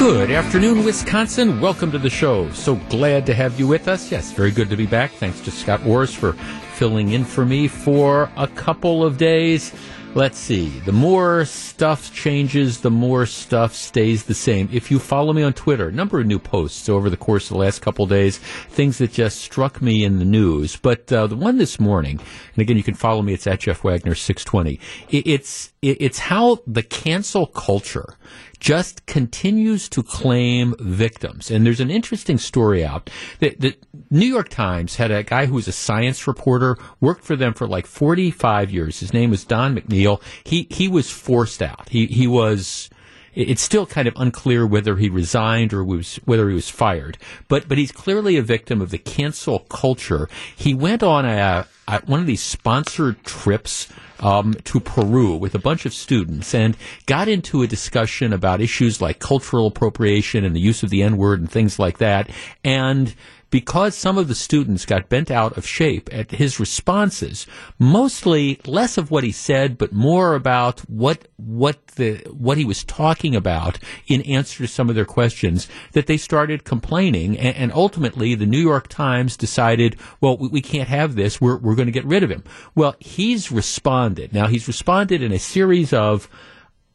Good 0.00 0.32
afternoon, 0.32 0.84
Wisconsin. 0.84 1.60
Welcome 1.60 1.92
to 1.92 1.98
the 1.98 2.10
show. 2.10 2.50
So 2.50 2.74
glad 2.88 3.26
to 3.26 3.34
have 3.34 3.60
you 3.60 3.68
with 3.68 3.86
us. 3.86 4.10
Yes, 4.10 4.32
very 4.32 4.50
good 4.50 4.70
to 4.70 4.76
be 4.76 4.86
back. 4.86 5.12
Thanks 5.12 5.40
to 5.42 5.52
Scott 5.52 5.84
Wars 5.84 6.12
for 6.12 6.32
filling 6.74 7.10
in 7.10 7.24
for 7.24 7.46
me 7.46 7.68
for 7.68 8.28
a 8.36 8.48
couple 8.48 9.04
of 9.04 9.18
days. 9.18 9.72
Let's 10.16 10.38
see. 10.38 10.68
The 10.68 10.92
more 10.92 11.44
stuff 11.44 12.14
changes, 12.14 12.82
the 12.82 12.90
more 12.90 13.26
stuff 13.26 13.74
stays 13.74 14.22
the 14.22 14.34
same. 14.34 14.68
If 14.72 14.88
you 14.88 15.00
follow 15.00 15.32
me 15.32 15.42
on 15.42 15.54
Twitter, 15.54 15.88
a 15.88 15.92
number 15.92 16.20
of 16.20 16.26
new 16.26 16.38
posts 16.38 16.88
over 16.88 17.10
the 17.10 17.16
course 17.16 17.50
of 17.50 17.54
the 17.54 17.58
last 17.58 17.82
couple 17.82 18.06
days, 18.06 18.38
things 18.38 18.98
that 18.98 19.12
just 19.12 19.40
struck 19.40 19.82
me 19.82 20.04
in 20.04 20.20
the 20.20 20.24
news. 20.24 20.76
But 20.76 21.12
uh, 21.12 21.26
the 21.26 21.34
one 21.34 21.58
this 21.58 21.80
morning, 21.80 22.20
and 22.54 22.62
again, 22.62 22.76
you 22.76 22.84
can 22.84 22.94
follow 22.94 23.22
me. 23.22 23.34
It's 23.34 23.48
at 23.48 23.58
Jeff 23.58 23.82
Wagner 23.82 24.14
six 24.14 24.44
twenty. 24.44 24.78
It's 25.10 25.72
it's 25.82 26.20
how 26.20 26.60
the 26.64 26.84
cancel 26.84 27.46
culture 27.46 28.16
just 28.64 29.04
continues 29.04 29.90
to 29.90 30.02
claim 30.02 30.74
victims. 30.80 31.50
And 31.50 31.66
there's 31.66 31.80
an 31.80 31.90
interesting 31.90 32.38
story 32.38 32.82
out. 32.82 33.10
The, 33.38 33.54
the, 33.58 33.76
New 34.10 34.24
York 34.24 34.48
Times 34.48 34.96
had 34.96 35.10
a 35.10 35.22
guy 35.22 35.44
who 35.44 35.52
was 35.52 35.68
a 35.68 35.72
science 35.72 36.26
reporter, 36.26 36.78
worked 36.98 37.24
for 37.24 37.36
them 37.36 37.52
for 37.52 37.66
like 37.66 37.84
45 37.84 38.70
years. 38.70 39.00
His 39.00 39.12
name 39.12 39.28
was 39.28 39.44
Don 39.44 39.76
McNeil. 39.76 40.22
He, 40.44 40.66
he 40.70 40.88
was 40.88 41.10
forced 41.10 41.60
out. 41.60 41.90
He, 41.90 42.06
he 42.06 42.26
was, 42.26 42.88
it's 43.34 43.62
still 43.62 43.86
kind 43.86 44.08
of 44.08 44.14
unclear 44.16 44.66
whether 44.66 44.96
he 44.96 45.08
resigned 45.08 45.72
or 45.72 45.84
was 45.84 46.16
whether 46.24 46.48
he 46.48 46.54
was 46.54 46.68
fired. 46.68 47.18
But 47.48 47.68
but 47.68 47.78
he's 47.78 47.92
clearly 47.92 48.36
a 48.36 48.42
victim 48.42 48.80
of 48.80 48.90
the 48.90 48.98
cancel 48.98 49.60
culture. 49.60 50.28
He 50.56 50.74
went 50.74 51.02
on 51.02 51.24
a, 51.24 51.66
a 51.88 52.00
one 52.06 52.20
of 52.20 52.26
these 52.26 52.42
sponsored 52.42 53.22
trips 53.24 53.88
um, 54.20 54.54
to 54.64 54.80
Peru 54.80 55.36
with 55.36 55.54
a 55.54 55.58
bunch 55.58 55.84
of 55.84 55.92
students 55.92 56.54
and 56.54 56.76
got 57.06 57.28
into 57.28 57.62
a 57.62 57.66
discussion 57.66 58.32
about 58.32 58.60
issues 58.60 59.00
like 59.00 59.18
cultural 59.18 59.66
appropriation 59.66 60.44
and 60.44 60.54
the 60.54 60.60
use 60.60 60.82
of 60.82 60.90
the 60.90 61.02
N 61.02 61.16
word 61.16 61.40
and 61.40 61.50
things 61.50 61.78
like 61.78 61.98
that. 61.98 62.30
And 62.62 63.14
because 63.54 63.94
some 63.94 64.18
of 64.18 64.26
the 64.26 64.34
students 64.34 64.84
got 64.84 65.08
bent 65.08 65.30
out 65.30 65.56
of 65.56 65.64
shape 65.64 66.12
at 66.12 66.32
his 66.32 66.58
responses, 66.58 67.46
mostly 67.78 68.58
less 68.66 68.98
of 68.98 69.12
what 69.12 69.22
he 69.22 69.30
said, 69.30 69.78
but 69.78 69.92
more 69.92 70.34
about 70.34 70.80
what 70.90 71.28
what 71.36 71.86
the 71.94 72.16
what 72.32 72.58
he 72.58 72.64
was 72.64 72.82
talking 72.82 73.36
about 73.36 73.78
in 74.08 74.22
answer 74.22 74.64
to 74.64 74.66
some 74.66 74.88
of 74.88 74.96
their 74.96 75.04
questions, 75.04 75.68
that 75.92 76.08
they 76.08 76.16
started 76.16 76.64
complaining, 76.64 77.38
and, 77.38 77.54
and 77.54 77.72
ultimately 77.74 78.34
the 78.34 78.44
New 78.44 78.58
York 78.58 78.88
Times 78.88 79.36
decided, 79.36 79.94
well, 80.20 80.36
we, 80.36 80.48
we 80.48 80.60
can't 80.60 80.88
have 80.88 81.14
this. 81.14 81.40
We're 81.40 81.58
we're 81.58 81.76
going 81.76 81.86
to 81.86 81.92
get 81.92 82.04
rid 82.06 82.24
of 82.24 82.30
him. 82.32 82.42
Well, 82.74 82.96
he's 82.98 83.52
responded. 83.52 84.32
Now 84.32 84.48
he's 84.48 84.66
responded 84.66 85.22
in 85.22 85.30
a 85.30 85.38
series 85.38 85.92
of 85.92 86.28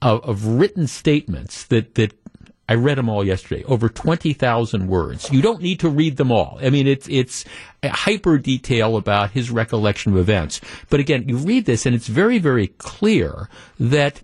of, 0.02 0.22
of 0.24 0.46
written 0.46 0.88
statements 0.88 1.66
that 1.66 1.96
that 1.96 2.14
I 2.70 2.76
read 2.76 3.00
them 3.00 3.10
all 3.10 3.26
yesterday, 3.26 3.64
over 3.64 3.90
20,000 3.90 4.88
words. 4.88 5.32
You 5.32 5.42
don't 5.42 5.60
need 5.60 5.80
to 5.80 5.90
read 5.90 6.18
them 6.18 6.32
all. 6.32 6.60
I 6.62 6.70
mean, 6.70 6.86
it's, 6.86 7.10
it's 7.10 7.44
hyper 7.84 8.38
detail 8.38 8.96
about 8.96 9.32
his 9.32 9.50
recollection 9.50 10.12
of 10.14 10.20
events. 10.20 10.62
But 10.88 11.00
again, 11.00 11.28
you 11.28 11.38
read 11.38 11.66
this 11.66 11.88
and 11.88 11.96
it's 11.96 12.06
very, 12.08 12.38
very 12.38 12.68
clear 12.68 13.50
that 13.80 14.22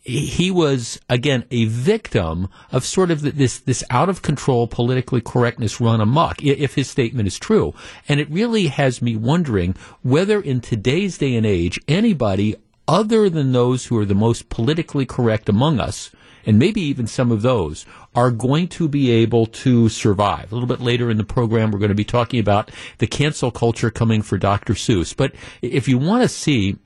he 0.00 0.50
was 0.50 1.00
again 1.08 1.44
a 1.50 1.64
victim 1.64 2.48
of 2.70 2.84
sort 2.84 3.10
of 3.10 3.22
this 3.22 3.60
this 3.60 3.82
out 3.88 4.10
of 4.10 4.20
control 4.20 4.66
politically 4.66 5.22
correctness 5.22 5.80
run 5.80 5.98
amok 5.98 6.42
if 6.44 6.74
his 6.74 6.90
statement 6.90 7.26
is 7.26 7.38
true 7.38 7.72
and 8.06 8.20
it 8.20 8.30
really 8.30 8.66
has 8.66 9.00
me 9.00 9.16
wondering 9.16 9.74
whether 10.02 10.42
in 10.42 10.60
today's 10.60 11.16
day 11.16 11.34
and 11.36 11.46
age 11.46 11.80
anybody 11.88 12.54
other 12.86 13.30
than 13.30 13.52
those 13.52 13.86
who 13.86 13.98
are 13.98 14.04
the 14.04 14.14
most 14.14 14.48
politically 14.48 15.06
correct 15.06 15.48
among 15.48 15.80
us 15.80 16.10
and 16.46 16.58
maybe 16.58 16.80
even 16.80 17.06
some 17.06 17.32
of 17.32 17.42
those 17.42 17.86
are 18.14 18.30
going 18.30 18.68
to 18.68 18.88
be 18.88 19.10
able 19.10 19.46
to 19.46 19.88
survive. 19.88 20.50
A 20.50 20.54
little 20.54 20.68
bit 20.68 20.80
later 20.80 21.10
in 21.10 21.16
the 21.16 21.24
program, 21.24 21.70
we're 21.70 21.78
going 21.78 21.88
to 21.88 21.94
be 21.94 22.04
talking 22.04 22.40
about 22.40 22.70
the 22.98 23.06
cancel 23.06 23.50
culture 23.50 23.90
coming 23.90 24.22
for 24.22 24.38
Dr. 24.38 24.74
Seuss. 24.74 25.16
But 25.16 25.34
if 25.62 25.88
you 25.88 25.98
want 25.98 26.22
to 26.22 26.28
see 26.28 26.76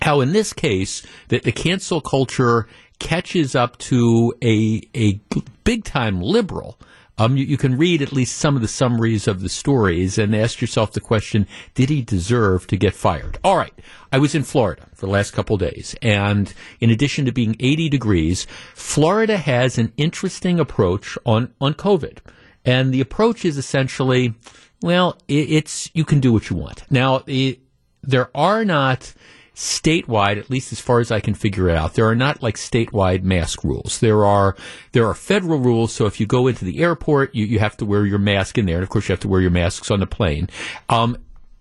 how 0.00 0.20
in 0.20 0.32
this 0.32 0.52
case 0.52 1.06
that 1.28 1.42
the 1.42 1.52
cancel 1.52 2.00
culture 2.00 2.66
catches 2.98 3.54
up 3.54 3.78
to 3.78 4.34
a, 4.42 4.82
a 4.94 5.20
big 5.64 5.84
time 5.84 6.20
liberal, 6.20 6.78
um, 7.20 7.36
you, 7.36 7.44
you, 7.44 7.58
can 7.58 7.76
read 7.76 8.00
at 8.00 8.14
least 8.14 8.38
some 8.38 8.56
of 8.56 8.62
the 8.62 8.68
summaries 8.68 9.28
of 9.28 9.42
the 9.42 9.50
stories 9.50 10.16
and 10.16 10.34
ask 10.34 10.62
yourself 10.62 10.92
the 10.92 11.00
question, 11.00 11.46
did 11.74 11.90
he 11.90 12.00
deserve 12.00 12.66
to 12.68 12.78
get 12.78 12.94
fired? 12.94 13.38
All 13.44 13.58
right. 13.58 13.74
I 14.10 14.18
was 14.18 14.34
in 14.34 14.42
Florida 14.42 14.86
for 14.94 15.04
the 15.04 15.12
last 15.12 15.32
couple 15.32 15.58
days, 15.58 15.94
and 16.00 16.52
in 16.80 16.88
addition 16.88 17.26
to 17.26 17.32
being 17.32 17.56
80 17.60 17.90
degrees, 17.90 18.46
Florida 18.74 19.36
has 19.36 19.76
an 19.76 19.92
interesting 19.98 20.58
approach 20.58 21.18
on, 21.26 21.52
on 21.60 21.74
COVID. 21.74 22.20
And 22.64 22.92
the 22.92 23.02
approach 23.02 23.44
is 23.44 23.58
essentially, 23.58 24.34
well, 24.80 25.18
it, 25.28 25.50
it's, 25.50 25.90
you 25.92 26.06
can 26.06 26.20
do 26.20 26.32
what 26.32 26.48
you 26.48 26.56
want. 26.56 26.90
Now, 26.90 27.22
it, 27.26 27.60
there 28.02 28.30
are 28.34 28.64
not, 28.64 29.12
statewide, 29.60 30.38
at 30.38 30.48
least 30.48 30.72
as 30.72 30.80
far 30.80 31.00
as 31.00 31.10
I 31.10 31.20
can 31.20 31.34
figure 31.34 31.68
it 31.68 31.76
out, 31.76 31.92
there 31.92 32.06
are 32.06 32.14
not 32.14 32.42
like 32.42 32.56
statewide 32.56 33.22
mask 33.22 33.62
rules. 33.62 34.00
There 34.00 34.24
are 34.24 34.56
there 34.92 35.06
are 35.06 35.14
federal 35.14 35.58
rules. 35.58 35.92
So 35.92 36.06
if 36.06 36.18
you 36.18 36.26
go 36.26 36.46
into 36.46 36.64
the 36.64 36.80
airport, 36.80 37.34
you, 37.34 37.44
you 37.44 37.58
have 37.58 37.76
to 37.76 37.84
wear 37.84 38.06
your 38.06 38.18
mask 38.18 38.56
in 38.56 38.64
there, 38.64 38.76
and 38.76 38.82
of 38.82 38.88
course 38.88 39.08
you 39.08 39.12
have 39.12 39.20
to 39.20 39.28
wear 39.28 39.42
your 39.42 39.50
masks 39.50 39.90
on 39.90 40.00
the 40.00 40.06
plane. 40.06 40.48
Um, 40.88 41.18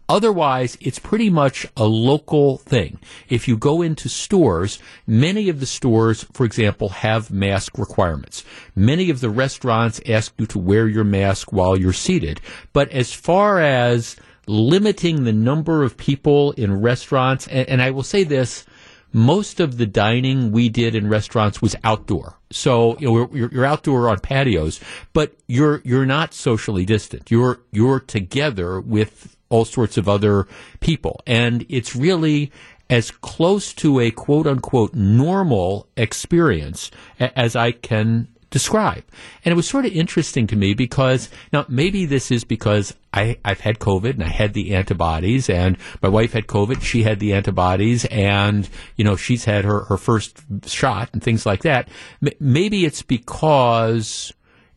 Otherwise, 0.08 0.76
it's 0.82 0.98
pretty 0.98 1.30
much 1.30 1.68
a 1.78 1.86
local 1.86 2.58
thing. 2.58 2.98
If 3.30 3.48
you 3.48 3.56
go 3.56 3.84
into 3.84 4.10
stores, 4.10 4.80
many 5.06 5.50
of 5.50 5.60
the 5.60 5.68
stores, 5.68 6.26
for 6.34 6.48
example, 6.48 6.90
have 6.90 7.30
mask 7.30 7.78
requirements. 7.78 8.44
Many 8.76 9.12
of 9.12 9.20
the 9.20 9.30
restaurants 9.30 10.02
ask 10.08 10.34
you 10.40 10.48
to 10.48 10.58
wear 10.58 10.88
your 10.88 11.04
mask 11.04 11.54
while 11.54 11.78
you're 11.78 11.94
seated. 11.94 12.42
But 12.74 12.90
as 12.90 13.14
far 13.14 13.60
as 13.60 14.16
limiting 14.50 15.26
the 15.26 15.34
number 15.34 15.84
of 15.84 15.96
people 15.96 16.52
in 16.54 16.82
restaurants. 16.82 17.48
And, 17.48 17.70
and, 17.70 17.82
I 17.82 17.92
will 17.92 18.04
say 18.04 18.24
this. 18.24 18.66
Most 19.12 19.60
of 19.60 19.78
the 19.78 19.88
dining 19.88 20.52
we 20.52 20.70
did 20.70 20.94
in 20.94 21.10
restaurants 21.10 21.64
was 21.64 21.76
outdoor. 21.84 22.38
So, 22.52 22.96
you 23.00 23.08
know, 23.08 23.30
you're, 23.34 23.52
you're 23.52 23.66
outdoor 23.66 24.08
on 24.08 24.20
patios, 24.20 24.80
but 25.14 25.34
you're, 25.48 25.82
you're 25.84 26.06
not 26.06 26.34
socially 26.36 26.86
distant. 26.86 27.32
You're, 27.32 27.60
you're 27.72 28.00
together 28.00 28.80
with 28.80 29.36
all 29.50 29.66
sorts 29.66 29.98
of 29.98 30.08
other 30.08 30.48
people. 30.80 31.22
And 31.26 31.66
it's 31.70 31.96
really 31.96 32.52
as 32.88 33.10
close 33.10 33.74
to 33.76 34.00
a 34.00 34.12
quote 34.12 34.46
unquote 34.46 34.94
normal 34.94 35.88
experience 35.98 36.92
as 37.20 37.56
I 37.56 37.72
can 37.72 38.28
describe. 38.50 39.04
And 39.46 39.52
it 39.52 39.56
was 39.56 39.68
sort 39.68 39.86
of 39.86 39.92
interesting 39.94 40.48
to 40.48 40.56
me 40.56 40.74
because 40.74 41.30
now 41.54 41.66
maybe 41.70 42.06
this 42.06 42.32
is 42.32 42.44
because 42.44 42.96
I, 43.14 43.38
I've 43.44 43.60
had 43.60 43.80
COVID 43.80 44.12
and 44.12 44.24
I 44.24 44.30
had 44.30 44.54
the 44.54 44.76
antibodies 44.76 45.50
and 45.50 45.78
my 46.02 46.10
wife 46.10 46.34
had 46.34 46.48
COVID, 46.48 46.82
she 46.82 47.04
had 47.04 47.20
the 47.20 47.34
antibodies 47.34 48.06
and, 48.06 48.68
you 48.96 49.04
know, 49.04 49.16
she's 49.16 49.46
had 49.46 49.66
her, 49.66 49.86
her 49.86 49.98
first 49.98 50.42
shot 50.68 51.10
and 51.14 51.24
things 51.24 51.46
like 51.46 51.62
that. 51.64 51.90
M- 52.26 52.34
maybe 52.40 52.86
it's 52.86 53.02
because 53.02 54.34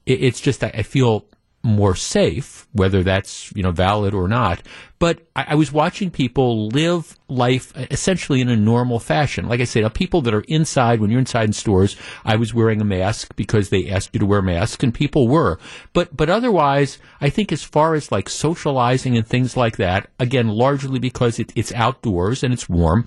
it's 0.07 0.41
just, 0.41 0.65
I 0.65 0.83
feel 0.83 1.27
more 1.63 1.95
safe, 1.95 2.67
whether 2.73 3.03
that's 3.03 3.53
you 3.55 3.63
know 3.63 3.71
valid 3.71 4.15
or 4.15 4.29
not. 4.29 4.63
But 4.99 5.21
I, 5.35 5.47
I, 5.49 5.55
was 5.55 5.73
watching 5.73 6.11
people 6.11 6.69
live 6.69 7.19
life 7.29 7.73
essentially 7.91 8.41
in 8.41 8.49
a 8.49 8.57
normal 8.57 8.99
fashion. 8.99 9.49
Like 9.49 9.61
I 9.61 9.65
said, 9.65 9.93
people 9.95 10.23
that 10.23 10.35
are 10.35 10.45
inside, 10.49 11.01
when 11.01 11.11
you're 11.11 11.21
inside 11.21 11.45
in 11.45 11.53
stores, 11.53 11.97
I 12.25 12.37
was 12.37 12.55
wearing 12.55 12.81
a 12.81 12.85
mask 12.85 13.35
because 13.37 13.69
they 13.69 13.89
asked 13.89 14.11
you 14.13 14.21
to 14.21 14.27
wear 14.27 14.43
masks, 14.43 14.83
and 14.83 14.93
people 14.95 15.29
were. 15.29 15.59
But 15.93 16.17
but 16.17 16.31
otherwise, 16.31 16.99
I 17.21 17.31
think 17.31 17.53
as 17.53 17.63
far 17.63 17.95
as 17.95 18.13
like 18.13 18.29
socializing 18.29 19.17
and 19.17 19.27
things 19.27 19.57
like 19.57 19.77
that, 19.77 20.11
again, 20.19 20.49
largely 20.49 20.99
because 20.99 21.39
it, 21.39 21.53
it's 21.55 21.73
outdoors 21.73 22.43
and 22.43 22.53
it's 22.53 22.69
warm 22.69 23.07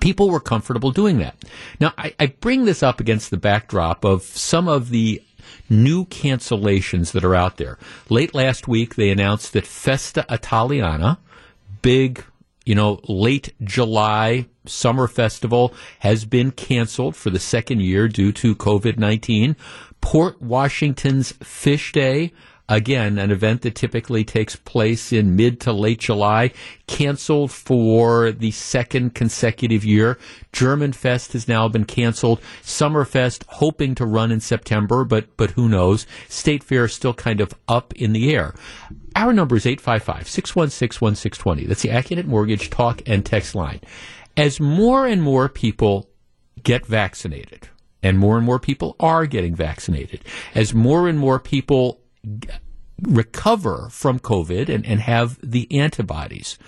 people 0.00 0.30
were 0.30 0.40
comfortable 0.40 0.90
doing 0.92 1.18
that. 1.18 1.36
Now, 1.80 1.92
I, 1.98 2.14
I, 2.20 2.26
bring 2.26 2.64
this 2.64 2.82
up 2.82 3.00
against 3.00 3.30
the 3.30 3.36
backdrop 3.36 4.04
of 4.04 4.22
some 4.22 4.68
of 4.68 4.90
the 4.90 5.22
new 5.68 6.06
cancellations 6.06 7.12
that 7.12 7.24
are 7.24 7.34
out 7.34 7.56
there. 7.56 7.78
Late 8.08 8.34
last 8.34 8.68
week, 8.68 8.94
they 8.94 9.10
announced 9.10 9.52
that 9.52 9.66
Festa 9.66 10.24
Italiana, 10.30 11.18
big, 11.82 12.24
you 12.64 12.74
know, 12.74 13.00
late 13.08 13.52
July 13.62 14.46
summer 14.66 15.08
festival, 15.08 15.74
has 16.00 16.24
been 16.24 16.50
canceled 16.50 17.16
for 17.16 17.30
the 17.30 17.38
second 17.38 17.80
year 17.80 18.08
due 18.08 18.32
to 18.32 18.54
COVID 18.54 18.98
19. 18.98 19.56
Port 20.00 20.40
Washington's 20.40 21.32
Fish 21.42 21.92
Day, 21.92 22.32
again, 22.70 23.18
an 23.18 23.30
event 23.30 23.60
that 23.62 23.74
typically 23.74 24.22
takes 24.24 24.54
place 24.56 25.12
in 25.12 25.36
mid 25.36 25.60
to 25.60 25.72
late 25.72 25.98
July, 25.98 26.52
canceled 26.86 27.50
for 27.50 28.32
the 28.32 28.52
second 28.52 29.14
consecutive 29.14 29.84
year. 29.84 30.16
German 30.52 30.92
Fest 30.92 31.34
has 31.34 31.48
now 31.48 31.68
been 31.68 31.84
canceled. 31.84 32.40
Summerfest 32.62 33.44
hoping 33.48 33.94
to 33.96 34.06
run 34.06 34.32
in 34.32 34.40
September, 34.40 35.04
but 35.04 35.36
but 35.36 35.50
who 35.50 35.68
knows? 35.68 36.06
State 36.28 36.64
Fair 36.64 36.86
is 36.86 36.94
still 36.94 37.12
kind 37.12 37.40
of 37.40 37.52
up 37.68 37.92
in 37.94 38.12
the 38.12 38.34
air. 38.34 38.54
Our 39.16 39.32
number 39.32 39.56
is 39.56 39.64
855-616-1620. 39.64 41.66
That's 41.66 41.82
the 41.82 41.88
Accunet 41.88 42.26
Mortgage 42.26 42.70
talk 42.70 43.02
and 43.06 43.26
text 43.26 43.56
line. 43.56 43.80
As 44.36 44.60
more 44.60 45.04
and 45.06 45.20
more 45.20 45.48
people 45.48 46.08
get 46.62 46.86
vaccinated, 46.86 47.68
and 48.02 48.18
more 48.18 48.36
and 48.36 48.46
more 48.46 48.58
people 48.58 48.96
are 49.00 49.26
getting 49.26 49.54
vaccinated, 49.54 50.20
as 50.54 50.72
more 50.72 51.08
and 51.08 51.18
more 51.18 51.38
people 51.38 51.99
recover 53.02 53.88
from 53.90 54.18
COVID 54.18 54.68
and, 54.68 54.84
and 54.86 55.00
have 55.00 55.38
the 55.42 55.66
antibodies. 55.72 56.58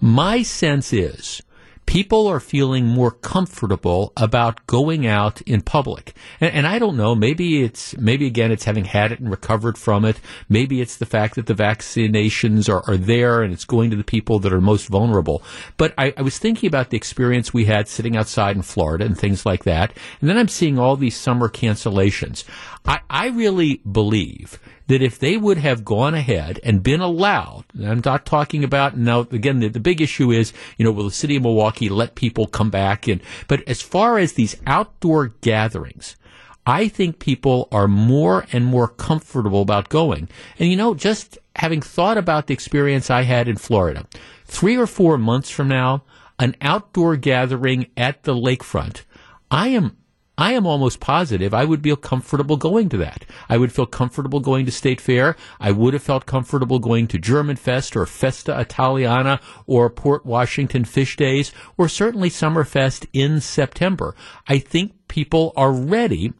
My 0.00 0.42
sense 0.42 0.92
is 0.92 1.42
people 1.86 2.26
are 2.26 2.40
feeling 2.40 2.86
more 2.86 3.10
comfortable 3.10 4.12
about 4.16 4.66
going 4.66 5.06
out 5.06 5.40
in 5.42 5.60
public. 5.60 6.14
And, 6.40 6.54
and, 6.54 6.66
I 6.66 6.78
don't 6.78 6.96
know, 6.96 7.14
maybe 7.14 7.62
it's, 7.62 7.96
maybe 7.98 8.26
again, 8.26 8.52
it's 8.52 8.64
having 8.64 8.84
had 8.84 9.12
it 9.12 9.20
and 9.20 9.30
recovered 9.30 9.76
from 9.76 10.04
it. 10.04 10.20
Maybe 10.48 10.80
it's 10.80 10.96
the 10.96 11.06
fact 11.06 11.34
that 11.34 11.46
the 11.46 11.54
vaccinations 11.54 12.68
are, 12.68 12.88
are 12.88 12.96
there 12.96 13.42
and 13.42 13.52
it's 13.52 13.64
going 13.64 13.90
to 13.90 13.96
the 13.96 14.04
people 14.04 14.38
that 14.40 14.52
are 14.52 14.60
most 14.60 14.88
vulnerable. 14.88 15.42
But 15.76 15.92
I, 15.98 16.14
I 16.16 16.22
was 16.22 16.38
thinking 16.38 16.68
about 16.68 16.90
the 16.90 16.96
experience 16.96 17.52
we 17.52 17.64
had 17.64 17.88
sitting 17.88 18.16
outside 18.16 18.56
in 18.56 18.62
Florida 18.62 19.04
and 19.04 19.18
things 19.18 19.44
like 19.44 19.64
that. 19.64 19.92
And 20.20 20.30
then 20.30 20.38
I'm 20.38 20.48
seeing 20.48 20.78
all 20.78 20.96
these 20.96 21.16
summer 21.16 21.48
cancellations. 21.48 22.44
I, 22.84 23.00
I 23.08 23.28
really 23.28 23.76
believe 23.90 24.58
that 24.88 25.02
if 25.02 25.18
they 25.18 25.36
would 25.36 25.58
have 25.58 25.84
gone 25.84 26.14
ahead 26.14 26.60
and 26.64 26.82
been 26.82 27.00
allowed, 27.00 27.64
I'm 27.80 28.02
not 28.04 28.26
talking 28.26 28.64
about 28.64 28.96
now 28.96 29.20
again 29.20 29.60
the, 29.60 29.68
the 29.68 29.80
big 29.80 30.00
issue 30.00 30.30
is, 30.30 30.52
you 30.76 30.84
know, 30.84 30.90
will 30.90 31.04
the 31.04 31.10
city 31.10 31.36
of 31.36 31.42
Milwaukee 31.42 31.88
let 31.88 32.14
people 32.14 32.46
come 32.46 32.70
back 32.70 33.06
and 33.06 33.20
but 33.48 33.66
as 33.68 33.80
far 33.80 34.18
as 34.18 34.32
these 34.32 34.56
outdoor 34.66 35.28
gatherings, 35.28 36.16
I 36.66 36.88
think 36.88 37.18
people 37.18 37.68
are 37.72 37.88
more 37.88 38.46
and 38.52 38.64
more 38.64 38.88
comfortable 38.88 39.62
about 39.62 39.88
going. 39.88 40.28
And 40.58 40.70
you 40.70 40.76
know, 40.76 40.94
just 40.94 41.38
having 41.56 41.82
thought 41.82 42.18
about 42.18 42.46
the 42.46 42.54
experience 42.54 43.10
I 43.10 43.22
had 43.22 43.48
in 43.48 43.56
Florida, 43.56 44.06
three 44.44 44.76
or 44.76 44.86
four 44.86 45.18
months 45.18 45.50
from 45.50 45.68
now, 45.68 46.04
an 46.38 46.56
outdoor 46.60 47.16
gathering 47.16 47.86
at 47.96 48.24
the 48.24 48.34
lakefront, 48.34 49.02
I 49.50 49.68
am 49.68 49.96
I 50.38 50.54
am 50.54 50.66
almost 50.66 50.98
positive 50.98 51.52
I 51.52 51.64
would 51.64 51.82
feel 51.82 51.96
comfortable 51.96 52.56
going 52.56 52.88
to 52.90 52.96
that. 52.98 53.24
I 53.48 53.58
would 53.58 53.72
feel 53.72 53.86
comfortable 53.86 54.40
going 54.40 54.64
to 54.66 54.72
State 54.72 55.00
Fair. 55.00 55.36
I 55.60 55.72
would 55.72 55.92
have 55.92 56.02
felt 56.02 56.26
comfortable 56.26 56.78
going 56.78 57.06
to 57.08 57.18
German 57.18 57.56
Fest 57.56 57.96
or 57.96 58.06
Festa 58.06 58.58
Italiana 58.58 59.40
or 59.66 59.90
Port 59.90 60.24
Washington 60.24 60.84
Fish 60.84 61.16
Days 61.16 61.52
or 61.76 61.88
certainly 61.88 62.30
Summerfest 62.30 63.06
in 63.12 63.40
September. 63.40 64.14
I 64.48 64.58
think 64.58 64.92
people 65.08 65.52
are 65.56 65.72
ready 65.72 66.32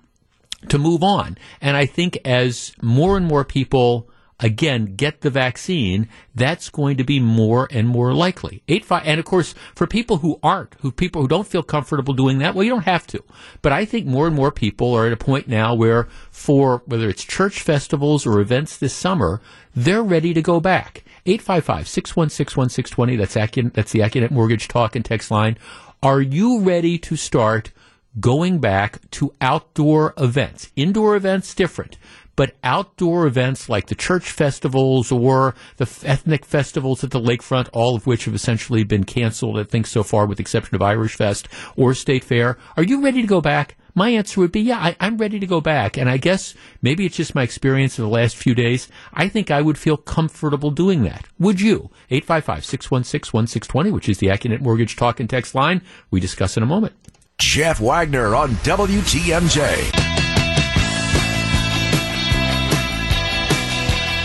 to 0.68 0.78
move 0.78 1.02
on. 1.02 1.36
And 1.60 1.76
I 1.76 1.86
think 1.86 2.18
as 2.24 2.72
more 2.80 3.16
and 3.16 3.26
more 3.26 3.44
people 3.44 4.08
again 4.42 4.96
get 4.96 5.20
the 5.20 5.30
vaccine, 5.30 6.08
that's 6.34 6.68
going 6.68 6.96
to 6.96 7.04
be 7.04 7.20
more 7.20 7.68
and 7.70 7.88
more 7.88 8.12
likely. 8.12 8.62
Eight 8.68 8.84
five, 8.84 9.04
and 9.06 9.18
of 9.18 9.24
course, 9.24 9.54
for 9.74 9.86
people 9.86 10.18
who 10.18 10.38
aren't, 10.42 10.74
who 10.80 10.90
people 10.90 11.22
who 11.22 11.28
don't 11.28 11.46
feel 11.46 11.62
comfortable 11.62 12.12
doing 12.12 12.38
that, 12.38 12.54
well, 12.54 12.64
you 12.64 12.70
don't 12.70 12.84
have 12.84 13.06
to. 13.08 13.22
But 13.62 13.72
I 13.72 13.84
think 13.84 14.06
more 14.06 14.26
and 14.26 14.36
more 14.36 14.50
people 14.50 14.92
are 14.94 15.06
at 15.06 15.12
a 15.12 15.16
point 15.16 15.48
now 15.48 15.74
where, 15.74 16.08
for 16.30 16.82
whether 16.86 17.08
it's 17.08 17.24
church 17.24 17.62
festivals 17.62 18.26
or 18.26 18.40
events 18.40 18.76
this 18.76 18.94
summer, 18.94 19.40
they're 19.74 20.02
ready 20.02 20.34
to 20.34 20.42
go 20.42 20.60
back. 20.60 21.04
855-616-1620, 21.26 23.18
that's, 23.18 23.36
Accunet, 23.36 23.74
that's 23.74 23.92
the 23.92 24.00
Accunet 24.00 24.32
Mortgage 24.32 24.66
Talk 24.66 24.96
and 24.96 25.04
Text 25.04 25.30
line. 25.30 25.56
Are 26.02 26.20
you 26.20 26.58
ready 26.60 26.98
to 26.98 27.14
start 27.14 27.70
going 28.18 28.58
back 28.58 29.08
to 29.12 29.32
outdoor 29.40 30.14
events? 30.18 30.72
Indoor 30.74 31.14
events, 31.14 31.54
different 31.54 31.96
but 32.37 32.56
outdoor 32.64 33.26
events 33.26 33.69
like 33.69 33.87
the 33.87 33.94
church 33.94 34.31
festivals 34.31 35.12
or 35.12 35.55
the 35.76 35.88
ethnic 36.05 36.44
festivals 36.44 37.05
at 37.05 37.11
the 37.11 37.20
lakefront, 37.20 37.69
all 37.73 37.96
of 37.96 38.06
which 38.06 38.25
have 38.25 38.34
essentially 38.34 38.84
been 38.84 39.05
canceled, 39.05 39.58
I 39.58 39.64
think, 39.64 39.87
so 39.87 40.02
far, 40.02 40.26
with 40.26 40.38
the 40.38 40.43
exception 40.43 40.75
of 40.75 40.82
Irish 40.82 41.17
Fest 41.17 41.49
or 41.76 41.94
State 41.94 42.25
Fair. 42.25 42.58
Are 42.76 42.82
you 42.82 43.02
ready 43.02 43.20
to 43.20 43.29
go 43.29 43.40
back? 43.40 43.76
My 43.94 44.08
answer 44.08 44.40
would 44.40 44.52
be, 44.52 44.61
yeah, 44.61 44.79
I, 44.79 45.06
am 45.06 45.19
ready 45.19 45.38
to 45.38 45.46
go 45.46 45.61
back. 45.61 45.99
And 45.99 46.08
I 46.08 46.17
guess 46.17 46.55
maybe 46.81 47.05
it's 47.05 47.17
just 47.17 47.34
my 47.34 47.43
experience 47.43 47.99
in 47.99 48.05
the 48.05 48.11
last 48.11 48.37
few 48.37 48.55
days. 48.55 48.88
I 49.12 49.28
think 49.28 49.50
I 49.50 49.61
would 49.61 49.76
feel 49.76 49.99
comfortable 49.99 50.70
doing 50.70 51.02
that. 51.02 51.28
Would 51.38 51.61
you? 51.61 51.90
855-616-1620, 52.11 53.93
which 53.93 54.08
is 54.08 54.17
the 54.19 54.28
Accunet 54.28 54.62
Mortgage 54.62 54.96
Talk 54.96 55.20
and 55.20 55.28
Text 55.28 55.55
line. 55.55 55.82
We 56.11 56.20
discuss 56.20 56.56
in 56.56 56.62
a 56.62 56.67
moment. 56.67 56.94
Jeff 57.38 57.81
Wagner 57.81 58.35
on 58.35 58.50
WTMJ. 58.50 60.01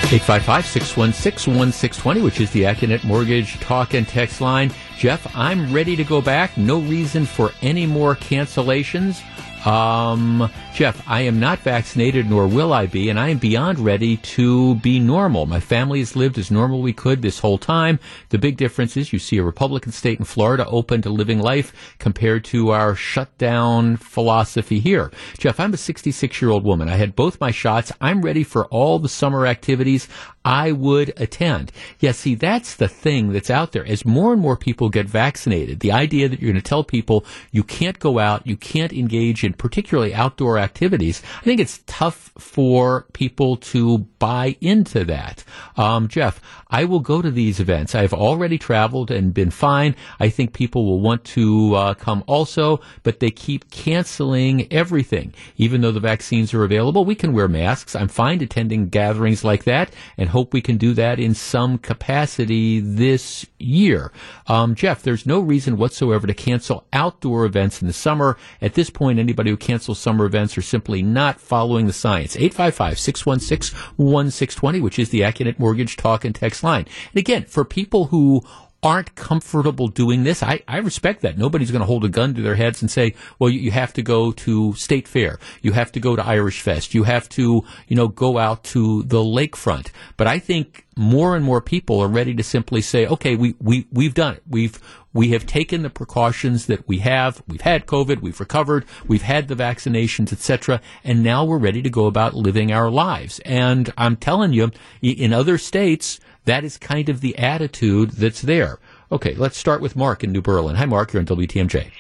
855-616-1620, 0.07 2.23
which 2.23 2.39
is 2.39 2.49
the 2.51 2.63
Accunet 2.63 3.03
Mortgage 3.03 3.59
Talk 3.59 3.93
and 3.93 4.07
Text 4.07 4.39
line. 4.39 4.71
Jeff, 4.97 5.35
I'm 5.35 5.73
ready 5.73 5.97
to 5.97 6.05
go 6.05 6.21
back. 6.21 6.57
No 6.57 6.79
reason 6.79 7.25
for 7.25 7.51
any 7.61 7.85
more 7.85 8.15
cancellations. 8.15 9.21
Um, 9.67 10.49
Jeff, 10.77 11.01
I 11.07 11.21
am 11.21 11.39
not 11.39 11.57
vaccinated, 11.61 12.29
nor 12.29 12.45
will 12.45 12.71
I 12.71 12.85
be, 12.85 13.09
and 13.09 13.19
I 13.19 13.29
am 13.29 13.39
beyond 13.39 13.79
ready 13.79 14.17
to 14.17 14.75
be 14.75 14.99
normal. 14.99 15.47
My 15.47 15.59
family 15.59 15.97
has 15.97 16.15
lived 16.15 16.37
as 16.37 16.51
normal 16.51 16.83
we 16.83 16.93
could 16.93 17.23
this 17.23 17.39
whole 17.39 17.57
time. 17.57 17.99
The 18.29 18.37
big 18.37 18.57
difference 18.57 18.95
is 18.95 19.11
you 19.11 19.17
see 19.17 19.39
a 19.39 19.43
Republican 19.43 19.91
state 19.91 20.19
in 20.19 20.25
Florida 20.25 20.67
open 20.67 21.01
to 21.01 21.09
living 21.09 21.39
life 21.39 21.95
compared 21.97 22.45
to 22.53 22.69
our 22.69 22.93
shutdown 22.93 23.97
philosophy 23.97 24.79
here. 24.79 25.09
Jeff, 25.39 25.59
I'm 25.59 25.73
a 25.73 25.77
66 25.77 26.39
year 26.43 26.51
old 26.51 26.63
woman. 26.63 26.89
I 26.89 26.97
had 26.97 27.15
both 27.15 27.41
my 27.41 27.49
shots. 27.49 27.91
I'm 27.99 28.21
ready 28.21 28.43
for 28.43 28.67
all 28.67 28.99
the 28.99 29.09
summer 29.09 29.47
activities. 29.47 30.07
I 30.47 30.71
would 30.71 31.11
attend. 31.17 31.73
Yeah, 31.99 32.13
see, 32.13 32.33
that's 32.33 32.75
the 32.75 32.87
thing 32.87 33.33
that's 33.33 33.49
out 33.49 33.73
there. 33.73 33.85
As 33.85 34.05
more 34.05 34.31
and 34.31 34.41
more 34.41 34.55
people 34.55 34.87
get 34.87 35.05
vaccinated, 35.05 35.81
the 35.81 35.91
idea 35.91 36.29
that 36.29 36.39
you're 36.39 36.53
going 36.53 36.63
to 36.63 36.69
tell 36.69 36.85
people 36.85 37.25
you 37.51 37.65
can't 37.65 37.99
go 37.99 38.17
out, 38.17 38.47
you 38.47 38.55
can't 38.55 38.93
engage 38.93 39.43
in 39.43 39.51
particularly 39.51 40.13
outdoor 40.13 40.57
activities, 40.57 40.66
I 40.75 41.43
think 41.43 41.59
it's 41.59 41.81
tough 41.85 42.31
for 42.37 43.05
people 43.13 43.57
to 43.57 43.99
buy 44.19 44.57
into 44.61 45.03
that. 45.05 45.43
Um, 45.75 46.07
Jeff, 46.07 46.41
I 46.69 46.83
will 46.83 46.99
go 46.99 47.21
to 47.21 47.31
these 47.31 47.59
events. 47.59 47.95
I've 47.95 48.13
already 48.13 48.57
traveled 48.57 49.11
and 49.11 49.33
been 49.33 49.51
fine. 49.51 49.95
I 50.19 50.29
think 50.29 50.53
people 50.53 50.85
will 50.85 50.99
want 50.99 51.23
to 51.25 51.75
uh, 51.75 51.93
come 51.93 52.23
also, 52.27 52.81
but 53.03 53.19
they 53.19 53.31
keep 53.31 53.71
canceling 53.71 54.71
everything. 54.71 55.33
Even 55.55 55.81
though 55.81 55.91
the 55.91 55.99
vaccines 55.99 56.53
are 56.53 56.63
available, 56.63 57.05
we 57.05 57.15
can 57.15 57.33
wear 57.33 57.47
masks. 57.47 57.95
I'm 57.95 58.07
fine 58.07 58.41
attending 58.41 58.89
gatherings 58.89 59.43
like 59.43 59.63
that 59.63 59.91
and 60.17 60.29
hope 60.29 60.53
we 60.53 60.61
can 60.61 60.77
do 60.77 60.93
that 60.95 61.19
in 61.19 61.33
some 61.33 61.77
capacity 61.77 62.79
this 62.79 63.45
year. 63.59 64.11
Um, 64.47 64.75
Jeff, 64.75 65.01
there's 65.01 65.25
no 65.25 65.39
reason 65.39 65.77
whatsoever 65.77 66.27
to 66.27 66.33
cancel 66.33 66.85
outdoor 66.91 67.45
events 67.45 67.81
in 67.81 67.87
the 67.87 67.93
summer. 67.93 68.37
At 68.61 68.73
this 68.73 68.89
point, 68.89 69.19
anybody 69.19 69.49
who 69.51 69.57
cancels 69.57 69.99
summer 69.99 70.25
events 70.25 70.56
are 70.57 70.61
simply 70.61 71.03
not 71.03 71.39
following 71.39 71.87
the 71.87 71.93
science. 71.93 72.35
855-616-1620, 72.35 74.81
which 74.81 74.99
is 74.99 75.09
the 75.09 75.21
Accunet 75.21 75.57
Mortgage 75.59 75.95
Talk 75.97 76.25
and 76.25 76.33
Text 76.33 76.63
line. 76.63 76.85
And 77.11 77.19
again, 77.19 77.45
for 77.45 77.63
people 77.65 78.05
who 78.05 78.41
aren't 78.83 79.15
comfortable 79.15 79.87
doing 79.87 80.23
this. 80.23 80.43
I, 80.43 80.61
I 80.67 80.77
respect 80.77 81.21
that. 81.21 81.37
Nobody's 81.37 81.71
going 81.71 81.81
to 81.81 81.87
hold 81.87 82.05
a 82.05 82.09
gun 82.09 82.33
to 82.35 82.41
their 82.41 82.55
heads 82.55 82.81
and 82.81 82.91
say, 82.91 83.15
well, 83.39 83.49
you, 83.49 83.59
you, 83.59 83.71
have 83.71 83.93
to 83.93 84.01
go 84.01 84.31
to 84.31 84.73
State 84.73 85.07
Fair. 85.07 85.39
You 85.61 85.73
have 85.73 85.91
to 85.93 85.99
go 85.99 86.15
to 86.15 86.25
Irish 86.25 86.61
Fest. 86.61 86.93
You 86.93 87.03
have 87.03 87.27
to, 87.29 87.63
you 87.87 87.95
know, 87.95 88.07
go 88.07 88.37
out 88.37 88.63
to 88.65 89.03
the 89.03 89.17
lakefront. 89.17 89.89
But 90.15 90.27
I 90.27 90.39
think 90.39 90.86
more 90.97 91.35
and 91.35 91.45
more 91.45 91.61
people 91.61 92.01
are 92.01 92.07
ready 92.07 92.33
to 92.33 92.43
simply 92.43 92.81
say, 92.81 93.05
okay, 93.07 93.35
we, 93.35 93.55
we, 93.59 93.87
we've 93.91 94.13
done 94.13 94.35
it. 94.35 94.43
We've, 94.47 94.79
we 95.13 95.29
have 95.29 95.45
taken 95.45 95.83
the 95.83 95.89
precautions 95.89 96.65
that 96.65 96.87
we 96.87 96.99
have. 96.99 97.41
We've 97.47 97.61
had 97.61 97.85
COVID. 97.85 98.21
We've 98.21 98.39
recovered. 98.39 98.85
We've 99.07 99.21
had 99.21 99.47
the 99.47 99.55
vaccinations, 99.55 100.33
etc. 100.33 100.81
And 101.03 101.23
now 101.23 101.45
we're 101.45 101.57
ready 101.57 101.81
to 101.81 101.89
go 101.89 102.05
about 102.05 102.33
living 102.33 102.71
our 102.71 102.89
lives. 102.89 103.39
And 103.45 103.93
I'm 103.97 104.15
telling 104.15 104.53
you, 104.53 104.71
in 105.01 105.33
other 105.33 105.57
states, 105.57 106.19
that 106.45 106.63
is 106.63 106.77
kind 106.77 107.09
of 107.09 107.21
the 107.21 107.37
attitude 107.37 108.11
that's 108.11 108.41
there. 108.41 108.79
Okay, 109.11 109.35
let's 109.35 109.57
start 109.57 109.81
with 109.81 109.95
Mark 109.95 110.23
in 110.23 110.31
New 110.31 110.41
Berlin. 110.41 110.75
Hi, 110.75 110.85
Mark. 110.85 111.13
You're 111.13 111.21
on 111.21 111.27
WTMJ. 111.27 111.91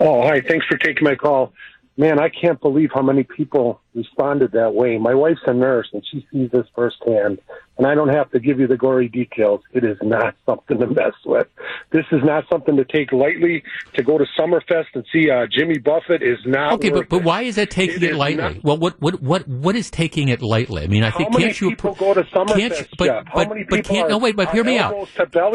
Oh, 0.00 0.22
hi. 0.22 0.40
Thanks 0.40 0.66
for 0.66 0.76
taking 0.76 1.04
my 1.04 1.14
call. 1.14 1.52
Man, 1.98 2.20
I 2.20 2.28
can't 2.28 2.60
believe 2.60 2.90
how 2.94 3.02
many 3.02 3.24
people 3.24 3.80
responded 3.92 4.52
that 4.52 4.72
way. 4.72 4.98
My 4.98 5.14
wife's 5.14 5.40
a 5.48 5.52
nurse, 5.52 5.88
and 5.92 6.00
she 6.08 6.24
sees 6.32 6.48
this 6.52 6.64
firsthand. 6.72 7.40
and 7.76 7.88
I 7.88 7.96
don't 7.96 8.14
have 8.14 8.30
to 8.30 8.38
give 8.38 8.60
you 8.60 8.68
the 8.68 8.76
gory 8.76 9.08
details. 9.08 9.62
It 9.72 9.82
is 9.82 9.98
not 10.00 10.36
something 10.46 10.78
to 10.78 10.86
mess 10.86 11.14
with. 11.26 11.48
This 11.90 12.04
is 12.12 12.20
not 12.22 12.44
something 12.48 12.76
to 12.76 12.84
take 12.84 13.10
lightly. 13.10 13.64
To 13.94 14.04
go 14.04 14.16
to 14.16 14.24
Summerfest 14.38 14.86
and 14.94 15.04
see 15.12 15.28
uh, 15.28 15.46
Jimmy 15.50 15.78
Buffett 15.78 16.22
is 16.22 16.38
not. 16.46 16.74
Okay, 16.74 16.90
but, 16.90 17.08
but 17.08 17.24
why 17.24 17.42
is 17.42 17.56
that 17.56 17.68
taking 17.68 18.04
it, 18.04 18.10
it 18.10 18.14
lightly? 18.14 18.54
Not, 18.54 18.62
well, 18.62 18.78
what 18.78 19.02
what 19.02 19.20
what 19.20 19.48
what 19.48 19.74
is 19.74 19.90
taking 19.90 20.28
it 20.28 20.40
lightly? 20.40 20.84
I 20.84 20.86
mean, 20.86 21.02
I 21.02 21.10
think 21.10 21.36
can't 21.36 21.60
you 21.60 21.70
people 21.70 21.96
go 21.96 22.14
to 22.14 22.22
Summerfest? 22.22 22.56
Can't 22.56 22.78
you, 22.78 22.86
but 22.96 23.24
but, 23.34 23.48
many 23.48 23.64
but 23.64 23.76
people 23.78 23.96
can't 23.96 24.08
no 24.08 24.18
wait, 24.18 24.36
but 24.36 24.50
hear 24.50 24.62
me 24.62 24.78
out. 24.78 25.08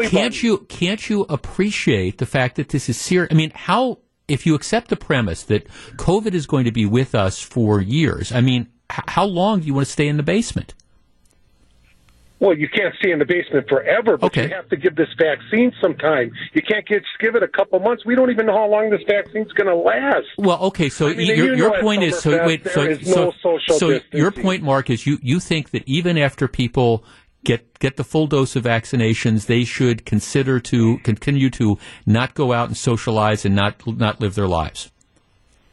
Can't 0.08 0.42
you 0.42 0.58
can't 0.68 1.08
you 1.08 1.22
appreciate 1.30 2.18
the 2.18 2.26
fact 2.26 2.56
that 2.56 2.68
this 2.68 2.90
is 2.90 2.98
serious? 2.98 3.28
I 3.30 3.34
mean, 3.34 3.50
how 3.54 4.00
if 4.28 4.46
you 4.46 4.54
accept 4.54 4.88
the 4.88 4.96
premise 4.96 5.42
that 5.44 5.66
COVID 5.96 6.32
is 6.34 6.46
going 6.46 6.64
to 6.64 6.72
be 6.72 6.86
with 6.86 7.14
us 7.14 7.40
for 7.40 7.80
years, 7.80 8.32
I 8.32 8.40
mean, 8.40 8.68
h- 8.92 9.04
how 9.08 9.24
long 9.24 9.60
do 9.60 9.66
you 9.66 9.74
want 9.74 9.86
to 9.86 9.92
stay 9.92 10.08
in 10.08 10.16
the 10.16 10.22
basement? 10.22 10.74
Well, 12.40 12.56
you 12.58 12.68
can't 12.68 12.94
stay 12.98 13.10
in 13.10 13.20
the 13.20 13.24
basement 13.24 13.68
forever, 13.68 14.18
but 14.18 14.26
Okay. 14.26 14.48
you 14.48 14.54
have 14.54 14.68
to 14.68 14.76
give 14.76 14.96
this 14.96 15.08
vaccine 15.18 15.72
some 15.80 15.94
time. 15.94 16.30
You 16.52 16.62
can't 16.62 16.86
get, 16.86 17.00
just 17.02 17.18
give 17.20 17.36
it 17.36 17.42
a 17.42 17.48
couple 17.48 17.78
months. 17.78 18.04
We 18.04 18.14
don't 18.16 18.30
even 18.30 18.44
know 18.46 18.52
how 18.52 18.68
long 18.68 18.90
this 18.90 19.00
vaccine's 19.08 19.52
going 19.52 19.68
to 19.68 19.76
last. 19.76 20.26
Well, 20.36 20.58
okay, 20.64 20.88
so 20.90 21.08
I 21.08 21.14
mean, 21.14 21.28
your, 21.28 21.52
you 21.52 21.56
your 21.56 21.80
point 21.80 22.02
is 22.02 22.18
so 22.18 22.44
wait, 22.44 22.66
so 22.68 22.82
is 22.82 23.08
so 23.08 23.24
no 23.26 23.32
social 23.42 23.78
so 23.78 24.00
your 24.12 24.30
point, 24.30 24.62
Mark, 24.62 24.90
is 24.90 25.06
you 25.06 25.18
you 25.22 25.40
think 25.40 25.70
that 25.70 25.84
even 25.86 26.18
after 26.18 26.48
people 26.48 27.04
get 27.44 27.78
get 27.78 27.96
the 27.96 28.04
full 28.04 28.26
dose 28.26 28.56
of 28.56 28.64
vaccinations, 28.64 29.46
they 29.46 29.64
should 29.64 30.04
consider 30.04 30.60
to 30.60 30.98
continue 30.98 31.50
to 31.50 31.78
not 32.06 32.34
go 32.34 32.52
out 32.52 32.68
and 32.68 32.76
socialize 32.76 33.44
and 33.44 33.54
not 33.54 33.86
not 33.86 34.20
live 34.20 34.34
their 34.34 34.48
lives. 34.48 34.90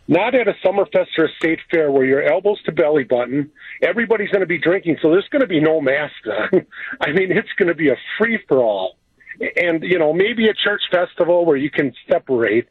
Not 0.08 0.36
at 0.36 0.48
a 0.48 0.54
summer 0.62 0.86
fest 0.88 1.12
or 1.18 1.26
a 1.26 1.30
state 1.38 1.60
fair 1.72 1.92
where 1.92 2.04
you're 2.04 2.24
elbows 2.24 2.62
to 2.64 2.72
belly 2.72 3.06
button. 3.06 3.50
Everybody's 3.82 4.30
going 4.30 4.42
to 4.42 4.48
be 4.48 4.58
drinking, 4.58 4.98
so 5.02 5.10
there's 5.10 5.28
going 5.32 5.42
to 5.42 5.48
be 5.48 5.62
no 5.62 5.80
masks 5.80 6.28
on. 6.28 6.66
I 7.02 7.14
mean, 7.14 7.32
it's 7.32 7.48
going 7.58 7.70
to 7.70 7.76
be 7.76 7.90
a 7.90 7.96
free 8.18 8.38
for 8.48 8.58
all. 8.58 8.98
And, 9.56 9.84
you 9.84 9.98
know, 9.98 10.12
maybe 10.12 10.50
a 10.50 10.54
church 10.54 10.82
festival 10.92 11.46
where 11.46 11.56
you 11.56 11.72
can 11.72 11.94
separate, 12.12 12.68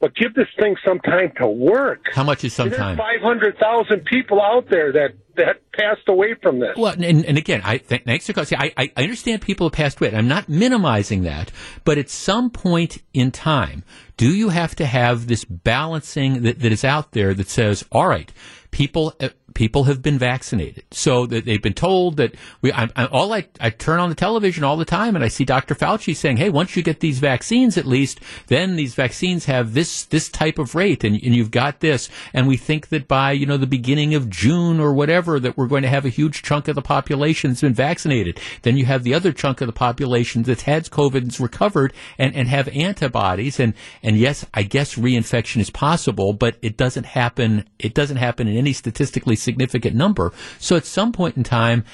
but 0.00 0.14
give 0.14 0.34
this 0.34 0.46
thing 0.58 0.76
some 0.86 1.00
time 1.00 1.32
to 1.38 1.46
work. 1.46 2.06
How 2.12 2.22
much 2.22 2.44
is 2.44 2.54
some 2.54 2.70
time? 2.70 2.96
500,000 2.96 4.04
people 4.04 4.40
out 4.40 4.68
there 4.70 4.92
that, 4.92 5.14
that 5.36 5.60
passed 5.72 6.08
away 6.08 6.34
from 6.40 6.60
this. 6.60 6.76
Well, 6.76 6.92
and, 6.92 7.24
and 7.24 7.36
again, 7.36 7.62
I 7.64 7.78
th- 7.78 8.04
thanks 8.04 8.30
for 8.30 8.44
see, 8.44 8.56
I, 8.56 8.72
I 8.76 8.92
I 8.96 9.02
understand 9.02 9.42
people 9.42 9.66
have 9.68 9.72
passed 9.72 10.00
away. 10.00 10.14
I'm 10.14 10.28
not 10.28 10.48
minimizing 10.48 11.22
that, 11.22 11.50
but 11.84 11.98
at 11.98 12.10
some 12.10 12.50
point 12.50 13.02
in 13.12 13.30
time, 13.30 13.84
do 14.16 14.32
you 14.32 14.50
have 14.50 14.74
to 14.76 14.86
have 14.86 15.26
this 15.26 15.44
balancing 15.44 16.42
that, 16.42 16.60
that 16.60 16.72
is 16.72 16.84
out 16.84 17.12
there 17.12 17.34
that 17.34 17.48
says, 17.48 17.84
all 17.90 18.08
right, 18.08 18.32
people 18.70 19.14
uh, 19.20 19.28
people 19.54 19.84
have 19.84 20.02
been 20.02 20.18
vaccinated, 20.18 20.84
so 20.90 21.26
that 21.26 21.44
they've 21.44 21.62
been 21.62 21.74
told 21.74 22.16
that 22.16 22.34
we. 22.60 22.72
I, 22.72 22.88
I, 22.96 23.06
all 23.06 23.32
I 23.32 23.46
I 23.60 23.70
turn 23.70 24.00
on 24.00 24.08
the 24.08 24.14
television 24.14 24.64
all 24.64 24.76
the 24.76 24.84
time, 24.84 25.14
and 25.14 25.24
I 25.24 25.28
see 25.28 25.44
Dr. 25.44 25.74
Fauci 25.74 26.14
saying, 26.14 26.38
hey, 26.38 26.50
once 26.50 26.76
you 26.76 26.82
get 26.82 27.00
these 27.00 27.18
vaccines, 27.18 27.78
at 27.78 27.86
least 27.86 28.20
then 28.48 28.76
these 28.76 28.94
vaccines 28.94 29.44
have 29.46 29.74
this 29.74 30.04
this 30.04 30.28
type 30.28 30.58
of 30.58 30.74
rate, 30.74 31.04
and, 31.04 31.14
and 31.14 31.34
you've 31.34 31.50
got 31.50 31.80
this, 31.80 32.08
and 32.32 32.48
we 32.48 32.56
think 32.56 32.88
that 32.88 33.08
by 33.08 33.32
you 33.32 33.46
know 33.46 33.56
the 33.56 33.66
beginning 33.66 34.14
of 34.14 34.28
June 34.28 34.80
or 34.80 34.92
whatever 34.92 35.38
that 35.40 35.56
we're 35.56 35.66
going 35.66 35.82
to 35.82 35.88
have 35.88 36.04
a 36.04 36.10
huge 36.10 36.42
chunk 36.42 36.68
of 36.68 36.74
the 36.74 36.82
population 36.82 37.50
that's 37.50 37.60
been 37.60 37.74
vaccinated. 37.74 38.40
Then 38.62 38.76
you 38.76 38.86
have 38.86 39.04
the 39.04 39.14
other 39.14 39.32
chunk 39.32 39.60
of 39.60 39.66
the 39.66 39.72
population 39.72 40.42
that's 40.42 40.62
had 40.62 40.84
COVID 40.90 41.28
and's 41.28 41.40
recovered 41.40 41.92
and, 42.18 42.34
and 42.34 42.48
have 42.48 42.68
antibodies. 42.68 43.60
And, 43.60 43.74
and 44.02 44.16
yes, 44.16 44.44
I 44.54 44.62
guess 44.62 44.94
reinfection 44.96 45.60
is 45.60 45.70
possible, 45.70 46.32
but 46.32 46.56
it 46.62 46.76
doesn't 46.76 47.04
happen. 47.04 47.68
It 47.78 47.94
doesn't 47.94 48.16
happen 48.16 48.48
in 48.48 48.56
any 48.58 48.72
statistically 48.72 49.36
significant 49.36 49.96
number. 49.96 50.32
So 50.58 50.76
at 50.76 50.84
some 50.84 51.12
point 51.12 51.36
in 51.36 51.44
time, 51.44 51.84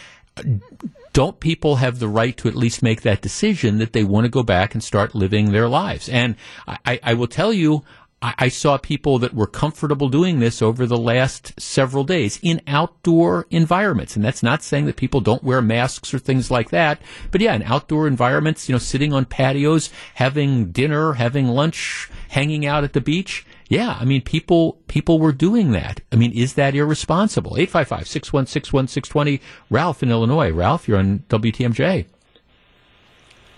don't 1.13 1.39
people 1.39 1.77
have 1.77 2.01
the 2.01 2.09
right 2.09 2.37
to 2.39 2.49
at 2.49 2.57
least 2.57 2.83
make 2.83 3.03
that 3.03 3.23
decision 3.23 3.79
that 3.79 3.93
they 3.93 4.03
want 4.03 4.25
to 4.25 4.29
go 4.29 4.43
back 4.43 4.75
and 4.75 4.83
start 4.83 5.15
living 5.15 5.53
their 5.53 5.69
lives? 5.69 6.09
And 6.09 6.35
I, 6.67 6.99
I 7.03 7.15
will 7.15 7.29
tell 7.29 7.53
you, 7.53 7.85
I, 8.21 8.35
I 8.39 8.49
saw 8.49 8.79
people 8.79 9.21
that 9.21 9.33
were 9.33 9.47
comfortable 9.47 10.09
doing 10.09 10.41
this 10.41 10.61
over 10.61 10.87
the 10.87 10.97
last 10.97 11.59
several 11.61 12.03
days 12.03 12.41
in 12.43 12.63
outdoor 12.67 13.47
environments. 13.51 14.17
And 14.17 14.25
that's 14.25 14.43
not 14.43 14.63
saying 14.63 14.87
that 14.87 14.97
people 14.97 15.21
don't 15.21 15.45
wear 15.45 15.63
masks 15.63 16.13
or 16.13 16.19
things 16.19 16.51
like 16.51 16.71
that. 16.71 17.01
But 17.31 17.41
yeah, 17.41 17.55
in 17.55 17.63
outdoor 17.63 18.09
environments, 18.09 18.69
you 18.69 18.73
know, 18.73 18.81
sitting 18.81 19.13
on 19.13 19.27
patios, 19.27 19.91
having 20.15 20.73
dinner, 20.73 21.13
having 21.13 21.47
lunch, 21.47 22.11
hanging 22.31 22.67
out 22.67 22.83
at 22.83 22.93
the 22.93 23.01
beach. 23.01 23.47
Yeah, 23.75 23.97
I 23.99 24.05
mean, 24.05 24.23
people 24.23 24.79
people 24.87 25.19
were 25.19 25.33
doing 25.33 25.73
that. 25.73 26.01
I 26.13 26.17
mean, 26.17 26.31
is 26.31 26.55
that 26.55 26.77
irresponsible? 26.77 27.57
855-616-1620. 27.57 29.41
Ralph 29.69 30.01
in 30.01 30.13
Illinois. 30.13 30.53
Ralph, 30.53 30.87
you're 30.87 30.99
on 30.99 31.25
WTMJ. 31.29 32.07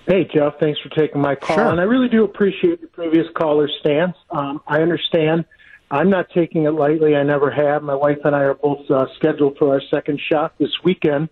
Hey, 0.07 0.25
Jeff, 0.33 0.55
thanks 0.59 0.81
for 0.81 0.89
taking 0.91 1.21
my 1.21 1.35
call. 1.35 1.57
Sure. 1.57 1.67
And 1.67 1.79
I 1.81 1.83
really 1.83 2.09
do 2.09 2.25
appreciate 2.25 2.81
the 2.81 2.87
previous 2.87 3.27
caller's 3.37 3.77
stance. 3.81 4.17
Um, 4.31 4.63
I 4.67 4.81
understand. 4.81 5.45
I'm 5.91 6.09
not 6.09 6.31
taking 6.35 6.65
it 6.65 6.71
lightly. 6.71 7.15
I 7.15 7.23
never 7.23 7.51
have. 7.51 7.83
My 7.83 7.95
wife 7.95 8.19
and 8.25 8.35
I 8.35 8.45
are 8.45 8.55
both 8.55 8.91
uh, 8.91 9.05
scheduled 9.17 9.59
for 9.59 9.75
our 9.75 9.83
second 9.91 10.19
shot 10.33 10.55
this 10.59 10.71
weekend. 10.83 11.29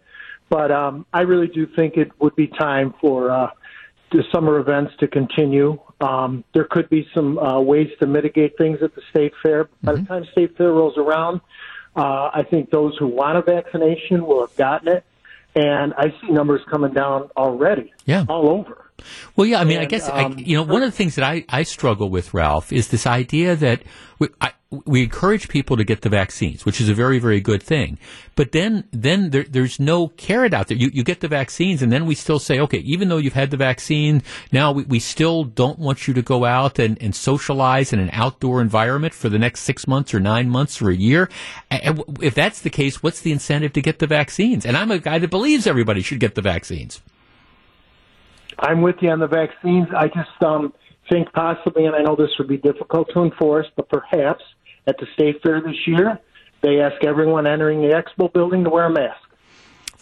But 0.51 0.71
um, 0.71 1.07
I 1.11 1.23
really 1.23 1.47
do 1.47 1.67
think 1.75 1.97
it 1.97 2.11
would 2.21 2.37
be 2.37 2.49
time 2.49 2.93
for 3.01 3.31
uh, 3.31 3.51
the 4.13 4.25
summer 4.31 4.59
events 4.59 4.93
to 5.01 5.09
continue. 5.09 5.79
Um, 6.05 6.45
there 6.53 6.65
could 6.65 6.89
be 6.91 7.09
some 7.15 7.39
uh, 7.39 7.61
ways 7.61 7.91
to 8.01 8.07
mitigate 8.07 8.59
things 8.59 8.83
at 8.83 8.95
the 8.95 9.03
state 9.11 9.33
fair. 9.43 9.69
By 9.83 9.93
the 9.95 10.03
time 10.03 10.25
state 10.33 10.57
fair 10.57 10.71
rolls 10.73 10.99
around, 10.99 11.41
uh, 11.97 12.31
I 12.41 12.43
think 12.51 12.71
those 12.71 12.97
who 12.99 13.07
want 13.07 13.39
a 13.39 13.43
vaccination 13.43 14.27
will 14.27 14.41
have 14.47 14.55
gotten 14.57 14.89
it. 14.89 15.05
And 15.57 15.95
I 15.95 16.11
see 16.21 16.31
numbers 16.31 16.61
coming 16.69 16.93
down 16.93 17.31
already, 17.37 17.93
Yeah. 18.05 18.25
all 18.29 18.51
over. 18.51 18.84
Well, 19.37 19.47
yeah, 19.47 19.61
I 19.61 19.65
mean, 19.65 19.79
I 19.79 19.83
And, 19.83 19.91
guess, 19.91 20.09
I, 20.09 20.25
um, 20.25 20.39
you 20.39 20.57
know, 20.57 20.63
one 20.63 20.83
of 20.83 20.91
the 20.91 20.97
things 20.97 21.17
that 21.17 21.25
I, 21.25 21.45
I 21.49 21.65
struggle 21.65 22.09
with, 22.09 22.33
Ralph, 22.33 22.73
is 22.73 22.89
this 22.89 23.07
idea 23.07 23.57
that 23.57 23.83
we, 24.19 24.29
I, 24.41 24.53
we 24.71 25.03
encourage 25.03 25.49
people 25.49 25.77
to 25.77 25.85
get 25.85 26.03
the 26.03 26.09
vaccines, 26.09 26.65
which 26.65 26.81
is 26.81 26.89
a 26.89 26.95
very, 26.95 27.19
very 27.19 27.41
good 27.41 27.63
thing. 27.63 27.99
But 28.37 28.53
then, 28.53 28.85
then 28.93 29.31
there, 29.31 29.45
there's 29.45 29.81
no 29.81 30.09
carrot 30.09 30.55
out 30.55 30.69
there. 30.69 30.77
You, 30.77 30.91
you 30.93 31.03
get 31.03 31.21
the 31.21 31.29
vaccines, 31.29 31.83
and 31.83 31.93
then 31.93 32.07
we 32.07 32.15
still 32.15 32.39
say, 32.39 32.61
okay, 32.61 32.79
even 32.79 33.09
though 33.09 33.17
you've 33.17 33.35
had 33.35 33.51
the 33.51 33.57
vaccine, 33.57 34.23
now 34.53 34.73
we, 34.73 34.85
we 34.85 35.01
still 35.01 35.45
don't 35.45 35.79
want 35.79 36.07
you 36.07 36.15
to 36.15 36.23
go 36.23 36.45
out 36.45 36.79
and, 36.79 37.01
and 37.03 37.15
socialize 37.15 37.93
in 37.93 37.99
an 37.99 38.11
outdoor 38.13 38.61
environment 38.61 39.13
for 39.13 39.29
the 39.29 39.39
next 39.39 39.61
six 39.61 39.87
months 39.87 40.15
or 40.15 40.21
nine 40.21 40.49
months 40.49 40.81
or 40.81 40.91
a 40.91 40.97
year. 40.97 41.29
And 41.71 42.03
if 42.23 42.35
that's 42.35 42.61
the 42.61 42.71
case, 42.71 43.03
what's 43.03 43.21
the 43.21 43.33
incentive 43.33 43.73
to 43.75 43.83
get 43.83 43.99
the 43.99 44.07
vaccines? 44.07 44.65
And 44.65 44.77
I'm 44.77 44.91
a 44.91 44.99
guy 44.99 45.19
that 45.19 45.31
believes 45.31 45.67
everybody 45.67 46.03
should 46.03 46.21
get 46.21 46.37
the 46.37 46.43
vaccines. 46.43 47.01
I'm 48.59 48.83
with 48.83 48.97
you 49.01 49.11
on 49.11 49.19
the 49.21 49.27
vaccines. 49.27 49.89
I 49.97 50.07
just 50.09 50.43
um, 50.45 50.73
think 51.11 51.33
possibly, 51.33 51.87
and 51.87 51.95
I 51.95 52.03
know 52.03 52.17
this 52.17 52.31
would 52.39 52.49
be 52.49 52.59
difficult 52.59 53.09
to 53.15 53.23
enforce, 53.23 53.67
but 53.77 53.89
perhaps 53.89 54.43
at 54.87 54.97
the 54.99 55.07
state 55.15 55.43
fair 55.43 55.61
this 55.61 55.77
year, 55.87 56.19
they 56.63 56.81
ask 56.81 57.03
everyone 57.05 57.47
entering 57.47 57.81
the 57.83 57.95
expo 57.95 58.33
building 58.33 58.65
to 58.65 58.71
wear 58.71 58.85
a 58.87 58.91
mask. 58.91 59.21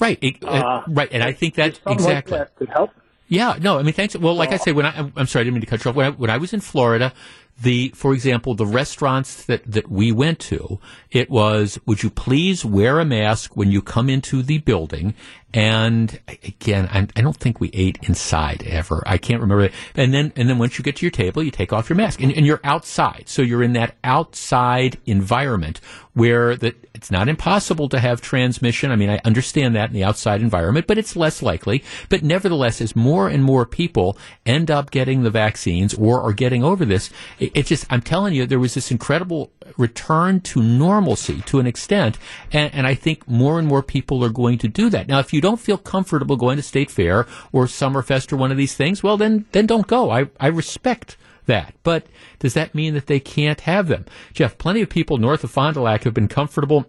Right, 0.00 0.18
it- 0.20 0.42
uh, 0.42 0.48
Uh, 0.48 0.82
right, 0.88 1.08
and 1.12 1.22
I 1.22 1.32
think 1.32 1.54
that 1.54 1.80
exactly. 1.86 2.38
like 2.38 2.48
that 2.48 2.56
could 2.56 2.68
help. 2.68 2.90
Yeah, 3.28 3.56
no, 3.60 3.78
I 3.78 3.82
mean, 3.82 3.94
thanks. 3.94 4.14
Well, 4.16 4.34
like 4.34 4.52
I 4.52 4.58
say, 4.58 4.72
when 4.72 4.84
I, 4.84 5.10
I'm 5.16 5.26
sorry, 5.26 5.40
I 5.40 5.44
didn't 5.44 5.54
mean 5.54 5.60
to 5.62 5.66
cut 5.66 5.84
you 5.84 5.88
off. 5.90 5.96
When 5.96 6.06
I, 6.06 6.10
when 6.10 6.28
I 6.28 6.36
was 6.36 6.52
in 6.52 6.60
Florida, 6.60 7.14
the, 7.62 7.92
for 7.94 8.12
example, 8.12 8.54
the 8.54 8.66
restaurants 8.66 9.44
that, 9.44 9.62
that 9.70 9.90
we 9.90 10.10
went 10.10 10.40
to, 10.40 10.80
it 11.10 11.30
was, 11.30 11.78
would 11.86 12.02
you 12.02 12.10
please 12.10 12.64
wear 12.64 12.98
a 12.98 13.04
mask 13.04 13.56
when 13.56 13.70
you 13.70 13.80
come 13.80 14.10
into 14.10 14.42
the 14.42 14.58
building? 14.58 15.14
And 15.54 16.18
again, 16.28 16.88
I, 16.90 17.06
I 17.14 17.20
don't 17.20 17.36
think 17.36 17.60
we 17.60 17.70
ate 17.72 17.98
inside 18.02 18.64
ever. 18.66 19.02
I 19.06 19.18
can't 19.18 19.40
remember. 19.40 19.68
And 19.94 20.12
then, 20.14 20.32
and 20.34 20.48
then 20.48 20.58
once 20.58 20.78
you 20.78 20.82
get 20.82 20.96
to 20.96 21.06
your 21.06 21.10
table, 21.10 21.42
you 21.42 21.50
take 21.50 21.72
off 21.72 21.90
your 21.90 21.96
mask 21.96 22.20
and, 22.22 22.32
and 22.32 22.46
you're 22.46 22.60
outside. 22.64 23.24
So 23.26 23.42
you're 23.42 23.62
in 23.62 23.74
that 23.74 23.94
outside 24.02 24.98
environment 25.04 25.80
where 26.14 26.56
that 26.56 26.76
it's 26.94 27.10
not 27.10 27.28
impossible 27.28 27.88
to 27.88 27.98
have 27.98 28.20
transmission. 28.20 28.90
I 28.90 28.96
mean, 28.96 29.10
I 29.10 29.20
understand 29.24 29.74
that 29.76 29.90
in 29.90 29.94
the 29.94 30.04
outside 30.04 30.42
environment, 30.42 30.86
but 30.86 30.98
it's 30.98 31.16
less 31.16 31.42
likely. 31.42 31.82
But 32.08 32.22
nevertheless, 32.22 32.80
as 32.80 32.94
more 32.94 33.28
and 33.28 33.42
more 33.42 33.66
people 33.66 34.18
end 34.44 34.70
up 34.70 34.90
getting 34.90 35.22
the 35.22 35.30
vaccines 35.30 35.94
or 35.94 36.20
are 36.22 36.32
getting 36.32 36.62
over 36.62 36.84
this, 36.84 37.10
it, 37.38 37.51
it 37.54 37.66
just, 37.66 37.86
I'm 37.90 38.00
telling 38.00 38.34
you, 38.34 38.46
there 38.46 38.58
was 38.58 38.74
this 38.74 38.90
incredible 38.90 39.52
return 39.76 40.40
to 40.40 40.62
normalcy 40.62 41.40
to 41.42 41.58
an 41.58 41.66
extent. 41.66 42.18
And, 42.52 42.72
and 42.74 42.86
I 42.86 42.94
think 42.94 43.28
more 43.28 43.58
and 43.58 43.68
more 43.68 43.82
people 43.82 44.24
are 44.24 44.30
going 44.30 44.58
to 44.58 44.68
do 44.68 44.88
that. 44.90 45.08
Now, 45.08 45.18
if 45.18 45.32
you 45.32 45.40
don't 45.40 45.60
feel 45.60 45.78
comfortable 45.78 46.36
going 46.36 46.56
to 46.56 46.62
State 46.62 46.90
Fair 46.90 47.26
or 47.52 47.66
Summerfest 47.66 48.32
or 48.32 48.36
one 48.36 48.50
of 48.50 48.56
these 48.56 48.74
things, 48.74 49.02
well, 49.02 49.16
then, 49.16 49.46
then 49.52 49.66
don't 49.66 49.86
go. 49.86 50.10
I, 50.10 50.28
I 50.40 50.46
respect 50.48 51.16
that. 51.46 51.74
But 51.82 52.06
does 52.38 52.54
that 52.54 52.74
mean 52.74 52.94
that 52.94 53.06
they 53.06 53.20
can't 53.20 53.60
have 53.62 53.88
them? 53.88 54.06
Jeff, 54.32 54.56
plenty 54.58 54.80
of 54.80 54.88
people 54.88 55.18
north 55.18 55.44
of 55.44 55.50
Fond 55.50 55.74
du 55.74 55.82
Lac 55.82 56.04
have 56.04 56.14
been 56.14 56.28
comfortable 56.28 56.86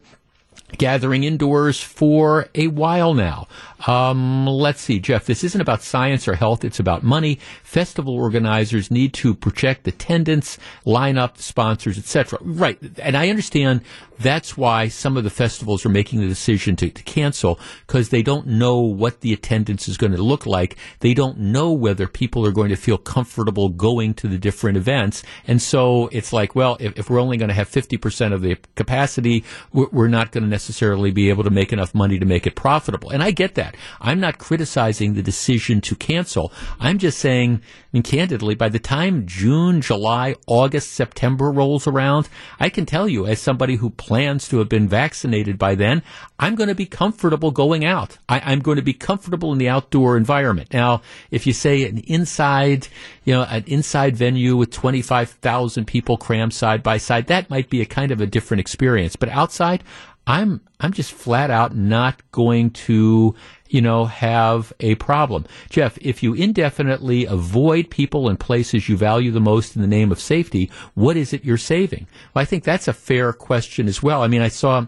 gathering 0.78 1.24
indoors 1.24 1.82
for 1.82 2.48
a 2.56 2.68
while 2.68 3.14
now. 3.14 3.48
Um, 3.86 4.46
let's 4.46 4.82
see, 4.82 5.00
Jeff, 5.00 5.26
this 5.26 5.44
isn't 5.44 5.62
about 5.62 5.82
science 5.82 6.28
or 6.28 6.36
health. 6.36 6.64
It's 6.64 6.80
about 6.80 7.04
money. 7.04 7.40
Festival 7.74 8.14
organizers 8.16 8.92
need 8.92 9.14
to 9.16 9.34
project 9.34 9.88
attendance, 9.88 10.60
line 10.86 11.18
up 11.18 11.40
sponsors, 11.40 11.98
etc. 11.98 12.38
Right. 12.44 12.78
And 13.00 13.18
I 13.18 13.30
understand 13.30 13.82
that's 14.20 14.56
why 14.56 14.90
some 14.90 15.18
of 15.18 15.24
the 15.24 15.32
festivals 15.32 15.84
are 15.84 15.90
making 15.90 16.22
the 16.22 16.28
decision 16.28 16.76
to, 16.76 16.90
to 16.92 17.04
cancel 17.04 17.60
because 17.88 18.10
they 18.10 18.22
don't 18.22 18.46
know 18.46 18.80
what 18.80 19.22
the 19.22 19.34
attendance 19.34 19.88
is 19.88 19.98
going 19.98 20.12
to 20.12 20.22
look 20.22 20.46
like. 20.46 20.78
They 21.00 21.16
don't 21.16 21.40
know 21.40 21.72
whether 21.72 22.08
people 22.08 22.46
are 22.46 22.52
going 22.52 22.70
to 22.70 22.76
feel 22.76 23.00
comfortable 23.00 23.70
going 23.70 24.14
to 24.16 24.28
the 24.28 24.38
different 24.38 24.78
events. 24.78 25.24
And 25.48 25.60
so 25.60 26.10
it's 26.12 26.32
like, 26.32 26.54
well, 26.54 26.78
if, 26.80 26.98
if 27.00 27.10
we're 27.10 27.20
only 27.20 27.38
going 27.38 27.50
to 27.50 27.56
have 27.56 27.70
50% 27.70 28.34
of 28.34 28.42
the 28.42 28.56
capacity, 28.76 29.44
we're, 29.72 29.90
we're 29.92 30.08
not 30.08 30.32
going 30.32 30.44
to 30.44 30.50
necessarily 30.50 31.10
be 31.10 31.30
able 31.30 31.44
to 31.44 31.50
make 31.50 31.74
enough 31.74 31.96
money 31.96 32.20
to 32.20 32.26
make 32.26 32.46
it 32.46 32.56
profitable. 32.56 33.10
And 33.10 33.24
I 33.24 33.32
get 33.32 33.56
that. 33.56 33.76
I'm 34.00 34.20
not 34.20 34.38
criticizing 34.38 35.16
the 35.16 35.24
decision 35.24 35.82
to 35.82 35.96
cancel. 35.96 36.54
I'm 36.80 37.00
just 37.00 37.18
saying, 37.18 37.63
Mean, 37.92 38.04
candidly, 38.04 38.56
by 38.56 38.70
the 38.70 38.80
time 38.80 39.26
June, 39.28 39.82
July, 39.82 40.36
August, 40.48 40.94
September 40.94 41.52
rolls 41.52 41.86
around, 41.86 42.28
I 42.60 42.70
can 42.70 42.86
tell 42.86 43.08
you, 43.08 43.28
as 43.28 43.40
somebody 43.40 43.76
who 43.76 43.90
plans 43.90 44.48
to 44.50 44.58
have 44.60 44.70
been 44.70 44.88
vaccinated 44.88 45.58
by 45.58 45.76
then, 45.76 46.02
I'm 46.40 46.56
going 46.56 46.70
to 46.70 46.76
be 46.76 46.86
comfortable 46.86 47.52
going 47.52 47.86
out. 47.86 48.18
I, 48.28 48.52
am 48.52 48.60
going 48.60 48.78
to 48.78 48.84
be 48.84 48.94
comfortable 48.94 49.52
in 49.52 49.60
the 49.60 49.70
outdoor 49.70 50.18
environment. 50.18 50.74
Now, 50.74 51.02
if 51.30 51.46
you 51.46 51.54
say 51.54 51.84
an 51.88 52.00
inside, 52.00 52.88
you 53.26 53.34
know, 53.34 53.44
an 53.44 53.64
inside 53.68 54.18
venue 54.18 54.56
with 54.56 54.72
25,000 54.72 55.86
people 55.86 56.18
crammed 56.18 56.54
side 56.54 56.82
by 56.82 56.98
side, 56.98 57.28
that 57.28 57.50
might 57.50 57.70
be 57.70 57.82
a 57.82 57.86
kind 57.86 58.12
of 58.12 58.22
a 58.22 58.26
different 58.26 58.62
experience. 58.62 59.16
But 59.16 59.30
outside, 59.30 59.84
I'm 60.26 60.62
I'm 60.80 60.94
just 60.94 61.12
flat 61.12 61.50
out 61.50 61.76
not 61.76 62.22
going 62.32 62.72
to 62.72 63.36
you 63.74 63.82
know, 63.82 64.06
have 64.06 64.72
a 64.82 64.94
problem. 64.96 65.48
Jeff, 65.72 65.98
if 66.00 66.22
you 66.22 66.36
indefinitely 66.36 67.26
avoid 67.26 67.90
people 67.90 68.30
and 68.30 68.40
places 68.40 68.88
you 68.88 68.96
value 68.96 69.32
the 69.32 69.40
most 69.40 69.76
in 69.76 69.82
the 69.82 69.88
name 69.88 70.12
of 70.12 70.22
safety, 70.22 70.70
what 70.94 71.18
is 71.18 71.34
it 71.34 71.44
you're 71.44 71.58
saving? 71.58 72.06
Well, 72.34 72.44
I 72.44 72.46
think 72.46 72.64
that's 72.64 72.88
a 72.88 72.94
fair 72.94 73.34
question 73.34 73.88
as 73.88 74.04
well. 74.04 74.22
I 74.22 74.28
mean, 74.28 74.44
I 74.44 74.50
saw 74.50 74.86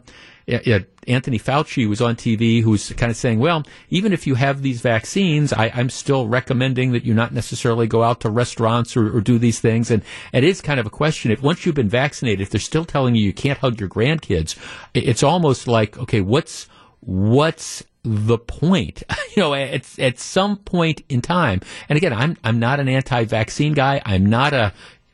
yeah, 0.47 0.79
Anthony 1.07 1.39
Fauci 1.39 1.87
was 1.89 2.01
on 2.01 2.15
TV 2.15 2.61
who 2.61 2.71
was 2.71 2.91
kind 2.93 3.09
of 3.09 3.15
saying, 3.17 3.39
well, 3.39 3.63
even 3.89 4.13
if 4.13 4.27
you 4.27 4.35
have 4.35 4.61
these 4.61 4.81
vaccines, 4.81 5.51
I, 5.51 5.67
am 5.67 5.89
still 5.89 6.27
recommending 6.27 6.91
that 6.91 7.03
you 7.03 7.13
not 7.13 7.33
necessarily 7.33 7.87
go 7.87 8.03
out 8.03 8.21
to 8.21 8.29
restaurants 8.29 8.95
or, 8.95 9.15
or, 9.15 9.21
do 9.21 9.39
these 9.39 9.59
things. 9.59 9.89
And 9.89 10.03
it 10.33 10.43
is 10.43 10.61
kind 10.61 10.79
of 10.79 10.85
a 10.85 10.91
question. 10.91 11.31
If 11.31 11.41
once 11.41 11.65
you've 11.65 11.75
been 11.75 11.89
vaccinated, 11.89 12.41
if 12.41 12.51
they're 12.51 12.59
still 12.59 12.85
telling 12.85 13.15
you 13.15 13.23
you 13.25 13.33
can't 13.33 13.57
hug 13.57 13.79
your 13.79 13.89
grandkids, 13.89 14.55
it's 14.93 15.23
almost 15.23 15.67
like, 15.67 15.97
okay, 15.97 16.21
what's, 16.21 16.67
what's 16.99 17.83
the 18.03 18.37
point. 18.37 19.03
you 19.35 19.41
know, 19.41 19.53
at, 19.53 19.99
at 19.99 20.19
some 20.19 20.57
point 20.57 21.01
in 21.09 21.21
time, 21.21 21.61
and 21.89 21.97
again, 21.97 22.13
I'm, 22.13 22.37
I'm 22.43 22.59
not 22.59 22.79
an 22.79 22.87
anti-vaccine 22.87 23.73
guy. 23.73 24.01
I'm 24.05 24.27
not 24.27 24.53
a 24.53 24.73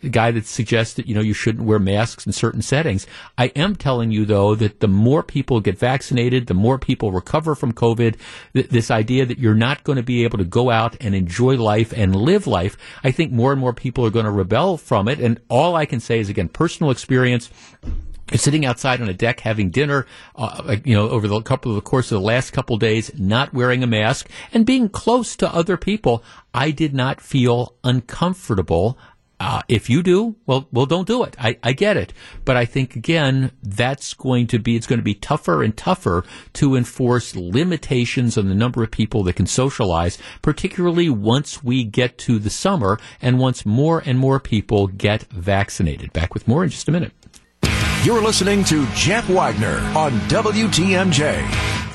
guy 0.10 0.32
that 0.32 0.46
suggests 0.46 0.96
that, 0.96 1.08
you 1.08 1.16
know, 1.16 1.22
you 1.22 1.34
shouldn't 1.34 1.68
wear 1.68 1.80
masks 1.80 2.26
in 2.26 2.32
certain 2.32 2.62
settings. 2.62 3.06
I 3.38 3.48
am 3.48 3.76
telling 3.76 4.12
you, 4.12 4.26
though, 4.26 4.56
that 4.56 4.80
the 4.80 4.88
more 4.88 5.24
people 5.24 5.60
get 5.60 5.78
vaccinated, 5.78 6.48
the 6.48 6.54
more 6.54 6.80
people 6.80 7.12
recover 7.12 7.56
from 7.56 7.74
COVID, 7.74 8.18
th- 8.54 8.70
this 8.70 8.92
idea 8.92 9.26
that 9.26 9.40
you're 9.40 9.54
not 9.54 9.84
going 9.84 9.98
to 9.98 10.04
be 10.04 10.24
able 10.24 10.38
to 10.38 10.44
go 10.44 10.70
out 10.70 10.96
and 11.02 11.14
enjoy 11.14 11.56
life 11.56 11.94
and 11.94 12.16
live 12.16 12.48
life, 12.48 12.78
I 13.04 13.12
think 13.12 13.32
more 13.32 13.52
and 13.52 13.62
more 13.62 13.74
people 13.74 14.06
are 14.06 14.12
going 14.12 14.26
to 14.26 14.32
rebel 14.32 14.78
from 14.78 15.08
it. 15.08 15.20
And 15.20 15.40
all 15.50 15.76
I 15.76 15.86
can 15.86 16.00
say 16.00 16.20
is, 16.20 16.30
again, 16.30 16.50
personal 16.50 16.92
experience 16.92 17.50
sitting 18.38 18.66
outside 18.66 19.02
on 19.02 19.10
a 19.10 19.14
deck 19.14 19.42
having 19.42 19.70
dinner, 19.70 20.06
uh, 20.36 20.78
you 20.84 20.96
know, 20.96 21.10
over 21.10 21.28
the 21.28 21.42
couple 21.42 21.72
of 21.72 21.76
the 21.76 21.82
course 21.82 22.12
of 22.12 22.20
the 22.20 22.26
last 22.26 22.52
couple 22.52 22.76
of 22.76 22.80
days, 22.80 23.12
not 23.18 23.54
wearing 23.54 23.84
a 23.84 23.88
mask 23.88 24.30
and 24.54 24.66
being 24.66 24.90
close 24.90 25.36
to 25.36 25.54
other 25.54 25.78
people, 25.78 26.24
I 26.54 26.72
did 26.72 26.94
not 26.94 27.22
feel 27.22 27.76
uncomfortable. 27.84 28.98
Uh, 29.44 29.64
if 29.68 29.90
you 29.90 30.04
do, 30.04 30.36
well, 30.46 30.68
well, 30.72 30.86
don't 30.86 31.08
do 31.08 31.24
it. 31.24 31.36
I, 31.40 31.58
I 31.64 31.74
get 31.74 31.98
it, 31.98 32.14
but 32.46 32.56
I 32.58 32.66
think 32.66 32.96
again 32.96 33.52
that's 33.64 34.14
going 34.14 34.46
to 34.46 34.60
be 34.60 34.76
it's 34.76 34.86
going 34.86 35.00
to 35.00 35.04
be 35.04 35.16
tougher 35.16 35.64
and 35.64 35.76
tougher 35.76 36.24
to 36.54 36.76
enforce 36.76 37.36
limitations 37.36 38.38
on 38.38 38.50
the 38.50 38.54
number 38.54 38.84
of 38.84 38.92
people 38.92 39.24
that 39.24 39.38
can 39.38 39.48
socialize, 39.48 40.20
particularly 40.44 41.10
once 41.10 41.64
we 41.64 41.84
get 41.84 42.20
to 42.20 42.38
the 42.38 42.52
summer 42.52 43.00
and 43.20 43.40
once 43.40 43.66
more 43.66 44.04
and 44.06 44.20
more 44.20 44.40
people 44.40 44.86
get 44.86 45.24
vaccinated. 45.32 46.14
Back 46.14 46.36
with 46.36 46.48
more 46.48 46.64
in 46.64 46.70
just 46.70 46.88
a 46.88 46.92
minute. 46.92 47.12
You're 48.04 48.22
listening 48.22 48.64
to 48.66 48.86
Jeff 48.94 49.28
Wagner 49.28 49.80
on 49.98 50.12
WTMJ. 50.30 51.91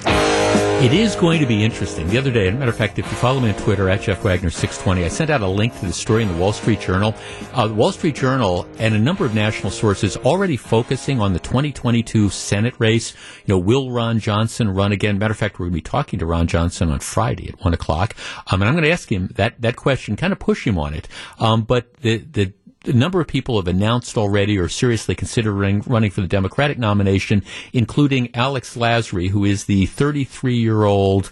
It 0.79 0.93
is 0.93 1.17
going 1.17 1.41
to 1.41 1.47
be 1.47 1.65
interesting. 1.65 2.07
The 2.07 2.19
other 2.19 2.31
day, 2.31 2.49
as 2.49 2.55
a 2.55 2.59
matter 2.59 2.71
of 2.71 2.77
fact, 2.77 2.99
if 2.99 3.07
you 3.07 3.17
follow 3.17 3.41
me 3.41 3.49
on 3.49 3.57
Twitter 3.57 3.89
at 3.89 4.03
Jeff 4.03 4.23
Wagner 4.23 4.51
620, 4.51 5.07
I 5.07 5.09
sent 5.09 5.31
out 5.31 5.41
a 5.41 5.49
link 5.49 5.77
to 5.81 5.87
the 5.87 5.93
story 5.93 6.23
in 6.23 6.29
the 6.29 6.37
Wall 6.37 6.53
Street 6.53 6.81
Journal. 6.81 7.15
Uh, 7.55 7.67
the 7.67 7.75
Wall 7.75 7.93
Street 7.93 8.15
Journal 8.15 8.67
and 8.79 8.95
a 8.95 8.99
number 8.99 9.25
of 9.25 9.35
national 9.35 9.73
sources 9.73 10.19
already 10.19 10.59
focusing 10.59 11.19
on 11.19 11.33
the 11.33 11.39
2022 11.39 12.29
Senate 12.29 12.75
race. 12.79 13.15
You 13.47 13.55
know, 13.55 13.59
will 13.59 13.91
Ron 13.91 14.19
Johnson 14.19 14.69
run 14.69 14.93
again? 14.93 15.19
Matter 15.19 15.33
of 15.33 15.39
fact, 15.39 15.59
we're 15.59 15.65
going 15.65 15.73
to 15.73 15.77
be 15.77 15.81
talking 15.81 16.19
to 16.19 16.27
Ron 16.27 16.47
Johnson 16.47 16.91
on 16.91 17.01
Friday 17.01 17.49
at 17.49 17.65
one 17.65 17.73
o'clock, 17.73 18.15
um, 18.53 18.61
and 18.61 18.69
I'm 18.69 18.75
going 18.75 18.85
to 18.85 18.93
ask 18.93 19.11
him 19.11 19.33
that 19.37 19.59
that 19.63 19.77
question, 19.77 20.15
kind 20.15 20.33
of 20.33 20.39
push 20.39 20.67
him 20.67 20.79
on 20.79 20.93
it. 20.93 21.09
Um, 21.39 21.63
but 21.63 21.95
the 22.03 22.19
the 22.19 22.53
a 22.87 22.93
number 22.93 23.21
of 23.21 23.27
people 23.27 23.57
have 23.57 23.69
announced 23.69 24.17
already 24.17 24.59
or 24.59 24.69
seriously 24.69 25.15
considering 25.15 25.83
running 25.87 26.11
for 26.11 26.21
the 26.21 26.29
Democratic 26.29 26.79
nomination, 26.79 27.43
including 27.73 28.35
Alex 28.35 28.77
Lasry, 28.77 29.31
who 29.31 29.45
is 29.45 29.65
the 29.65 29.87
33 29.87 30.57
year 30.57 30.85
old 30.85 31.31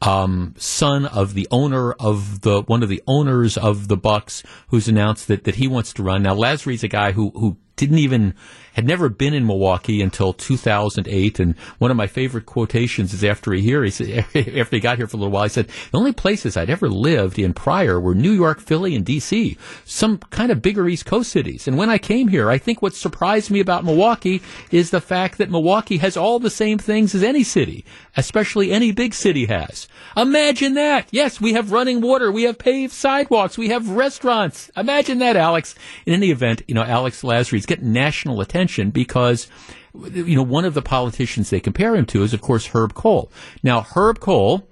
um, 0.00 0.54
son 0.58 1.06
of 1.06 1.34
the 1.34 1.46
owner 1.50 1.92
of 1.92 2.40
the 2.40 2.62
one 2.62 2.82
of 2.82 2.88
the 2.88 3.02
owners 3.06 3.56
of 3.56 3.88
the 3.88 3.96
Bucks, 3.96 4.42
who's 4.68 4.88
announced 4.88 5.28
that, 5.28 5.44
that 5.44 5.56
he 5.56 5.68
wants 5.68 5.92
to 5.94 6.02
run. 6.02 6.22
Now, 6.22 6.34
Lasry's 6.34 6.82
a 6.82 6.88
guy 6.88 7.12
who 7.12 7.30
who 7.30 7.56
didn't 7.76 7.98
even 7.98 8.34
had 8.72 8.86
never 8.86 9.08
been 9.08 9.34
in 9.34 9.46
Milwaukee 9.46 10.02
until 10.02 10.32
2008. 10.32 11.38
And 11.38 11.58
one 11.78 11.90
of 11.90 11.96
my 11.96 12.06
favorite 12.06 12.46
quotations 12.46 13.12
is 13.12 13.24
after 13.24 13.52
he 13.52 13.60
here, 13.60 13.84
he 13.84 13.90
said, 13.90 14.08
after 14.34 14.76
he 14.76 14.80
got 14.80 14.96
here 14.96 15.06
for 15.06 15.16
a 15.16 15.20
little 15.20 15.32
while, 15.32 15.44
he 15.44 15.48
said, 15.48 15.68
the 15.90 15.98
only 15.98 16.12
places 16.12 16.56
I'd 16.56 16.70
ever 16.70 16.88
lived 16.88 17.38
in 17.38 17.54
prior 17.54 18.00
were 18.00 18.14
New 18.14 18.32
York, 18.32 18.60
Philly, 18.60 18.94
and 18.94 19.04
D.C., 19.04 19.56
some 19.84 20.18
kind 20.18 20.50
of 20.50 20.62
bigger 20.62 20.88
East 20.88 21.06
Coast 21.06 21.30
cities. 21.30 21.68
And 21.68 21.76
when 21.76 21.90
I 21.90 21.98
came 21.98 22.28
here, 22.28 22.50
I 22.50 22.58
think 22.58 22.80
what 22.80 22.94
surprised 22.94 23.50
me 23.50 23.60
about 23.60 23.84
Milwaukee 23.84 24.42
is 24.70 24.90
the 24.90 25.00
fact 25.00 25.38
that 25.38 25.50
Milwaukee 25.50 25.98
has 25.98 26.16
all 26.16 26.38
the 26.38 26.50
same 26.50 26.78
things 26.78 27.14
as 27.14 27.22
any 27.22 27.44
city, 27.44 27.84
especially 28.16 28.72
any 28.72 28.92
big 28.92 29.14
city 29.14 29.46
has. 29.46 29.86
Imagine 30.16 30.74
that. 30.74 31.08
Yes, 31.10 31.40
we 31.40 31.52
have 31.52 31.72
running 31.72 32.00
water. 32.00 32.32
We 32.32 32.44
have 32.44 32.58
paved 32.58 32.92
sidewalks. 32.92 33.58
We 33.58 33.68
have 33.68 33.90
restaurants. 33.90 34.70
Imagine 34.76 35.18
that, 35.18 35.36
Alex. 35.36 35.74
In 36.06 36.14
any 36.14 36.30
event, 36.30 36.62
you 36.66 36.74
know, 36.74 36.82
Alex 36.82 37.22
Lasry's 37.22 37.66
getting 37.66 37.92
national 37.92 38.40
attention 38.40 38.61
because 38.90 39.48
you 39.94 40.36
know 40.36 40.42
one 40.42 40.64
of 40.64 40.74
the 40.74 40.82
politicians 40.82 41.50
they 41.50 41.60
compare 41.60 41.94
him 41.94 42.06
to 42.06 42.22
is 42.22 42.32
of 42.32 42.40
course 42.40 42.68
Herb 42.68 42.94
Kohl. 42.94 43.30
Now 43.62 43.82
Herb 43.82 44.20
Kohl, 44.20 44.66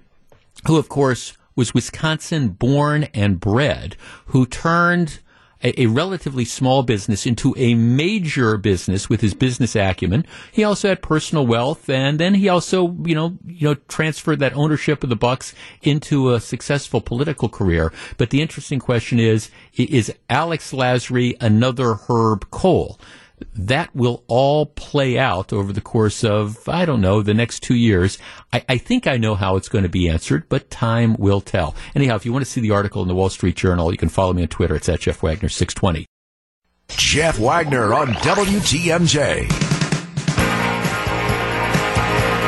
who 0.66 0.76
of 0.76 0.88
course 0.88 1.36
was 1.56 1.74
Wisconsin 1.74 2.48
born 2.48 3.04
and 3.14 3.40
bred, 3.40 3.96
who 4.26 4.46
turned 4.46 5.20
a, 5.62 5.82
a, 5.82 5.86
relatively 5.86 6.44
small 6.44 6.82
business 6.82 7.26
into 7.26 7.54
a 7.56 7.74
major 7.74 8.56
business 8.56 9.08
with 9.08 9.20
his 9.20 9.34
business 9.34 9.76
acumen. 9.76 10.24
He 10.52 10.64
also 10.64 10.88
had 10.88 11.02
personal 11.02 11.46
wealth, 11.46 11.88
and 11.88 12.18
then 12.18 12.34
he 12.34 12.48
also, 12.48 12.96
you 13.04 13.14
know, 13.14 13.36
you 13.46 13.68
know, 13.68 13.74
transferred 13.88 14.38
that 14.38 14.56
ownership 14.56 15.02
of 15.02 15.10
the 15.10 15.16
Bucks 15.16 15.54
into 15.82 16.32
a 16.32 16.40
successful 16.40 17.00
political 17.00 17.48
career. 17.48 17.92
But 18.16 18.30
the 18.30 18.40
interesting 18.40 18.78
question 18.78 19.18
is: 19.18 19.50
Is 19.74 20.12
Alex 20.28 20.72
Lasry 20.72 21.36
another 21.40 21.94
Herb 21.94 22.50
Kohl? 22.50 22.98
That 23.54 23.94
will 23.94 24.24
all 24.28 24.66
play 24.66 25.18
out 25.18 25.52
over 25.52 25.72
the 25.72 25.80
course 25.80 26.24
of, 26.24 26.68
I 26.68 26.84
don't 26.84 27.00
know, 27.00 27.22
the 27.22 27.34
next 27.34 27.60
two 27.60 27.74
years. 27.74 28.18
I, 28.52 28.64
I, 28.68 28.78
think 28.78 29.06
I 29.06 29.16
know 29.16 29.34
how 29.34 29.56
it's 29.56 29.68
going 29.68 29.82
to 29.82 29.88
be 29.88 30.08
answered, 30.08 30.48
but 30.48 30.70
time 30.70 31.14
will 31.18 31.40
tell. 31.40 31.74
Anyhow, 31.94 32.16
if 32.16 32.24
you 32.24 32.32
want 32.32 32.44
to 32.44 32.50
see 32.50 32.60
the 32.60 32.70
article 32.70 33.02
in 33.02 33.08
the 33.08 33.14
Wall 33.14 33.28
Street 33.28 33.56
Journal, 33.56 33.90
you 33.90 33.98
can 33.98 34.08
follow 34.08 34.32
me 34.32 34.42
on 34.42 34.48
Twitter. 34.48 34.76
It's 34.76 34.88
at 34.88 35.00
Jeff 35.00 35.22
Wagner 35.22 35.48
620. 35.48 36.06
Jeff 36.88 37.38
Wagner 37.38 37.94
on 37.94 38.08
WTMJ. 38.08 39.46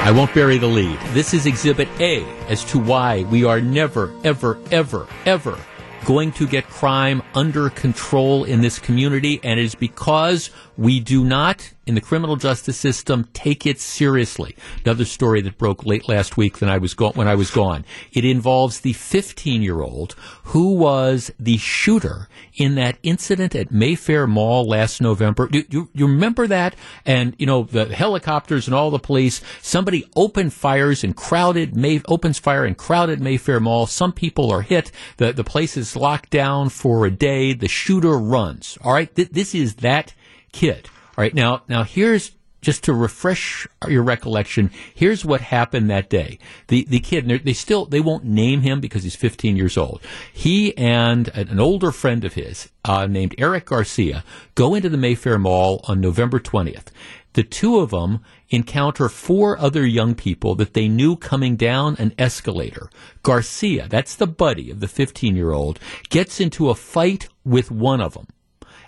I 0.05 0.11
won't 0.11 0.35
bury 0.35 0.59
the 0.59 0.67
lead. 0.67 0.99
This 1.13 1.33
is 1.33 1.47
Exhibit 1.47 1.89
A 2.01 2.25
as 2.49 2.65
to 2.65 2.79
why 2.79 3.23
we 3.25 3.45
are 3.45 3.61
never, 3.61 4.13
ever, 4.25 4.59
ever, 4.73 5.07
ever 5.27 5.59
going 6.05 6.33
to 6.33 6.47
get 6.47 6.69
crime 6.69 7.23
under 7.35 7.71
control 7.71 8.45
in 8.45 8.61
this 8.61 8.79
community, 8.79 9.41
and 9.43 9.59
it 9.59 9.65
is 9.65 9.75
because 9.75 10.51
we 10.77 11.01
do 11.01 11.25
not, 11.25 11.72
in 11.93 11.95
the 11.95 12.01
criminal 12.01 12.37
justice 12.37 12.79
system 12.79 13.29
take 13.35 13.67
it 13.67 13.79
seriously. 13.79 14.57
Another 14.83 15.05
story 15.05 15.43
that 15.43 15.59
broke 15.59 15.85
late 15.85 16.09
last 16.09 16.39
week 16.39 16.59
when 16.59 16.71
I 16.71 16.79
was 16.79 16.95
go- 16.95 17.11
when 17.11 17.29
I 17.29 17.35
was 17.35 17.51
gone. 17.51 17.85
It 18.15 18.25
involves 18.25 18.81
the 18.81 18.95
15 18.95 19.61
year 19.61 19.83
old 19.83 20.15
who 20.45 20.73
was 20.73 21.31
the 21.39 21.59
shooter 21.59 22.31
in 22.55 22.77
that 22.77 22.97
incident 23.03 23.55
at 23.55 23.71
Mayfair 23.71 24.27
Mall 24.27 24.67
last 24.67 25.03
November. 25.03 25.49
Do 25.49 25.65
you, 25.69 25.91
you 25.93 26.07
remember 26.07 26.47
that? 26.47 26.75
And 27.05 27.35
you 27.39 27.45
know 27.45 27.65
the 27.65 27.85
helicopters 27.95 28.67
and 28.67 28.75
all 28.75 28.91
the 28.91 28.99
police. 28.99 29.43
Somebody 29.61 30.09
opened 30.17 30.55
fires 30.55 31.05
and 31.05 31.15
crowded 31.15 31.77
May 31.77 32.01
opens 32.09 32.39
fire 32.39 32.65
in 32.65 32.75
crowded 32.75 33.21
Mayfair 33.21 33.61
Mall. 33.61 33.87
Some 33.87 34.15
people 34.15 34.51
are 34.51 34.63
hit. 34.63 34.91
The 35.19 35.35
the 35.35 35.45
place 35.45 35.77
is 35.77 35.95
locked 35.95 36.31
down 36.31 36.71
for 36.71 37.05
a 37.05 37.11
day. 37.11 37.53
The 37.53 37.69
shooter 37.69 38.17
runs. 38.19 38.79
All 38.81 38.95
right, 38.95 39.15
Th- 39.15 39.29
this 39.29 39.55
is 39.55 39.75
that 39.77 40.15
kid. 40.53 40.89
All 41.17 41.23
right, 41.23 41.35
now 41.35 41.63
now 41.69 41.83
here's 41.83 42.33
just 42.63 42.85
to 42.85 42.95
refresh 42.95 43.67
your 43.89 44.05
recollection, 44.05 44.71
here's 44.95 45.25
what 45.25 45.41
happened 45.41 45.91
that 45.91 46.09
day. 46.09 46.39
The 46.69 46.87
the 46.89 47.01
kid, 47.01 47.27
they 47.45 47.53
still 47.53 47.85
they 47.85 48.01
won't 48.01 48.25
name 48.25 48.63
him 48.63 48.81
because 48.81 49.03
he's 49.03 49.17
15 49.17 49.57
years 49.57 49.77
old. 49.77 50.01
He 50.33 50.75
and 50.79 51.29
an 51.35 51.61
older 51.61 51.91
friend 51.91 52.25
of 52.25 52.35
his 52.35 52.71
uh, 52.85 53.07
named 53.07 53.35
Eric 53.37 53.67
Garcia 53.67 54.25
go 54.55 54.75
into 54.75 54.89
the 54.89 54.97
Mayfair 54.97 55.39
Mall 55.39 55.85
on 55.89 56.01
November 56.01 56.39
20th. 56.39 56.87
The 57.35 57.43
two 57.43 57.79
of 57.79 57.91
them 57.91 58.21
encounter 58.51 59.09
four 59.09 59.59
other 59.59 59.85
young 59.85 60.15
people 60.15 60.55
that 60.55 60.75
they 60.75 60.87
knew 60.87 61.17
coming 61.17 61.57
down 61.57 61.97
an 61.99 62.15
escalator. 62.19 62.91
Garcia, 63.23 63.89
that's 63.89 64.15
the 64.15 64.27
buddy 64.27 64.71
of 64.71 64.81
the 64.81 64.89
15 64.89 65.35
year 65.35 65.53
old, 65.53 65.81
gets 66.11 66.41
into 66.41 66.71
a 66.71 66.75
fight 66.75 67.29
with 67.45 67.71
one 67.71 68.01
of 68.01 68.15
them. 68.15 68.29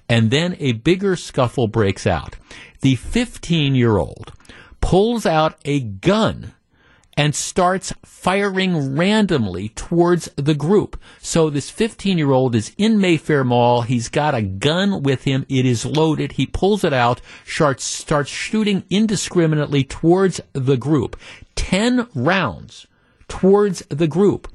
And 0.08 0.30
then 0.30 0.56
a 0.58 0.72
bigger 0.72 1.16
scuffle 1.16 1.68
breaks 1.68 2.06
out. 2.06 2.36
The 2.80 2.96
15 2.96 3.74
year 3.74 3.96
old 3.96 4.32
pulls 4.80 5.24
out 5.24 5.58
a 5.64 5.80
gun 5.80 6.52
and 7.16 7.34
starts 7.34 7.92
firing 8.04 8.96
randomly 8.96 9.68
towards 9.70 10.28
the 10.36 10.54
group. 10.54 11.00
So 11.20 11.48
this 11.48 11.70
15 11.70 12.18
year 12.18 12.32
old 12.32 12.54
is 12.54 12.72
in 12.76 12.98
Mayfair 12.98 13.44
Mall. 13.44 13.82
He's 13.82 14.08
got 14.08 14.34
a 14.34 14.42
gun 14.42 15.02
with 15.02 15.24
him. 15.24 15.46
It 15.48 15.64
is 15.64 15.86
loaded. 15.86 16.32
He 16.32 16.46
pulls 16.46 16.84
it 16.84 16.92
out, 16.92 17.20
starts, 17.46 17.84
starts 17.84 18.30
shooting 18.30 18.84
indiscriminately 18.90 19.84
towards 19.84 20.40
the 20.52 20.76
group. 20.76 21.16
10 21.54 22.08
rounds 22.14 22.86
towards 23.28 23.80
the 23.88 24.08
group. 24.08 24.48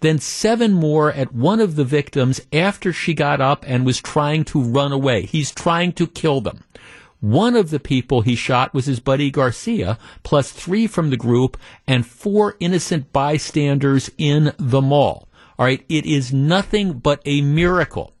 Then 0.00 0.18
seven 0.18 0.72
more 0.72 1.12
at 1.12 1.34
one 1.34 1.60
of 1.60 1.76
the 1.76 1.84
victims 1.84 2.40
after 2.52 2.92
she 2.92 3.14
got 3.14 3.40
up 3.40 3.64
and 3.66 3.86
was 3.86 4.00
trying 4.00 4.44
to 4.44 4.60
run 4.60 4.92
away. 4.92 5.22
He's 5.22 5.52
trying 5.52 5.92
to 5.92 6.06
kill 6.06 6.40
them. 6.40 6.64
One 7.20 7.56
of 7.56 7.70
the 7.70 7.80
people 7.80 8.20
he 8.20 8.36
shot 8.36 8.74
was 8.74 8.86
his 8.86 9.00
buddy 9.00 9.30
Garcia, 9.30 9.98
plus 10.22 10.52
three 10.52 10.86
from 10.86 11.10
the 11.10 11.16
group 11.16 11.56
and 11.86 12.06
four 12.06 12.56
innocent 12.60 13.12
bystanders 13.12 14.10
in 14.18 14.52
the 14.58 14.82
mall. 14.82 15.28
All 15.58 15.64
right, 15.64 15.84
it 15.88 16.04
is 16.04 16.32
nothing 16.32 16.94
but 16.94 17.22
a 17.24 17.40
miracle. 17.40 18.12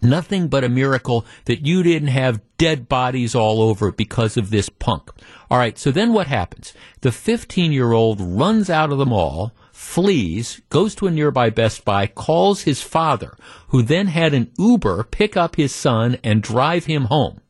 Nothing 0.00 0.48
but 0.48 0.64
a 0.64 0.68
miracle 0.68 1.24
that 1.46 1.66
you 1.66 1.82
didn't 1.82 2.08
have 2.08 2.40
dead 2.58 2.88
bodies 2.88 3.34
all 3.34 3.60
over 3.60 3.90
because 3.90 4.36
of 4.36 4.50
this 4.50 4.68
punk. 4.68 5.10
All 5.50 5.58
right, 5.58 5.78
so 5.78 5.90
then 5.90 6.12
what 6.12 6.26
happens? 6.26 6.72
The 7.00 7.10
15 7.10 7.72
year 7.72 7.92
old 7.92 8.20
runs 8.20 8.70
out 8.70 8.92
of 8.92 8.98
the 8.98 9.06
mall, 9.06 9.52
flees, 9.74 10.62
goes 10.70 10.94
to 10.94 11.08
a 11.08 11.10
nearby 11.10 11.50
Best 11.50 11.84
Buy, 11.84 12.06
calls 12.06 12.62
his 12.62 12.80
father, 12.80 13.36
who 13.68 13.82
then 13.82 14.06
had 14.06 14.32
an 14.32 14.52
Uber 14.56 15.02
pick 15.02 15.36
up 15.36 15.56
his 15.56 15.74
son 15.74 16.16
and 16.22 16.42
drive 16.42 16.84
him 16.84 17.06
home. 17.06 17.40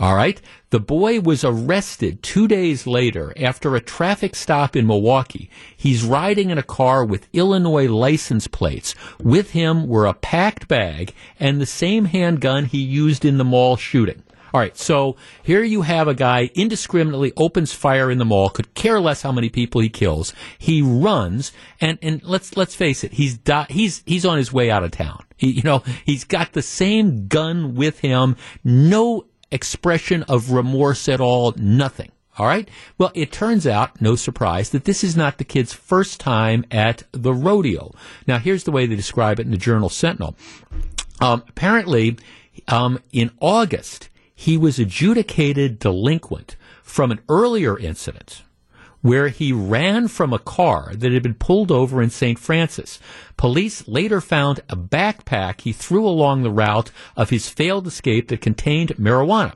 All 0.00 0.16
right. 0.16 0.40
The 0.70 0.80
boy 0.80 1.20
was 1.20 1.44
arrested 1.44 2.22
two 2.22 2.48
days 2.48 2.86
later 2.86 3.34
after 3.38 3.76
a 3.76 3.80
traffic 3.80 4.34
stop 4.34 4.74
in 4.74 4.86
Milwaukee. 4.86 5.50
He's 5.76 6.02
riding 6.02 6.48
in 6.48 6.56
a 6.56 6.62
car 6.62 7.04
with 7.04 7.28
Illinois 7.34 7.88
license 7.88 8.48
plates. 8.48 8.94
With 9.22 9.50
him 9.50 9.86
were 9.86 10.06
a 10.06 10.14
packed 10.14 10.66
bag 10.66 11.12
and 11.38 11.60
the 11.60 11.66
same 11.66 12.06
handgun 12.06 12.64
he 12.64 12.80
used 12.80 13.26
in 13.26 13.36
the 13.36 13.44
mall 13.44 13.76
shooting. 13.76 14.22
All 14.52 14.60
right, 14.60 14.76
so 14.76 15.16
here 15.42 15.62
you 15.62 15.82
have 15.82 16.08
a 16.08 16.14
guy 16.14 16.50
indiscriminately 16.54 17.32
opens 17.38 17.72
fire 17.72 18.10
in 18.10 18.18
the 18.18 18.24
mall, 18.26 18.50
could 18.50 18.74
care 18.74 19.00
less 19.00 19.22
how 19.22 19.32
many 19.32 19.48
people 19.48 19.80
he 19.80 19.88
kills. 19.88 20.34
He 20.58 20.82
runs, 20.82 21.52
and, 21.80 21.98
and 22.02 22.22
let's 22.22 22.54
let's 22.56 22.74
face 22.74 23.02
it, 23.02 23.12
he's 23.12 23.38
di- 23.38 23.66
he's 23.70 24.02
he's 24.04 24.26
on 24.26 24.36
his 24.36 24.52
way 24.52 24.70
out 24.70 24.84
of 24.84 24.90
town. 24.90 25.24
He, 25.38 25.52
you 25.52 25.62
know, 25.62 25.82
he's 26.04 26.24
got 26.24 26.52
the 26.52 26.62
same 26.62 27.28
gun 27.28 27.74
with 27.74 28.00
him, 28.00 28.36
no 28.62 29.24
expression 29.50 30.22
of 30.24 30.52
remorse 30.52 31.08
at 31.08 31.20
all, 31.20 31.54
nothing. 31.56 32.12
All 32.38 32.46
right. 32.46 32.68
Well, 32.96 33.12
it 33.14 33.30
turns 33.30 33.66
out, 33.66 34.00
no 34.00 34.16
surprise, 34.16 34.70
that 34.70 34.84
this 34.84 35.04
is 35.04 35.16
not 35.16 35.36
the 35.36 35.44
kid's 35.44 35.74
first 35.74 36.18
time 36.18 36.64
at 36.70 37.02
the 37.12 37.34
rodeo. 37.34 37.92
Now, 38.26 38.38
here's 38.38 38.64
the 38.64 38.70
way 38.70 38.86
they 38.86 38.96
describe 38.96 39.38
it 39.38 39.44
in 39.44 39.50
the 39.50 39.58
Journal 39.58 39.90
Sentinel. 39.90 40.34
Um, 41.20 41.42
apparently, 41.46 42.16
um, 42.68 43.00
in 43.12 43.30
August, 43.38 44.08
he 44.42 44.58
was 44.58 44.80
adjudicated 44.80 45.78
delinquent 45.78 46.56
from 46.82 47.12
an 47.12 47.20
earlier 47.28 47.78
incident 47.78 48.42
where 49.00 49.28
he 49.28 49.52
ran 49.52 50.08
from 50.08 50.32
a 50.32 50.38
car 50.38 50.92
that 50.96 51.12
had 51.12 51.22
been 51.22 51.34
pulled 51.34 51.70
over 51.70 52.02
in 52.02 52.10
St. 52.10 52.36
Francis. 52.40 52.98
Police 53.36 53.86
later 53.86 54.20
found 54.20 54.58
a 54.68 54.76
backpack 54.76 55.60
he 55.60 55.72
threw 55.72 56.04
along 56.04 56.42
the 56.42 56.50
route 56.50 56.90
of 57.16 57.30
his 57.30 57.48
failed 57.48 57.86
escape 57.86 58.28
that 58.28 58.40
contained 58.40 58.90
marijuana. 58.96 59.54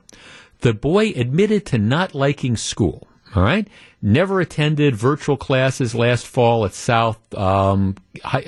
The 0.59 0.73
boy 0.73 1.09
admitted 1.17 1.65
to 1.65 1.77
not 1.77 2.15
liking 2.15 2.55
school. 2.55 3.09
All 3.35 3.43
right, 3.43 3.67
never 4.01 4.39
attended 4.39 4.95
virtual 4.95 5.35
classes 5.35 5.93
last 5.93 6.25
fall 6.25 6.63
at 6.63 6.73
South 6.73 7.19
um, 7.35 7.95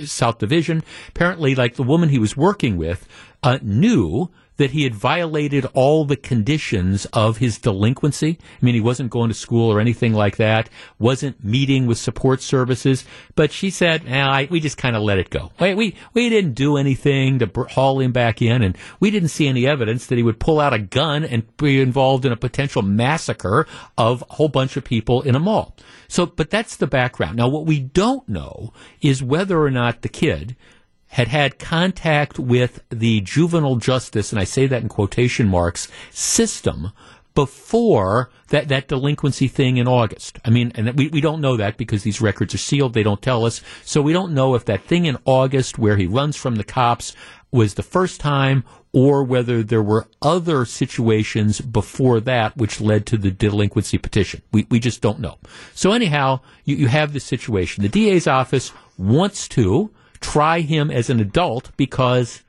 South 0.06 0.38
Division. 0.38 0.84
Apparently, 1.10 1.54
like 1.54 1.75
the 1.75 1.84
woman 1.84 2.08
he 2.08 2.17
was 2.17 2.38
working 2.38 2.78
with, 2.78 3.06
uh, 3.43 3.60
knew 3.62 4.30
that 4.60 4.71
he 4.71 4.84
had 4.84 4.93
violated 4.93 5.65
all 5.73 6.04
the 6.04 6.17
conditions 6.17 7.06
of 7.13 7.38
his 7.38 7.58
delinquency. 7.58 8.38
I 8.41 8.65
mean, 8.65 8.75
he 8.75 8.82
wasn't 8.82 9.10
going 9.10 9.30
to 9.30 9.34
school 9.34 9.71
or 9.71 9.80
anything 9.80 10.13
like 10.13 10.36
that, 10.36 10.69
wasn't 10.99 11.41
meeting 11.41 11.88
with 11.88 11.97
support 11.97 12.41
services, 12.41 13.06
but 13.36 13.54
she 13.54 13.69
said, 13.69 14.04
we 14.52 14.60
just 14.60 14.78
kind 14.78 14.97
of 14.97 15.02
let 15.02 15.17
it 15.17 15.30
go. 15.30 15.54
We, 15.62 15.75
we, 15.75 15.95
we 16.13 16.28
didn't 16.28 16.56
do 16.56 16.75
anything 16.75 17.39
to 17.39 17.49
haul 17.69 18.02
him 18.02 18.12
back 18.12 18.41
in, 18.41 18.62
and 18.62 18.78
we 18.99 19.12
didn't 19.12 19.30
see 19.30 19.47
any 19.47 19.65
evidence 19.65 20.08
that 20.08 20.17
he 20.17 20.23
would 20.23 20.41
pull 20.41 20.60
out 20.60 20.73
a 20.73 20.80
gun 20.80 21.23
and 21.23 21.56
be 21.56 21.80
involved 21.80 22.25
in 22.25 22.34
a 22.34 22.38
potential 22.38 22.82
massacre 22.82 23.65
of 23.97 24.25
a 24.30 24.34
whole 24.34 24.49
bunch 24.49 24.75
of 24.75 24.84
people 24.84 25.21
in 25.21 25.36
a 25.36 25.39
mall. 25.39 25.73
So, 26.10 26.25
but 26.25 26.49
that's 26.49 26.75
the 26.75 26.88
background. 26.88 27.38
Now, 27.38 27.47
what 27.47 27.65
we 27.65 27.80
don't 27.80 28.28
know 28.28 28.73
is 28.99 29.23
whether 29.23 29.62
or 29.62 29.71
not 29.71 30.02
the 30.02 30.10
kid 30.10 30.58
had 31.10 31.28
had 31.28 31.60
contact 31.60 32.39
with 32.39 32.82
the 32.89 33.22
juvenile 33.22 33.78
justice, 33.78 34.32
and 34.32 34.39
I 34.39 34.43
say 34.43 34.67
that 34.67 34.82
in 34.82 34.89
quotation 34.89 35.48
marks, 35.48 35.88
system 36.12 36.91
before 37.36 38.30
that, 38.50 38.67
that 38.67 38.88
delinquency 38.88 39.48
thing 39.48 39.78
in 39.78 39.88
August. 39.88 40.39
I 40.43 40.50
mean, 40.50 40.72
and 40.76 40.93
we, 40.98 41.08
we 41.08 41.22
don't 41.22 41.41
know 41.41 41.58
that 41.58 41.78
because 41.78 42.04
these 42.04 42.22
records 42.22 42.54
are 42.54 42.60
sealed. 42.60 42.93
They 42.93 43.04
don't 43.04 43.22
tell 43.22 43.45
us. 43.45 43.62
So 43.84 44.02
we 44.02 44.13
don't 44.13 44.34
know 44.34 44.56
if 44.56 44.65
that 44.65 44.84
thing 44.84 45.06
in 45.06 45.17
August 45.26 45.80
where 45.80 45.98
he 45.98 46.06
runs 46.06 46.36
from 46.36 46.56
the 46.56 46.63
cops 46.63 47.15
was 47.52 47.74
the 47.76 47.84
first 47.84 48.19
time 48.19 48.63
or 48.91 49.24
whether 49.24 49.63
there 49.63 49.84
were 49.84 50.08
other 50.22 50.65
situations 50.65 51.62
before 51.62 52.19
that 52.19 52.58
which 52.58 52.82
led 52.82 53.06
to 53.06 53.17
the 53.17 53.32
delinquency 53.32 53.98
petition. 53.98 54.41
We, 54.52 54.67
we 54.69 54.80
just 54.80 55.02
don't 55.02 55.19
know. 55.19 55.38
So 55.74 55.91
anyhow, 55.91 56.41
you, 56.65 56.76
you 56.76 56.88
have 56.88 57.13
this 57.13 57.24
situation. 57.24 57.84
The 57.84 57.89
DA's 57.89 58.28
office 58.28 58.72
wants 58.98 59.48
to, 59.50 59.91
try 60.21 60.62
him 60.62 60.91
as 60.91 61.10
an 61.10 61.19
adult 61.19 61.71
because, 61.77 62.43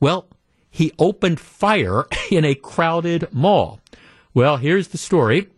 well, 0.00 0.28
he 0.70 0.92
opened 0.98 1.40
fire 1.40 2.04
in 2.30 2.44
a 2.44 2.54
crowded 2.54 3.28
mall. 3.32 3.80
Well, 4.34 4.58
here's 4.58 4.88
the 4.88 4.98
story. 4.98 5.48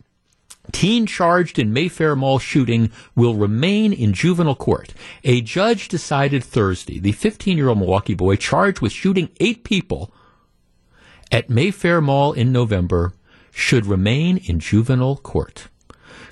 Teen 0.70 1.06
charged 1.06 1.58
in 1.58 1.72
Mayfair 1.72 2.14
Mall 2.14 2.38
shooting 2.38 2.90
will 3.16 3.34
remain 3.34 3.92
in 3.92 4.12
juvenile 4.12 4.54
court. 4.54 4.92
A 5.24 5.40
judge 5.40 5.88
decided 5.88 6.44
Thursday 6.44 6.98
the 6.98 7.12
15 7.12 7.56
year 7.56 7.68
old 7.68 7.78
Milwaukee 7.78 8.14
boy 8.14 8.36
charged 8.36 8.80
with 8.80 8.92
shooting 8.92 9.30
eight 9.40 9.64
people 9.64 10.12
at 11.32 11.50
Mayfair 11.50 12.00
Mall 12.00 12.32
in 12.32 12.52
November 12.52 13.14
should 13.50 13.86
remain 13.86 14.36
in 14.36 14.60
juvenile 14.60 15.16
court. 15.16 15.68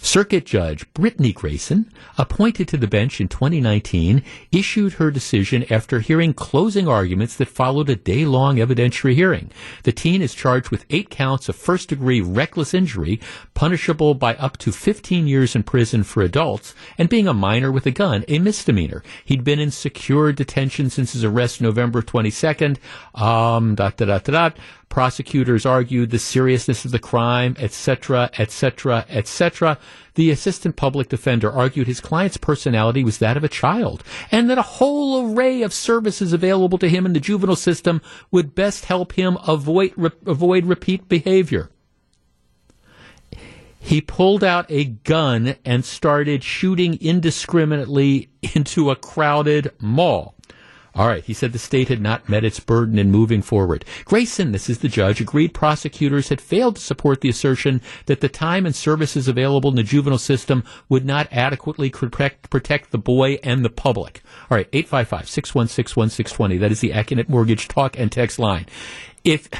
Circuit 0.07 0.47
Judge 0.47 0.87
Brittany 0.95 1.33
Grayson, 1.33 1.91
appointed 2.17 2.69
to 2.69 2.77
the 2.77 2.87
bench 2.87 3.21
in 3.21 3.27
2019, 3.27 4.23
issued 4.53 4.95
her 4.95 5.11
decision 5.11 5.67
after 5.69 5.99
hearing 5.99 6.33
closing 6.33 6.87
arguments 6.87 7.35
that 7.35 7.49
followed 7.49 7.91
a 7.91 7.97
day 7.97 8.25
long 8.25 8.59
evidentiary 8.59 9.15
hearing. 9.15 9.51
The 9.83 9.91
teen 9.91 10.23
is 10.23 10.33
charged 10.33 10.71
with 10.71 10.87
eight 10.91 11.11
counts 11.11 11.49
of 11.49 11.57
first 11.57 11.89
degree 11.89 12.21
reckless 12.21 12.73
injury, 12.73 13.21
punishable 13.55 14.15
by 14.15 14.37
up 14.37 14.59
to 14.59 14.71
15 14.71 15.27
years 15.27 15.57
in 15.57 15.65
prison 15.65 16.05
for 16.05 16.23
adults, 16.23 16.73
and 16.97 17.09
being 17.09 17.27
a 17.27 17.35
minor 17.35 17.73
with 17.73 17.85
a 17.85 17.91
gun, 17.91 18.25
a 18.29 18.39
misdemeanor. 18.39 19.03
He'd 19.25 19.43
been 19.43 19.59
in 19.59 19.73
secure 19.73 20.33
detention 20.33 20.89
since 20.89 21.15
his 21.15 21.25
arrest 21.25 21.61
November 21.61 22.01
22nd. 22.01 22.79
Um, 23.13 23.75
dot, 23.75 23.97
dot, 23.97 24.07
dot, 24.07 24.25
dot, 24.25 24.57
Prosecutors 24.89 25.67
argued 25.67 26.11
the 26.11 26.19
seriousness 26.19 26.85
of 26.85 26.91
the 26.91 26.99
crime, 26.99 27.55
etc., 27.59 28.31
etc., 28.39 29.05
etc. 29.09 29.79
The 30.15 30.31
assistant 30.31 30.77
public 30.77 31.09
defender 31.09 31.53
argued 31.53 31.87
his 31.87 32.01
client's 32.01 32.39
personality 32.39 33.05
was 33.05 33.19
that 33.19 33.37
of 33.37 33.45
a 33.45 33.49
child 33.49 34.03
and 34.31 34.49
that 34.49 34.59
a 34.59 34.63
whole 34.63 35.35
array 35.35 35.63
of 35.63 35.75
services 35.75 36.33
available 36.33 36.79
to 36.79 36.89
him 36.89 37.05
in 37.05 37.13
the 37.13 37.21
juvenile 37.21 37.57
system 37.57 38.01
would 38.31 38.55
best 38.55 38.87
help 38.87 39.13
him 39.13 39.37
avoid, 39.47 39.93
re- 39.97 40.11
avoid 40.25 40.65
repeat 40.65 41.09
behavior. 41.09 41.69
He 43.79 44.01
pulled 44.01 44.43
out 44.43 44.67
a 44.69 44.85
gun 44.85 45.57
and 45.65 45.85
started 45.85 46.43
shooting 46.43 46.99
indiscriminately 47.01 48.31
into 48.55 48.91
a 48.91 48.97
crowded 48.97 49.73
mall. 49.79 50.36
All 50.97 51.07
right, 51.07 51.23
he 51.23 51.35
said 51.35 51.53
the 51.53 51.59
state 51.59 51.89
had 51.89 52.01
not 52.01 52.27
met 52.27 52.43
its 52.43 52.59
burden 52.59 52.99
in 52.99 53.11
moving 53.11 53.43
forward. 53.43 53.85
Grayson, 54.07 54.53
this 54.53 54.71
is 54.71 54.79
the 54.79 54.89
judge, 54.89 55.21
agreed 55.21 55.53
prosecutors 55.53 56.31
had 56.31 56.41
failed 56.41 56.77
to 56.77 56.83
support 56.83 57.21
the 57.21 57.29
assertion 57.29 57.83
that 58.07 58.23
the 58.23 58.31
time 58.31 58.65
and 58.65 58.75
services 58.75 59.29
available 59.29 59.69
in 59.69 59.77
the 59.77 59.83
juvenile 59.83 60.17
system 60.17 60.65
would 60.89 61.05
not 61.05 61.29
adequately 61.31 61.91
protect, 61.91 62.49
protect 62.49 62.93
the 62.93 62.99
boy 62.99 63.39
and 63.43 63.63
the 63.63 63.69
public. 63.69 64.23
All 64.51 64.57
right, 64.57 64.73
855-616-1620. 64.73 66.61
That 66.61 66.73
is 66.73 66.81
the 66.81 66.93
Accunet 66.93 67.29
Mortgage 67.29 67.69
talk 67.69 67.99
and 67.99 68.11
text 68.11 68.39
line. 68.39 68.65
If, 69.23 69.51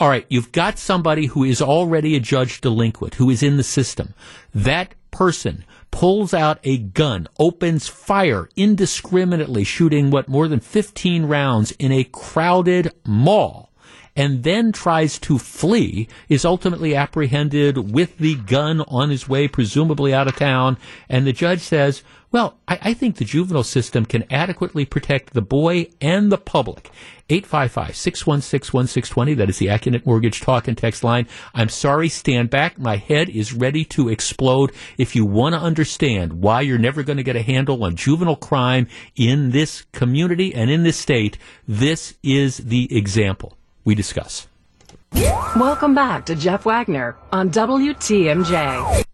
all 0.00 0.08
right, 0.08 0.26
you've 0.28 0.50
got 0.50 0.80
somebody 0.80 1.26
who 1.26 1.44
is 1.44 1.62
already 1.62 2.16
adjudged 2.16 2.62
delinquent, 2.62 3.14
who 3.14 3.30
is 3.30 3.44
in 3.44 3.56
the 3.56 3.62
system. 3.62 4.14
That 4.52 4.96
person 5.12 5.64
pulls 5.92 6.34
out 6.34 6.58
a 6.64 6.78
gun, 6.78 7.28
opens 7.38 7.86
fire 7.86 8.48
indiscriminately, 8.56 9.62
shooting 9.62 10.10
what 10.10 10.26
more 10.26 10.48
than 10.48 10.58
15 10.58 11.26
rounds 11.26 11.70
in 11.72 11.92
a 11.92 12.02
crowded 12.02 12.92
mall 13.06 13.71
and 14.14 14.42
then 14.42 14.72
tries 14.72 15.18
to 15.20 15.38
flee, 15.38 16.08
is 16.28 16.44
ultimately 16.44 16.94
apprehended 16.94 17.92
with 17.92 18.18
the 18.18 18.34
gun 18.34 18.82
on 18.82 19.10
his 19.10 19.28
way, 19.28 19.48
presumably 19.48 20.12
out 20.12 20.28
of 20.28 20.36
town. 20.36 20.76
And 21.08 21.26
the 21.26 21.32
judge 21.32 21.60
says, 21.60 22.02
well, 22.32 22.58
I, 22.66 22.78
I 22.82 22.94
think 22.94 23.16
the 23.16 23.26
juvenile 23.26 23.62
system 23.62 24.06
can 24.06 24.24
adequately 24.32 24.86
protect 24.86 25.34
the 25.34 25.42
boy 25.42 25.90
and 26.00 26.32
the 26.32 26.38
public. 26.38 26.90
855-616-1620. 27.28 29.36
That 29.36 29.50
is 29.50 29.58
the 29.58 29.66
Accunet 29.66 30.06
Mortgage 30.06 30.40
talk 30.40 30.66
and 30.66 30.76
text 30.76 31.04
line. 31.04 31.28
I'm 31.54 31.68
sorry, 31.68 32.08
stand 32.08 32.50
back. 32.50 32.78
My 32.78 32.96
head 32.96 33.28
is 33.28 33.52
ready 33.52 33.84
to 33.86 34.08
explode. 34.08 34.72
If 34.96 35.14
you 35.14 35.26
want 35.26 35.54
to 35.54 35.60
understand 35.60 36.42
why 36.42 36.62
you're 36.62 36.78
never 36.78 37.02
going 37.02 37.18
to 37.18 37.22
get 37.22 37.36
a 37.36 37.42
handle 37.42 37.84
on 37.84 37.96
juvenile 37.96 38.36
crime 38.36 38.88
in 39.14 39.50
this 39.50 39.84
community 39.92 40.54
and 40.54 40.70
in 40.70 40.82
this 40.82 40.98
state, 40.98 41.36
this 41.68 42.14
is 42.22 42.56
the 42.58 42.96
example 42.96 43.58
we 43.84 43.94
discuss. 43.94 44.46
Welcome 45.56 45.94
back 45.94 46.26
to 46.26 46.34
Jeff 46.34 46.64
Wagner 46.64 47.16
on 47.30 47.50
WTMJ. 47.50 49.04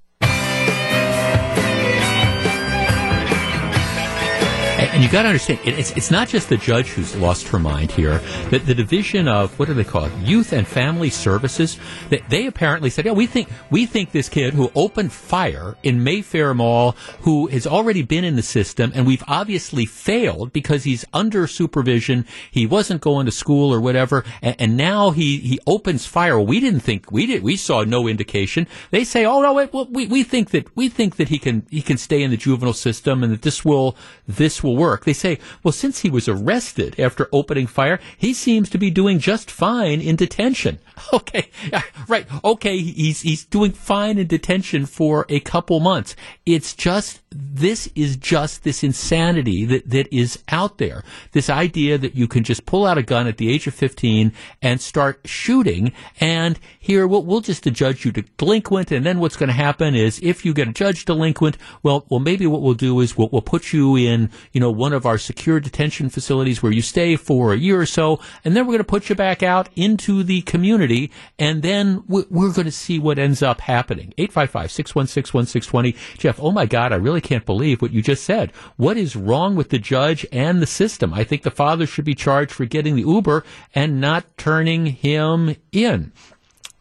And 4.90 5.02
you 5.02 5.10
got 5.10 5.22
to 5.22 5.28
understand, 5.28 5.60
it's, 5.64 5.90
it's 5.92 6.10
not 6.10 6.28
just 6.28 6.48
the 6.48 6.56
judge 6.56 6.88
who's 6.88 7.14
lost 7.14 7.46
her 7.48 7.58
mind 7.58 7.90
here. 7.90 8.18
The, 8.50 8.58
the 8.58 8.74
division 8.74 9.28
of 9.28 9.56
what 9.58 9.68
do 9.68 9.74
they 9.74 9.84
call 9.84 10.06
it, 10.06 10.12
youth 10.20 10.54
and 10.54 10.66
family 10.66 11.10
services. 11.10 11.78
They, 12.08 12.22
they 12.30 12.46
apparently 12.46 12.88
said, 12.88 13.04
"Yeah, 13.04 13.12
we 13.12 13.26
think 13.26 13.48
we 13.70 13.84
think 13.84 14.12
this 14.12 14.30
kid 14.30 14.54
who 14.54 14.72
opened 14.74 15.12
fire 15.12 15.76
in 15.82 16.02
Mayfair 16.02 16.54
Mall, 16.54 16.92
who 17.20 17.48
has 17.48 17.66
already 17.66 18.00
been 18.02 18.24
in 18.24 18.36
the 18.36 18.42
system, 18.42 18.90
and 18.94 19.06
we've 19.06 19.22
obviously 19.28 19.84
failed 19.84 20.54
because 20.54 20.84
he's 20.84 21.04
under 21.12 21.46
supervision. 21.46 22.24
He 22.50 22.64
wasn't 22.64 23.02
going 23.02 23.26
to 23.26 23.32
school 23.32 23.72
or 23.72 23.80
whatever, 23.80 24.24
and, 24.40 24.56
and 24.58 24.76
now 24.76 25.10
he 25.10 25.38
he 25.38 25.60
opens 25.66 26.06
fire. 26.06 26.40
We 26.40 26.60
didn't 26.60 26.80
think 26.80 27.12
we 27.12 27.26
did. 27.26 27.42
We 27.42 27.56
saw 27.56 27.84
no 27.84 28.08
indication. 28.08 28.66
They 28.90 29.04
say, 29.04 29.26
"Oh 29.26 29.42
no, 29.42 29.52
well, 29.52 29.86
we 29.90 30.06
we 30.06 30.22
think 30.22 30.50
that 30.52 30.74
we 30.74 30.88
think 30.88 31.16
that 31.16 31.28
he 31.28 31.38
can 31.38 31.66
he 31.70 31.82
can 31.82 31.98
stay 31.98 32.22
in 32.22 32.30
the 32.30 32.38
juvenile 32.38 32.72
system, 32.72 33.22
and 33.22 33.30
that 33.34 33.42
this 33.42 33.66
will 33.66 33.94
this 34.26 34.62
will 34.62 34.78
work. 34.78 34.87
They 34.96 35.12
say, 35.12 35.38
well, 35.62 35.72
since 35.72 36.00
he 36.00 36.10
was 36.10 36.28
arrested 36.28 36.98
after 36.98 37.28
opening 37.32 37.66
fire, 37.66 38.00
he 38.16 38.32
seems 38.32 38.70
to 38.70 38.78
be 38.78 38.90
doing 38.90 39.18
just 39.18 39.50
fine 39.50 40.00
in 40.00 40.16
detention. 40.16 40.78
Okay, 41.12 41.48
right. 42.08 42.26
Okay, 42.44 42.76
he's 42.78 43.22
he's 43.22 43.44
doing 43.44 43.70
fine 43.70 44.18
in 44.18 44.26
detention 44.26 44.84
for 44.84 45.26
a 45.28 45.40
couple 45.40 45.78
months. 45.78 46.16
It's 46.44 46.74
just 46.74 47.22
this 47.30 47.90
is 47.94 48.16
just 48.16 48.64
this 48.64 48.82
insanity 48.82 49.64
that 49.66 49.88
that 49.88 50.12
is 50.14 50.42
out 50.48 50.78
there. 50.78 51.04
This 51.32 51.48
idea 51.50 51.98
that 51.98 52.14
you 52.14 52.26
can 52.26 52.42
just 52.42 52.66
pull 52.66 52.86
out 52.86 52.98
a 52.98 53.02
gun 53.02 53.26
at 53.26 53.36
the 53.36 53.50
age 53.50 53.66
of 53.66 53.74
15 53.74 54.32
and 54.62 54.80
start 54.80 55.20
shooting 55.24 55.92
and 56.20 56.58
here 56.78 57.06
we'll, 57.06 57.22
we'll 57.22 57.40
just 57.40 57.66
adjudge 57.66 58.04
you 58.04 58.12
delinquent 58.12 58.90
and 58.90 59.04
then 59.04 59.18
what's 59.18 59.36
going 59.36 59.48
to 59.48 59.54
happen 59.54 59.94
is 59.94 60.18
if 60.22 60.44
you 60.44 60.54
get 60.54 60.68
adjudged 60.68 61.06
delinquent, 61.06 61.58
well, 61.82 62.06
well 62.08 62.20
maybe 62.20 62.46
what 62.46 62.62
we'll 62.62 62.74
do 62.74 62.98
is 63.00 63.16
we'll, 63.16 63.28
we'll 63.30 63.42
put 63.42 63.72
you 63.72 63.96
in, 63.96 64.30
you 64.52 64.60
know, 64.60 64.67
one 64.70 64.92
of 64.92 65.06
our 65.06 65.18
secure 65.18 65.60
detention 65.60 66.10
facilities 66.10 66.62
where 66.62 66.72
you 66.72 66.82
stay 66.82 67.16
for 67.16 67.52
a 67.52 67.58
year 67.58 67.80
or 67.80 67.86
so 67.86 68.20
and 68.44 68.56
then 68.56 68.64
we're 68.64 68.72
going 68.72 68.78
to 68.78 68.84
put 68.84 69.08
you 69.08 69.14
back 69.14 69.42
out 69.42 69.68
into 69.74 70.22
the 70.22 70.42
community 70.42 70.78
community, 70.78 71.10
and 71.38 71.62
then 71.62 72.02
we're 72.08 72.52
going 72.52 72.64
to 72.64 72.70
see 72.70 72.98
what 72.98 73.18
ends 73.18 73.42
up 73.42 73.60
happening. 73.60 74.12
855-616-1620. 74.18 75.96
Jeff, 76.18 76.40
oh 76.40 76.50
my 76.50 76.66
God, 76.66 76.92
I 76.92 76.96
really 76.96 77.20
can't 77.20 77.46
believe 77.46 77.80
what 77.80 77.92
you 77.92 78.02
just 78.02 78.24
said. 78.24 78.52
What 78.76 78.96
is 78.96 79.16
wrong 79.16 79.56
with 79.56 79.70
the 79.70 79.78
judge 79.78 80.26
and 80.32 80.60
the 80.60 80.66
system? 80.66 81.14
I 81.14 81.24
think 81.24 81.42
the 81.42 81.50
father 81.50 81.86
should 81.86 82.04
be 82.04 82.14
charged 82.14 82.52
for 82.52 82.64
getting 82.64 82.96
the 82.96 83.02
Uber 83.02 83.44
and 83.74 84.00
not 84.00 84.24
turning 84.36 84.86
him 84.86 85.56
in. 85.72 86.12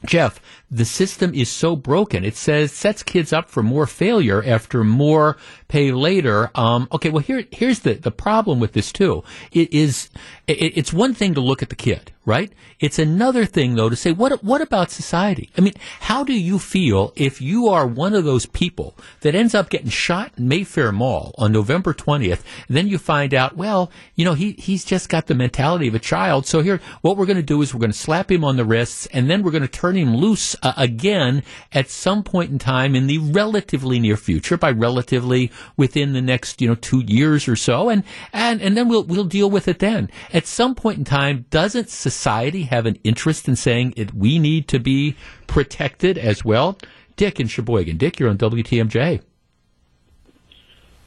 Jeff, 0.06 0.40
the 0.70 0.86
system 0.86 1.34
is 1.34 1.50
so 1.50 1.76
broken. 1.76 2.24
It 2.24 2.36
says 2.36 2.72
sets 2.72 3.02
kids 3.02 3.34
up 3.34 3.50
for 3.50 3.64
more 3.64 3.88
failure 3.88 4.44
after 4.46 4.84
more 4.84 5.38
pay 5.68 5.92
later. 5.92 6.50
Um, 6.56 6.88
okay, 6.92 7.10
well 7.10 7.24
here 7.24 7.46
here's 7.52 7.80
the 7.80 7.94
the 7.94 8.12
problem 8.12 8.60
with 8.60 8.74
this 8.74 8.92
too. 8.92 9.24
It 9.52 9.72
is 9.74 10.10
it, 10.48 10.78
it's 10.78 10.94
one 10.94 11.14
thing 11.14 11.34
to 11.36 11.42
look 11.42 11.62
at 11.62 11.70
the 11.70 11.76
kid, 11.76 12.12
right? 12.26 12.52
It's 12.80 13.00
another 13.00 13.46
thing 13.46 13.76
though 13.76 13.90
to 13.90 13.96
say 13.96 14.12
what 14.12 14.44
what 14.44 14.62
about 14.62 14.92
society? 14.92 15.50
I 15.58 15.62
mean, 15.62 15.74
how 16.02 16.24
do 16.24 16.34
you 16.34 16.60
feel 16.60 17.14
if 17.16 17.42
you 17.42 17.68
are 17.68 17.86
one 17.88 18.14
of 18.14 18.24
those 18.24 18.46
people 18.46 18.96
that 19.22 19.36
ends 19.36 19.56
up 19.56 19.70
getting 19.70 19.90
shot 19.90 20.32
in 20.38 20.48
Mayfair 20.48 20.92
Mall 20.92 21.34
on 21.38 21.52
November 21.52 21.94
20th, 21.94 22.44
then 22.68 22.88
you 22.88 22.98
find 22.98 23.34
out, 23.34 23.58
well, 23.58 23.92
you 24.16 24.26
know, 24.26 24.34
he 24.34 24.54
he's 24.54 24.86
just 24.86 25.10
got 25.10 25.28
the 25.28 25.36
mentality 25.36 25.88
of 25.88 25.96
a 25.96 26.00
child. 26.00 26.46
So 26.46 26.62
here 26.62 26.80
what 27.02 27.18
we're 27.18 27.26
going 27.26 27.38
to 27.38 27.44
do 27.44 27.62
is 27.62 27.74
we're 27.74 27.80
going 27.80 27.92
to 27.92 27.98
slap 27.98 28.32
him 28.32 28.44
on 28.44 28.58
the 28.58 28.66
wrists 28.66 29.08
and 29.08 29.30
then 29.30 29.44
we're 29.44 29.52
going 29.52 29.62
to 29.62 29.68
turn 29.68 29.96
him 29.96 30.16
loose 30.16 30.56
uh, 30.64 30.74
again 30.78 31.44
at 31.74 31.90
some 31.90 32.24
point 32.24 32.52
in 32.52 32.60
time 32.60 32.96
in 32.96 33.08
the 33.08 33.18
relatively 33.18 34.00
near 34.00 34.18
future, 34.18 34.58
by 34.58 34.72
relatively 34.72 35.52
within 35.76 36.14
the 36.14 36.22
next 36.22 36.62
you 36.62 36.68
know 36.68 36.76
two 36.76 37.04
years 37.06 37.48
or 37.48 37.56
so, 37.56 37.90
and 37.90 38.04
and 38.34 38.62
and 38.62 38.78
then 38.78 38.88
we'll 38.88 39.04
we'll 39.04 39.26
deal 39.26 39.50
with 39.50 39.68
it 39.68 39.80
then. 39.80 40.10
At 40.34 40.46
some 40.46 40.76
point 40.76 40.98
in 41.00 41.04
time, 41.04 41.46
doesn't 41.50 41.90
society 41.90 42.64
have 42.64 42.86
an 42.86 42.98
interest 43.04 43.48
in 43.48 43.56
saying 43.56 43.94
it? 43.98 44.14
We 44.14 44.40
need 44.40 44.68
to 44.70 44.80
be 44.80 45.16
protected 45.48 46.18
as 46.18 46.44
well. 46.44 46.78
Dick 47.16 47.40
in 47.40 47.48
Sheboygan. 47.48 47.98
Dick, 47.98 48.20
you're 48.20 48.30
on 48.30 48.38
WTMJ. 48.38 49.22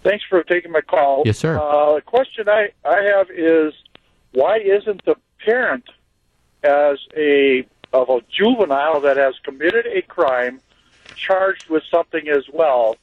Thanks 0.03 0.25
for 0.29 0.43
taking 0.43 0.73
my 0.73 0.81
call. 0.81 1.23
Yes, 1.27 1.39
sir. 1.39 1.59
Uh, 1.59 1.97
the 1.97 2.01
question 2.01 2.49
I, 2.49 2.71
I 2.85 3.03
have 3.03 3.29
is 3.31 3.75
why 4.33 4.59
isn't 4.59 5.05
the 5.05 5.15
parent 5.45 5.85
as 6.63 6.99
a 7.17 7.67
of 7.93 8.09
a 8.09 8.21
juvenile 8.31 9.01
that 9.01 9.17
has 9.17 9.35
committed 9.43 9.87
a 9.87 10.03
crime 10.03 10.61
charged 11.17 11.69
with 11.69 11.83
something 11.91 12.29
as 12.29 12.45
well 12.53 12.97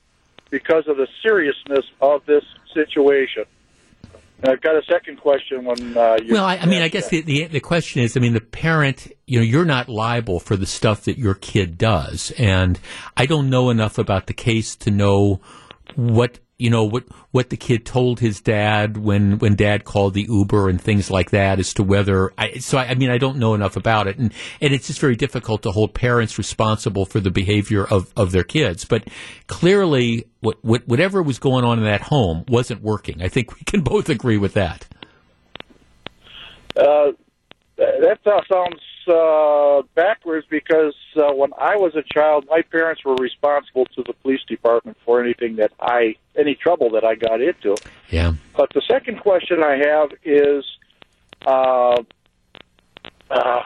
because 0.50 0.88
of 0.88 0.98
the 0.98 1.08
seriousness 1.22 1.86
of 2.02 2.26
this 2.26 2.44
situation. 2.74 3.46
And 4.42 4.52
I've 4.52 4.62
got 4.62 4.76
a 4.76 4.84
second 4.84 5.18
question 5.18 5.66
when 5.66 5.98
uh, 5.98 6.18
you. 6.24 6.34
Well, 6.34 6.46
I, 6.46 6.58
I 6.58 6.66
mean, 6.68 6.84
I 6.84 6.90
guess 6.90 7.10
the, 7.10 7.22
the, 7.22 7.46
the 7.46 7.60
question 7.60 8.04
is, 8.04 8.16
I 8.16 8.20
mean, 8.20 8.34
the 8.34 8.42
parent, 8.42 9.12
you 9.26 9.40
know, 9.40 9.44
you're 9.44 9.66
not 9.66 9.90
liable 9.90 10.40
for 10.40 10.56
the 10.56 10.68
stuff 10.68 11.06
that 11.06 11.18
your 11.18 11.34
kid 11.34 11.78
does, 11.78 12.32
and 12.38 12.80
I 13.16 13.26
don't 13.26 13.50
know 13.50 13.72
enough 13.72 13.98
about 13.98 14.28
the 14.28 14.34
case 14.34 14.76
to 14.78 14.92
know 14.92 15.42
what 15.96 16.40
you 16.58 16.72
know 16.72 16.84
what 16.84 17.04
what 17.32 17.50
the 17.52 17.58
kid 17.58 17.86
told 17.86 18.20
his 18.20 18.42
dad 18.42 18.98
when 18.98 19.38
when 19.38 19.56
dad 19.56 19.84
called 19.84 20.16
the 20.16 20.26
Uber 20.28 20.70
and 20.70 20.82
things 20.82 21.12
like 21.12 21.30
that 21.30 21.60
as 21.60 21.74
to 21.76 21.84
whether 21.84 22.32
I 22.38 22.58
so 22.58 22.80
I, 22.80 22.86
I, 22.86 22.96
mean 22.96 23.12
I 23.12 23.20
don't 23.20 23.38
know 23.38 23.54
enough 23.54 23.76
about 23.76 24.08
it. 24.08 24.18
And 24.18 24.34
and 24.60 24.74
it's 24.74 24.88
just 24.88 25.00
very 25.00 25.16
difficult 25.16 25.62
to 25.64 25.72
hold 25.72 25.94
parents 25.94 26.38
responsible 26.38 27.06
for 27.06 27.20
the 27.20 27.30
behavior 27.30 27.86
of 27.86 28.12
of 28.18 28.32
their 28.32 28.44
kids. 28.44 28.86
But 28.86 29.08
clearly 29.46 30.28
what, 30.40 30.58
what 30.64 30.88
whatever 30.88 31.22
was 31.22 31.38
going 31.38 31.64
on 31.64 31.78
in 31.78 31.86
that 31.86 32.02
home 32.02 32.44
wasn't 32.48 32.82
working. 32.82 33.22
I 33.22 33.28
think 33.28 33.54
we 33.54 33.62
can 33.66 33.82
both 33.82 34.10
agree 34.10 34.38
with 34.38 34.54
that. 34.56 34.88
Uh, 36.76 37.12
that 37.78 38.18
sounds 38.24 38.82
uh, 39.08 39.84
backwards 39.96 40.46
because 40.50 40.96
uh, 41.16 41.34
when 41.34 41.52
I 41.58 41.76
was 41.76 41.96
a 41.96 42.04
child, 42.04 42.46
my 42.50 42.62
parents 42.62 43.04
were 43.04 43.16
responsible 43.16 43.86
to 43.96 44.04
the 44.04 44.14
police 44.14 44.44
department 44.48 44.98
for 45.06 45.22
anything 45.22 45.56
that 45.58 45.72
I, 45.80 46.16
any 46.36 46.56
trouble 46.56 46.90
that 46.92 47.04
I 47.04 47.16
got 47.16 47.42
into. 47.42 47.76
Yeah. 48.10 48.34
But 48.56 48.74
the 48.74 48.82
second 48.82 49.20
question 49.20 49.64
I 49.64 49.78
have 49.78 50.12
is, 50.24 50.66
uh, 51.46 52.02
uh, 53.30 53.64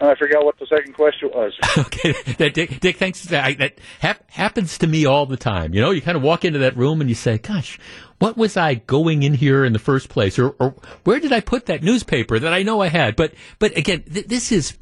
Oh, 0.00 0.10
I 0.10 0.16
forgot 0.16 0.44
what 0.44 0.58
the 0.58 0.66
second 0.66 0.94
question 0.94 1.30
was. 1.32 1.52
okay, 1.78 2.12
that, 2.38 2.52
Dick, 2.52 2.80
Dick, 2.80 2.96
thanks. 2.96 3.32
I, 3.32 3.54
that 3.54 3.78
hap, 4.00 4.28
happens 4.30 4.76
to 4.78 4.88
me 4.88 5.06
all 5.06 5.24
the 5.24 5.36
time. 5.36 5.72
You 5.72 5.80
know, 5.80 5.92
you 5.92 6.02
kind 6.02 6.16
of 6.16 6.22
walk 6.22 6.44
into 6.44 6.58
that 6.60 6.76
room 6.76 7.00
and 7.00 7.08
you 7.08 7.14
say, 7.14 7.38
"Gosh, 7.38 7.78
what 8.18 8.36
was 8.36 8.56
I 8.56 8.74
going 8.74 9.22
in 9.22 9.34
here 9.34 9.64
in 9.64 9.72
the 9.72 9.78
first 9.78 10.08
place, 10.08 10.36
or, 10.36 10.50
or 10.58 10.74
where 11.04 11.20
did 11.20 11.32
I 11.32 11.38
put 11.40 11.66
that 11.66 11.84
newspaper 11.84 12.40
that 12.40 12.52
I 12.52 12.64
know 12.64 12.80
I 12.80 12.88
had?" 12.88 13.14
But, 13.14 13.34
but 13.60 13.76
again, 13.76 14.02
th- 14.02 14.26
this 14.26 14.50
is, 14.50 14.76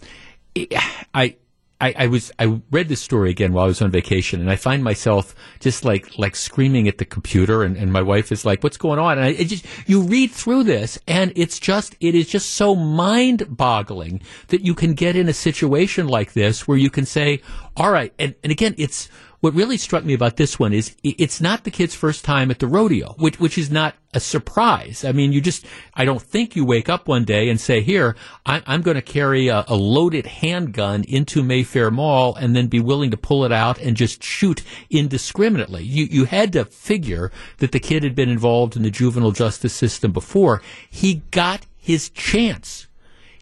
I, 1.14 1.37
I, 1.83 1.95
I, 1.99 2.07
was 2.07 2.31
I 2.38 2.61
read 2.71 2.88
this 2.88 3.01
story 3.01 3.31
again 3.31 3.53
while 3.53 3.64
I 3.64 3.66
was 3.66 3.83
on 3.83 3.90
vacation, 3.90 4.40
and 4.40 4.49
I 4.49 4.55
find 4.55 4.85
myself 4.85 5.35
just 5.59 5.85
like 5.85 6.16
like 6.16 6.37
screaming 6.37 6.87
at 6.87 6.99
the 6.99 7.05
computer, 7.05 7.64
and, 7.64 7.77
and 7.77 7.92
my 7.92 8.03
wife 8.03 8.31
is 8.31 8.45
like, 8.45 8.62
"What's 8.62 8.77
going 8.77 9.01
on?" 9.01 9.18
And 9.18 9.27
I 9.27 9.42
just 9.42 9.66
you 9.87 10.03
read 10.03 10.31
through 10.31 10.62
this, 10.62 10.97
and 11.09 11.33
it's 11.35 11.59
just 11.59 11.97
it 12.01 12.14
is 12.14 12.29
just 12.29 12.51
so 12.51 12.77
mind 12.77 13.57
boggling 13.57 14.23
that 14.49 14.64
you 14.64 14.77
can 14.77 14.95
get 14.95 15.16
in 15.16 15.29
a 15.29 15.33
situation 15.33 16.07
like 16.07 16.35
this 16.35 16.68
where 16.68 16.79
you 16.79 16.88
can 16.88 17.05
say, 17.05 17.42
"All 17.77 17.90
right," 17.90 18.14
and, 18.16 18.37
and 18.45 18.53
again, 18.53 18.77
it's 18.79 19.09
what 19.42 19.55
really 19.55 19.76
struck 19.76 20.05
me 20.05 20.14
about 20.14 20.37
this 20.37 20.57
one 20.57 20.72
is 20.72 20.94
it's 21.02 21.40
not 21.40 21.64
the 21.64 21.70
kid's 21.70 21.96
first 21.96 22.24
time 22.24 22.48
at 22.52 22.61
the 22.61 22.66
rodeo, 22.68 23.14
which 23.18 23.40
which 23.40 23.59
is 23.59 23.72
not 23.72 23.96
a 24.14 24.20
surprise. 24.20 25.05
I 25.05 25.11
mean, 25.11 25.33
you 25.33 25.40
just 25.40 25.66
I 25.94 26.05
don't 26.05 26.22
think 26.22 26.55
you 26.55 26.64
wake 26.64 26.88
up 26.88 27.09
one 27.09 27.24
day 27.24 27.48
and 27.48 27.61
say, 27.61 27.81
"Here, 27.81 28.14
I, 28.46 28.62
I'm 28.66 28.83
going 28.83 28.94
to 28.94 29.02
carry 29.02 29.48
a, 29.48 29.64
a 29.66 29.74
loaded 29.74 30.26
handgun 30.26 31.02
into 31.09 31.42
Mayfair 31.42 31.90
Mall 31.90 32.37
and 32.37 32.55
then 32.55 32.68
be 32.68 32.78
willing 32.78 33.11
to 33.11 33.16
pull 33.16 33.44
it 33.44 33.50
out 33.50 33.81
and 33.81 33.96
just 33.96 34.22
shoot 34.22 34.62
indiscriminately." 34.90 35.83
You 35.83 36.05
you 36.05 36.24
had 36.26 36.52
to 36.52 36.64
figure 36.64 37.33
that 37.59 37.72
the 37.72 37.81
kid 37.81 38.05
had 38.05 38.14
been 38.14 38.31
involved 38.31 38.76
in 38.76 38.85
the 38.85 38.92
juvenile 38.92 39.33
justice 39.33 39.74
system 39.74 40.12
before. 40.12 40.62
He 40.88 41.22
got 41.33 41.66
his 41.76 42.11
chance. 42.11 42.87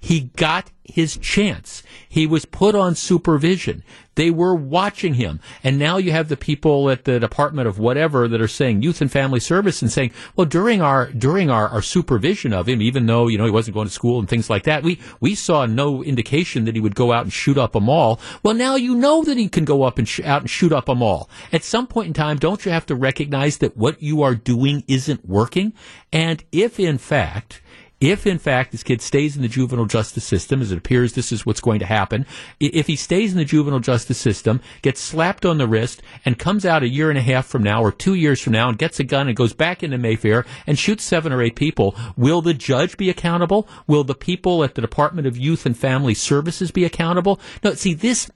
He 0.00 0.30
got 0.36 0.70
his 0.82 1.18
chance. 1.18 1.82
He 2.08 2.26
was 2.26 2.46
put 2.46 2.74
on 2.74 2.94
supervision. 2.94 3.84
They 4.14 4.30
were 4.30 4.54
watching 4.54 5.14
him. 5.14 5.40
And 5.62 5.78
now 5.78 5.98
you 5.98 6.10
have 6.10 6.28
the 6.28 6.36
people 6.36 6.90
at 6.90 7.04
the 7.04 7.20
Department 7.20 7.68
of 7.68 7.78
whatever 7.78 8.26
that 8.26 8.40
are 8.40 8.48
saying 8.48 8.82
Youth 8.82 9.00
and 9.00 9.12
Family 9.12 9.40
Service 9.40 9.82
and 9.82 9.92
saying, 9.92 10.12
well, 10.34 10.46
during 10.46 10.80
our, 10.80 11.12
during 11.12 11.50
our, 11.50 11.68
our 11.68 11.82
supervision 11.82 12.52
of 12.52 12.68
him, 12.68 12.82
even 12.82 13.06
though, 13.06 13.28
you 13.28 13.38
know, 13.38 13.44
he 13.44 13.50
wasn't 13.50 13.74
going 13.74 13.86
to 13.86 13.92
school 13.92 14.18
and 14.18 14.28
things 14.28 14.50
like 14.50 14.64
that, 14.64 14.82
we, 14.82 14.98
we 15.20 15.34
saw 15.34 15.66
no 15.66 16.02
indication 16.02 16.64
that 16.64 16.74
he 16.74 16.80
would 16.80 16.94
go 16.94 17.12
out 17.12 17.24
and 17.24 17.32
shoot 17.32 17.58
up 17.58 17.74
a 17.74 17.80
mall. 17.80 18.18
Well, 18.42 18.54
now 18.54 18.76
you 18.76 18.94
know 18.94 19.22
that 19.22 19.36
he 19.36 19.48
can 19.48 19.64
go 19.64 19.82
up 19.82 19.98
and 19.98 20.08
sh- 20.08 20.20
out 20.20 20.40
and 20.40 20.50
shoot 20.50 20.72
up 20.72 20.88
a 20.88 20.94
mall. 20.94 21.28
At 21.52 21.62
some 21.62 21.86
point 21.86 22.08
in 22.08 22.14
time, 22.14 22.38
don't 22.38 22.64
you 22.64 22.72
have 22.72 22.86
to 22.86 22.94
recognize 22.94 23.58
that 23.58 23.76
what 23.76 24.02
you 24.02 24.22
are 24.22 24.34
doing 24.34 24.82
isn't 24.88 25.28
working? 25.28 25.72
And 26.12 26.42
if 26.52 26.80
in 26.80 26.98
fact, 26.98 27.60
if 28.00 28.26
in 28.26 28.38
fact 28.38 28.72
this 28.72 28.82
kid 28.82 29.02
stays 29.02 29.36
in 29.36 29.42
the 29.42 29.48
juvenile 29.48 29.86
justice 29.86 30.24
system, 30.24 30.62
as 30.62 30.72
it 30.72 30.78
appears 30.78 31.12
this 31.12 31.32
is 31.32 31.44
what's 31.44 31.60
going 31.60 31.78
to 31.80 31.86
happen, 31.86 32.26
if 32.58 32.86
he 32.86 32.96
stays 32.96 33.32
in 33.32 33.38
the 33.38 33.44
juvenile 33.44 33.80
justice 33.80 34.18
system, 34.18 34.60
gets 34.82 35.00
slapped 35.00 35.44
on 35.44 35.58
the 35.58 35.66
wrist, 35.66 36.02
and 36.24 36.38
comes 36.38 36.64
out 36.64 36.82
a 36.82 36.88
year 36.88 37.10
and 37.10 37.18
a 37.18 37.22
half 37.22 37.46
from 37.46 37.62
now 37.62 37.82
or 37.82 37.92
two 37.92 38.14
years 38.14 38.40
from 38.40 38.52
now 38.52 38.68
and 38.68 38.78
gets 38.78 38.98
a 39.00 39.04
gun 39.04 39.28
and 39.28 39.36
goes 39.36 39.52
back 39.52 39.82
into 39.82 39.98
Mayfair 39.98 40.46
and 40.66 40.78
shoots 40.78 41.04
seven 41.04 41.32
or 41.32 41.42
eight 41.42 41.56
people, 41.56 41.94
will 42.16 42.42
the 42.42 42.54
judge 42.54 42.96
be 42.96 43.10
accountable? 43.10 43.68
Will 43.86 44.04
the 44.04 44.14
people 44.14 44.64
at 44.64 44.74
the 44.74 44.80
Department 44.80 45.26
of 45.26 45.36
Youth 45.36 45.66
and 45.66 45.76
Family 45.76 46.14
Services 46.14 46.70
be 46.70 46.84
accountable? 46.84 47.40
No, 47.62 47.74
see, 47.74 47.94
this 47.94 48.30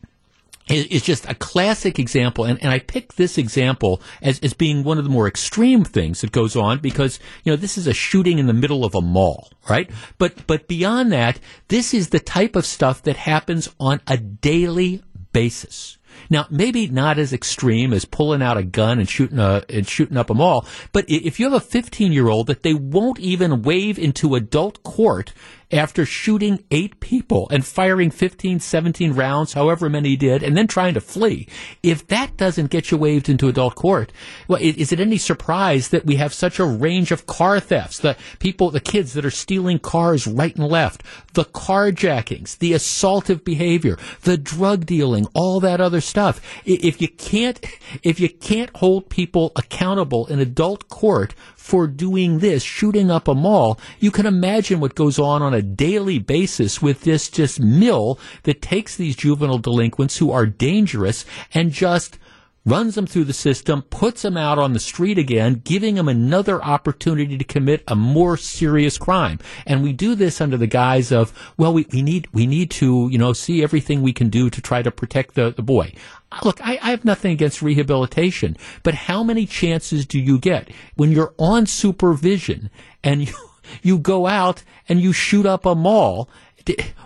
is 0.68 1.02
just 1.02 1.28
a 1.28 1.34
classic 1.34 1.98
example. 1.98 2.44
And, 2.44 2.60
and 2.62 2.70
I 2.70 2.78
pick 2.78 3.14
this 3.14 3.36
example 3.36 4.00
as, 4.22 4.38
as 4.40 4.54
being 4.54 4.82
one 4.82 4.98
of 4.98 5.04
the 5.04 5.10
more 5.10 5.28
extreme 5.28 5.84
things 5.84 6.22
that 6.22 6.32
goes 6.32 6.56
on 6.56 6.78
because, 6.78 7.18
you 7.44 7.52
know, 7.52 7.56
this 7.56 7.76
is 7.76 7.86
a 7.86 7.92
shooting 7.92 8.38
in 8.38 8.46
the 8.46 8.54
middle 8.54 8.84
of 8.84 8.94
a 8.94 9.02
mall, 9.02 9.50
right? 9.68 9.90
But, 10.18 10.46
but 10.46 10.66
beyond 10.66 11.12
that, 11.12 11.38
this 11.68 11.92
is 11.92 12.08
the 12.08 12.20
type 12.20 12.56
of 12.56 12.64
stuff 12.64 13.02
that 13.02 13.16
happens 13.16 13.68
on 13.78 14.00
a 14.06 14.16
daily 14.16 15.02
basis. 15.32 15.98
Now, 16.30 16.46
maybe 16.48 16.86
not 16.86 17.18
as 17.18 17.32
extreme 17.32 17.92
as 17.92 18.04
pulling 18.04 18.40
out 18.40 18.56
a 18.56 18.62
gun 18.62 18.98
and 18.98 19.08
shooting 19.08 19.38
a, 19.38 19.62
and 19.68 19.86
shooting 19.86 20.16
up 20.16 20.30
a 20.30 20.34
mall, 20.34 20.66
but 20.92 21.04
if 21.08 21.38
you 21.38 21.44
have 21.44 21.60
a 21.60 21.60
15 21.60 22.12
year 22.12 22.28
old 22.28 22.46
that 22.46 22.62
they 22.62 22.72
won't 22.72 23.18
even 23.18 23.62
wave 23.62 23.98
into 23.98 24.34
adult 24.34 24.82
court 24.82 25.32
after 25.74 26.06
shooting 26.06 26.64
eight 26.70 27.00
people 27.00 27.48
and 27.50 27.66
firing 27.66 28.10
15, 28.10 28.60
17 28.60 29.12
rounds, 29.12 29.52
however 29.52 29.90
many 29.90 30.10
he 30.10 30.16
did, 30.16 30.42
and 30.42 30.56
then 30.56 30.66
trying 30.66 30.94
to 30.94 31.00
flee. 31.00 31.48
If 31.82 32.06
that 32.06 32.36
doesn't 32.36 32.70
get 32.70 32.90
you 32.90 32.96
waved 32.96 33.28
into 33.28 33.48
adult 33.48 33.74
court, 33.74 34.12
well, 34.48 34.60
is 34.62 34.92
it 34.92 35.00
any 35.00 35.18
surprise 35.18 35.88
that 35.88 36.06
we 36.06 36.16
have 36.16 36.32
such 36.32 36.58
a 36.58 36.64
range 36.64 37.10
of 37.10 37.26
car 37.26 37.60
thefts? 37.60 37.98
The 37.98 38.16
people, 38.38 38.70
the 38.70 38.80
kids 38.80 39.12
that 39.14 39.24
are 39.24 39.30
stealing 39.30 39.78
cars 39.78 40.26
right 40.26 40.54
and 40.54 40.66
left, 40.66 41.02
the 41.34 41.44
carjackings, 41.44 42.58
the 42.58 42.72
assaultive 42.72 43.44
behavior, 43.44 43.98
the 44.22 44.38
drug 44.38 44.86
dealing, 44.86 45.26
all 45.34 45.60
that 45.60 45.80
other 45.80 46.00
stuff. 46.00 46.40
If 46.64 47.02
you 47.02 47.08
can't, 47.08 47.64
if 48.02 48.20
you 48.20 48.28
can't 48.28 48.70
hold 48.76 49.10
people 49.10 49.52
accountable 49.56 50.26
in 50.26 50.38
adult 50.38 50.88
court 50.88 51.34
for 51.64 51.86
doing 51.86 52.40
this, 52.40 52.62
shooting 52.62 53.10
up 53.10 53.26
a 53.26 53.34
mall, 53.34 53.80
you 53.98 54.10
can 54.10 54.26
imagine 54.26 54.80
what 54.80 54.94
goes 54.94 55.18
on 55.18 55.40
on 55.40 55.54
a 55.54 55.62
daily 55.62 56.18
basis 56.18 56.82
with 56.82 57.04
this 57.04 57.30
just 57.30 57.58
mill 57.58 58.18
that 58.42 58.60
takes 58.60 58.96
these 58.96 59.16
juvenile 59.16 59.56
delinquents 59.56 60.18
who 60.18 60.30
are 60.30 60.44
dangerous 60.44 61.24
and 61.54 61.72
just 61.72 62.18
runs 62.66 62.94
them 62.94 63.06
through 63.06 63.24
the 63.24 63.32
system, 63.32 63.82
puts 63.82 64.22
them 64.22 64.36
out 64.36 64.58
on 64.58 64.72
the 64.72 64.80
street 64.80 65.18
again, 65.18 65.60
giving 65.64 65.96
them 65.96 66.08
another 66.08 66.62
opportunity 66.62 67.36
to 67.36 67.44
commit 67.44 67.82
a 67.88 67.94
more 67.94 68.36
serious 68.36 68.96
crime. 68.96 69.38
And 69.66 69.82
we 69.82 69.92
do 69.92 70.14
this 70.14 70.40
under 70.40 70.56
the 70.56 70.66
guise 70.66 71.12
of, 71.12 71.32
well, 71.56 71.72
we, 71.72 71.86
we 71.92 72.02
need 72.02 72.28
we 72.32 72.46
need 72.46 72.70
to, 72.72 73.08
you 73.10 73.18
know, 73.18 73.32
see 73.32 73.62
everything 73.62 74.02
we 74.02 74.12
can 74.12 74.30
do 74.30 74.50
to 74.50 74.60
try 74.60 74.82
to 74.82 74.90
protect 74.90 75.34
the, 75.34 75.50
the 75.50 75.62
boy. 75.62 75.92
Uh, 76.32 76.40
look, 76.44 76.60
I, 76.60 76.78
I 76.82 76.90
have 76.90 77.04
nothing 77.04 77.32
against 77.32 77.62
rehabilitation, 77.62 78.56
but 78.82 78.94
how 78.94 79.22
many 79.22 79.46
chances 79.46 80.06
do 80.06 80.18
you 80.18 80.38
get 80.38 80.70
when 80.96 81.12
you're 81.12 81.34
on 81.38 81.66
supervision 81.66 82.70
and 83.02 83.20
you 83.28 83.34
you 83.82 83.98
go 83.98 84.26
out 84.26 84.62
and 84.88 85.00
you 85.00 85.12
shoot 85.12 85.46
up 85.46 85.66
a 85.66 85.74
mall? 85.74 86.28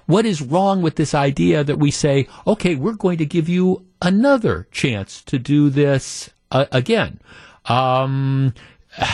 What 0.06 0.24
is 0.24 0.40
wrong 0.40 0.82
with 0.82 0.96
this 0.96 1.14
idea 1.14 1.64
that 1.64 1.78
we 1.78 1.90
say, 1.90 2.28
okay, 2.46 2.74
we're 2.74 2.92
going 2.94 3.18
to 3.18 3.26
give 3.26 3.48
you 3.48 3.84
another 4.00 4.66
chance 4.70 5.22
to 5.22 5.38
do 5.38 5.70
this 5.70 6.30
uh, 6.50 6.66
again? 6.72 7.20
Um, 7.66 8.54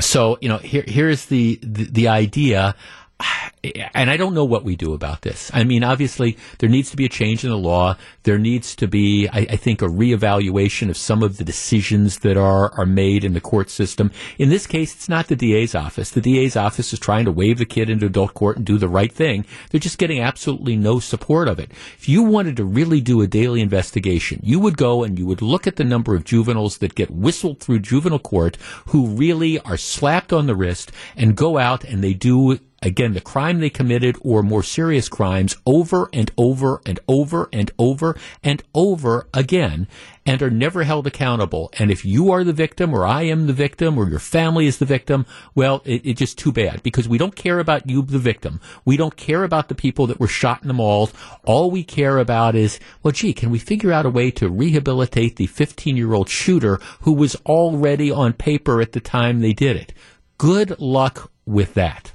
so 0.00 0.38
you 0.40 0.48
know, 0.48 0.58
here 0.58 0.84
here's 0.86 1.26
the, 1.26 1.58
the, 1.62 1.84
the 1.84 2.08
idea 2.08 2.74
and 3.94 4.10
I 4.10 4.16
don't 4.16 4.34
know 4.34 4.44
what 4.44 4.64
we 4.64 4.76
do 4.76 4.92
about 4.92 5.22
this. 5.22 5.50
I 5.54 5.64
mean, 5.64 5.82
obviously, 5.82 6.36
there 6.58 6.68
needs 6.68 6.90
to 6.90 6.96
be 6.96 7.06
a 7.06 7.08
change 7.08 7.44
in 7.44 7.50
the 7.50 7.56
law. 7.56 7.96
There 8.24 8.38
needs 8.38 8.76
to 8.76 8.86
be, 8.86 9.28
I, 9.28 9.40
I, 9.40 9.56
think, 9.56 9.82
a 9.82 9.86
reevaluation 9.86 10.88
of 10.90 10.96
some 10.96 11.22
of 11.22 11.38
the 11.38 11.44
decisions 11.44 12.20
that 12.20 12.36
are, 12.36 12.72
are 12.78 12.86
made 12.86 13.24
in 13.24 13.32
the 13.32 13.40
court 13.40 13.70
system. 13.70 14.10
In 14.38 14.50
this 14.50 14.66
case, 14.66 14.94
it's 14.94 15.08
not 15.08 15.28
the 15.28 15.36
DA's 15.36 15.74
office. 15.74 16.10
The 16.10 16.20
DA's 16.20 16.56
office 16.56 16.92
is 16.92 16.98
trying 16.98 17.24
to 17.24 17.32
wave 17.32 17.58
the 17.58 17.64
kid 17.64 17.90
into 17.90 18.06
adult 18.06 18.34
court 18.34 18.56
and 18.56 18.66
do 18.66 18.78
the 18.78 18.88
right 18.88 19.12
thing. 19.12 19.44
They're 19.70 19.80
just 19.80 19.98
getting 19.98 20.20
absolutely 20.20 20.76
no 20.76 20.98
support 21.00 21.48
of 21.48 21.58
it. 21.58 21.70
If 21.70 22.08
you 22.08 22.22
wanted 22.22 22.56
to 22.58 22.64
really 22.64 23.00
do 23.00 23.22
a 23.22 23.26
daily 23.26 23.60
investigation, 23.60 24.40
you 24.42 24.60
would 24.60 24.76
go 24.76 25.02
and 25.02 25.18
you 25.18 25.26
would 25.26 25.42
look 25.42 25.66
at 25.66 25.76
the 25.76 25.84
number 25.84 26.14
of 26.14 26.24
juveniles 26.24 26.78
that 26.78 26.94
get 26.94 27.10
whistled 27.10 27.60
through 27.60 27.80
juvenile 27.80 28.18
court 28.18 28.56
who 28.86 29.06
really 29.06 29.58
are 29.60 29.76
slapped 29.76 30.32
on 30.32 30.46
the 30.46 30.54
wrist 30.54 30.92
and 31.16 31.36
go 31.36 31.58
out 31.58 31.84
and 31.84 32.02
they 32.02 32.14
do 32.14 32.58
again, 32.82 33.14
the 33.14 33.20
crime 33.20 33.60
they 33.60 33.70
committed 33.70 34.16
or 34.20 34.42
more 34.42 34.62
serious 34.62 35.08
crimes 35.08 35.56
over 35.66 36.08
and 36.12 36.30
over 36.36 36.80
and 36.84 37.00
over 37.08 37.48
and 37.52 37.70
over 37.78 38.16
and 38.42 38.62
over 38.74 39.28
again 39.32 39.88
and 40.24 40.42
are 40.42 40.50
never 40.50 40.82
held 40.82 41.06
accountable. 41.06 41.70
And 41.78 41.90
if 41.90 42.04
you 42.04 42.30
are 42.32 42.44
the 42.44 42.52
victim 42.52 42.92
or 42.92 43.06
I 43.06 43.22
am 43.22 43.46
the 43.46 43.52
victim 43.52 43.96
or 43.96 44.08
your 44.08 44.18
family 44.18 44.66
is 44.66 44.78
the 44.78 44.84
victim, 44.84 45.24
well, 45.54 45.82
it, 45.84 46.04
it's 46.04 46.18
just 46.18 46.36
too 46.38 46.52
bad 46.52 46.82
because 46.82 47.08
we 47.08 47.18
don't 47.18 47.36
care 47.36 47.60
about 47.60 47.88
you, 47.88 48.02
the 48.02 48.18
victim. 48.18 48.60
We 48.84 48.96
don't 48.96 49.16
care 49.16 49.44
about 49.44 49.68
the 49.68 49.74
people 49.74 50.06
that 50.08 50.20
were 50.20 50.28
shot 50.28 50.62
in 50.62 50.68
the 50.68 50.74
malls. 50.74 51.12
All 51.44 51.70
we 51.70 51.84
care 51.84 52.18
about 52.18 52.54
is, 52.54 52.80
well, 53.02 53.12
gee, 53.12 53.32
can 53.32 53.50
we 53.50 53.58
figure 53.58 53.92
out 53.92 54.06
a 54.06 54.10
way 54.10 54.30
to 54.32 54.48
rehabilitate 54.48 55.36
the 55.36 55.46
15 55.46 55.96
year 55.96 56.12
old 56.12 56.28
shooter 56.28 56.80
who 57.02 57.12
was 57.12 57.36
already 57.46 58.10
on 58.10 58.32
paper 58.32 58.80
at 58.80 58.92
the 58.92 59.00
time 59.00 59.40
they 59.40 59.52
did 59.52 59.76
it? 59.76 59.92
Good 60.38 60.78
luck 60.80 61.30
with 61.46 61.74
that. 61.74 62.12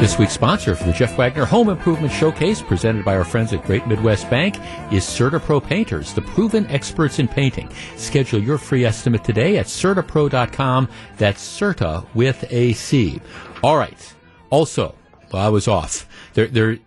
This 0.00 0.18
week's 0.18 0.32
sponsor 0.32 0.74
for 0.74 0.84
the 0.84 0.94
Jeff 0.94 1.18
Wagner 1.18 1.44
Home 1.44 1.68
Improvement 1.68 2.10
Showcase, 2.10 2.62
presented 2.62 3.04
by 3.04 3.16
our 3.16 3.24
friends 3.24 3.52
at 3.52 3.62
Great 3.64 3.86
Midwest 3.86 4.30
Bank, 4.30 4.56
is 4.90 5.04
CertaPro 5.04 5.62
Painters, 5.62 6.14
the 6.14 6.22
proven 6.22 6.66
experts 6.68 7.18
in 7.18 7.28
painting. 7.28 7.68
Schedule 7.96 8.40
your 8.40 8.56
free 8.56 8.86
estimate 8.86 9.24
today 9.24 9.58
at 9.58 9.66
CertaPro.com. 9.66 10.88
That's 11.18 11.42
Certa 11.42 12.06
with 12.14 12.44
a 12.50 12.72
C. 12.72 13.20
All 13.62 13.76
right. 13.76 14.14
Also, 14.48 14.94
well, 15.32 15.44
I 15.44 15.50
was 15.50 15.68
off. 15.68 16.08
There, 16.32 16.46
there, 16.46 16.78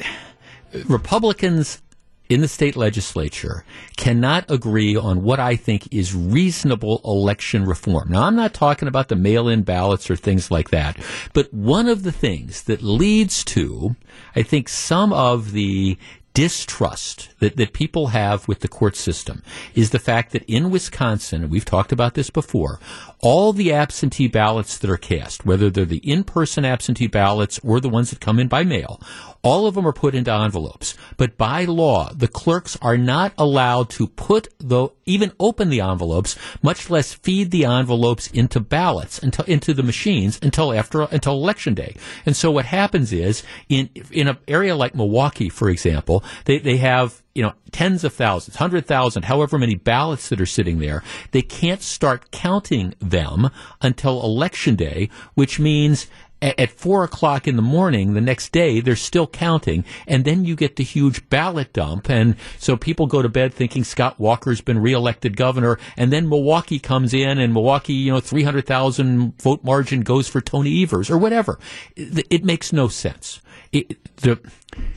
Republicans 0.87 1.83
in 2.29 2.41
the 2.41 2.47
state 2.47 2.75
legislature 2.75 3.63
cannot 3.97 4.49
agree 4.49 4.95
on 4.95 5.23
what 5.23 5.39
I 5.39 5.55
think 5.55 5.93
is 5.93 6.15
reasonable 6.15 7.01
election 7.03 7.65
reform. 7.65 8.09
Now, 8.09 8.23
I'm 8.23 8.35
not 8.35 8.53
talking 8.53 8.87
about 8.87 9.09
the 9.09 9.15
mail 9.15 9.47
in 9.47 9.63
ballots 9.63 10.09
or 10.09 10.15
things 10.15 10.49
like 10.49 10.69
that, 10.69 10.97
but 11.33 11.53
one 11.53 11.87
of 11.87 12.03
the 12.03 12.11
things 12.11 12.63
that 12.63 12.81
leads 12.81 13.43
to, 13.45 13.95
I 14.35 14.43
think, 14.43 14.69
some 14.69 15.11
of 15.13 15.51
the 15.51 15.97
distrust 16.33 17.29
that, 17.39 17.57
that 17.57 17.73
people 17.73 18.07
have 18.07 18.47
with 18.47 18.61
the 18.61 18.67
court 18.67 18.95
system 18.95 19.43
is 19.75 19.91
the 19.91 19.99
fact 19.99 20.31
that 20.31 20.43
in 20.43 20.71
Wisconsin, 20.71 21.43
and 21.43 21.51
we've 21.51 21.65
talked 21.65 21.91
about 21.91 22.15
this 22.15 22.29
before, 22.29 22.79
all 23.19 23.53
the 23.53 23.71
absentee 23.71 24.27
ballots 24.27 24.77
that 24.79 24.89
are 24.89 24.97
cast, 24.97 25.45
whether 25.45 25.69
they're 25.69 25.85
the 25.85 25.97
in-person 25.97 26.65
absentee 26.65 27.07
ballots 27.07 27.59
or 27.63 27.79
the 27.79 27.89
ones 27.89 28.09
that 28.09 28.19
come 28.19 28.39
in 28.39 28.47
by 28.47 28.63
mail, 28.63 28.99
all 29.43 29.67
of 29.67 29.75
them 29.75 29.85
are 29.85 29.93
put 29.93 30.15
into 30.15 30.33
envelopes. 30.33 30.95
But 31.17 31.37
by 31.37 31.65
law, 31.65 32.11
the 32.13 32.27
clerks 32.27 32.77
are 32.81 32.97
not 32.97 33.33
allowed 33.37 33.89
to 33.91 34.07
put 34.07 34.47
the, 34.57 34.89
even 35.05 35.33
open 35.39 35.69
the 35.69 35.81
envelopes, 35.81 36.37
much 36.61 36.89
less 36.89 37.13
feed 37.13 37.51
the 37.51 37.65
envelopes 37.65 38.27
into 38.27 38.59
ballots 38.59 39.19
until, 39.19 39.45
into 39.45 39.73
the 39.73 39.83
machines 39.83 40.39
until 40.41 40.73
after, 40.73 41.01
until 41.03 41.33
election 41.33 41.73
day. 41.73 41.95
And 42.25 42.35
so 42.35 42.51
what 42.51 42.65
happens 42.65 43.11
is 43.11 43.43
in, 43.67 43.89
in 44.11 44.29
an 44.29 44.37
area 44.47 44.75
like 44.75 44.95
Milwaukee, 44.95 45.49
for 45.49 45.69
example, 45.69 46.23
they, 46.45 46.59
they 46.59 46.77
have 46.77 47.21
you 47.33 47.41
know, 47.41 47.53
tens 47.71 48.03
of 48.03 48.13
thousands, 48.13 48.57
hundred 48.57 48.85
thousand, 48.85 49.23
however 49.23 49.57
many 49.57 49.75
ballots 49.75 50.29
that 50.29 50.39
are 50.39 50.45
sitting 50.45 50.77
there, 50.77 51.03
they 51.31 51.41
can't 51.41 51.81
start 51.81 52.29
counting 52.29 52.93
them 52.99 53.49
until 53.81 54.23
election 54.23 54.75
day, 54.75 55.09
which 55.33 55.59
means 55.59 56.07
at, 56.43 56.71
four 56.71 57.03
o'clock 57.03 57.47
in 57.47 57.55
the 57.55 57.61
morning 57.61 58.13
the 58.13 58.21
next 58.21 58.51
day, 58.51 58.79
they're 58.79 58.95
still 58.95 59.27
counting, 59.27 59.85
and 60.07 60.25
then 60.25 60.43
you 60.43 60.55
get 60.55 60.75
the 60.75 60.83
huge 60.83 61.29
ballot 61.29 61.71
dump, 61.73 62.09
and 62.09 62.35
so 62.57 62.75
people 62.75 63.07
go 63.07 63.21
to 63.21 63.29
bed 63.29 63.53
thinking 63.53 63.83
Scott 63.83 64.19
Walker's 64.19 64.61
been 64.61 64.79
reelected 64.79 65.37
governor, 65.37 65.79
and 65.97 66.11
then 66.11 66.27
Milwaukee 66.27 66.79
comes 66.79 67.13
in, 67.13 67.37
and 67.39 67.53
Milwaukee, 67.53 67.93
you 67.93 68.11
know, 68.11 68.19
three 68.19 68.43
hundred 68.43 68.65
thousand 68.65 69.41
vote 69.41 69.63
margin 69.63 70.01
goes 70.01 70.27
for 70.27 70.41
Tony 70.41 70.83
Evers 70.83 71.09
or 71.09 71.17
whatever. 71.17 71.59
It 71.95 72.43
makes 72.43 72.73
no 72.73 72.87
sense. 72.87 73.39
It, 73.73 73.97
the, 74.17 74.39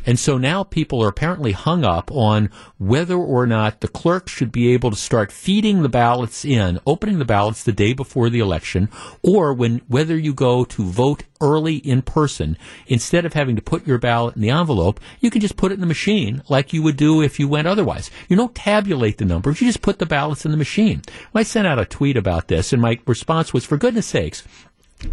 and 0.04 0.18
so 0.18 0.36
now 0.36 0.62
people 0.62 1.02
are 1.02 1.08
apparently 1.08 1.52
hung 1.52 1.82
up 1.82 2.12
on 2.12 2.50
whether 2.76 3.16
or 3.16 3.46
not 3.46 3.80
the 3.80 3.88
clerk 3.88 4.28
should 4.28 4.52
be 4.52 4.72
able 4.74 4.90
to 4.90 4.96
start 4.96 5.32
feeding 5.32 5.82
the 5.82 5.88
ballots 5.88 6.44
in, 6.44 6.78
opening 6.86 7.18
the 7.18 7.24
ballots 7.24 7.62
the 7.64 7.72
day 7.72 7.94
before 7.94 8.28
the 8.28 8.38
election, 8.38 8.90
or 9.22 9.54
when 9.54 9.80
whether 9.88 10.16
you 10.16 10.34
go 10.34 10.64
to 10.66 10.84
vote 10.84 11.22
early 11.40 11.76
in 11.76 12.02
person, 12.02 12.58
instead 12.86 13.24
of 13.24 13.32
having 13.32 13.56
to 13.56 13.62
put 13.62 13.86
your 13.86 13.98
ballot 13.98 14.36
in 14.36 14.42
the 14.42 14.50
envelope, 14.50 15.00
you 15.20 15.30
can 15.30 15.40
just 15.40 15.56
put 15.56 15.72
it 15.72 15.76
in 15.76 15.80
the 15.80 15.86
machine 15.86 16.42
like 16.50 16.74
you 16.74 16.82
would 16.82 16.98
do 16.98 17.22
if 17.22 17.40
you 17.40 17.48
went 17.48 17.66
otherwise. 17.66 18.10
You 18.28 18.36
don't 18.36 18.54
tabulate 18.54 19.16
the 19.16 19.24
numbers, 19.24 19.62
you 19.62 19.66
just 19.66 19.80
put 19.80 19.98
the 19.98 20.06
ballots 20.06 20.44
in 20.44 20.50
the 20.50 20.56
machine. 20.58 21.00
I 21.34 21.44
sent 21.44 21.66
out 21.66 21.80
a 21.80 21.86
tweet 21.86 22.18
about 22.18 22.48
this, 22.48 22.74
and 22.74 22.82
my 22.82 22.98
response 23.06 23.54
was, 23.54 23.64
for 23.64 23.78
goodness 23.78 24.06
sakes, 24.06 24.42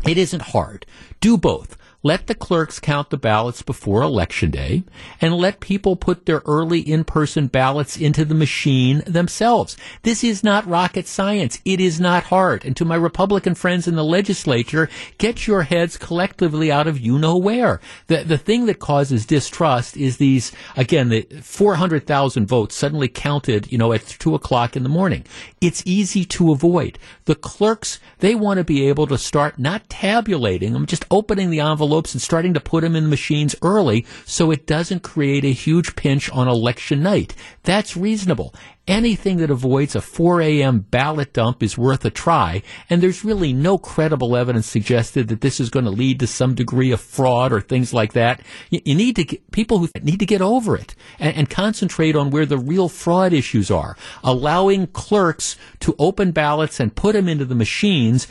it 0.06 0.18
isn't 0.18 0.42
hard. 0.42 0.86
Do 1.22 1.38
both 1.38 1.78
let 2.04 2.28
the 2.28 2.36
clerks 2.36 2.82
count 2.82 3.10
the 3.10 3.18
ballots 3.18 3.62
before 3.62 4.02
election 4.02 4.52
day 4.52 4.84
and 5.22 5.34
let 5.34 5.62
people 5.62 5.96
put 5.96 6.26
their 6.26 6.42
early 6.46 6.82
in-person 6.82 7.48
ballots 7.48 7.96
into 7.96 8.26
the 8.26 8.36
machine 8.36 9.02
themselves. 9.08 9.78
This 10.02 10.22
is 10.22 10.44
not 10.44 10.68
rocket 10.68 11.08
science. 11.08 11.60
It 11.64 11.80
is 11.80 12.02
not 12.02 12.26
hard. 12.26 12.66
And 12.66 12.76
to 12.76 12.84
my 12.84 12.96
Republican 12.96 13.56
friends 13.56 13.88
in 13.88 13.96
the 13.96 14.04
legislature, 14.04 14.90
get 15.18 15.48
your 15.48 15.64
heads 15.64 15.98
collectively 15.98 16.70
out 16.70 16.88
of 16.88 17.00
you 17.00 17.18
know 17.18 17.38
where. 17.38 17.80
The, 18.08 18.24
the 18.24 18.38
thing 18.38 18.66
that 18.66 18.80
causes 18.80 19.26
distrust 19.26 19.96
is 19.96 20.18
these, 20.18 20.52
again, 20.76 21.08
the 21.08 21.22
400,000 21.42 22.46
votes 22.46 22.76
suddenly 22.76 23.08
counted, 23.08 23.72
you 23.72 23.78
know, 23.78 23.94
at 23.94 24.06
two 24.06 24.36
o'clock 24.36 24.76
in 24.76 24.84
the 24.84 24.90
morning. 24.90 25.26
It's 25.62 25.82
easy 25.86 26.26
to 26.26 26.52
avoid. 26.52 27.00
The 27.26 27.36
clerks, 27.36 28.02
they 28.20 28.36
want 28.36 28.58
to 28.58 28.66
be 28.66 28.90
able 28.90 29.08
to 29.08 29.18
start 29.18 29.58
not 29.58 29.88
tabulating 29.88 30.74
them, 30.74 30.86
just 30.86 31.06
opening 31.10 31.50
the 31.50 31.62
envelope 31.62 31.93
envelopes 31.94 32.16
and 32.16 32.22
starting 32.22 32.56
to 32.56 32.60
put 32.60 32.82
them 32.82 32.96
in 32.96 33.04
the 33.04 33.10
machines 33.10 33.56
early 33.62 34.04
so 34.26 34.50
it 34.50 34.66
doesn't 34.66 35.04
create 35.04 35.46
a 35.46 35.54
huge 35.54 35.96
pinch 35.96 36.28
on 36.32 36.48
election 36.48 37.04
night. 37.04 37.36
That's 37.62 37.96
reasonable. 37.96 38.56
Anything 38.86 39.38
that 39.38 39.52
avoids 39.52 39.96
a 39.96 40.02
4 40.02 40.42
a.m. 40.42 40.80
ballot 40.80 41.32
dump 41.32 41.64
is 41.64 41.78
worth 41.78 42.04
a 42.04 42.10
try, 42.10 42.64
and 42.90 43.02
there's 43.02 43.24
really 43.24 43.54
no 43.54 43.78
credible 43.78 44.36
evidence 44.36 44.66
suggested 44.68 45.30
that 45.30 45.40
this 45.40 45.62
is 45.62 45.70
going 45.70 45.86
to 45.86 45.92
lead 45.92 46.20
to 46.20 46.28
some 46.28 46.54
degree 46.54 46.92
of 46.92 47.00
fraud 47.00 47.54
or 47.54 47.62
things 47.62 47.94
like 47.94 48.12
that. 48.12 48.42
You, 48.72 48.82
you 48.84 48.96
need 48.96 49.16
to 49.16 49.24
get, 49.24 49.52
people 49.52 49.78
who 49.78 49.88
need 50.02 50.20
to 50.20 50.26
get 50.26 50.42
over 50.42 50.76
it 50.76 50.96
and, 51.18 51.34
and 51.34 51.50
concentrate 51.50 52.18
on 52.18 52.30
where 52.30 52.46
the 52.46 52.58
real 52.58 52.90
fraud 52.90 53.32
issues 53.32 53.72
are. 53.72 53.96
Allowing 54.22 54.88
clerks 54.88 55.56
to 55.80 55.96
open 55.98 56.32
ballots 56.32 56.82
and 56.82 56.94
put 56.94 57.14
them 57.14 57.30
into 57.30 57.46
the 57.46 57.56
machines 57.56 58.28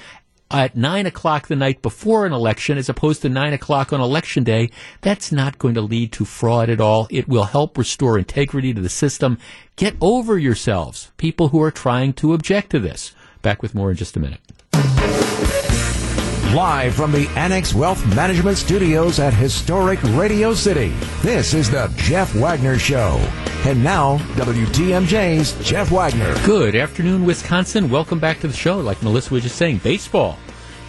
at 0.52 0.76
nine 0.76 1.06
o'clock 1.06 1.48
the 1.48 1.56
night 1.56 1.82
before 1.82 2.26
an 2.26 2.32
election 2.32 2.78
as 2.78 2.88
opposed 2.88 3.22
to 3.22 3.28
nine 3.28 3.52
o'clock 3.52 3.92
on 3.92 4.00
election 4.00 4.44
day, 4.44 4.70
that's 5.00 5.32
not 5.32 5.58
going 5.58 5.74
to 5.74 5.80
lead 5.80 6.12
to 6.12 6.24
fraud 6.24 6.68
at 6.68 6.80
all. 6.80 7.06
It 7.10 7.28
will 7.28 7.44
help 7.44 7.78
restore 7.78 8.18
integrity 8.18 8.74
to 8.74 8.80
the 8.80 8.88
system. 8.88 9.38
Get 9.76 9.96
over 10.00 10.38
yourselves, 10.38 11.12
people 11.16 11.48
who 11.48 11.62
are 11.62 11.70
trying 11.70 12.12
to 12.14 12.34
object 12.34 12.70
to 12.70 12.78
this. 12.78 13.14
Back 13.40 13.62
with 13.62 13.74
more 13.74 13.90
in 13.90 13.96
just 13.96 14.16
a 14.16 14.20
minute. 14.20 14.40
Live 16.52 16.94
from 16.94 17.12
the 17.12 17.28
Annex 17.28 17.72
Wealth 17.72 18.04
Management 18.14 18.58
Studios 18.58 19.18
at 19.18 19.32
historic 19.32 20.02
Radio 20.02 20.52
City, 20.52 20.92
this 21.22 21.54
is 21.54 21.70
the 21.70 21.90
Jeff 21.96 22.34
Wagner 22.34 22.78
Show. 22.78 23.16
And 23.64 23.82
now, 23.82 24.18
WTMJ's 24.34 25.54
Jeff 25.66 25.90
Wagner. 25.90 26.34
Good 26.44 26.76
afternoon, 26.76 27.24
Wisconsin. 27.24 27.88
Welcome 27.88 28.18
back 28.18 28.40
to 28.40 28.48
the 28.48 28.52
show. 28.52 28.78
Like 28.78 29.02
Melissa 29.02 29.32
was 29.32 29.44
just 29.44 29.56
saying, 29.56 29.78
baseball. 29.78 30.38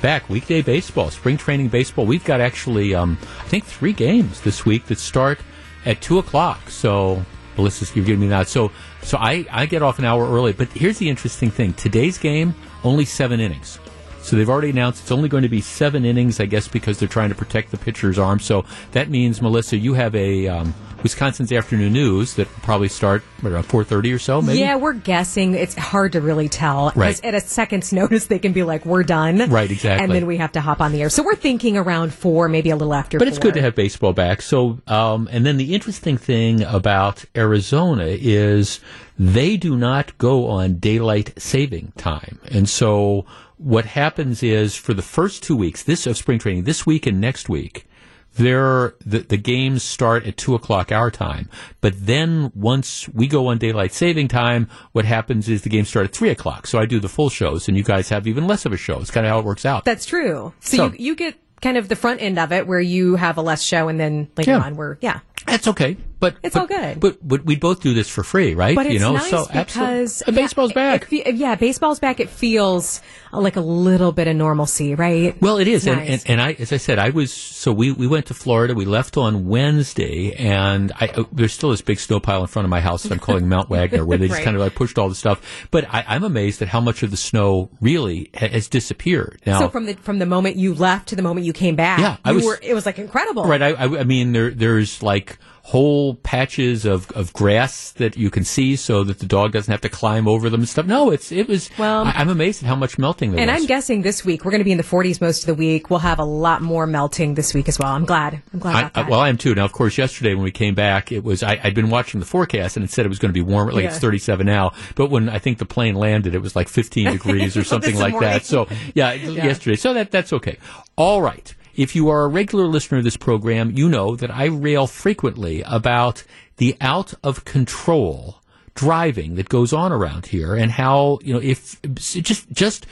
Back, 0.01 0.30
weekday 0.30 0.61
baseball, 0.61 1.09
spring 1.11 1.38
training 1.38 1.70
baseball. 1.70 2.05
We've 2.05 2.26
got 2.26 2.41
actually, 2.41 2.93
um, 2.93 3.18
I 3.22 3.47
think, 3.47 3.64
three 3.64 3.93
games 3.93 4.41
this 4.41 4.66
week 4.66 4.88
that 4.88 4.99
start 4.99 5.39
at 5.86 6.01
2 6.01 6.20
o'clock. 6.20 6.70
So, 6.72 7.24
Melissa's 7.55 7.89
giving 7.89 8.20
me 8.20 8.28
that. 8.28 8.49
So, 8.49 8.74
so 9.01 9.18
I, 9.18 9.45
I 9.49 9.66
get 9.66 9.82
off 9.82 9.97
an 9.97 10.03
hour 10.03 10.30
early. 10.30 10.51
But 10.51 10.74
here's 10.74 10.97
the 10.97 11.09
interesting 11.09 11.51
thing 11.51 11.72
today's 11.72 12.18
game, 12.18 12.53
only 12.84 13.05
seven 13.05 13.39
innings. 13.39 13.80
So 14.24 14.38
they've 14.38 14.49
already 14.49 14.69
announced 14.69 15.03
it's 15.03 15.11
only 15.11 15.30
going 15.30 15.43
to 15.43 15.49
be 15.49 15.61
seven 15.61 16.05
innings, 16.05 16.39
I 16.39 16.45
guess, 16.45 16.67
because 16.67 16.97
they're 16.97 17.09
trying 17.09 17.30
to 17.30 17.36
protect 17.36 17.71
the 17.71 17.78
pitcher's 17.78 18.17
arm. 18.17 18.39
So 18.39 18.65
that 18.93 19.09
means, 19.09 19.41
Melissa, 19.41 19.78
you 19.78 19.93
have 19.95 20.15
a 20.15 20.47
um, 20.47 20.74
Wisconsin's 21.03 21.51
afternoon 21.51 21.91
news 21.91 22.36
that 22.36 22.47
will 22.47 22.61
probably 22.61 22.88
start 22.88 23.21
around 23.43 23.63
four 23.63 23.84
thirty 23.84 24.13
or 24.13 24.19
so. 24.19 24.41
Maybe. 24.41 24.59
Yeah, 24.59 24.78
we're 24.78 24.93
guessing. 24.93 25.53
It's 25.53 25.76
hard 25.76 26.13
to 26.13 26.21
really 26.21 26.47
tell. 26.47 26.93
Right. 26.95 27.21
At 27.24 27.36
a 27.36 27.41
second's 27.41 27.91
notice, 27.91 28.28
they 28.28 28.39
can 28.39 28.53
be 28.53 28.63
like, 28.63 28.86
"We're 28.86 29.03
done." 29.03 29.49
Right. 29.49 29.69
Exactly. 29.69 30.01
And 30.01 30.13
then 30.13 30.26
we 30.26 30.38
have 30.38 30.53
to 30.53 30.61
hop 30.61 30.80
on 30.80 30.93
the 30.93 31.01
air. 31.01 31.09
So 31.09 31.21
we're 31.21 31.36
thinking 31.36 31.78
around 31.78 32.13
four, 32.13 32.47
maybe 32.47 32.69
a 32.69 32.78
little 32.78 32.93
after. 32.93 33.19
But 33.19 33.28
it's 33.28 33.39
good 33.39 33.55
to 33.55 33.61
have 33.61 33.76
baseball 33.76 34.13
back. 34.13 34.41
So, 34.41 34.80
um, 34.88 35.28
and 35.32 35.45
then 35.45 35.57
the 35.57 35.76
interesting 35.76 36.17
thing 36.17 36.63
about 36.63 37.26
Arizona 37.36 38.05
is 38.07 38.80
they 39.19 39.57
do 39.57 39.76
not 39.76 40.17
go 40.17 40.47
on 40.47 40.76
daylight 40.76 41.34
saving 41.38 41.91
time, 41.97 42.39
and 42.49 42.69
so 42.69 43.26
what 43.64 43.86
happens 43.86 44.43
is 44.43 44.76
for 44.76 44.93
the 44.93 45.01
first 45.01 45.41
two 45.43 45.55
weeks 45.55 45.84
this 45.84 46.05
of 46.05 46.18
spring 46.18 46.39
training, 46.39 46.64
this 46.64 46.86
week 46.86 47.05
and 47.07 47.20
next 47.22 47.49
week, 47.49 47.88
there 48.36 48.95
the, 49.05 49.20
the 49.20 49.38
games 49.38 49.84
start 49.84 50.26
at 50.26 50.38
two 50.38 50.55
o'clock 50.55 50.91
our 50.91 51.11
time. 51.11 51.49
But 51.82 51.93
then 51.95 52.51
once 52.55 53.07
we 53.09 53.28
go 53.28 53.47
on 53.47 53.59
daylight 53.59 53.93
saving 53.93 54.28
time, 54.28 54.70
what 54.91 55.05
happens 55.05 55.47
is 55.49 55.61
the 55.61 55.70
games 55.70 55.89
start 55.89 56.05
at 56.07 56.14
three 56.14 56.30
o'clock. 56.30 56.66
So 56.68 56.80
I 56.80 56.86
do 56.86 56.99
the 56.99 57.09
full 57.09 57.30
shows, 57.30 57.68
and 57.68 57.78
you 57.78 57.84
guys 57.84 58.09
have 58.09 58.26
even 58.28 58.47
less 58.47 58.66
of 58.66 58.74
a 58.74 58.78
show. 58.78 58.99
It's 58.99 59.11
kind 59.11 59.26
of 59.26 59.30
how 59.32 59.39
it 59.39 59.45
works 59.45 59.66
out. 59.66 59.86
That's 59.86 60.05
true. 60.05 60.53
So, 60.61 60.78
So- 60.78 60.86
you, 60.88 60.95
you 60.97 61.16
get 61.16 61.36
kind 61.61 61.78
of 61.78 61.88
the 61.89 61.95
front 61.95 62.22
end 62.22 62.39
of 62.39 62.51
it 62.51 62.68
where 62.68 62.80
you 62.82 63.16
have 63.16 63.38
a 63.38 63.41
less 63.41 63.61
show, 63.64 63.88
and 63.88 63.99
then 63.99 64.30
later 64.36 64.51
Yeah. 64.51 64.59
on, 64.59 64.76
we're 64.76 64.97
yeah. 65.01 65.20
That's 65.45 65.68
okay, 65.68 65.97
but 66.24 66.36
It's 66.43 66.53
but- 66.55 66.61
all 66.61 66.67
good. 66.67 66.99
But 66.99 67.17
but 67.28 67.43
we'd 67.45 67.59
both 67.59 67.82
do 67.82 67.93
this 67.93 68.07
for 68.09 68.24
free, 68.24 68.53
right? 68.55 68.76
But 68.76 68.86
it's 68.88 68.93
you 68.93 68.99
know, 68.99 69.13
nice 69.13 69.30
so 69.30 69.45
because 69.45 69.55
absolutely. 69.55 70.24
And 70.28 70.36
baseball's 70.36 70.74
back. 70.74 71.03
It, 71.03 71.07
fe- 71.26 71.32
yeah, 71.34 71.55
baseball's 71.55 71.99
back. 71.99 72.19
It 72.19 72.30
feels 72.30 73.01
like 73.32 73.55
a 73.55 73.61
little 73.61 74.11
bit 74.11 74.28
of 74.28 74.36
normalcy, 74.36 74.95
right? 74.95 75.39
Well, 75.41 75.57
it 75.57 75.67
is, 75.67 75.86
It's 75.86 75.88
and, 75.95 76.07
nice. 76.07 76.24
and 76.26 76.30
and 76.39 76.41
I, 76.41 76.53
as 76.53 76.71
I 76.71 76.78
said, 76.78 76.99
I 76.99 77.09
was 77.09 77.34
so 77.34 77.71
we 77.71 77.91
we 77.91 78.07
went 78.07 78.28
to 78.28 78.34
Florida. 78.34 78.74
We 78.74 78.86
left 78.86 79.17
on 79.17 79.47
Wednesday, 79.47 80.34
and 80.34 80.91
I 80.99 81.07
uh, 81.07 81.24
there's 81.32 81.53
still 81.53 81.71
this 81.71 81.82
big 81.82 81.99
snow 81.99 82.19
pile 82.19 82.41
in 82.41 82.47
front 82.47 82.65
of 82.65 82.69
my 82.69 82.80
house 82.80 83.03
that 83.03 83.11
I'm 83.11 83.19
calling 83.19 83.49
Mount 83.49 83.69
Wagner, 83.76 84.05
where 84.05 84.17
they 84.17 84.28
just 84.28 84.38
Right. 84.39 84.45
kind 84.45 84.55
of 84.55 84.61
like 84.61 84.76
pushed 84.76 84.97
all 84.97 85.09
the 85.09 85.15
stuff. 85.15 85.67
But 85.71 85.86
I, 85.93 86.03
I'm 86.07 86.24
amazed 86.24 86.61
at 86.61 86.67
how 86.69 86.80
much 86.82 87.03
of 87.03 87.11
the 87.11 87.17
snow 87.17 87.69
really 87.82 88.30
ha- 88.34 88.47
has 88.47 88.67
disappeared 88.67 89.41
now. 89.45 89.59
so 89.59 89.69
from 89.69 89.86
the 89.86 89.93
from 89.95 90.19
the 90.19 90.26
moment 90.26 90.55
you 90.55 90.74
left 90.74 91.09
to 91.09 91.15
the 91.15 91.21
moment 91.21 91.45
you 91.45 91.53
came 91.53 91.76
back, 91.76 91.99
Yeah, 91.99 92.17
I 92.24 92.30
you 92.32 92.36
was- 92.38 92.45
were, 92.45 92.59
it 92.61 92.74
was 92.74 92.86
like 92.86 92.97
incredible. 92.99 93.43
Right. 93.45 93.61
I, 93.61 93.69
I, 93.71 93.99
I 93.99 94.03
mean, 94.03 94.32
there, 94.32 94.51
there's 94.51 95.01
like 95.03 95.38
whole 95.66 96.16
patches 96.16 96.84
of, 96.86 97.09
of 97.11 97.32
grass 97.32 97.91
that 97.93 98.18
you 98.18 98.30
can 98.30 98.43
see 98.43 98.76
so 98.76 99.01
that 99.05 99.20
the 99.20 99.26
dog 99.26 99.53
doesn't 99.53 99.72
have 99.72 99.80
to 99.80 99.88
climb 99.88 100.28
over 100.28 100.49
them 100.49 100.59
and 100.59 100.68
stuff. 100.68 100.86
No, 100.86 101.09
it's 101.09 101.32
it 101.32 101.47
was. 101.47 101.70
Well- 101.78 102.03
I, 102.05 102.11
I'm 102.11 102.28
amazed 102.28 102.61
at 102.64 102.68
how 102.68 102.76
much 102.76 102.97
melting 102.97 103.32
there 103.32 103.39
And 103.39 103.49
was. 103.49 103.61
I'm 103.61 103.66
guessing 103.68 104.01
this 104.01 104.26
week 104.26 104.43
we're 104.43 104.51
going 104.51 104.59
to 104.59 104.66
be 104.66 104.74
in 104.74 104.78
the 104.78 104.84
40s 104.84 105.22
most 105.22 105.43
of 105.43 105.47
the 105.47 105.53
week. 105.55 105.89
We'll 105.89 105.99
have 105.99 106.20
a 106.20 106.26
lot 106.26 106.61
more 106.61 106.86
melting 106.86 107.36
this 107.36 107.53
week 107.53 107.70
as 107.70 107.80
well. 107.80 107.93
I'm 107.93 108.03
glad. 108.03 108.41
I'm 108.51 108.59
glad 108.59 108.76
I, 108.76 108.80
about 108.82 108.91
I, 108.97 109.01
that. 109.03 109.09
well, 109.11 109.20
I 109.22 109.30
am 109.30 109.38
too. 109.38 109.55
Now, 109.55 109.64
of 109.64 109.72
course, 109.72 109.97
yesterday 109.97 110.34
when 110.34 110.43
we 110.43 110.51
came 110.51 110.76
back, 110.76 111.14
it 111.14 111.24
was 111.24 111.43
I, 111.43 111.57
I'd 111.64 111.76
been 111.76 111.89
watching 111.89 112.20
the 112.20 112.26
forecast 112.26 112.76
and 112.76 112.84
it 112.84 112.91
said 112.91 113.05
it 113.05 113.09
was 113.09 113.20
going 113.20 113.34
to 113.34 113.34
be 113.34 113.41
warmer, 113.41 113.72
like 113.72 113.86
it's 113.86 113.99
37 113.99 114.45
now. 114.45 114.74
But 114.95 115.09
when 115.11 115.30
I 115.30 115.39
think 115.39 115.59
the 115.59 115.66
plane 115.66 115.95
landed, 115.95 116.36
it 116.36 116.39
was 116.41 116.57
like 116.57 116.68
15 116.68 117.11
degrees 117.14 117.55
or 117.55 117.64
something 117.74 117.95
like 117.97 118.11
morning. 118.11 118.30
that. 118.32 118.45
So, 118.45 118.68
yeah, 118.93 119.14
yesterday. 119.14 119.78
So 119.78 119.93
that 119.93 120.11
that's 120.11 120.34
okay. 120.34 120.57
All 120.97 121.22
right. 121.22 121.55
If 121.76 121.95
you 121.95 122.09
are 122.09 122.24
a 122.24 122.28
regular 122.28 122.65
listener 122.65 122.99
of 122.99 123.03
this 123.03 123.17
program, 123.17 123.71
you 123.71 123.89
know 123.89 124.15
that 124.15 124.32
I 124.32 124.45
rail 124.45 124.88
frequently 124.88 125.63
about 125.63 126.24
the 126.57 126.76
out 126.80 127.13
of 127.24 127.45
control 127.45 128.41
driving 128.76 129.36
that 129.36 129.49
goes 129.49 129.74
on 129.74 129.91
around 129.91 130.28
here 130.28 130.55
and 130.55 130.71
how, 130.71 131.19
you 131.24 131.34
know, 131.34 131.41
if 131.41 131.82
just 131.82 132.51
just 132.51 132.86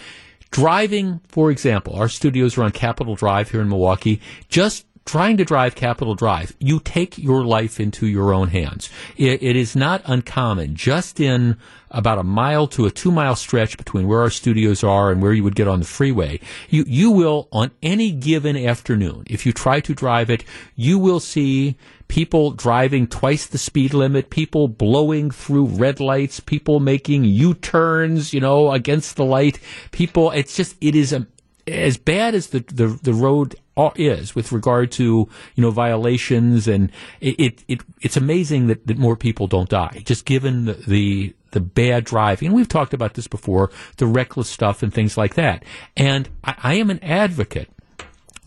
driving, 0.52 1.22
for 1.28 1.50
example, 1.50 1.96
our 1.96 2.10
studios 2.10 2.58
are 2.58 2.64
on 2.64 2.72
Capitol 2.72 3.16
Drive 3.16 3.52
here 3.52 3.62
in 3.62 3.70
Milwaukee, 3.70 4.22
just 4.50 4.86
trying 5.06 5.38
to 5.38 5.46
drive 5.46 5.76
Capitol 5.76 6.16
Drive, 6.16 6.56
you 6.60 6.80
take 6.80 7.18
your 7.18 7.44
life 7.44 7.80
into 7.80 8.06
your 8.08 8.34
own 8.34 8.50
hands. 8.50 8.90
It, 9.18 9.42
it 9.42 9.56
is 9.56 9.76
not 9.76 10.02
uncommon, 10.06 10.76
just 10.76 11.20
in 11.20 11.58
about 11.92 12.18
a 12.18 12.24
mile 12.24 12.68
to 12.68 12.86
a 12.86 12.92
two 12.92 13.12
mile 13.12 13.36
stretch 13.36 13.78
between 13.78 14.08
where 14.08 14.22
our 14.22 14.30
studios 14.30 14.84
are 14.84 15.12
and 15.12 15.22
where 15.22 15.34
you 15.34 15.44
would 15.44 15.56
get 15.56 15.68
on 15.68 15.80
the 15.80 15.86
freeway, 15.86 16.40
you, 16.70 16.84
you 16.88 17.12
will, 17.12 17.48
on 17.52 17.72
any 17.84 18.12
given 18.12 18.58
afternoon, 18.58 19.24
if 19.28 19.46
you 19.46 19.54
try 19.54 19.80
to 19.80 19.94
drive 19.94 20.30
it, 20.30 20.44
you 20.76 20.98
will 20.98 21.20
see 21.20 21.76
people 22.08 22.52
driving 22.52 23.08
twice 23.08 23.46
the 23.46 23.58
speed 23.58 23.94
limit, 23.94 24.30
people 24.30 24.68
blowing 24.68 25.32
through 25.32 25.66
red 25.66 26.00
lights, 26.00 26.40
people 26.40 26.80
making 26.80 27.24
U-turns, 27.24 28.34
you 28.34 28.40
know, 28.42 28.72
against 28.72 29.16
the 29.16 29.24
light. 29.24 29.60
People, 29.92 30.32
it's 30.32 30.56
just, 30.56 30.76
it 30.82 30.96
is 30.96 31.14
a, 31.14 31.26
as 31.68 31.98
bad 31.98 32.36
as 32.36 32.48
the, 32.48 32.60
the, 32.60 32.88
the 33.02 33.14
road 33.14 33.56
is 33.96 34.36
with 34.36 34.52
regard 34.52 34.92
to, 34.92 35.28
you 35.56 35.62
know, 35.62 35.72
violations 35.72 36.68
and 36.68 36.92
it, 37.20 37.40
it, 37.40 37.64
it 37.68 37.82
it's 38.02 38.18
amazing 38.18 38.68
that, 38.68 38.86
that 38.86 38.98
more 38.98 39.16
people 39.16 39.48
don't 39.48 39.70
die, 39.70 40.04
just 40.06 40.26
given 40.26 40.66
the, 40.66 40.74
the, 40.74 41.34
the 41.52 41.60
bad 41.60 42.04
driving. 42.04 42.52
We've 42.52 42.68
talked 42.68 42.94
about 42.94 43.14
this 43.14 43.28
before, 43.28 43.72
the 43.98 44.08
reckless 44.08 44.50
stuff 44.50 44.84
and 44.84 44.94
things 44.94 45.18
like 45.18 45.36
that. 45.36 45.64
And 45.96 46.30
I, 46.44 46.56
I 46.64 46.74
am 46.76 46.90
an 46.90 47.04
advocate 47.04 47.70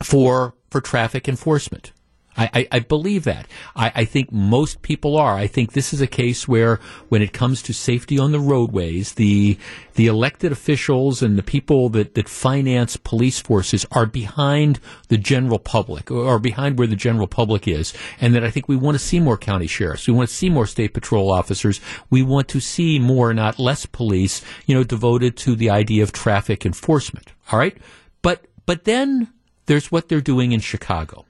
for 0.02 0.54
for 0.70 0.80
traffic 0.80 1.28
enforcement. 1.28 1.92
I, 2.36 2.50
I, 2.52 2.68
I 2.72 2.78
believe 2.80 3.24
that. 3.24 3.46
I, 3.76 3.92
I 3.94 4.04
think 4.04 4.32
most 4.32 4.82
people 4.82 5.16
are. 5.16 5.34
I 5.34 5.46
think 5.46 5.72
this 5.72 5.92
is 5.92 6.00
a 6.00 6.06
case 6.06 6.48
where, 6.48 6.80
when 7.08 7.22
it 7.22 7.32
comes 7.32 7.62
to 7.62 7.72
safety 7.72 8.18
on 8.18 8.32
the 8.32 8.40
roadways, 8.40 9.14
the 9.14 9.58
the 9.94 10.06
elected 10.08 10.50
officials 10.50 11.22
and 11.22 11.38
the 11.38 11.42
people 11.42 11.88
that, 11.90 12.14
that 12.14 12.28
finance 12.28 12.96
police 12.96 13.38
forces 13.38 13.86
are 13.92 14.06
behind 14.06 14.80
the 15.08 15.16
general 15.16 15.60
public, 15.60 16.10
or 16.10 16.38
behind 16.40 16.78
where 16.78 16.88
the 16.88 16.96
general 16.96 17.28
public 17.28 17.68
is, 17.68 17.94
and 18.20 18.34
that 18.34 18.42
I 18.42 18.50
think 18.50 18.68
we 18.68 18.76
want 18.76 18.96
to 18.96 19.04
see 19.04 19.20
more 19.20 19.38
county 19.38 19.68
sheriffs. 19.68 20.08
We 20.08 20.14
want 20.14 20.28
to 20.28 20.34
see 20.34 20.50
more 20.50 20.66
state 20.66 20.94
patrol 20.94 21.32
officers. 21.32 21.80
We 22.10 22.22
want 22.22 22.48
to 22.48 22.60
see 22.60 22.98
more, 22.98 23.32
not 23.32 23.58
less, 23.58 23.86
police. 23.86 24.42
You 24.66 24.74
know, 24.74 24.84
devoted 24.84 25.36
to 25.38 25.54
the 25.54 25.70
idea 25.70 26.02
of 26.02 26.12
traffic 26.12 26.66
enforcement. 26.66 27.32
All 27.52 27.58
right, 27.58 27.76
but 28.22 28.46
but 28.66 28.84
then 28.84 29.32
there's 29.66 29.90
what 29.90 30.08
they're 30.08 30.20
doing 30.20 30.52
in 30.52 30.60
Chicago. 30.60 31.24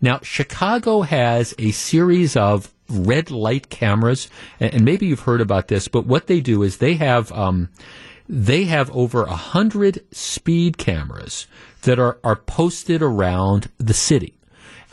Now, 0.00 0.20
Chicago 0.22 1.02
has 1.02 1.54
a 1.58 1.70
series 1.72 2.36
of 2.36 2.72
red 2.88 3.30
light 3.30 3.68
cameras, 3.68 4.28
and 4.58 4.84
maybe 4.84 5.06
you've 5.06 5.20
heard 5.20 5.40
about 5.40 5.68
this, 5.68 5.88
but 5.88 6.06
what 6.06 6.26
they 6.26 6.40
do 6.40 6.62
is 6.62 6.76
they 6.76 6.94
have 6.94 7.30
um, 7.32 7.68
they 8.28 8.64
have 8.64 8.90
over 8.92 9.24
a 9.24 9.34
hundred 9.34 10.04
speed 10.12 10.78
cameras 10.78 11.46
that 11.82 11.98
are, 11.98 12.18
are 12.22 12.36
posted 12.36 13.02
around 13.02 13.70
the 13.78 13.94
city. 13.94 14.34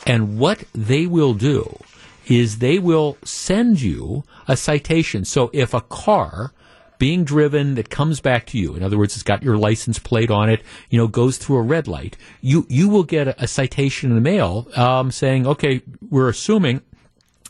And 0.06 0.38
what 0.38 0.64
they 0.74 1.06
will 1.06 1.34
do 1.34 1.78
is 2.26 2.58
they 2.58 2.78
will 2.78 3.16
send 3.24 3.80
you 3.80 4.24
a 4.46 4.56
citation. 4.56 5.24
So 5.24 5.50
if 5.52 5.72
a 5.72 5.80
car 5.80 6.52
being 6.98 7.24
driven 7.24 7.74
that 7.76 7.90
comes 7.90 8.20
back 8.20 8.46
to 8.46 8.58
you, 8.58 8.74
in 8.74 8.82
other 8.82 8.98
words, 8.98 9.14
it's 9.14 9.22
got 9.22 9.42
your 9.42 9.56
license 9.56 9.98
plate 9.98 10.30
on 10.30 10.48
it, 10.50 10.62
you 10.90 10.98
know, 10.98 11.06
goes 11.06 11.38
through 11.38 11.56
a 11.56 11.62
red 11.62 11.86
light, 11.88 12.16
you, 12.40 12.66
you 12.68 12.88
will 12.88 13.04
get 13.04 13.28
a, 13.28 13.42
a 13.44 13.46
citation 13.46 14.10
in 14.10 14.16
the 14.16 14.20
mail 14.20 14.68
um, 14.76 15.10
saying, 15.10 15.46
okay, 15.46 15.82
we're 16.10 16.28
assuming 16.28 16.82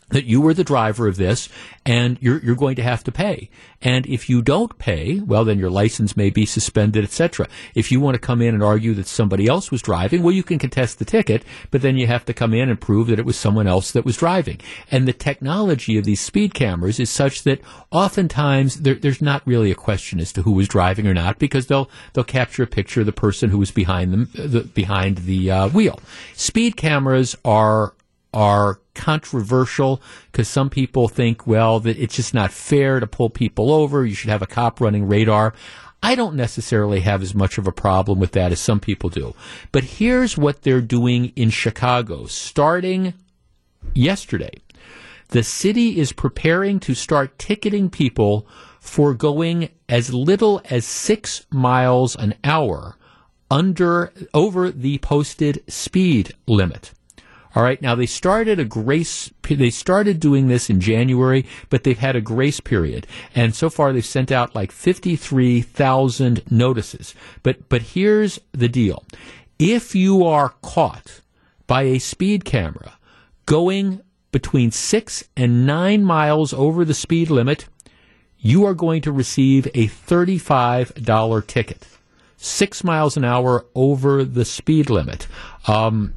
that 0.09 0.25
you 0.25 0.41
were 0.41 0.53
the 0.53 0.63
driver 0.63 1.07
of 1.07 1.17
this 1.17 1.49
and 1.85 2.17
you're, 2.21 2.39
you're 2.39 2.55
going 2.55 2.75
to 2.75 2.83
have 2.83 3.03
to 3.03 3.11
pay. 3.11 3.49
And 3.81 4.05
if 4.07 4.29
you 4.29 4.41
don't 4.41 4.77
pay, 4.77 5.19
well, 5.19 5.45
then 5.45 5.57
your 5.57 5.69
license 5.69 6.17
may 6.17 6.29
be 6.29 6.45
suspended, 6.45 7.03
etc. 7.03 7.47
If 7.73 7.91
you 7.91 7.99
want 7.99 8.15
to 8.15 8.19
come 8.19 8.41
in 8.41 8.53
and 8.53 8.63
argue 8.63 8.93
that 8.95 9.07
somebody 9.07 9.47
else 9.47 9.71
was 9.71 9.81
driving, 9.81 10.21
well, 10.21 10.33
you 10.33 10.43
can 10.43 10.59
contest 10.59 10.99
the 10.99 11.05
ticket, 11.05 11.43
but 11.71 11.81
then 11.81 11.97
you 11.97 12.07
have 12.07 12.25
to 12.25 12.33
come 12.33 12.53
in 12.53 12.69
and 12.69 12.79
prove 12.79 13.07
that 13.07 13.19
it 13.19 13.25
was 13.25 13.37
someone 13.37 13.67
else 13.67 13.91
that 13.91 14.05
was 14.05 14.17
driving. 14.17 14.59
And 14.91 15.07
the 15.07 15.13
technology 15.13 15.97
of 15.97 16.03
these 16.03 16.21
speed 16.21 16.53
cameras 16.53 16.99
is 16.99 17.09
such 17.09 17.43
that 17.43 17.61
oftentimes 17.91 18.81
there, 18.81 18.95
there's 18.95 19.21
not 19.21 19.45
really 19.47 19.71
a 19.71 19.75
question 19.75 20.19
as 20.19 20.33
to 20.33 20.41
who 20.41 20.51
was 20.51 20.67
driving 20.67 21.07
or 21.07 21.13
not 21.13 21.39
because 21.39 21.67
they'll, 21.67 21.89
they'll 22.13 22.23
capture 22.23 22.63
a 22.63 22.67
picture 22.67 22.99
of 22.99 23.05
the 23.05 23.13
person 23.13 23.49
who 23.49 23.57
was 23.57 23.71
behind 23.71 24.11
them, 24.11 24.29
the, 24.33 24.61
behind 24.61 25.19
the 25.19 25.49
uh, 25.49 25.69
wheel. 25.69 25.99
Speed 26.33 26.75
cameras 26.75 27.35
are 27.45 27.93
are 28.33 28.79
controversial 28.93 30.01
because 30.31 30.47
some 30.47 30.69
people 30.69 31.07
think, 31.07 31.47
well, 31.47 31.79
that 31.79 31.97
it's 31.97 32.15
just 32.15 32.33
not 32.33 32.51
fair 32.51 32.99
to 32.99 33.07
pull 33.07 33.29
people 33.29 33.71
over. 33.71 34.05
You 34.05 34.13
should 34.13 34.29
have 34.29 34.41
a 34.41 34.47
cop 34.47 34.79
running 34.81 35.07
radar. 35.07 35.53
I 36.01 36.15
don't 36.15 36.35
necessarily 36.35 37.01
have 37.01 37.21
as 37.21 37.35
much 37.35 37.57
of 37.57 37.67
a 37.67 37.71
problem 37.71 38.19
with 38.19 38.31
that 38.31 38.51
as 38.51 38.59
some 38.59 38.79
people 38.79 39.09
do. 39.09 39.33
But 39.71 39.83
here's 39.83 40.37
what 40.37 40.61
they're 40.61 40.81
doing 40.81 41.33
in 41.35 41.49
Chicago 41.49 42.25
starting 42.25 43.13
yesterday. 43.93 44.51
The 45.29 45.43
city 45.43 45.99
is 45.99 46.11
preparing 46.11 46.79
to 46.81 46.95
start 46.95 47.37
ticketing 47.37 47.89
people 47.89 48.47
for 48.79 49.13
going 49.13 49.69
as 49.87 50.13
little 50.13 50.61
as 50.69 50.85
six 50.85 51.45
miles 51.51 52.15
an 52.15 52.33
hour 52.43 52.95
under 53.51 54.11
over 54.33 54.71
the 54.71 54.97
posted 54.99 55.63
speed 55.67 56.33
limit. 56.47 56.93
All 57.55 57.63
right. 57.63 57.81
Now 57.81 57.95
they 57.95 58.05
started 58.05 58.59
a 58.59 58.65
grace. 58.65 59.31
They 59.41 59.71
started 59.71 60.19
doing 60.19 60.47
this 60.47 60.69
in 60.69 60.79
January, 60.79 61.45
but 61.69 61.83
they've 61.83 61.97
had 61.97 62.15
a 62.15 62.21
grace 62.21 62.59
period, 62.59 63.07
and 63.33 63.55
so 63.55 63.69
far 63.71 63.91
they've 63.91 64.05
sent 64.05 64.31
out 64.31 64.53
like 64.53 64.71
fifty-three 64.71 65.61
thousand 65.61 66.43
notices. 66.51 67.15
But 67.41 67.67
but 67.67 67.81
here's 67.81 68.39
the 68.51 68.69
deal: 68.69 69.03
if 69.57 69.95
you 69.95 70.23
are 70.23 70.53
caught 70.61 71.21
by 71.65 71.83
a 71.83 71.99
speed 71.99 72.45
camera 72.45 72.99
going 73.47 74.01
between 74.31 74.69
six 74.69 75.23
and 75.35 75.65
nine 75.65 76.03
miles 76.03 76.53
over 76.53 76.85
the 76.85 76.93
speed 76.93 77.31
limit, 77.31 77.65
you 78.37 78.63
are 78.63 78.75
going 78.75 79.01
to 79.01 79.11
receive 79.11 79.67
a 79.73 79.87
thirty-five 79.87 80.93
dollar 81.03 81.41
ticket. 81.41 81.87
Six 82.37 82.83
miles 82.83 83.17
an 83.17 83.25
hour 83.25 83.65
over 83.73 84.23
the 84.23 84.45
speed 84.45 84.89
limit. 84.91 85.27
Um, 85.67 86.13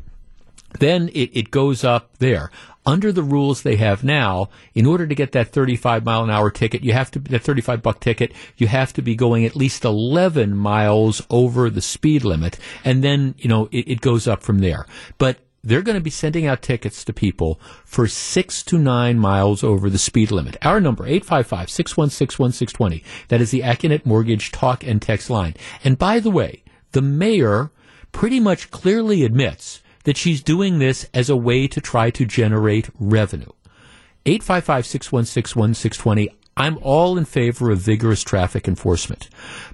then 0.78 1.08
it, 1.08 1.30
it 1.32 1.50
goes 1.50 1.84
up 1.84 2.16
there. 2.18 2.50
Under 2.84 3.12
the 3.12 3.22
rules 3.22 3.62
they 3.62 3.76
have 3.76 4.02
now, 4.02 4.48
in 4.74 4.86
order 4.86 5.06
to 5.06 5.14
get 5.14 5.32
that 5.32 5.52
35 5.52 6.04
mile 6.04 6.24
an 6.24 6.30
hour 6.30 6.50
ticket, 6.50 6.82
you 6.82 6.92
have 6.92 7.12
to, 7.12 7.20
that 7.20 7.42
35 7.42 7.80
buck 7.80 8.00
ticket, 8.00 8.32
you 8.56 8.66
have 8.66 8.92
to 8.94 9.02
be 9.02 9.14
going 9.14 9.44
at 9.44 9.54
least 9.54 9.84
11 9.84 10.56
miles 10.56 11.22
over 11.30 11.70
the 11.70 11.80
speed 11.80 12.24
limit. 12.24 12.58
And 12.84 13.04
then, 13.04 13.36
you 13.38 13.48
know, 13.48 13.68
it, 13.70 13.88
it 13.88 14.00
goes 14.00 14.26
up 14.26 14.42
from 14.42 14.58
there. 14.58 14.86
But 15.18 15.38
they're 15.64 15.82
going 15.82 15.96
to 15.96 16.02
be 16.02 16.10
sending 16.10 16.46
out 16.46 16.60
tickets 16.60 17.04
to 17.04 17.12
people 17.12 17.60
for 17.84 18.08
six 18.08 18.64
to 18.64 18.78
nine 18.78 19.18
miles 19.18 19.62
over 19.62 19.88
the 19.88 19.98
speed 19.98 20.32
limit. 20.32 20.56
Our 20.62 20.80
number, 20.80 21.04
855-616-1620. 21.04 23.04
That 23.28 23.40
is 23.40 23.52
the 23.52 23.60
Accunet 23.60 24.04
Mortgage 24.04 24.50
talk 24.50 24.84
and 24.84 25.00
text 25.00 25.30
line. 25.30 25.54
And 25.84 25.96
by 25.96 26.18
the 26.18 26.30
way, 26.30 26.64
the 26.90 27.02
mayor 27.02 27.70
pretty 28.10 28.40
much 28.40 28.72
clearly 28.72 29.24
admits 29.24 29.81
that 30.04 30.16
she's 30.16 30.42
doing 30.42 30.78
this 30.78 31.08
as 31.14 31.30
a 31.30 31.36
way 31.36 31.68
to 31.68 31.80
try 31.80 32.10
to 32.10 32.24
generate 32.24 32.90
revenue. 32.98 33.50
855-616-1620. 34.26 36.28
I'm 36.54 36.78
all 36.82 37.16
in 37.16 37.24
favor 37.24 37.70
of 37.70 37.78
vigorous 37.78 38.22
traffic 38.22 38.68
enforcement, 38.68 39.30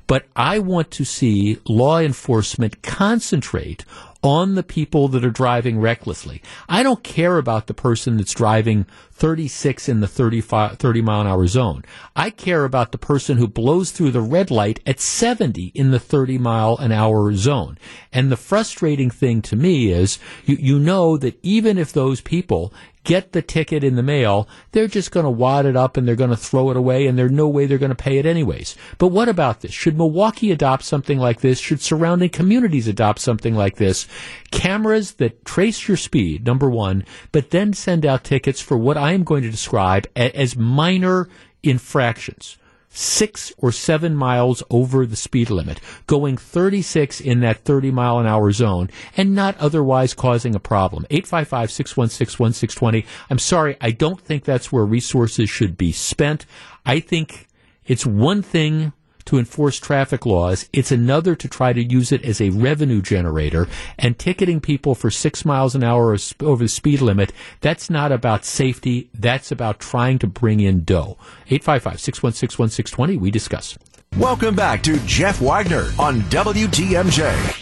but 0.06 0.26
I 0.36 0.60
want 0.60 0.92
to 0.92 1.04
see 1.04 1.58
law 1.66 1.98
enforcement 1.98 2.84
concentrate 2.84 3.84
on 4.22 4.54
the 4.54 4.62
people 4.62 5.08
that 5.08 5.24
are 5.24 5.30
driving 5.30 5.80
recklessly. 5.80 6.42
I 6.68 6.82
don't 6.82 7.04
care 7.04 7.38
about 7.38 7.66
the 7.66 7.74
person 7.74 8.16
that's 8.16 8.32
driving 8.32 8.86
36 9.12 9.88
in 9.88 10.00
the 10.00 10.08
35, 10.08 10.78
30 10.78 11.02
mile 11.02 11.20
an 11.22 11.26
hour 11.26 11.46
zone. 11.46 11.84
I 12.16 12.30
care 12.30 12.64
about 12.64 12.92
the 12.92 12.98
person 12.98 13.38
who 13.38 13.46
blows 13.46 13.90
through 13.90 14.10
the 14.10 14.20
red 14.20 14.50
light 14.50 14.80
at 14.86 15.00
70 15.00 15.72
in 15.74 15.90
the 15.90 16.00
30 16.00 16.38
mile 16.38 16.76
an 16.78 16.92
hour 16.92 17.32
zone. 17.34 17.78
And 18.12 18.32
the 18.32 18.36
frustrating 18.36 19.10
thing 19.10 19.42
to 19.42 19.56
me 19.56 19.92
is 19.92 20.18
you, 20.44 20.56
you 20.58 20.78
know 20.78 21.16
that 21.18 21.38
even 21.42 21.76
if 21.76 21.92
those 21.92 22.20
people 22.20 22.72
get 23.04 23.32
the 23.32 23.42
ticket 23.42 23.84
in 23.84 23.96
the 23.96 24.02
mail, 24.02 24.48
they're 24.72 24.86
just 24.86 25.10
going 25.10 25.24
to 25.24 25.30
wad 25.30 25.66
it 25.66 25.76
up 25.76 25.96
and 25.96 26.06
they're 26.06 26.14
going 26.14 26.30
to 26.30 26.36
throw 26.36 26.70
it 26.70 26.76
away 26.76 27.06
and 27.06 27.18
there's 27.18 27.30
no 27.30 27.48
way 27.48 27.64
they're 27.66 27.78
going 27.78 27.88
to 27.88 27.94
pay 27.94 28.18
it 28.18 28.26
anyways. 28.26 28.76
But 28.98 29.08
what 29.08 29.28
about 29.28 29.60
this? 29.60 29.72
Should 29.72 29.96
Milwaukee 29.96 30.52
adopt 30.52 30.84
something 30.84 31.18
like 31.18 31.40
this? 31.40 31.58
Should 31.58 31.80
surrounding 31.80 32.30
communities 32.30 32.88
adopt 32.88 33.20
something 33.20 33.54
like 33.54 33.76
this? 33.76 34.06
Cameras 34.50 35.14
that 35.14 35.44
trace 35.44 35.88
your 35.88 35.96
speed, 35.96 36.44
number 36.44 36.68
one, 36.68 37.04
but 37.32 37.50
then 37.50 37.72
send 37.72 38.04
out 38.04 38.24
tickets 38.24 38.60
for 38.60 38.76
what 38.76 38.96
I 38.96 39.12
am 39.12 39.24
going 39.24 39.42
to 39.42 39.50
describe 39.50 40.06
as 40.16 40.56
minor 40.56 41.28
infractions 41.62 42.58
six 42.90 43.52
or 43.58 43.70
seven 43.70 44.14
miles 44.14 44.62
over 44.70 45.06
the 45.06 45.16
speed 45.16 45.50
limit, 45.50 45.80
going 46.06 46.36
36 46.36 47.20
in 47.20 47.40
that 47.40 47.64
30 47.64 47.90
mile 47.90 48.18
an 48.18 48.26
hour 48.26 48.50
zone, 48.52 48.90
and 49.16 49.34
not 49.34 49.56
otherwise 49.58 50.14
causing 50.14 50.54
a 50.54 50.60
problem. 50.60 51.06
855 51.10 51.70
616 51.70 52.42
1620. 52.42 53.06
I'm 53.30 53.38
sorry, 53.38 53.76
I 53.80 53.90
don't 53.90 54.20
think 54.20 54.44
that's 54.44 54.72
where 54.72 54.84
resources 54.84 55.50
should 55.50 55.76
be 55.76 55.92
spent. 55.92 56.46
I 56.84 57.00
think 57.00 57.48
it's 57.86 58.06
one 58.06 58.42
thing 58.42 58.92
to 59.28 59.38
enforce 59.38 59.78
traffic 59.78 60.24
laws. 60.24 60.70
It's 60.72 60.90
another 60.90 61.36
to 61.36 61.48
try 61.48 61.74
to 61.74 61.84
use 61.84 62.12
it 62.12 62.24
as 62.24 62.40
a 62.40 62.48
revenue 62.48 63.02
generator 63.02 63.68
and 63.98 64.18
ticketing 64.18 64.58
people 64.58 64.94
for 64.94 65.10
six 65.10 65.44
miles 65.44 65.74
an 65.74 65.84
hour 65.84 66.16
over 66.40 66.64
the 66.64 66.68
speed 66.68 67.02
limit. 67.02 67.34
That's 67.60 67.90
not 67.90 68.10
about 68.10 68.46
safety. 68.46 69.10
That's 69.12 69.52
about 69.52 69.80
trying 69.80 70.18
to 70.20 70.26
bring 70.26 70.60
in 70.60 70.82
dough. 70.82 71.18
855 71.50 72.00
616 72.00 72.58
1620. 72.58 73.18
We 73.18 73.30
discuss. 73.30 73.76
Welcome 74.16 74.56
back 74.56 74.82
to 74.84 74.98
Jeff 75.00 75.42
Wagner 75.42 75.92
on 75.98 76.22
WTMJ. 76.22 77.58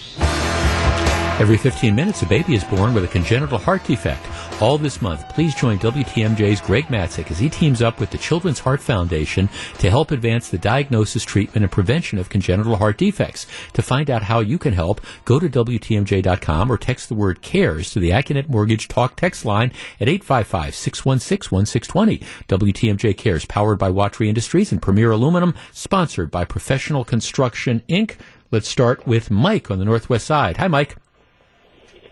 Every 1.40 1.56
15 1.56 1.94
minutes, 1.96 2.22
a 2.22 2.26
baby 2.26 2.54
is 2.54 2.62
born 2.62 2.94
with 2.94 3.02
a 3.02 3.08
congenital 3.08 3.58
heart 3.58 3.82
defect. 3.84 4.24
All 4.58 4.78
this 4.78 5.02
month, 5.02 5.28
please 5.28 5.54
join 5.54 5.78
WTMJ's 5.80 6.62
Greg 6.62 6.86
Matzek 6.86 7.30
as 7.30 7.38
he 7.38 7.50
teams 7.50 7.82
up 7.82 8.00
with 8.00 8.10
the 8.10 8.16
Children's 8.16 8.58
Heart 8.58 8.80
Foundation 8.80 9.50
to 9.80 9.90
help 9.90 10.10
advance 10.10 10.48
the 10.48 10.56
diagnosis, 10.56 11.24
treatment, 11.24 11.62
and 11.62 11.70
prevention 11.70 12.18
of 12.18 12.30
congenital 12.30 12.76
heart 12.76 12.96
defects. 12.96 13.46
To 13.74 13.82
find 13.82 14.08
out 14.08 14.22
how 14.22 14.40
you 14.40 14.56
can 14.56 14.72
help, 14.72 15.02
go 15.26 15.38
to 15.38 15.50
WTMJ.com 15.50 16.72
or 16.72 16.78
text 16.78 17.10
the 17.10 17.14
word 17.14 17.42
CARES 17.42 17.90
to 17.90 18.00
the 18.00 18.12
Accunet 18.12 18.48
Mortgage 18.48 18.88
Talk 18.88 19.14
text 19.14 19.44
line 19.44 19.72
at 20.00 20.08
855-616-1620. 20.08 22.24
WTMJ 22.48 23.14
CARES, 23.14 23.44
powered 23.44 23.78
by 23.78 23.90
Watry 23.90 24.30
Industries 24.30 24.72
and 24.72 24.80
Premier 24.80 25.10
Aluminum, 25.10 25.54
sponsored 25.70 26.30
by 26.30 26.46
Professional 26.46 27.04
Construction, 27.04 27.82
Inc. 27.90 28.16
Let's 28.50 28.68
start 28.68 29.06
with 29.06 29.30
Mike 29.30 29.70
on 29.70 29.78
the 29.78 29.84
Northwest 29.84 30.24
side. 30.24 30.56
Hi, 30.56 30.68
Mike. 30.68 30.96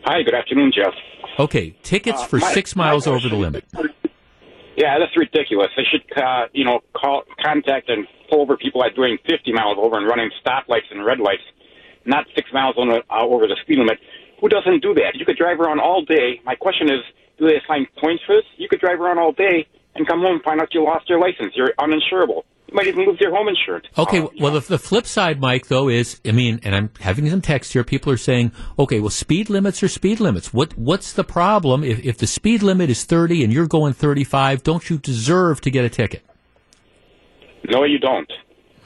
Hi, 0.05 0.23
good 0.23 0.35
afternoon, 0.35 0.73
Jeff. 0.77 0.93
Okay, 1.39 1.77
tickets 1.83 2.21
uh, 2.21 2.27
for 2.27 2.39
my, 2.39 2.53
six 2.53 2.77
miles 2.77 3.07
over 3.07 3.29
the 3.29 3.37
limit. 3.37 3.65
Yeah, 4.77 4.99
that's 4.99 5.17
ridiculous. 5.17 5.69
They 5.77 5.85
should, 5.85 6.05
uh, 6.21 6.47
you 6.53 6.65
know, 6.65 6.81
call, 6.95 7.23
contact 7.43 7.89
and 7.89 8.07
pull 8.29 8.41
over 8.43 8.57
people 8.57 8.83
that 8.83 8.93
are 8.93 8.95
doing 8.95 9.19
50 9.29 9.53
miles 9.53 9.79
over 9.81 9.97
and 9.97 10.07
running 10.07 10.31
stoplights 10.45 10.91
and 10.91 11.05
red 11.05 11.21
lights, 11.21 11.43
not 12.05 12.27
six 12.35 12.53
miles 12.53 12.75
on 12.77 12.89
the, 12.89 13.03
uh, 13.11 13.25
over 13.25 13.47
the 13.47 13.57
speed 13.63 13.79
limit. 13.79 13.99
Who 14.41 14.49
doesn't 14.49 14.83
do 14.83 14.95
that? 14.95 15.15
You 15.15 15.25
could 15.25 15.37
drive 15.37 15.61
around 15.61 15.81
all 15.81 16.05
day. 16.05 16.41
My 16.45 16.55
question 16.55 16.91
is, 16.91 17.01
do 17.39 17.47
they 17.47 17.57
assign 17.57 17.87
points 17.99 18.23
for 18.27 18.37
this? 18.37 18.45
You 18.57 18.69
could 18.69 18.81
drive 18.81 19.01
around 19.01 19.19
all 19.19 19.33
day 19.33 19.67
and 19.95 20.07
come 20.07 20.21
home 20.21 20.37
and 20.37 20.43
find 20.43 20.61
out 20.61 20.75
you 20.75 20.83
lost 20.85 21.09
your 21.09 21.21
license. 21.21 21.53
You're 21.55 21.73
uninsurable. 21.79 22.43
You 22.69 22.75
might 22.75 22.87
even 22.87 23.05
lose 23.07 23.21
your 23.21 23.35
home 23.35 23.49
insurance. 23.49 23.87
Okay, 23.97 24.21
uh, 24.21 24.29
well, 24.41 24.53
the, 24.53 24.61
the, 24.61 24.79
flip 24.79 25.07
side, 25.07 25.41
Mike, 25.41 25.69
though, 25.69 25.89
is 25.89 26.21
I 26.25 26.33
mean, 26.33 26.61
and 26.65 26.75
I'm 26.75 26.91
having 27.01 27.29
some 27.29 27.43
text 27.43 27.73
here. 27.73 27.85
People 27.85 28.11
are 28.13 28.17
saying, 28.17 28.53
okay, 28.79 29.01
well, 29.01 29.11
speed 29.11 29.51
limits 29.51 29.83
are 29.83 29.89
speed 29.89 30.19
limits. 30.19 30.53
What 30.53 30.77
what's 30.79 31.13
the 31.13 31.25
problem 31.25 31.85
if 31.85 32.05
if 32.05 32.19
the 32.19 32.27
speed 32.27 32.63
limit 32.63 32.91
is 32.91 33.05
30 33.05 33.45
and 33.45 33.53
you're 33.53 33.67
going 33.67 33.93
35? 33.93 34.63
Don't 34.63 34.89
you 34.89 34.99
deserve 34.99 35.61
to 35.63 35.71
get 35.71 35.85
a 35.85 35.91
ticket? 35.91 36.25
No, 37.69 37.85
you 37.85 37.99
don't. 37.99 38.31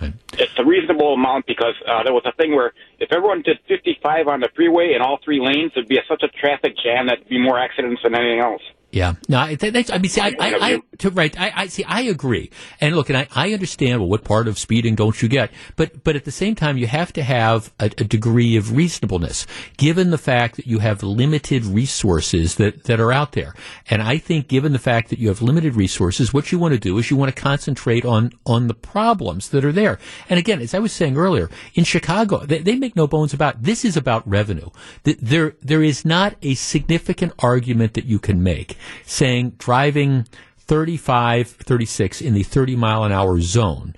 Right. 0.01 0.15
It's 0.35 0.53
a 0.59 0.65
reasonable 0.65 1.15
amount 1.15 1.47
because 1.47 1.75
uh, 1.87 2.05
there 2.05 2.13
was 2.13 2.23
a 2.25 2.33
thing 2.33 2.55
where 2.55 2.73
if 3.01 3.13
everyone 3.13 3.43
did 3.43 3.59
55 3.67 4.29
on 4.29 4.41
the 4.41 4.49
freeway 4.55 4.93
in 4.95 5.03
all 5.03 5.19
three 5.25 5.41
lanes, 5.41 5.73
there'd 5.75 5.89
be 5.89 5.99
a, 5.99 6.03
such 6.09 6.23
a 6.23 6.29
traffic 6.29 6.75
jam 6.83 7.07
that'd 7.07 7.29
be 7.29 7.39
more 7.41 7.59
accidents 7.59 8.03
than 8.05 8.15
anything 8.15 8.41
else. 8.41 8.63
Yeah, 8.91 9.17
no, 9.29 9.39
I, 9.39 9.55
that, 9.57 9.93
I 9.93 9.99
mean, 9.99 10.09
see, 10.09 10.23
I, 10.23 10.29
I, 10.41 10.55
I 10.61 10.83
to, 10.97 11.11
right, 11.11 11.39
I, 11.39 11.53
I 11.55 11.67
see, 11.67 11.85
I 11.85 12.01
agree, 12.03 12.51
and 12.81 12.97
look, 12.97 13.11
and 13.11 13.19
I, 13.19 13.29
I 13.35 13.53
understand. 13.53 14.01
Well, 14.01 14.09
what 14.09 14.25
part 14.25 14.49
of 14.49 14.59
speeding 14.59 14.95
don't 14.95 15.21
you 15.21 15.29
get? 15.29 15.51
But, 15.77 16.03
but 16.05 16.17
at 16.17 16.25
the 16.25 16.31
same 16.31 16.55
time, 16.55 16.79
you 16.79 16.87
have 16.87 17.13
to 17.13 17.23
have 17.23 17.71
a, 17.79 17.85
a 17.85 17.89
degree 17.89 18.57
of 18.57 18.75
reasonableness, 18.75 19.47
given 19.77 20.09
the 20.09 20.17
fact 20.17 20.57
that 20.57 20.67
you 20.67 20.79
have 20.79 21.03
limited 21.03 21.67
resources 21.67 22.55
that 22.55 22.85
that 22.85 22.99
are 22.99 23.13
out 23.13 23.33
there. 23.33 23.55
And 23.91 24.01
I 24.01 24.17
think, 24.17 24.49
given 24.49 24.73
the 24.73 24.79
fact 24.79 25.11
that 25.11 25.19
you 25.19 25.29
have 25.29 25.43
limited 25.43 25.77
resources, 25.77 26.33
what 26.33 26.51
you 26.51 26.59
want 26.59 26.73
to 26.73 26.81
do 26.81 26.97
is 26.97 27.11
you 27.11 27.17
want 27.19 27.35
to 27.35 27.43
concentrate 27.43 28.07
on 28.07 28.33
on 28.47 28.69
the 28.69 28.75
problems 28.75 29.51
that 29.51 29.67
are 29.67 29.73
there. 29.73 29.99
And 30.31 30.39
again, 30.39 30.63
as 30.63 30.73
I 30.73 30.79
was 30.79 30.95
saying 30.95 31.19
earlier, 31.19 31.51
in 31.75 31.85
Chicago, 31.85 32.39
they, 32.39 32.61
they 32.61 32.77
make 32.77 32.97
no 32.97 33.07
bones 33.07 33.35
about 33.35 33.63
this 33.63 33.85
is 33.85 33.99
about 33.99 34.27
revenue. 34.27 34.71
There, 35.03 35.57
there 35.61 35.83
is 35.83 36.07
not 36.07 36.37
a 36.41 36.55
significant 36.55 37.35
argument 37.39 37.93
that 37.93 38.07
you 38.07 38.19
can 38.19 38.43
make 38.43 38.78
saying 39.05 39.51
driving 39.59 40.27
35, 40.59 41.49
36 41.49 42.21
in 42.21 42.35
the 42.35 42.43
30 42.43 42.77
mile 42.77 43.05
an 43.05 43.13
hour 43.13 43.41
zone 43.41 43.95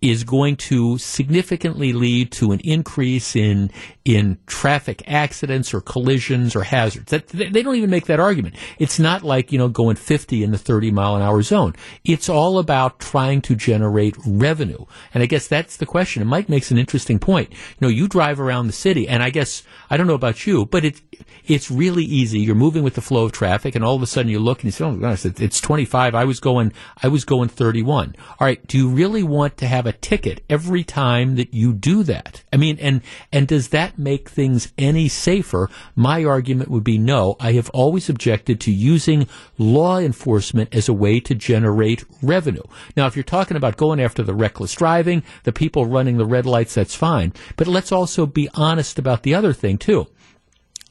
is 0.00 0.24
going 0.24 0.56
to 0.56 0.96
significantly 0.98 1.92
lead 1.92 2.32
to 2.32 2.52
an 2.52 2.60
increase 2.60 3.36
in 3.36 3.70
in 4.16 4.36
traffic 4.46 5.04
accidents 5.06 5.72
or 5.72 5.80
collisions 5.80 6.56
or 6.56 6.64
hazards. 6.64 7.10
That, 7.10 7.28
they 7.28 7.62
don't 7.62 7.76
even 7.76 7.90
make 7.90 8.06
that 8.06 8.18
argument. 8.18 8.56
It's 8.80 8.98
not 8.98 9.22
like 9.22 9.52
you 9.52 9.58
know 9.58 9.68
going 9.68 9.94
50 9.94 10.42
in 10.42 10.50
the 10.50 10.58
30 10.58 10.90
mile 10.90 11.14
an 11.14 11.22
hour 11.22 11.42
zone. 11.42 11.76
It's 12.04 12.28
all 12.28 12.58
about 12.58 12.98
trying 12.98 13.40
to 13.42 13.54
generate 13.54 14.16
revenue. 14.26 14.84
And 15.14 15.22
I 15.22 15.26
guess 15.26 15.46
that's 15.46 15.76
the 15.76 15.86
question. 15.86 16.22
And 16.22 16.30
Mike 16.30 16.48
makes 16.48 16.72
an 16.72 16.78
interesting 16.78 17.20
point. 17.20 17.50
You 17.52 17.58
know, 17.82 17.88
you 17.88 18.08
drive 18.08 18.40
around 18.40 18.66
the 18.66 18.72
city, 18.72 19.06
and 19.06 19.22
I 19.22 19.30
guess 19.30 19.62
I 19.90 19.96
don't 19.96 20.08
know 20.08 20.14
about 20.14 20.44
you, 20.44 20.66
but 20.66 20.84
it 20.84 21.00
it's 21.46 21.70
really 21.70 22.04
easy. 22.04 22.40
You're 22.40 22.54
moving 22.56 22.82
with 22.82 22.94
the 22.94 23.00
flow 23.00 23.26
of 23.26 23.32
traffic, 23.32 23.76
and 23.76 23.84
all 23.84 23.94
of 23.94 24.02
a 24.02 24.06
sudden 24.06 24.30
you 24.30 24.40
look 24.40 24.58
and 24.58 24.64
you 24.66 24.72
say, 24.72 24.84
"Oh 24.84 24.92
my 24.92 25.10
gosh, 25.10 25.24
it's 25.24 25.60
25. 25.60 26.14
I 26.16 26.24
was 26.24 26.40
going, 26.40 26.72
I 27.00 27.08
was 27.08 27.24
going 27.24 27.48
31." 27.48 28.16
All 28.18 28.36
right, 28.40 28.64
do 28.66 28.76
you 28.76 28.88
really 28.88 29.22
want 29.22 29.56
to 29.58 29.68
have 29.68 29.86
a 29.86 29.92
ticket 29.92 30.42
every 30.50 30.82
time 30.82 31.36
that 31.36 31.54
you 31.54 31.72
do 31.72 32.02
that? 32.04 32.42
I 32.52 32.56
mean, 32.56 32.78
and 32.80 33.02
and 33.32 33.46
does 33.46 33.68
that 33.68 33.99
make 34.00 34.28
things 34.28 34.72
any 34.76 35.08
safer? 35.08 35.68
My 35.94 36.24
argument 36.24 36.70
would 36.70 36.84
be 36.84 36.98
no. 36.98 37.36
I 37.38 37.52
have 37.52 37.70
always 37.70 38.08
objected 38.08 38.60
to 38.60 38.72
using 38.72 39.28
law 39.58 39.98
enforcement 39.98 40.74
as 40.74 40.88
a 40.88 40.94
way 40.94 41.20
to 41.20 41.34
generate 41.34 42.04
revenue. 42.22 42.62
Now, 42.96 43.06
if 43.06 43.14
you're 43.14 43.22
talking 43.22 43.56
about 43.56 43.76
going 43.76 44.00
after 44.00 44.22
the 44.22 44.34
reckless 44.34 44.74
driving, 44.74 45.22
the 45.44 45.52
people 45.52 45.86
running 45.86 46.16
the 46.16 46.26
red 46.26 46.46
lights, 46.46 46.74
that's 46.74 46.94
fine. 46.94 47.32
But 47.56 47.68
let's 47.68 47.92
also 47.92 48.26
be 48.26 48.48
honest 48.54 48.98
about 48.98 49.22
the 49.22 49.34
other 49.34 49.52
thing 49.52 49.78
too. 49.78 50.06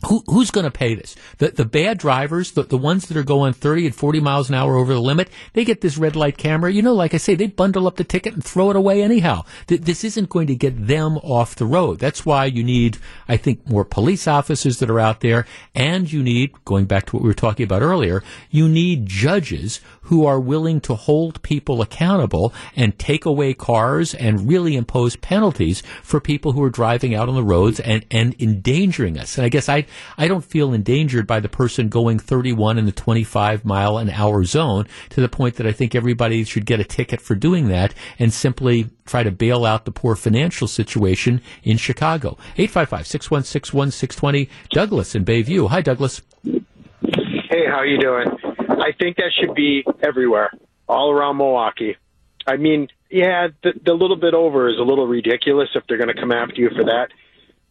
Who, 0.08 0.24
who's 0.28 0.50
going 0.50 0.64
to 0.64 0.72
pay 0.72 0.95
this? 0.95 1.16
The, 1.39 1.50
the 1.50 1.66
bad 1.66 1.97
drivers, 1.97 2.52
the, 2.52 2.64
the 2.64 2.78
ones 2.78 3.08
that 3.08 3.18
are 3.18 3.24
going 3.24 3.52
30 3.52 3.88
and 3.88 3.95
40 3.95 4.22
miles 4.22 4.47
an 4.47 4.56
hour 4.56 4.78
over 4.78 4.93
the 4.93 5.00
limit, 5.00 5.30
they 5.54 5.66
get 5.66 5.82
this 5.82 5.97
red 5.97 6.16
light 6.16 6.38
camera. 6.38 6.72
You 6.72 6.82
know, 6.82 6.93
like 6.93 7.14
I 7.14 7.18
say, 7.18 7.36
they 7.36 7.47
bundle 7.47 7.86
up 7.86 7.97
the 7.97 8.06
ticket 8.06 8.34
and 8.34 8.43
throw 8.43 8.70
it 8.70 8.78
away 8.78 9.04
anyhow. 9.04 9.43
Th- 9.68 9.82
this 9.82 10.06
isn't 10.06 10.30
going 10.30 10.47
to 10.47 10.56
get 10.56 10.88
them 10.88 11.18
off 11.18 11.56
the 11.56 11.66
road. 11.66 12.00
That's 12.00 12.26
why 12.26 12.45
you 12.45 12.64
need, 12.64 12.97
I 13.28 13.36
think, 13.36 13.68
more 13.68 13.84
police 13.84 14.26
officers 14.26 14.80
that 14.80 14.89
are 14.89 15.02
out 15.02 15.20
there. 15.20 15.45
And 15.76 16.12
you 16.12 16.24
need, 16.24 16.54
going 16.64 16.86
back 16.86 17.06
to 17.08 17.18
what 17.18 17.24
we 17.24 17.30
were 17.30 17.34
talking 17.34 17.66
about 17.66 17.82
earlier, 17.82 18.24
you 18.50 18.70
need 18.70 19.06
judges 19.06 19.82
who 20.10 20.26
are 20.26 20.39
willing 20.39 20.82
to 20.82 20.95
hold 20.95 21.39
people 21.43 21.84
accountable 21.84 22.51
and 22.76 22.97
take 22.97 23.26
away 23.26 23.53
cars 23.53 24.16
and 24.16 24.49
really 24.49 24.76
impose 24.76 25.16
penalties 25.16 25.84
for 26.01 26.20
people 26.20 26.51
who 26.51 26.64
are 26.64 26.72
driving 26.72 27.14
out 27.14 27.30
on 27.30 27.36
the 27.36 27.43
roads 27.43 27.80
and, 27.80 28.03
and 28.10 28.36
endangering 28.41 29.20
us. 29.20 29.38
And 29.38 29.45
I 29.45 29.49
guess 29.49 29.70
I, 29.70 29.86
I 30.18 30.28
don't 30.28 30.43
feel 30.43 30.74
endangered 30.74 31.28
by 31.28 31.39
the 31.39 31.47
person 31.47 31.89
going 31.89 32.18
31 32.18 32.80
in 32.80 32.88
the 32.88 32.91
25 32.91 33.64
mile 33.64 33.99
an 33.99 34.10
hour 34.10 34.43
zone 34.43 34.88
to 35.10 35.22
the 35.22 35.30
point 35.30 35.57
that 35.57 35.68
I 35.68 35.74
think 35.74 35.93
everybody 35.93 36.43
should 36.43 36.66
get 36.66 36.80
a 36.80 36.84
ticket 36.84 37.22
for 37.22 37.36
doing 37.36 37.68
that 37.68 37.93
and 38.18 38.34
simply 38.34 38.89
try 39.05 39.22
to 39.22 39.30
bail 39.30 39.64
out 39.64 39.86
the 39.86 39.91
poor 39.91 40.16
financial 40.16 40.68
situation 40.68 41.39
in 41.64 41.78
Chicago. 41.78 42.36
855-616-1620. 42.57 44.49
Douglas 44.72 45.14
in 45.14 45.24
Bayview. 45.24 45.70
Hi, 45.70 45.82
Douglas. 45.82 46.24
Hey, 46.43 47.66
how 47.68 47.78
are 47.78 47.86
you 47.86 47.99
doing? 47.99 48.26
I 48.70 48.91
think 48.97 49.17
that 49.17 49.32
should 49.39 49.55
be 49.55 49.84
everywhere, 50.01 50.51
all 50.88 51.11
around 51.11 51.38
Milwaukee. 51.38 51.97
I 52.45 52.57
mean, 52.57 52.88
yeah, 53.09 53.49
the, 53.63 53.74
the 53.84 53.93
little 53.93 54.15
bit 54.15 54.34
over 54.34 54.70
is 54.70 54.78
a 54.78 54.84
little 54.84 55.07
ridiculous 55.07 55.70
if 55.76 55.84
they're 55.88 55.97
going 55.97 56.13
to 56.13 56.20
come 56.20 56.32
after 56.32 56.55
you 56.61 56.70
for 56.70 56.84
that, 56.86 57.09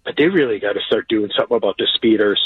but 0.05 0.15
they 0.17 0.27
really 0.27 0.59
got 0.59 0.75
to 0.75 0.81
start 0.87 1.09
doing 1.09 1.31
something 1.37 1.57
about 1.57 1.77
the 1.79 1.89
speeders. 1.95 2.41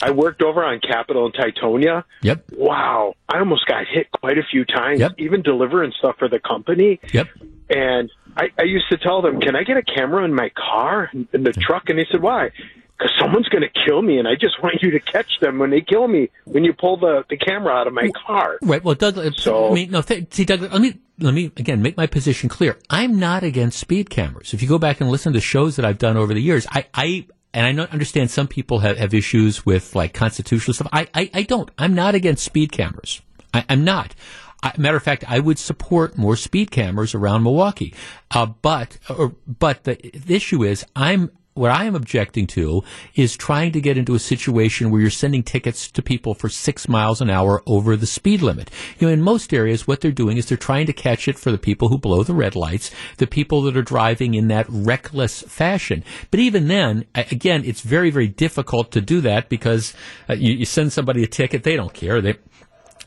I 0.00 0.12
worked 0.12 0.42
over 0.42 0.62
on 0.62 0.80
Capitol 0.80 1.26
and 1.26 1.34
Teutonia. 1.34 2.04
Yep. 2.22 2.44
Wow, 2.52 3.14
I 3.28 3.38
almost 3.40 3.66
got 3.66 3.84
hit 3.86 4.10
quite 4.12 4.38
a 4.38 4.44
few 4.48 4.64
times, 4.64 5.00
yep. 5.00 5.12
even 5.18 5.42
delivering 5.42 5.92
stuff 5.98 6.16
for 6.18 6.28
the 6.28 6.38
company. 6.38 7.00
Yep. 7.12 7.26
And 7.68 8.10
I, 8.36 8.50
I 8.58 8.62
used 8.62 8.88
to 8.90 8.96
tell 8.96 9.22
them, 9.22 9.40
"Can 9.40 9.56
I 9.56 9.64
get 9.64 9.76
a 9.76 9.82
camera 9.82 10.24
in 10.24 10.34
my 10.34 10.50
car 10.50 11.10
in 11.12 11.42
the 11.42 11.52
truck?" 11.52 11.88
And 11.88 11.98
they 11.98 12.06
said, 12.10 12.22
"Why?" 12.22 12.50
Because 12.98 13.12
someone's 13.20 13.48
going 13.48 13.62
to 13.62 13.70
kill 13.86 14.02
me, 14.02 14.18
and 14.18 14.26
I 14.26 14.34
just 14.34 14.60
want 14.62 14.82
you 14.82 14.90
to 14.90 15.00
catch 15.00 15.38
them 15.40 15.58
when 15.58 15.70
they 15.70 15.80
kill 15.80 16.08
me. 16.08 16.30
When 16.44 16.64
you 16.64 16.72
pull 16.72 16.96
the, 16.96 17.24
the 17.30 17.36
camera 17.36 17.72
out 17.72 17.86
of 17.86 17.92
my 17.92 18.10
car, 18.26 18.58
Right. 18.62 18.82
Well, 18.82 18.94
Doug. 18.96 19.16
uh, 19.18 19.30
So- 19.36 19.70
I 19.70 19.74
mean, 19.74 19.90
no. 19.90 20.02
Th- 20.02 20.26
see, 20.32 20.44
Doug. 20.44 20.60
Let 20.62 20.80
me 20.80 20.98
let 21.20 21.34
me 21.34 21.46
again 21.56 21.80
make 21.82 21.96
my 21.96 22.06
position 22.06 22.48
clear. 22.48 22.76
I'm 22.90 23.18
not 23.18 23.42
against 23.44 23.78
speed 23.78 24.10
cameras. 24.10 24.52
If 24.54 24.62
you 24.62 24.68
go 24.68 24.78
back 24.78 25.00
and 25.00 25.10
listen 25.10 25.32
to 25.34 25.40
shows 25.40 25.76
that 25.76 25.84
I've 25.84 25.98
done 25.98 26.16
over 26.16 26.34
the 26.34 26.40
years, 26.42 26.66
I, 26.70 26.86
I 26.94 27.26
and 27.54 27.80
I 27.80 27.84
understand 27.86 28.30
some 28.30 28.46
people 28.48 28.80
have, 28.80 28.98
have 28.98 29.14
issues 29.14 29.64
with 29.64 29.94
like 29.94 30.12
constitutional 30.12 30.74
stuff. 30.74 30.88
I, 30.92 31.06
I, 31.14 31.30
I 31.34 31.42
don't. 31.44 31.70
I'm 31.78 31.94
not 31.94 32.14
against 32.14 32.44
speed 32.44 32.72
cameras. 32.72 33.20
I, 33.54 33.64
I'm 33.68 33.84
not. 33.84 34.14
I, 34.62 34.72
matter 34.76 34.96
of 34.96 35.02
fact, 35.04 35.24
I 35.28 35.38
would 35.38 35.58
support 35.58 36.18
more 36.18 36.34
speed 36.36 36.70
cameras 36.72 37.14
around 37.14 37.44
Milwaukee. 37.44 37.94
Uh, 38.30 38.46
but 38.46 38.98
or, 39.08 39.34
but 39.46 39.84
the, 39.84 39.94
the 39.94 40.34
issue 40.34 40.64
is, 40.64 40.84
I'm 40.96 41.30
what 41.58 41.70
I 41.70 41.84
am 41.84 41.94
objecting 41.94 42.46
to 42.48 42.82
is 43.14 43.36
trying 43.36 43.72
to 43.72 43.80
get 43.80 43.98
into 43.98 44.14
a 44.14 44.18
situation 44.18 44.90
where 44.90 45.00
you're 45.00 45.10
sending 45.10 45.42
tickets 45.42 45.90
to 45.90 46.02
people 46.02 46.34
for 46.34 46.48
six 46.48 46.88
miles 46.88 47.20
an 47.20 47.30
hour 47.30 47.62
over 47.66 47.96
the 47.96 48.06
speed 48.06 48.42
limit. 48.42 48.70
You 48.98 49.06
know, 49.06 49.12
in 49.12 49.22
most 49.22 49.52
areas, 49.52 49.86
what 49.86 50.00
they're 50.00 50.12
doing 50.12 50.36
is 50.36 50.46
they're 50.46 50.56
trying 50.56 50.86
to 50.86 50.92
catch 50.92 51.28
it 51.28 51.38
for 51.38 51.50
the 51.50 51.58
people 51.58 51.88
who 51.88 51.98
blow 51.98 52.22
the 52.22 52.34
red 52.34 52.54
lights, 52.54 52.90
the 53.18 53.26
people 53.26 53.62
that 53.62 53.76
are 53.76 53.82
driving 53.82 54.34
in 54.34 54.48
that 54.48 54.66
reckless 54.68 55.42
fashion. 55.42 56.04
But 56.30 56.40
even 56.40 56.68
then, 56.68 57.04
again, 57.14 57.64
it's 57.64 57.80
very, 57.80 58.10
very 58.10 58.28
difficult 58.28 58.92
to 58.92 59.00
do 59.00 59.20
that 59.22 59.48
because 59.48 59.94
uh, 60.28 60.34
you, 60.34 60.54
you 60.54 60.64
send 60.64 60.92
somebody 60.92 61.22
a 61.22 61.26
ticket, 61.26 61.64
they 61.64 61.76
don't 61.76 61.94
care. 61.94 62.20
They, 62.20 62.36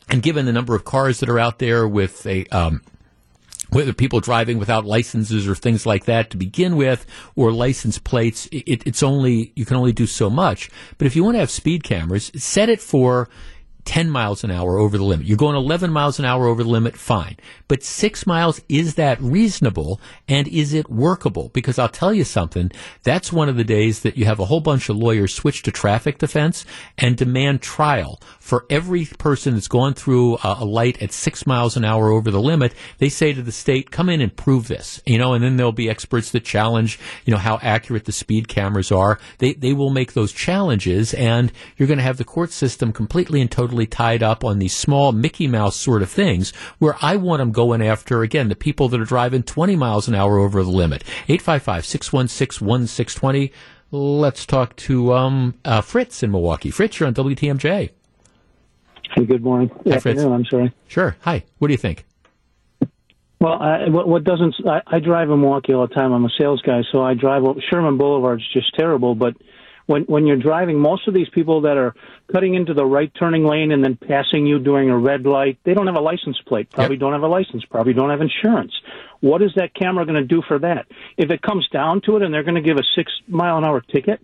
and 0.08 0.22
given 0.22 0.46
the 0.46 0.52
number 0.52 0.74
of 0.74 0.84
cars 0.84 1.20
that 1.20 1.28
are 1.28 1.38
out 1.38 1.58
there 1.58 1.88
with 1.88 2.26
a, 2.26 2.44
um, 2.46 2.82
whether 3.70 3.92
people 3.92 4.20
driving 4.20 4.58
without 4.58 4.84
licenses 4.84 5.48
or 5.48 5.54
things 5.54 5.86
like 5.86 6.04
that 6.04 6.30
to 6.30 6.36
begin 6.36 6.76
with, 6.76 7.06
or 7.36 7.52
license 7.52 7.98
plates, 7.98 8.46
it, 8.52 8.82
it's 8.86 9.02
only 9.02 9.52
you 9.54 9.64
can 9.64 9.76
only 9.76 9.92
do 9.92 10.06
so 10.06 10.28
much. 10.28 10.70
But 10.98 11.06
if 11.06 11.16
you 11.16 11.24
want 11.24 11.36
to 11.36 11.40
have 11.40 11.50
speed 11.50 11.84
cameras, 11.84 12.30
set 12.34 12.68
it 12.68 12.80
for 12.80 13.28
10 13.84 14.10
miles 14.10 14.44
an 14.44 14.50
hour 14.50 14.78
over 14.78 14.96
the 14.96 15.04
limit. 15.04 15.26
You're 15.26 15.36
going 15.36 15.56
11 15.56 15.90
miles 15.90 16.18
an 16.18 16.24
hour 16.24 16.46
over 16.46 16.62
the 16.62 16.68
limit, 16.68 16.96
fine. 16.96 17.36
But 17.66 17.82
six 17.82 18.26
miles, 18.26 18.60
is 18.68 18.94
that 18.94 19.20
reasonable 19.20 20.00
and 20.28 20.46
is 20.48 20.72
it 20.72 20.88
workable? 20.88 21.50
Because 21.52 21.78
I'll 21.78 21.88
tell 21.88 22.14
you 22.14 22.24
something, 22.24 22.70
that's 23.02 23.32
one 23.32 23.48
of 23.48 23.56
the 23.56 23.64
days 23.64 24.00
that 24.00 24.16
you 24.16 24.24
have 24.24 24.38
a 24.38 24.44
whole 24.44 24.60
bunch 24.60 24.88
of 24.88 24.96
lawyers 24.96 25.34
switch 25.34 25.62
to 25.62 25.72
traffic 25.72 26.18
defense 26.18 26.64
and 26.96 27.16
demand 27.16 27.60
trial 27.60 28.20
for 28.38 28.66
every 28.70 29.06
person 29.18 29.54
that's 29.54 29.68
gone 29.68 29.94
through 29.94 30.36
a, 30.44 30.58
a 30.60 30.64
light 30.64 31.02
at 31.02 31.12
six 31.12 31.46
miles 31.46 31.76
an 31.76 31.84
hour 31.84 32.10
over 32.10 32.30
the 32.30 32.40
limit. 32.40 32.74
They 32.98 33.08
say 33.08 33.32
to 33.32 33.42
the 33.42 33.52
state, 33.52 33.90
come 33.90 34.08
in 34.08 34.20
and 34.20 34.34
prove 34.34 34.68
this, 34.68 35.02
you 35.06 35.18
know, 35.18 35.34
and 35.34 35.42
then 35.42 35.56
there'll 35.56 35.72
be 35.72 35.90
experts 35.90 36.30
that 36.30 36.44
challenge, 36.44 37.00
you 37.24 37.32
know, 37.32 37.38
how 37.38 37.58
accurate 37.62 38.04
the 38.04 38.12
speed 38.12 38.46
cameras 38.46 38.92
are. 38.92 39.18
They, 39.38 39.54
they 39.54 39.72
will 39.72 39.90
make 39.90 40.12
those 40.12 40.32
challenges 40.32 41.14
and 41.14 41.50
you're 41.76 41.88
going 41.88 41.98
to 41.98 42.04
have 42.04 42.18
the 42.18 42.24
court 42.24 42.52
system 42.52 42.92
completely 42.92 43.40
and 43.40 43.50
totally 43.50 43.71
tied 43.86 44.22
up 44.22 44.44
on 44.44 44.58
these 44.58 44.76
small 44.76 45.12
Mickey 45.12 45.46
Mouse 45.46 45.76
sort 45.76 46.02
of 46.02 46.10
things 46.10 46.50
where 46.78 46.96
I 47.00 47.16
want 47.16 47.38
them 47.40 47.52
going 47.52 47.80
after, 47.82 48.22
again, 48.22 48.48
the 48.48 48.56
people 48.56 48.88
that 48.88 49.00
are 49.00 49.04
driving 49.04 49.42
20 49.42 49.76
miles 49.76 50.08
an 50.08 50.14
hour 50.14 50.38
over 50.38 50.62
the 50.62 50.70
limit. 50.70 51.04
855-616-1620. 51.28 53.52
Let's 53.90 54.46
talk 54.46 54.76
to 54.76 55.12
um, 55.14 55.54
uh, 55.64 55.80
Fritz 55.80 56.22
in 56.22 56.30
Milwaukee. 56.30 56.70
Fritz, 56.70 57.00
you're 57.00 57.06
on 57.06 57.14
WTMJ. 57.14 57.90
Hey, 59.14 59.24
good 59.24 59.42
morning. 59.42 59.70
Hi, 59.86 59.98
Fritz. 59.98 60.22
I'm 60.22 60.44
sorry. 60.46 60.72
Sure. 60.88 61.16
Hi. 61.20 61.44
What 61.58 61.68
do 61.68 61.74
you 61.74 61.78
think? 61.78 62.06
Well, 63.40 63.60
I, 63.60 63.88
what, 63.88 64.08
what 64.08 64.24
doesn't 64.24 64.54
I, 64.66 64.80
I 64.86 64.98
drive 65.00 65.28
in 65.28 65.40
Milwaukee 65.40 65.74
all 65.74 65.86
the 65.86 65.94
time. 65.94 66.12
I'm 66.12 66.24
a 66.24 66.30
sales 66.38 66.62
guy, 66.62 66.80
so 66.92 67.02
I 67.02 67.14
drive. 67.14 67.42
Sherman 67.68 67.98
Boulevard's 67.98 68.48
just 68.52 68.74
terrible. 68.76 69.16
But 69.16 69.34
when 69.86 70.02
when 70.04 70.26
you're 70.26 70.36
driving, 70.36 70.78
most 70.78 71.08
of 71.08 71.14
these 71.14 71.28
people 71.30 71.62
that 71.62 71.76
are 71.76 71.94
cutting 72.32 72.54
into 72.54 72.74
the 72.74 72.84
right 72.84 73.12
turning 73.18 73.44
lane 73.44 73.72
and 73.72 73.84
then 73.84 73.96
passing 73.96 74.46
you 74.46 74.58
during 74.58 74.90
a 74.90 74.98
red 74.98 75.24
light, 75.24 75.58
they 75.64 75.74
don't 75.74 75.86
have 75.86 75.96
a 75.96 76.00
license 76.00 76.38
plate. 76.46 76.70
Probably 76.70 76.96
don't 76.96 77.12
have 77.12 77.22
a 77.22 77.28
license. 77.28 77.64
Probably 77.64 77.92
don't 77.92 78.10
have 78.10 78.20
insurance. 78.20 78.72
What 79.20 79.42
is 79.42 79.52
that 79.56 79.74
camera 79.74 80.04
going 80.04 80.20
to 80.20 80.26
do 80.26 80.42
for 80.46 80.58
that? 80.58 80.86
If 81.16 81.30
it 81.30 81.42
comes 81.42 81.68
down 81.68 82.00
to 82.06 82.16
it, 82.16 82.22
and 82.22 82.32
they're 82.32 82.42
going 82.42 82.56
to 82.56 82.60
give 82.62 82.76
a 82.76 82.84
six 82.96 83.12
mile 83.28 83.58
an 83.58 83.64
hour 83.64 83.80
ticket, 83.80 84.20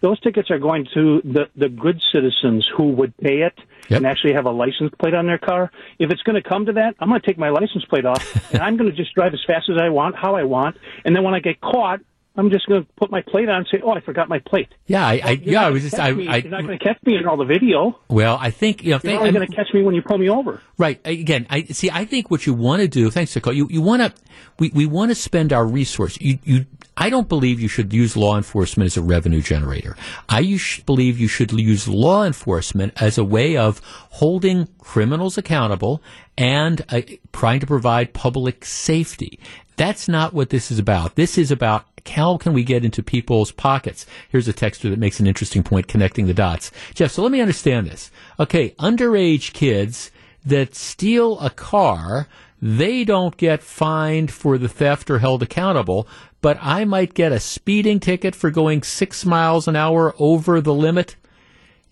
those 0.00 0.20
tickets 0.20 0.50
are 0.50 0.58
going 0.58 0.86
to 0.94 1.20
the 1.24 1.48
the 1.56 1.68
good 1.68 2.00
citizens 2.12 2.68
who 2.76 2.90
would 2.92 3.16
pay 3.16 3.42
it 3.42 3.58
and 3.90 4.06
actually 4.06 4.34
have 4.34 4.46
a 4.46 4.50
license 4.50 4.92
plate 4.98 5.14
on 5.14 5.26
their 5.26 5.38
car. 5.38 5.70
If 5.98 6.10
it's 6.10 6.22
going 6.22 6.40
to 6.40 6.48
come 6.48 6.66
to 6.66 6.72
that, 6.72 6.96
I'm 6.98 7.08
going 7.08 7.20
to 7.20 7.26
take 7.26 7.38
my 7.38 7.50
license 7.50 7.84
plate 7.84 8.04
off 8.04 8.52
and 8.52 8.62
I'm 8.62 8.76
going 8.76 8.90
to 8.90 8.96
just 8.96 9.14
drive 9.14 9.32
as 9.34 9.40
fast 9.46 9.70
as 9.70 9.76
I 9.80 9.88
want, 9.90 10.16
how 10.16 10.34
I 10.34 10.44
want, 10.44 10.76
and 11.04 11.14
then 11.14 11.22
when 11.22 11.34
I 11.34 11.40
get 11.40 11.60
caught, 11.60 12.00
I'm 12.36 12.50
just 12.50 12.66
going 12.66 12.84
to 12.84 12.92
put 12.96 13.10
my 13.10 13.22
plate 13.22 13.48
on 13.48 13.56
and 13.56 13.66
say, 13.70 13.80
"Oh, 13.82 13.90
I 13.90 14.00
forgot 14.00 14.28
my 14.28 14.38
plate." 14.40 14.68
Yeah, 14.86 15.06
I, 15.06 15.20
I 15.24 15.30
yeah, 15.42 15.66
I 15.66 15.70
was 15.70 15.82
just, 15.82 15.98
I, 15.98 16.12
me- 16.12 16.28
I, 16.28 16.36
you're 16.36 16.50
not 16.50 16.62
going 16.64 16.78
to 16.78 16.84
catch 16.84 16.98
me 17.04 17.16
in 17.16 17.26
all 17.26 17.36
the 17.36 17.44
video. 17.44 17.98
well, 18.08 18.38
I 18.40 18.50
think, 18.50 18.82
you 18.84 18.90
know, 18.90 19.00
You're 19.02 19.18
only 19.18 19.32
going 19.32 19.46
to 19.46 19.54
catch 19.54 19.72
me 19.72 19.82
when 19.82 19.94
you 19.94 20.02
pull 20.02 20.18
me 20.18 20.28
over. 20.28 20.60
Right. 20.78 21.00
Again, 21.04 21.46
I 21.50 21.64
see. 21.64 21.90
I 21.90 22.04
think 22.04 22.30
what 22.30 22.46
you 22.46 22.54
want 22.54 22.82
to 22.82 22.88
do. 22.88 23.10
Thanks, 23.10 23.34
Nicole. 23.34 23.52
You 23.52 23.68
you 23.70 23.82
want 23.82 24.02
to 24.02 24.12
we, 24.58 24.70
we 24.70 24.86
want 24.86 25.10
to 25.10 25.14
spend 25.14 25.52
our 25.52 25.66
resource. 25.66 26.18
You 26.20 26.38
you. 26.44 26.66
I 26.98 27.10
don't 27.10 27.28
believe 27.28 27.60
you 27.60 27.68
should 27.68 27.92
use 27.92 28.16
law 28.16 28.38
enforcement 28.38 28.86
as 28.86 28.96
a 28.96 29.02
revenue 29.02 29.42
generator. 29.42 29.96
I 30.30 30.58
believe 30.86 31.18
you 31.18 31.28
should 31.28 31.52
use 31.52 31.86
law 31.86 32.24
enforcement 32.24 32.94
as 33.02 33.18
a 33.18 33.24
way 33.24 33.54
of 33.56 33.82
holding 34.10 34.68
criminals 34.78 35.36
accountable 35.36 36.02
and 36.38 36.82
uh, 36.88 37.02
trying 37.32 37.60
to 37.60 37.66
provide 37.66 38.14
public 38.14 38.64
safety. 38.64 39.38
That's 39.76 40.08
not 40.08 40.32
what 40.32 40.50
this 40.50 40.70
is 40.70 40.78
about. 40.78 41.14
This 41.14 41.38
is 41.38 41.50
about 41.50 41.84
how 42.08 42.36
can 42.36 42.52
we 42.52 42.64
get 42.64 42.84
into 42.84 43.02
people's 43.02 43.52
pockets? 43.52 44.06
Here's 44.30 44.48
a 44.48 44.52
texter 44.52 44.90
that 44.90 44.98
makes 44.98 45.20
an 45.20 45.26
interesting 45.26 45.62
point 45.62 45.88
connecting 45.88 46.26
the 46.26 46.34
dots. 46.34 46.70
Jeff, 46.94 47.10
so 47.10 47.22
let 47.22 47.32
me 47.32 47.40
understand 47.40 47.86
this. 47.86 48.10
Okay, 48.38 48.70
underage 48.78 49.52
kids 49.52 50.10
that 50.44 50.74
steal 50.74 51.38
a 51.40 51.50
car, 51.50 52.28
they 52.62 53.04
don't 53.04 53.36
get 53.36 53.62
fined 53.62 54.30
for 54.30 54.56
the 54.56 54.68
theft 54.68 55.10
or 55.10 55.18
held 55.18 55.42
accountable, 55.42 56.06
but 56.40 56.58
I 56.60 56.84
might 56.84 57.14
get 57.14 57.32
a 57.32 57.40
speeding 57.40 58.00
ticket 58.00 58.34
for 58.34 58.50
going 58.50 58.82
six 58.82 59.24
miles 59.24 59.66
an 59.66 59.76
hour 59.76 60.14
over 60.18 60.60
the 60.60 60.74
limit. 60.74 61.16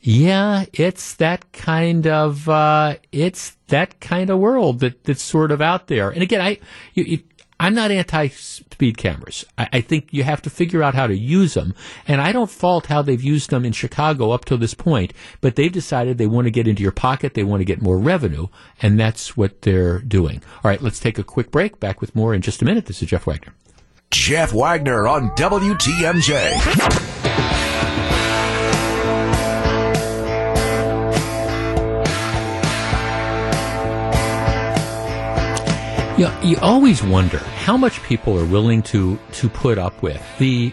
Yeah, 0.01 0.67
it's 0.73 1.15
that 1.15 1.51
kind 1.53 2.07
of 2.07 2.47
uh, 2.47 2.97
it's 3.11 3.57
that 3.69 4.01
kind 4.01 4.29
of 4.29 4.39
world 4.39 4.81
that 4.81 5.03
that's 5.05 5.23
sort 5.23 5.51
of 5.51 5.63
out 5.63 5.87
there. 5.87 6.11
And 6.11 6.23
again, 6.23 6.43
I 6.43 6.59
you, 6.93 7.05
you, 7.05 7.23
I'm 7.59 7.75
not 7.75 7.91
anti-speed 7.91 8.97
cameras. 8.97 9.45
I, 9.57 9.69
I 9.75 9.81
think 9.81 10.09
you 10.13 10.25
have 10.25 10.43
to 10.43 10.51
figure 10.51 10.83
out 10.83 10.95
how 10.95 11.07
to 11.07 11.17
use 11.17 11.55
them, 11.55 11.75
and 12.07 12.21
I 12.21 12.33
don't 12.33 12.51
fault 12.51 12.87
how 12.87 13.03
they've 13.03 13.23
used 13.23 13.51
them 13.51 13.65
in 13.65 13.73
Chicago 13.73 14.31
up 14.31 14.45
to 14.47 14.57
this 14.57 14.75
point. 14.75 15.13
But 15.41 15.57
they've 15.57 15.73
decided 15.73 16.19
they 16.19 16.27
want 16.27 16.47
to 16.47 16.51
get 16.51 16.69
into 16.69 16.83
your 16.83 16.93
pocket, 16.93 17.35
they 17.35 17.45
want 17.45 17.61
to 17.61 17.65
get 17.65 17.83
more 17.83 17.99
revenue, 17.99 18.49
and 18.83 18.99
that's 18.99 19.37
what 19.37 19.63
they're 19.63 20.01
doing. 20.01 20.43
All 20.63 20.71
right, 20.71 20.83
let's 20.83 21.01
take 21.01 21.19
a 21.19 21.25
quick 21.25 21.51
break. 21.51 21.81
Back 21.81 22.01
with 22.01 22.15
more 22.15 22.35
in 22.35 22.43
just 22.43 22.63
a 22.63 22.65
minute. 22.65 22.87
This 22.87 23.03
is 23.03 23.09
Jeff 23.09 23.27
Wagner. 23.27 23.55
Jeff 24.11 24.53
Wagner 24.53 25.09
on 25.09 25.31
WTMJ. 25.31 27.04
You, 36.17 36.31
you 36.45 36.57
always 36.63 37.03
wonder 37.03 37.39
how 37.39 37.77
much 37.77 38.01
people 38.05 38.39
are 38.39 38.45
willing 38.45 38.83
to 38.85 39.19
to 39.33 39.49
put 39.49 39.79
up 39.79 40.01
with 40.01 40.23
the. 40.39 40.73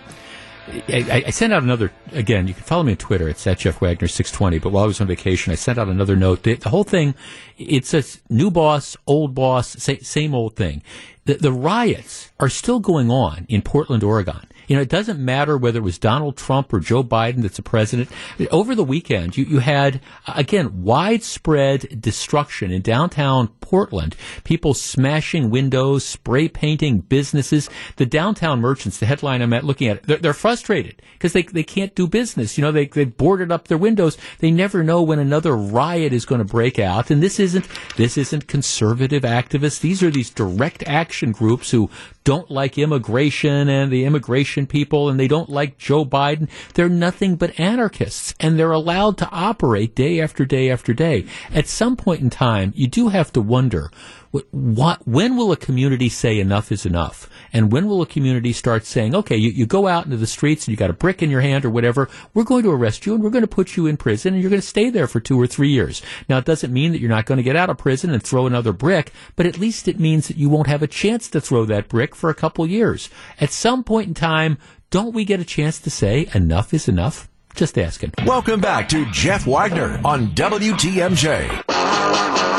I, 0.88 1.24
I 1.26 1.30
sent 1.32 1.52
out 1.52 1.64
another 1.64 1.92
again. 2.12 2.48
You 2.48 2.54
can 2.54 2.62
follow 2.62 2.84
me 2.84 2.92
on 2.92 2.98
Twitter. 2.98 3.28
It's 3.28 3.48
at 3.48 3.58
Jeff 3.58 3.82
Wagner 3.82 4.08
six 4.08 4.32
twenty. 4.32 4.60
But 4.60 4.72
while 4.72 4.84
I 4.84 4.88
was 4.88 5.02
on 5.02 5.08
vacation, 5.08 5.52
I 5.52 5.56
sent 5.56 5.80
out 5.80 5.88
another 5.88 6.16
note. 6.16 6.44
The, 6.44 6.54
the 6.54 6.70
whole 6.70 6.84
thing, 6.84 7.16
it's 7.58 7.92
a 7.96 8.04
new 8.30 8.52
boss, 8.52 8.96
old 9.08 9.34
boss, 9.34 9.70
sa- 9.70 9.94
same 10.04 10.36
old 10.36 10.56
thing. 10.56 10.84
The, 11.26 11.34
the 11.34 11.52
riots 11.52 12.32
are 12.40 12.50
still 12.50 12.80
going 12.80 13.10
on 13.10 13.48
in 13.50 13.64
Portland, 13.64 14.04
Oregon. 14.04 14.48
You 14.72 14.78
know, 14.78 14.84
it 14.84 14.88
doesn't 14.88 15.20
matter 15.20 15.58
whether 15.58 15.80
it 15.80 15.84
was 15.84 15.98
Donald 15.98 16.38
Trump 16.38 16.72
or 16.72 16.80
Joe 16.80 17.04
Biden 17.04 17.42
that's 17.42 17.58
the 17.58 17.62
president. 17.62 18.10
Over 18.52 18.74
the 18.74 18.86
weekend, 18.86 19.36
you, 19.36 19.44
you 19.44 19.60
had, 19.60 20.00
again, 20.34 20.84
widespread 20.84 22.00
destruction 22.02 22.72
in 22.72 22.82
downtown 22.82 23.50
Portland. 23.60 24.16
People 24.46 24.74
smashing 24.74 25.50
windows, 25.50 26.06
spray 26.06 26.48
painting 26.48 27.00
businesses. 27.00 27.70
The 27.98 28.06
downtown 28.06 28.62
merchants, 28.62 28.98
the 28.98 29.08
headline 29.08 29.42
I'm 29.42 29.52
at 29.52 29.66
looking 29.66 29.90
at, 29.90 30.04
they're, 30.04 30.20
they're 30.20 30.34
frustrated 30.34 31.02
because 31.16 31.34
they, 31.34 31.42
they 31.42 31.64
can't 31.64 31.94
do 31.94 32.08
business. 32.08 32.58
You 32.58 32.62
know, 32.62 32.72
they, 32.72 32.86
they 32.86 33.04
boarded 33.04 33.52
up 33.52 33.68
their 33.68 33.78
windows. 33.78 34.18
They 34.40 34.52
never 34.52 34.84
know 34.86 35.02
when 35.02 35.20
another 35.20 35.54
riot 35.54 36.14
is 36.14 36.26
going 36.26 36.40
to 36.40 36.46
break 36.46 36.80
out. 36.80 37.12
And 37.12 37.22
this 37.22 37.42
isn't, 37.42 37.68
this 37.98 38.18
isn't 38.18 38.48
conservative 38.48 39.24
activists. 39.24 39.82
These 39.82 40.02
are 40.02 40.12
these 40.12 40.30
direct 40.30 40.82
action 40.88 41.34
groups 41.34 41.72
who 41.72 41.90
don't 42.24 42.50
like 42.50 42.78
immigration 42.78 43.68
and 43.68 43.92
the 43.92 44.06
immigration 44.06 44.61
people 44.68 45.10
and 45.10 45.20
they 45.20 45.28
don't 45.28 45.50
like 45.50 45.78
Joe 45.78 46.06
Biden. 46.06 46.50
They're 46.74 46.90
nothing 46.90 47.36
but 47.36 47.60
anarchists 47.60 48.36
and 48.40 48.58
they're 48.58 48.72
allowed 48.72 49.18
to 49.20 49.30
operate 49.32 49.96
day 49.96 50.22
after 50.22 50.46
day 50.46 50.70
after 50.70 50.94
day. 50.94 51.26
At 51.54 51.68
some 51.68 51.96
point 51.96 52.22
in 52.22 52.30
time, 52.30 52.74
you 52.76 52.88
do 52.88 53.10
have 53.10 53.32
to 53.34 53.42
wonder 53.42 53.92
what, 54.32 55.06
when 55.06 55.36
will 55.36 55.52
a 55.52 55.58
community 55.58 56.08
say 56.08 56.40
enough 56.40 56.72
is 56.72 56.86
enough? 56.86 57.30
And 57.52 57.72
when 57.72 57.88
will 57.88 58.02
a 58.02 58.06
community 58.06 58.54
start 58.54 58.86
saying, 58.86 59.14
okay, 59.14 59.36
you, 59.36 59.52
you 59.52 59.66
go 59.66 59.88
out 59.88 60.06
into 60.06 60.18
the 60.18 60.28
streets 60.28 60.66
and 60.66 60.72
you 60.72 60.78
got 60.78 60.90
a 60.90 60.94
brick 60.94 61.22
in 61.22 61.30
your 61.30 61.42
hand 61.42 61.66
or 61.66 61.70
whatever, 61.70 62.10
we're 62.34 62.46
going 62.46 62.64
to 62.64 62.72
arrest 62.72 63.06
you 63.06 63.14
and 63.14 63.22
we're 63.22 63.30
going 63.30 63.44
to 63.44 63.48
put 63.48 63.76
you 63.76 63.88
in 63.88 63.98
prison 63.98 64.34
and 64.34 64.42
you're 64.42 64.50
going 64.50 64.62
to 64.62 64.68
stay 64.68 64.90
there 64.90 65.08
for 65.08 65.20
two 65.20 65.40
or 65.40 65.48
three 65.48 65.70
years. 65.70 66.02
Now, 66.30 66.38
it 66.38 66.46
doesn't 66.46 66.72
mean 66.72 66.94
that 66.94 67.02
you're 67.02 67.10
not 67.10 67.26
going 67.26 67.38
to 67.38 67.44
get 67.44 67.58
out 67.58 67.70
of 67.70 67.78
prison 67.78 68.12
and 68.12 68.24
throw 68.24 68.48
another 68.48 68.72
brick, 68.72 69.12
but 69.36 69.46
at 69.46 69.60
least 69.60 69.88
it 69.88 70.00
means 70.00 70.30
that 70.30 70.38
you 70.38 70.50
won't 70.50 70.68
have 70.68 70.82
a 70.82 70.88
chance 70.88 71.30
to 71.30 71.42
throw 71.42 71.66
that 71.66 71.90
brick 71.90 72.16
for 72.16 72.30
a 72.30 72.36
couple 72.36 72.66
years. 72.66 73.10
At 73.40 73.52
some 73.52 73.84
point 73.84 74.08
in 74.08 74.14
time, 74.14 74.58
don't 74.92 75.14
we 75.14 75.26
get 75.26 75.40
a 75.40 75.46
chance 75.46 75.80
to 75.80 75.90
say 75.90 76.30
enough 76.34 76.74
is 76.74 76.88
enough? 76.88 77.28
Just 77.54 77.78
asking. 77.78 78.14
Welcome 78.26 78.62
back 78.62 78.88
to 78.90 79.06
Jeff 79.12 79.46
Wagner 79.46 80.00
on 80.06 80.30
WTMJ. 80.30 82.51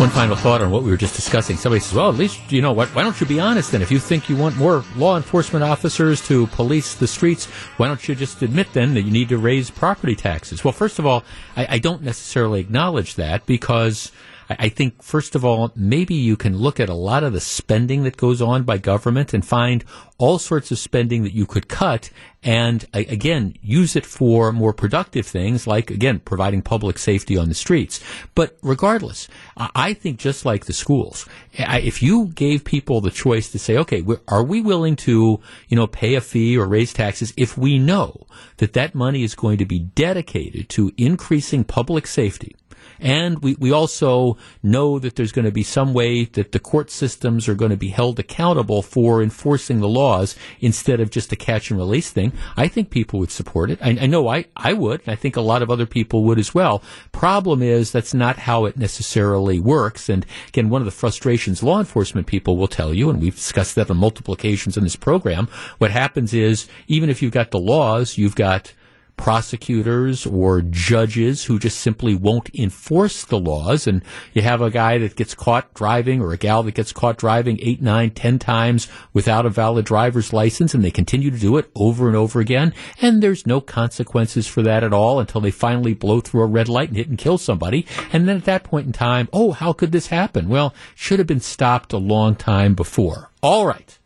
One 0.00 0.08
final 0.08 0.34
thought 0.34 0.62
on 0.62 0.70
what 0.70 0.82
we 0.82 0.90
were 0.90 0.96
just 0.96 1.14
discussing. 1.14 1.58
Somebody 1.58 1.80
says, 1.80 1.92
well, 1.92 2.08
at 2.08 2.14
least, 2.14 2.50
you 2.50 2.62
know 2.62 2.72
what, 2.72 2.88
why 2.94 3.02
don't 3.02 3.20
you 3.20 3.26
be 3.26 3.38
honest 3.38 3.70
then? 3.70 3.82
If 3.82 3.90
you 3.90 3.98
think 3.98 4.30
you 4.30 4.36
want 4.36 4.56
more 4.56 4.82
law 4.96 5.18
enforcement 5.18 5.62
officers 5.62 6.26
to 6.26 6.46
police 6.46 6.94
the 6.94 7.06
streets, 7.06 7.44
why 7.76 7.88
don't 7.88 8.08
you 8.08 8.14
just 8.14 8.40
admit 8.40 8.72
then 8.72 8.94
that 8.94 9.02
you 9.02 9.10
need 9.10 9.28
to 9.28 9.36
raise 9.36 9.70
property 9.70 10.16
taxes? 10.16 10.64
Well, 10.64 10.72
first 10.72 10.98
of 10.98 11.04
all, 11.04 11.22
I, 11.54 11.66
I 11.72 11.78
don't 11.80 12.00
necessarily 12.00 12.60
acknowledge 12.60 13.16
that 13.16 13.44
because 13.44 14.10
I 14.58 14.68
think, 14.68 15.00
first 15.00 15.36
of 15.36 15.44
all, 15.44 15.70
maybe 15.76 16.14
you 16.14 16.36
can 16.36 16.58
look 16.58 16.80
at 16.80 16.88
a 16.88 16.94
lot 16.94 17.22
of 17.22 17.32
the 17.32 17.40
spending 17.40 18.02
that 18.02 18.16
goes 18.16 18.42
on 18.42 18.64
by 18.64 18.78
government 18.78 19.32
and 19.32 19.46
find 19.46 19.84
all 20.18 20.40
sorts 20.40 20.72
of 20.72 20.78
spending 20.78 21.22
that 21.22 21.34
you 21.34 21.46
could 21.46 21.68
cut 21.68 22.10
and, 22.42 22.84
again, 22.92 23.54
use 23.62 23.94
it 23.94 24.04
for 24.04 24.50
more 24.50 24.72
productive 24.72 25.24
things 25.24 25.68
like, 25.68 25.90
again, 25.90 26.18
providing 26.18 26.62
public 26.62 26.98
safety 26.98 27.36
on 27.36 27.48
the 27.48 27.54
streets. 27.54 28.00
But 28.34 28.56
regardless, 28.60 29.28
I 29.56 29.94
think 29.94 30.18
just 30.18 30.44
like 30.44 30.64
the 30.64 30.72
schools, 30.72 31.26
if 31.52 32.02
you 32.02 32.26
gave 32.34 32.64
people 32.64 33.00
the 33.00 33.12
choice 33.12 33.52
to 33.52 33.58
say, 33.58 33.76
okay, 33.76 34.04
are 34.26 34.42
we 34.42 34.62
willing 34.62 34.96
to, 34.96 35.40
you 35.68 35.76
know, 35.76 35.86
pay 35.86 36.16
a 36.16 36.20
fee 36.20 36.58
or 36.58 36.66
raise 36.66 36.92
taxes 36.92 37.32
if 37.36 37.56
we 37.56 37.78
know 37.78 38.26
that 38.56 38.72
that 38.72 38.96
money 38.96 39.22
is 39.22 39.36
going 39.36 39.58
to 39.58 39.64
be 39.64 39.78
dedicated 39.78 40.68
to 40.70 40.92
increasing 40.96 41.62
public 41.62 42.08
safety? 42.08 42.56
And 43.00 43.42
we, 43.42 43.56
we 43.58 43.72
also 43.72 44.36
know 44.62 44.98
that 44.98 45.16
there's 45.16 45.32
going 45.32 45.46
to 45.46 45.50
be 45.50 45.62
some 45.62 45.94
way 45.94 46.24
that 46.24 46.52
the 46.52 46.58
court 46.58 46.90
systems 46.90 47.48
are 47.48 47.54
going 47.54 47.70
to 47.70 47.76
be 47.76 47.88
held 47.88 48.18
accountable 48.18 48.82
for 48.82 49.22
enforcing 49.22 49.80
the 49.80 49.88
laws 49.88 50.36
instead 50.60 51.00
of 51.00 51.10
just 51.10 51.32
a 51.32 51.36
catch 51.36 51.70
and 51.70 51.78
release 51.78 52.10
thing. 52.10 52.32
I 52.56 52.68
think 52.68 52.90
people 52.90 53.18
would 53.20 53.30
support 53.30 53.70
it. 53.70 53.78
I, 53.82 53.90
I 54.00 54.06
know 54.06 54.28
I, 54.28 54.46
I 54.56 54.74
would. 54.74 55.02
I 55.06 55.14
think 55.14 55.36
a 55.36 55.40
lot 55.40 55.62
of 55.62 55.70
other 55.70 55.86
people 55.86 56.24
would 56.24 56.38
as 56.38 56.54
well. 56.54 56.82
Problem 57.12 57.62
is 57.62 57.90
that's 57.90 58.14
not 58.14 58.36
how 58.36 58.66
it 58.66 58.76
necessarily 58.76 59.58
works. 59.58 60.08
And 60.08 60.26
again, 60.48 60.68
one 60.68 60.82
of 60.82 60.86
the 60.86 60.90
frustrations 60.90 61.62
law 61.62 61.78
enforcement 61.78 62.26
people 62.26 62.56
will 62.56 62.68
tell 62.68 62.92
you, 62.92 63.10
and 63.10 63.20
we've 63.20 63.34
discussed 63.34 63.74
that 63.76 63.90
on 63.90 63.96
multiple 63.96 64.34
occasions 64.34 64.76
in 64.76 64.84
this 64.84 64.96
program, 64.96 65.48
what 65.78 65.90
happens 65.90 66.34
is 66.34 66.68
even 66.86 67.08
if 67.08 67.22
you've 67.22 67.32
got 67.32 67.50
the 67.50 67.58
laws, 67.58 68.18
you've 68.18 68.36
got 68.36 68.74
prosecutors 69.20 70.24
or 70.24 70.62
judges 70.62 71.44
who 71.44 71.58
just 71.58 71.78
simply 71.78 72.14
won't 72.14 72.48
enforce 72.54 73.22
the 73.26 73.38
laws. 73.38 73.86
And 73.86 74.02
you 74.32 74.40
have 74.40 74.62
a 74.62 74.70
guy 74.70 74.96
that 74.96 75.14
gets 75.14 75.34
caught 75.34 75.74
driving 75.74 76.22
or 76.22 76.32
a 76.32 76.38
gal 76.38 76.62
that 76.62 76.74
gets 76.74 76.90
caught 76.90 77.18
driving 77.18 77.58
eight, 77.60 77.82
nine, 77.82 78.10
ten 78.10 78.38
times 78.38 78.88
without 79.12 79.44
a 79.44 79.50
valid 79.50 79.84
driver's 79.84 80.32
license 80.32 80.72
and 80.72 80.82
they 80.82 80.90
continue 80.90 81.30
to 81.30 81.38
do 81.38 81.58
it 81.58 81.70
over 81.74 82.08
and 82.08 82.16
over 82.16 82.40
again. 82.40 82.72
And 83.02 83.22
there's 83.22 83.46
no 83.46 83.60
consequences 83.60 84.46
for 84.46 84.62
that 84.62 84.82
at 84.82 84.94
all 84.94 85.20
until 85.20 85.42
they 85.42 85.50
finally 85.50 85.92
blow 85.92 86.20
through 86.20 86.40
a 86.40 86.46
red 86.46 86.70
light 86.70 86.88
and 86.88 86.96
hit 86.96 87.08
and 87.08 87.18
kill 87.18 87.36
somebody. 87.36 87.86
And 88.14 88.26
then 88.26 88.38
at 88.38 88.44
that 88.46 88.64
point 88.64 88.86
in 88.86 88.92
time, 88.94 89.28
oh, 89.34 89.52
how 89.52 89.74
could 89.74 89.92
this 89.92 90.06
happen? 90.06 90.48
Well, 90.48 90.74
should 90.94 91.18
have 91.18 91.28
been 91.28 91.40
stopped 91.40 91.92
a 91.92 91.98
long 91.98 92.36
time 92.36 92.74
before. 92.74 93.28
All 93.42 93.66
right. 93.66 93.98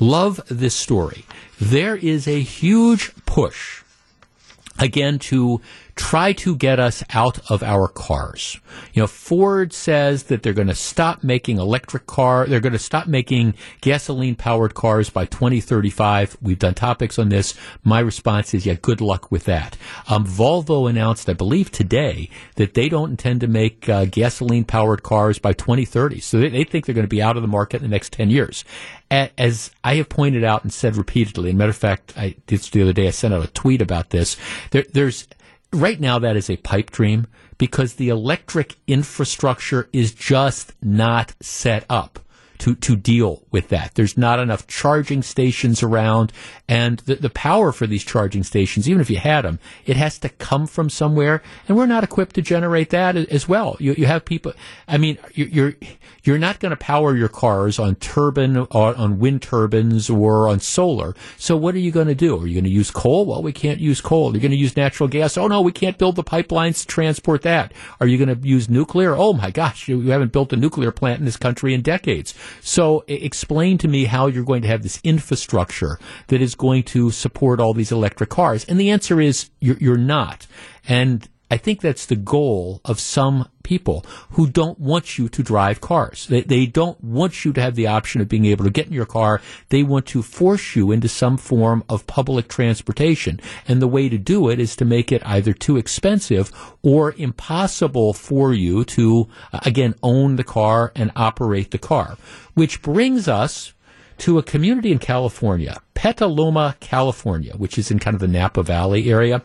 Love 0.00 0.40
this 0.48 0.74
story. 0.74 1.24
There 1.60 1.94
is 1.94 2.26
a 2.26 2.40
huge 2.40 3.14
push 3.24 3.83
again 4.78 5.18
to 5.18 5.60
try 5.96 6.32
to 6.32 6.56
get 6.56 6.80
us 6.80 7.04
out 7.10 7.38
of 7.50 7.62
our 7.62 7.88
cars. 7.88 8.58
You 8.92 9.02
know, 9.02 9.06
Ford 9.06 9.72
says 9.72 10.24
that 10.24 10.42
they're 10.42 10.52
going 10.52 10.68
to 10.68 10.74
stop 10.74 11.22
making 11.22 11.58
electric 11.58 12.06
car, 12.06 12.46
they're 12.46 12.60
going 12.60 12.72
to 12.72 12.78
stop 12.78 13.06
making 13.06 13.54
gasoline 13.80 14.34
powered 14.34 14.74
cars 14.74 15.10
by 15.10 15.26
2035. 15.26 16.36
We've 16.42 16.58
done 16.58 16.74
topics 16.74 17.18
on 17.18 17.28
this. 17.28 17.54
My 17.82 18.00
response 18.00 18.54
is, 18.54 18.66
yeah, 18.66 18.74
good 18.80 19.00
luck 19.00 19.30
with 19.30 19.44
that. 19.44 19.76
Um, 20.08 20.26
Volvo 20.26 20.88
announced, 20.88 21.28
I 21.28 21.34
believe 21.34 21.70
today, 21.70 22.28
that 22.56 22.74
they 22.74 22.88
don't 22.88 23.10
intend 23.10 23.40
to 23.42 23.46
make 23.46 23.88
uh, 23.88 24.06
gasoline 24.06 24.64
powered 24.64 25.02
cars 25.02 25.38
by 25.38 25.52
2030. 25.52 26.20
So 26.20 26.40
they, 26.40 26.48
they 26.48 26.64
think 26.64 26.86
they're 26.86 26.94
going 26.94 27.04
to 27.06 27.08
be 27.08 27.22
out 27.22 27.36
of 27.36 27.42
the 27.42 27.48
market 27.48 27.76
in 27.76 27.82
the 27.82 27.94
next 27.94 28.12
10 28.12 28.30
years 28.30 28.64
as 29.10 29.70
I 29.84 29.96
have 29.96 30.08
pointed 30.08 30.42
out 30.42 30.64
and 30.64 30.72
said 30.72 30.96
repeatedly, 30.96 31.50
and 31.50 31.58
matter 31.58 31.70
of 31.70 31.76
fact, 31.76 32.14
I 32.16 32.34
this 32.46 32.68
the 32.70 32.82
other 32.82 32.92
day 32.92 33.06
I 33.06 33.10
sent 33.10 33.32
out 33.32 33.44
a 33.44 33.48
tweet 33.48 33.80
about 33.80 34.10
this. 34.10 34.36
There, 34.70 34.84
there's 34.92 35.28
right 35.74 36.00
now 36.00 36.18
that 36.18 36.36
is 36.36 36.48
a 36.48 36.56
pipe 36.58 36.90
dream 36.90 37.26
because 37.58 37.94
the 37.94 38.08
electric 38.08 38.76
infrastructure 38.86 39.88
is 39.92 40.12
just 40.12 40.72
not 40.82 41.34
set 41.40 41.84
up 41.90 42.23
to, 42.64 42.74
to 42.74 42.96
deal 42.96 43.42
with 43.50 43.68
that. 43.68 43.94
There's 43.94 44.16
not 44.16 44.38
enough 44.38 44.66
charging 44.66 45.22
stations 45.22 45.82
around, 45.82 46.32
and 46.66 47.00
the, 47.00 47.16
the 47.16 47.28
power 47.28 47.72
for 47.72 47.86
these 47.86 48.02
charging 48.02 48.42
stations, 48.42 48.88
even 48.88 49.02
if 49.02 49.10
you 49.10 49.18
had 49.18 49.42
them, 49.42 49.58
it 49.84 49.98
has 49.98 50.18
to 50.20 50.30
come 50.30 50.66
from 50.66 50.88
somewhere, 50.88 51.42
and 51.68 51.76
we're 51.76 51.84
not 51.84 52.04
equipped 52.04 52.36
to 52.36 52.42
generate 52.42 52.88
that 52.88 53.16
as 53.16 53.46
well. 53.46 53.76
You, 53.80 53.92
you 53.98 54.06
have 54.06 54.24
people, 54.24 54.54
I 54.88 54.96
mean, 54.96 55.18
you're, 55.34 55.74
you're 56.22 56.38
not 56.38 56.58
going 56.58 56.70
to 56.70 56.76
power 56.76 57.14
your 57.14 57.28
cars 57.28 57.78
on 57.78 57.96
turbine, 57.96 58.56
on 58.56 59.18
wind 59.18 59.42
turbines, 59.42 60.08
or 60.08 60.48
on 60.48 60.60
solar. 60.60 61.14
So 61.36 61.58
what 61.58 61.74
are 61.74 61.80
you 61.80 61.90
going 61.90 62.06
to 62.06 62.14
do? 62.14 62.40
Are 62.40 62.46
you 62.46 62.54
going 62.54 62.64
to 62.64 62.70
use 62.70 62.90
coal? 62.90 63.26
Well, 63.26 63.42
we 63.42 63.52
can't 63.52 63.78
use 63.78 64.00
coal. 64.00 64.32
You're 64.32 64.40
going 64.40 64.52
to 64.52 64.56
use 64.56 64.74
natural 64.74 65.10
gas. 65.10 65.36
Oh 65.36 65.48
no, 65.48 65.60
we 65.60 65.70
can't 65.70 65.98
build 65.98 66.16
the 66.16 66.24
pipelines 66.24 66.80
to 66.80 66.86
transport 66.86 67.42
that. 67.42 67.74
Are 68.00 68.06
you 68.06 68.16
going 68.16 68.40
to 68.40 68.48
use 68.48 68.70
nuclear? 68.70 69.14
Oh 69.14 69.34
my 69.34 69.50
gosh, 69.50 69.86
you 69.86 70.00
haven't 70.08 70.32
built 70.32 70.54
a 70.54 70.56
nuclear 70.56 70.90
plant 70.90 71.18
in 71.18 71.26
this 71.26 71.36
country 71.36 71.74
in 71.74 71.82
decades. 71.82 72.32
So 72.60 73.04
explain 73.08 73.78
to 73.78 73.88
me 73.88 74.04
how 74.04 74.26
you're 74.26 74.44
going 74.44 74.62
to 74.62 74.68
have 74.68 74.82
this 74.82 75.00
infrastructure 75.04 75.98
that 76.28 76.40
is 76.40 76.54
going 76.54 76.84
to 76.84 77.10
support 77.10 77.60
all 77.60 77.74
these 77.74 77.92
electric 77.92 78.30
cars. 78.30 78.64
And 78.64 78.78
the 78.78 78.90
answer 78.90 79.20
is 79.20 79.50
you're, 79.60 79.76
you're 79.78 79.96
not. 79.96 80.46
And 80.88 81.28
I 81.54 81.56
think 81.56 81.82
that's 81.82 82.06
the 82.06 82.16
goal 82.16 82.80
of 82.84 82.98
some 82.98 83.48
people 83.62 84.04
who 84.30 84.48
don't 84.48 84.76
want 84.80 85.18
you 85.18 85.28
to 85.28 85.40
drive 85.40 85.80
cars. 85.80 86.26
They, 86.26 86.40
they 86.40 86.66
don't 86.66 87.00
want 87.00 87.44
you 87.44 87.52
to 87.52 87.60
have 87.60 87.76
the 87.76 87.86
option 87.86 88.20
of 88.20 88.28
being 88.28 88.44
able 88.46 88.64
to 88.64 88.72
get 88.72 88.88
in 88.88 88.92
your 88.92 89.06
car. 89.06 89.40
They 89.68 89.84
want 89.84 90.06
to 90.06 90.20
force 90.20 90.74
you 90.74 90.90
into 90.90 91.06
some 91.06 91.36
form 91.36 91.84
of 91.88 92.08
public 92.08 92.48
transportation. 92.48 93.38
And 93.68 93.80
the 93.80 93.86
way 93.86 94.08
to 94.08 94.18
do 94.18 94.48
it 94.48 94.58
is 94.58 94.74
to 94.74 94.84
make 94.84 95.12
it 95.12 95.24
either 95.24 95.52
too 95.52 95.76
expensive 95.76 96.50
or 96.82 97.14
impossible 97.18 98.14
for 98.14 98.52
you 98.52 98.84
to, 98.86 99.28
uh, 99.52 99.60
again, 99.64 99.94
own 100.02 100.34
the 100.34 100.42
car 100.42 100.90
and 100.96 101.12
operate 101.14 101.70
the 101.70 101.78
car. 101.78 102.16
Which 102.54 102.82
brings 102.82 103.28
us 103.28 103.74
to 104.18 104.38
a 104.38 104.42
community 104.42 104.90
in 104.90 104.98
California, 104.98 105.80
Petaluma, 105.94 106.74
California, 106.80 107.54
which 107.54 107.78
is 107.78 107.92
in 107.92 108.00
kind 108.00 108.16
of 108.16 108.20
the 108.20 108.26
Napa 108.26 108.64
Valley 108.64 109.08
area. 109.08 109.40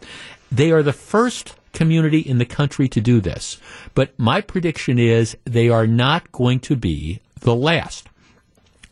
They 0.52 0.72
are 0.72 0.82
the 0.82 0.92
first 0.92 1.54
community 1.74 2.20
in 2.20 2.38
the 2.38 2.46
country 2.46 2.88
to 2.90 3.02
do 3.02 3.22
this. 3.22 3.60
But 3.94 4.18
my 4.18 4.42
prediction 4.42 5.00
is 5.00 5.38
they 5.46 5.70
are 5.70 5.88
not 5.88 6.32
going 6.32 6.60
to 6.62 6.76
be 6.76 7.20
the 7.40 7.56
last. 7.56 8.08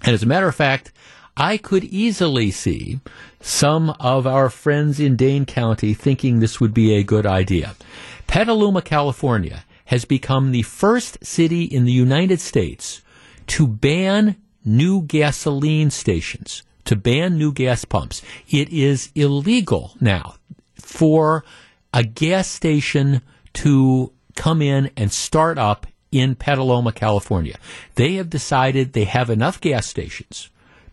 And 0.03 0.13
as 0.13 0.23
a 0.23 0.28
matter 0.28 0.47
of 0.47 0.55
fact, 0.55 0.91
I 1.36 1.57
could 1.57 1.84
easily 1.84 2.49
see 2.51 2.99
some 3.39 3.91
of 3.99 4.25
our 4.25 4.49
friends 4.49 4.99
in 4.99 5.15
Dane 5.15 5.45
County 5.45 5.93
thinking 5.93 6.39
this 6.39 6.59
would 6.59 6.73
be 6.73 6.95
a 6.95 7.03
good 7.03 7.25
idea. 7.25 7.75
Petaluma, 8.25 8.82
California 8.82 9.63
has 9.86 10.03
become 10.03 10.51
the 10.51 10.63
first 10.63 11.23
city 11.23 11.63
in 11.63 11.86
the 11.86 11.91
United 11.91 12.39
States 12.39 13.01
to 13.47 13.67
ban 13.67 14.36
new 14.65 15.01
gasoline 15.01 15.89
stations, 15.89 16.63
to 16.86 16.95
ban 16.95 17.38
new 17.38 17.53
gas 17.53 17.86
pumps. 17.86 18.21
It 18.49 18.69
is 18.69 19.11
illegal 19.15 19.93
now 20.01 20.36
for 20.75 21.45
a 21.93 22.03
gas 22.03 22.47
station 22.47 23.21
to 23.53 24.13
come 24.35 24.61
in 24.61 24.91
and 24.95 25.11
start 25.11 25.57
up 25.57 25.88
in 26.11 26.35
Petaluma, 26.35 26.91
California. 26.91 27.57
They 27.95 28.13
have 28.15 28.29
decided 28.29 28.93
they 28.93 29.05
have 29.05 29.29
enough 29.29 29.59
gas 29.59 29.88
stations, 29.88 30.49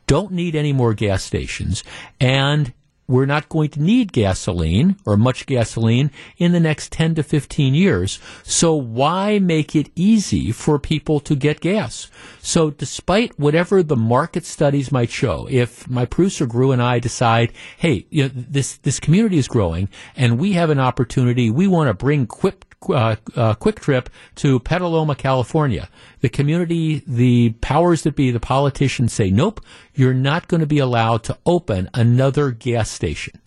don't 0.07 0.33
need 0.33 0.55
any 0.55 0.73
more 0.73 0.95
gas 0.95 1.23
stations, 1.23 1.85
and 2.21 2.73
we're 3.07 3.27
not 3.27 3.49
going 3.49 3.69
to 3.71 3.83
need 3.83 4.13
gasoline 4.13 4.97
or 5.05 5.17
much 5.17 5.47
gasoline 5.47 6.11
in 6.39 6.53
the 6.53 6.61
next 6.61 6.93
10 6.93 7.17
to 7.17 7.23
15 7.23 7.75
years. 7.75 8.19
So 8.43 8.75
why 8.75 9.39
make 9.39 9.77
it 9.77 9.91
easy 9.95 10.53
for 10.53 10.79
people 10.79 11.21
to 11.21 11.35
get 11.35 11.61
gas? 11.61 12.11
So 12.41 12.71
despite 12.71 13.39
whatever 13.39 13.83
the 13.83 13.97
market 13.97 14.45
studies 14.45 14.93
might 14.93 15.11
show, 15.11 15.47
if 15.51 15.89
my 15.89 16.07
producer 16.07 16.47
Gru 16.47 16.73
and 16.73 16.83
I 16.83 16.99
decide, 16.99 17.53
hey, 17.77 18.07
you 18.11 18.25
know, 18.25 18.31
this, 18.35 18.79
this 18.79 19.01
community 19.01 19.39
is 19.39 19.49
growing 19.49 19.89
and 20.17 20.39
we 20.39 20.53
have 20.53 20.71
an 20.71 20.81
opportunity, 20.81 21.51
we 21.51 21.67
want 21.67 21.89
to 21.89 21.95
bring 21.95 22.27
quick, 22.27 22.74
uh, 22.89 23.17
uh, 23.37 23.55
QuikTrip 23.55 24.07
to 24.37 24.61
Petaluma, 24.61 25.15
California. 25.15 25.89
The 26.21 26.29
community, 26.29 27.03
the 27.07 27.51
powers 27.61 28.03
that 28.03 28.17
be, 28.17 28.31
the 28.31 28.41
politicians 28.41 29.13
say, 29.13 29.31
nope, 29.31 29.61
you're 29.95 30.15
not 30.15 30.49
going 30.49 30.61
to 30.61 30.67
be 30.67 30.79
allowed 30.79 31.23
to 31.25 31.39
open 31.47 31.91
another 31.95 32.51
gas 32.51 32.91
station. 32.91 33.41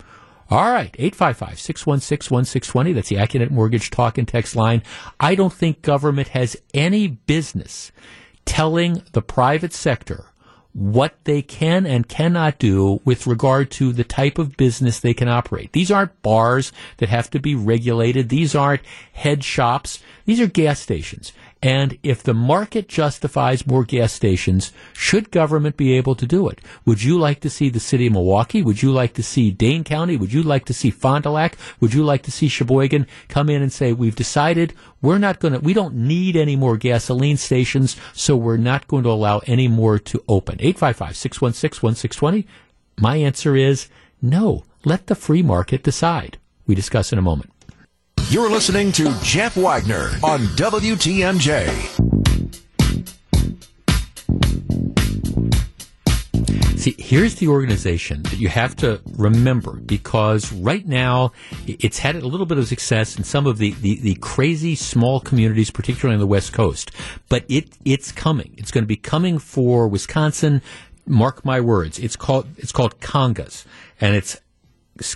All 0.50 0.70
right, 0.70 0.94
855 0.98 1.60
616 1.60 2.34
1620. 2.34 2.92
That's 2.94 3.08
the 3.10 3.16
Accunet 3.16 3.50
Mortgage 3.50 3.90
Talk 3.90 4.16
and 4.16 4.26
Text 4.26 4.56
line. 4.56 4.82
I 5.20 5.34
don't 5.34 5.52
think 5.52 5.82
government 5.82 6.28
has 6.28 6.56
any 6.72 7.06
business 7.06 7.92
telling 8.46 9.02
the 9.12 9.20
private 9.20 9.74
sector 9.74 10.32
what 10.78 11.16
they 11.24 11.42
can 11.42 11.84
and 11.86 12.08
cannot 12.08 12.56
do 12.60 13.00
with 13.04 13.26
regard 13.26 13.68
to 13.68 13.92
the 13.92 14.04
type 14.04 14.38
of 14.38 14.56
business 14.56 15.00
they 15.00 15.12
can 15.12 15.28
operate. 15.28 15.72
These 15.72 15.90
aren't 15.90 16.22
bars 16.22 16.70
that 16.98 17.08
have 17.08 17.28
to 17.30 17.40
be 17.40 17.56
regulated. 17.56 18.28
These 18.28 18.54
aren't 18.54 18.82
head 19.12 19.42
shops. 19.42 19.98
These 20.24 20.40
are 20.40 20.46
gas 20.46 20.78
stations. 20.78 21.32
And 21.60 21.98
if 22.04 22.22
the 22.22 22.34
market 22.34 22.88
justifies 22.88 23.66
more 23.66 23.82
gas 23.82 24.12
stations, 24.12 24.72
should 24.92 25.32
government 25.32 25.76
be 25.76 25.94
able 25.94 26.14
to 26.14 26.26
do 26.26 26.48
it? 26.48 26.60
Would 26.84 27.02
you 27.02 27.18
like 27.18 27.40
to 27.40 27.50
see 27.50 27.68
the 27.68 27.80
city 27.80 28.06
of 28.06 28.12
Milwaukee? 28.12 28.62
Would 28.62 28.80
you 28.80 28.92
like 28.92 29.14
to 29.14 29.24
see 29.24 29.50
Dane 29.50 29.82
County? 29.82 30.16
Would 30.16 30.32
you 30.32 30.44
like 30.44 30.66
to 30.66 30.72
see 30.72 30.90
Fond 30.90 31.24
du 31.24 31.30
Lac? 31.30 31.56
Would 31.80 31.94
you 31.94 32.04
like 32.04 32.22
to 32.22 32.30
see 32.30 32.46
Sheboygan 32.46 33.08
come 33.26 33.50
in 33.50 33.60
and 33.60 33.72
say, 33.72 33.92
we've 33.92 34.14
decided 34.14 34.72
we're 35.02 35.18
not 35.18 35.40
going 35.40 35.54
to, 35.54 35.58
we 35.58 35.74
don't 35.74 35.94
need 35.96 36.36
any 36.36 36.54
more 36.54 36.76
gasoline 36.76 37.36
stations, 37.36 37.96
so 38.12 38.36
we're 38.36 38.56
not 38.56 38.86
going 38.86 39.02
to 39.02 39.10
allow 39.10 39.40
any 39.46 39.66
more 39.66 39.98
to 39.98 40.22
open. 40.28 40.58
855-616-1620. 40.58 42.46
My 43.00 43.16
answer 43.16 43.56
is 43.56 43.88
no. 44.22 44.64
Let 44.84 45.08
the 45.08 45.16
free 45.16 45.42
market 45.42 45.82
decide. 45.82 46.38
We 46.68 46.76
discuss 46.76 47.12
in 47.12 47.18
a 47.18 47.22
moment. 47.22 47.50
You're 48.30 48.50
listening 48.50 48.92
to 48.92 49.18
Jeff 49.22 49.56
Wagner 49.56 50.10
on 50.22 50.40
WTMJ. 50.58 51.66
See, 56.78 56.94
here's 56.98 57.36
the 57.36 57.48
organization 57.48 58.24
that 58.24 58.38
you 58.38 58.48
have 58.48 58.76
to 58.76 59.00
remember 59.16 59.76
because 59.76 60.52
right 60.52 60.86
now 60.86 61.32
it's 61.66 62.00
had 62.00 62.16
a 62.16 62.28
little 62.28 62.44
bit 62.44 62.58
of 62.58 62.68
success 62.68 63.16
in 63.16 63.24
some 63.24 63.46
of 63.46 63.56
the, 63.56 63.70
the, 63.80 63.98
the, 64.00 64.14
crazy 64.16 64.74
small 64.74 65.20
communities, 65.20 65.70
particularly 65.70 66.12
on 66.12 66.20
the 66.20 66.26
West 66.26 66.52
Coast. 66.52 66.90
But 67.30 67.46
it 67.48 67.78
it's 67.86 68.12
coming. 68.12 68.54
It's 68.58 68.70
going 68.70 68.84
to 68.84 68.88
be 68.88 68.96
coming 68.96 69.38
for 69.38 69.88
Wisconsin. 69.88 70.60
Mark 71.06 71.46
my 71.46 71.62
words. 71.62 71.98
It's 71.98 72.14
called 72.14 72.46
it's 72.58 72.72
called 72.72 73.00
Congas, 73.00 73.64
and 73.98 74.14
it's 74.14 74.38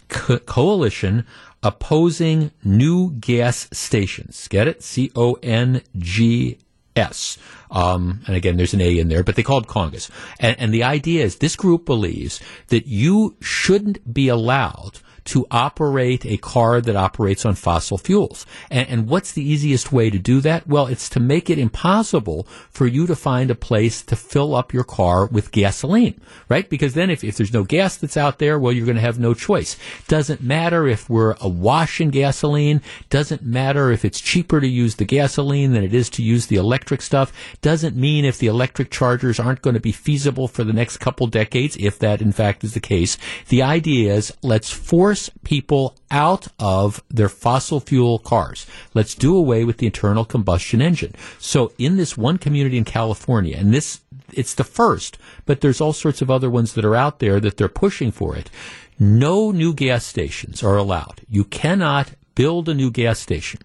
co- 0.09 0.39
coalition 0.39 1.27
opposing 1.63 2.51
new 2.65 3.13
gas 3.13 3.69
stations. 3.73 4.49
Get 4.49 4.69
it? 4.69 4.83
C 4.83 5.11
O 5.15 5.35
N 5.43 5.83
G 5.99 6.59
S. 6.95 7.39
Um, 7.71 8.21
and 8.27 8.37
again, 8.37 8.57
there's 8.57 8.75
an 8.75 8.81
A 8.81 8.99
in 8.99 9.09
there, 9.09 9.25
but 9.25 9.37
they 9.37 9.43
called 9.43 9.67
Congas. 9.67 10.11
And, 10.39 10.59
and 10.59 10.75
the 10.75 10.85
idea 10.85 11.25
is 11.25 11.37
this 11.37 11.57
group 11.57 11.87
believes 11.87 12.41
that 12.69 12.87
you 12.87 13.37
shouldn't 13.41 14.13
be 14.13 14.29
allowed 14.29 14.99
to 15.33 15.47
operate 15.51 16.27
a 16.27 16.37
car 16.37 16.83
that 16.83 16.95
operates 16.95 17.47
on 17.47 17.55
fossil 17.55 17.97
fuels. 17.97 18.45
And, 18.71 18.87
and, 18.91 19.09
what's 19.09 19.33
the 19.33 19.43
easiest 19.43 19.91
way 19.91 20.11
to 20.11 20.19
do 20.19 20.43
that? 20.43 20.67
Well, 20.67 20.89
it's 20.89 21.09
to 21.09 21.21
make 21.21 21.49
it 21.49 21.59
impossible 21.59 22.47
for 22.69 22.87
you 22.87 23.07
to 23.07 23.17
find 23.17 23.51
a 23.51 23.55
place 23.55 24.03
to 24.03 24.15
fill 24.15 24.55
up 24.55 24.75
your 24.75 24.85
car 24.85 25.25
with 25.25 25.51
gasoline, 25.51 26.21
right? 26.51 26.69
Because 26.69 26.93
then 26.93 27.09
if, 27.09 27.25
if 27.25 27.39
there's 27.39 27.53
no 27.53 27.65
gas 27.65 27.97
that's 27.97 28.19
out 28.19 28.41
there, 28.41 28.59
well, 28.59 28.73
you're 28.73 28.85
going 28.85 28.97
to 28.97 29.01
have 29.01 29.19
no 29.19 29.33
choice. 29.33 29.79
Doesn't 30.07 30.43
matter 30.43 30.87
if 30.87 31.09
we're 31.09 31.35
awash 31.41 31.99
in 31.99 32.11
gasoline. 32.11 32.83
Doesn't 33.09 33.43
matter 33.43 33.91
if 33.91 34.05
it's 34.05 34.21
cheaper 34.21 34.61
to 34.61 34.69
use 34.69 34.97
the 34.97 35.07
gasoline 35.07 35.73
than 35.73 35.83
it 35.83 35.95
is 35.95 36.11
to 36.11 36.23
use 36.23 36.49
the 36.49 36.57
electric 36.57 37.01
stuff. 37.01 37.33
Doesn't 37.63 37.97
mean 37.97 38.27
if 38.27 38.37
the 38.37 38.49
electric 38.49 38.91
chargers 38.91 39.41
aren't 39.41 39.63
going 39.63 39.75
to 39.75 39.81
be 39.81 39.93
feasible 39.93 40.47
for 40.47 40.63
the 40.63 40.75
next 40.75 40.99
couple 40.99 41.27
decades, 41.27 41.75
if 41.81 41.99
that 42.01 42.21
in 42.21 42.33
fact 42.33 42.65
is 42.65 42.75
the 42.75 42.81
case. 42.81 43.17
The 43.49 43.63
idea 43.63 44.13
is 44.13 44.31
let's 44.43 44.71
force 44.71 45.22
force 45.23 45.43
people 45.45 45.95
out 46.11 46.49
of 46.59 47.03
their 47.11 47.29
fossil 47.29 47.81
fuel 47.81 48.19
cars. 48.19 48.67
Let's 48.95 49.15
do 49.15 49.37
away 49.37 49.65
with 49.65 49.79
the 49.79 49.87
internal 49.87 50.25
combustion 50.25 50.81
engine. 50.81 51.15
So 51.39 51.73
in 51.79 51.97
this 51.97 52.17
one 52.17 52.39
community 52.39 52.79
in 52.79 52.85
California, 52.85 53.57
and 53.57 53.73
this, 53.73 54.01
it's 54.33 54.55
the 54.55 54.65
first, 54.65 55.19
but 55.47 55.61
there's 55.61 55.81
all 55.81 55.93
sorts 55.93 56.23
of 56.23 56.31
other 56.31 56.51
ones 56.51 56.75
that 56.75 56.85
are 56.85 56.97
out 56.97 57.19
there 57.19 57.41
that 57.41 57.57
they're 57.57 57.69
pushing 57.69 58.13
for 58.13 58.37
it. 58.37 58.51
No 58.99 59.51
new 59.51 59.75
gas 59.75 60.05
stations 60.05 60.63
are 60.63 60.77
allowed. 60.77 61.23
You 61.29 61.45
cannot 61.45 62.13
build 62.35 62.69
a 62.69 62.75
new 62.75 62.91
gas 62.91 63.19
station. 63.19 63.61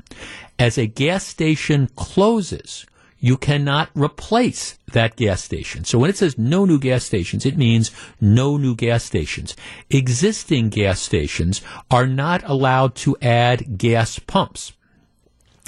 As 0.60 0.78
a 0.78 0.88
gas 0.88 1.26
station 1.26 1.90
closes, 1.96 2.86
you 3.20 3.38
cannot 3.38 3.90
replace 3.96 4.78
that 4.92 5.16
gas 5.16 5.44
station. 5.44 5.84
So 5.84 5.98
when 5.98 6.10
it 6.10 6.18
says 6.18 6.38
no 6.38 6.66
new 6.66 6.80
gas 6.80 7.04
stations, 7.04 7.46
it 7.46 7.58
means 7.58 7.92
no 8.22 8.58
new 8.58 8.76
gas 8.76 9.04
stations. 9.04 9.56
Existing 9.90 10.70
gas 10.70 11.00
stations 11.00 11.62
are 11.90 12.08
not 12.08 12.44
allowed 12.44 12.96
to 12.96 13.18
add 13.22 13.78
gas 13.78 14.20
pumps 14.20 14.74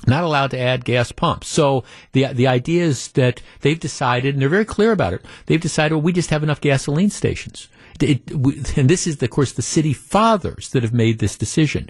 not 0.07 0.23
allowed 0.23 0.51
to 0.51 0.59
add 0.59 0.85
gas 0.85 1.11
pumps. 1.11 1.47
So 1.47 1.83
the 2.13 2.27
the 2.27 2.47
idea 2.47 2.85
is 2.85 3.09
that 3.09 3.41
they've 3.61 3.79
decided, 3.79 4.33
and 4.33 4.41
they're 4.41 4.49
very 4.49 4.65
clear 4.65 4.91
about 4.91 5.13
it. 5.13 5.25
They've 5.45 5.59
decided, 5.59 5.95
well, 5.95 6.01
we 6.01 6.13
just 6.13 6.29
have 6.29 6.43
enough 6.43 6.61
gasoline 6.61 7.09
stations. 7.09 7.67
It, 7.99 8.31
and 8.31 8.89
this 8.89 9.07
is, 9.07 9.21
of 9.21 9.29
course, 9.29 9.51
the 9.51 9.61
city 9.61 9.91
fathers 9.91 10.69
that 10.69 10.83
have 10.83 10.93
made 10.93 11.19
this 11.19 11.37
decision. 11.37 11.89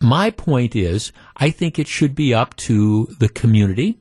My 0.00 0.30
point 0.30 0.76
is, 0.76 1.10
I 1.36 1.50
think 1.50 1.78
it 1.78 1.88
should 1.88 2.14
be 2.14 2.34
up 2.34 2.54
to 2.56 3.06
the 3.18 3.30
community 3.30 3.98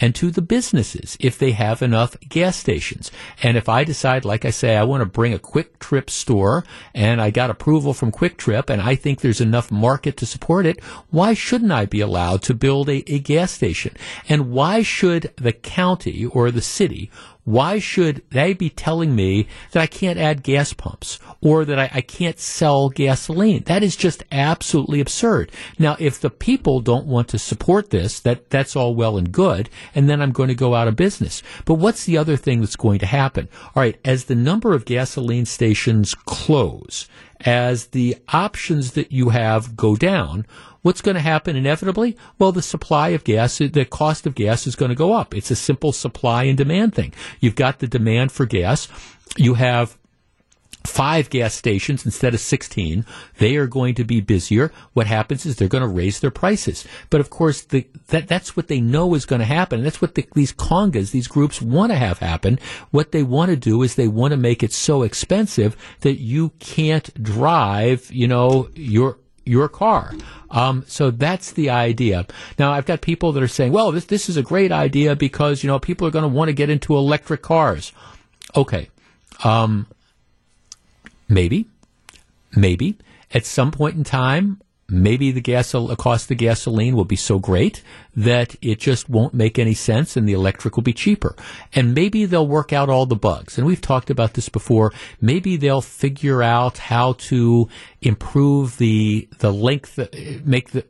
and 0.00 0.14
to 0.14 0.30
the 0.30 0.42
businesses 0.42 1.16
if 1.20 1.38
they 1.38 1.52
have 1.52 1.82
enough 1.82 2.16
gas 2.28 2.56
stations. 2.56 3.10
And 3.42 3.56
if 3.56 3.68
I 3.68 3.84
decide, 3.84 4.24
like 4.24 4.44
I 4.44 4.50
say, 4.50 4.76
I 4.76 4.84
want 4.84 5.02
to 5.02 5.06
bring 5.06 5.34
a 5.34 5.38
QuikTrip 5.38 6.08
store 6.10 6.64
and 6.94 7.20
I 7.20 7.30
got 7.30 7.50
approval 7.50 7.92
from 7.92 8.12
QuikTrip 8.12 8.70
and 8.70 8.80
I 8.80 8.94
think 8.94 9.20
there's 9.20 9.40
enough 9.40 9.70
market 9.70 10.16
to 10.18 10.26
support 10.26 10.66
it, 10.66 10.82
why 11.10 11.34
shouldn't 11.34 11.72
I 11.72 11.86
be 11.86 12.00
allowed 12.00 12.42
to 12.42 12.54
build 12.54 12.88
a, 12.88 13.04
a 13.12 13.18
gas 13.18 13.52
station? 13.52 13.94
And 14.28 14.50
why 14.50 14.82
should 14.82 15.32
the 15.36 15.52
county 15.52 16.24
or 16.24 16.50
the 16.50 16.62
city 16.62 17.10
why 17.44 17.78
should 17.78 18.22
they 18.30 18.52
be 18.52 18.70
telling 18.70 19.14
me 19.14 19.46
that 19.72 19.80
I 19.80 19.86
can't 19.86 20.18
add 20.18 20.42
gas 20.42 20.72
pumps 20.72 21.18
or 21.40 21.64
that 21.64 21.78
I, 21.78 21.90
I, 21.94 22.00
can't 22.00 22.38
sell 22.38 22.88
gasoline? 22.88 23.62
That 23.64 23.82
is 23.82 23.96
just 23.96 24.24
absolutely 24.30 25.00
absurd. 25.00 25.50
Now, 25.78 25.96
if 25.98 26.20
the 26.20 26.30
people 26.30 26.80
don't 26.80 27.06
want 27.06 27.28
to 27.28 27.38
support 27.38 27.90
this, 27.90 28.20
that, 28.20 28.50
that's 28.50 28.76
all 28.76 28.94
well 28.94 29.16
and 29.16 29.32
good, 29.32 29.70
and 29.94 30.08
then 30.08 30.20
I'm 30.20 30.32
going 30.32 30.48
to 30.48 30.54
go 30.54 30.74
out 30.74 30.88
of 30.88 30.96
business. 30.96 31.42
But 31.64 31.74
what's 31.74 32.04
the 32.04 32.18
other 32.18 32.36
thing 32.36 32.60
that's 32.60 32.76
going 32.76 32.98
to 33.00 33.06
happen? 33.06 33.48
All 33.74 33.82
right, 33.82 33.98
as 34.04 34.24
the 34.24 34.34
number 34.34 34.74
of 34.74 34.84
gasoline 34.84 35.46
stations 35.46 36.14
close, 36.14 37.08
as 37.40 37.88
the 37.88 38.16
options 38.28 38.92
that 38.92 39.12
you 39.12 39.30
have 39.30 39.76
go 39.76 39.96
down, 39.96 40.46
What's 40.82 41.02
going 41.02 41.14
to 41.14 41.20
happen 41.20 41.56
inevitably? 41.56 42.16
Well, 42.38 42.52
the 42.52 42.62
supply 42.62 43.10
of 43.10 43.24
gas, 43.24 43.58
the 43.58 43.84
cost 43.84 44.26
of 44.26 44.34
gas 44.34 44.66
is 44.66 44.76
going 44.76 44.88
to 44.88 44.94
go 44.94 45.12
up. 45.12 45.34
It's 45.34 45.50
a 45.50 45.56
simple 45.56 45.92
supply 45.92 46.44
and 46.44 46.56
demand 46.56 46.94
thing. 46.94 47.12
You've 47.38 47.54
got 47.54 47.80
the 47.80 47.86
demand 47.86 48.32
for 48.32 48.46
gas. 48.46 48.88
You 49.36 49.54
have 49.54 49.98
five 50.86 51.28
gas 51.28 51.54
stations 51.54 52.06
instead 52.06 52.34
of 52.34 52.40
16. 52.40 53.04
They 53.38 53.56
are 53.56 53.66
going 53.66 53.94
to 53.96 54.04
be 54.04 54.20
busier. 54.20 54.72
What 54.94 55.06
happens 55.06 55.44
is 55.44 55.56
they're 55.56 55.68
going 55.68 55.82
to 55.82 55.88
raise 55.88 56.20
their 56.20 56.30
prices. 56.30 56.86
But 57.10 57.20
of 57.20 57.30
course, 57.30 57.62
the, 57.62 57.86
that, 58.08 58.28
that's 58.28 58.56
what 58.56 58.68
they 58.68 58.80
know 58.80 59.14
is 59.14 59.26
going 59.26 59.40
to 59.40 59.46
happen. 59.46 59.82
that's 59.82 60.00
what 60.00 60.14
the, 60.14 60.26
these 60.34 60.52
congas, 60.52 61.10
these 61.10 61.28
groups 61.28 61.60
want 61.60 61.92
to 61.92 61.96
have 61.96 62.18
happen. 62.18 62.58
What 62.90 63.12
they 63.12 63.22
want 63.22 63.50
to 63.50 63.56
do 63.56 63.82
is 63.82 63.94
they 63.94 64.08
want 64.08 64.32
to 64.32 64.36
make 64.38 64.62
it 64.62 64.72
so 64.72 65.02
expensive 65.02 65.76
that 66.00 66.18
you 66.18 66.50
can't 66.58 67.22
drive, 67.22 68.10
you 68.10 68.28
know, 68.28 68.70
your, 68.74 69.18
your 69.50 69.68
car. 69.68 70.14
Um, 70.50 70.84
so 70.86 71.10
that's 71.10 71.52
the 71.52 71.70
idea. 71.70 72.26
Now 72.58 72.72
I've 72.72 72.86
got 72.86 73.00
people 73.00 73.32
that 73.32 73.42
are 73.42 73.48
saying, 73.48 73.72
well, 73.72 73.92
this, 73.92 74.06
this 74.06 74.28
is 74.28 74.36
a 74.36 74.42
great 74.42 74.72
idea 74.72 75.16
because, 75.16 75.62
you 75.62 75.68
know, 75.68 75.78
people 75.78 76.06
are 76.06 76.10
going 76.10 76.22
to 76.22 76.28
want 76.28 76.48
to 76.48 76.52
get 76.52 76.70
into 76.70 76.96
electric 76.96 77.42
cars. 77.42 77.92
Okay. 78.54 78.88
Um, 79.44 79.86
maybe, 81.28 81.66
maybe 82.54 82.96
at 83.32 83.44
some 83.44 83.70
point 83.70 83.96
in 83.96 84.04
time, 84.04 84.60
maybe 84.90 85.30
the 85.30 85.96
cost 85.98 86.30
of 86.30 86.36
gasoline 86.38 86.96
will 86.96 87.04
be 87.04 87.16
so 87.16 87.38
great 87.38 87.82
that 88.16 88.56
it 88.60 88.80
just 88.80 89.08
won't 89.08 89.32
make 89.34 89.58
any 89.58 89.74
sense 89.74 90.16
and 90.16 90.28
the 90.28 90.32
electric 90.32 90.76
will 90.76 90.82
be 90.82 90.92
cheaper. 90.92 91.36
And 91.74 91.94
maybe 91.94 92.24
they'll 92.24 92.46
work 92.46 92.72
out 92.72 92.88
all 92.88 93.06
the 93.06 93.16
bugs. 93.16 93.56
And 93.56 93.66
we've 93.66 93.80
talked 93.80 94.10
about 94.10 94.34
this 94.34 94.48
before. 94.48 94.92
Maybe 95.20 95.56
they'll 95.56 95.80
figure 95.80 96.42
out 96.42 96.78
how 96.78 97.14
to 97.14 97.68
improve 98.02 98.78
the 98.78 99.28
the 99.38 99.52
length 99.52 99.98
make 100.44 100.70
the 100.70 100.84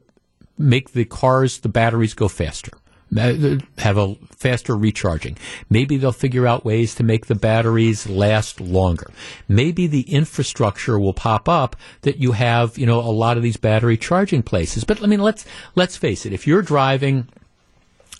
make 0.58 0.92
the 0.92 1.04
cars 1.04 1.58
the 1.58 1.68
batteries 1.68 2.14
go 2.14 2.28
faster 2.28 2.72
Uh, 3.16 3.58
have 3.78 3.98
a 3.98 4.14
faster 4.36 4.76
recharging. 4.76 5.36
Maybe 5.68 5.96
they'll 5.96 6.12
figure 6.12 6.46
out 6.46 6.64
ways 6.64 6.94
to 6.94 7.02
make 7.02 7.26
the 7.26 7.34
batteries 7.34 8.08
last 8.08 8.60
longer. 8.60 9.10
Maybe 9.48 9.88
the 9.88 10.02
infrastructure 10.02 10.96
will 10.96 11.12
pop 11.12 11.48
up 11.48 11.74
that 12.02 12.18
you 12.18 12.32
have, 12.32 12.78
you 12.78 12.86
know, 12.86 13.00
a 13.00 13.10
lot 13.10 13.36
of 13.36 13.42
these 13.42 13.56
battery 13.56 13.96
charging 13.96 14.44
places. 14.44 14.84
But 14.84 15.02
I 15.02 15.06
mean, 15.06 15.20
let's 15.20 15.44
let's 15.74 15.96
face 15.96 16.24
it. 16.24 16.32
If 16.32 16.46
you're 16.46 16.62
driving 16.62 17.26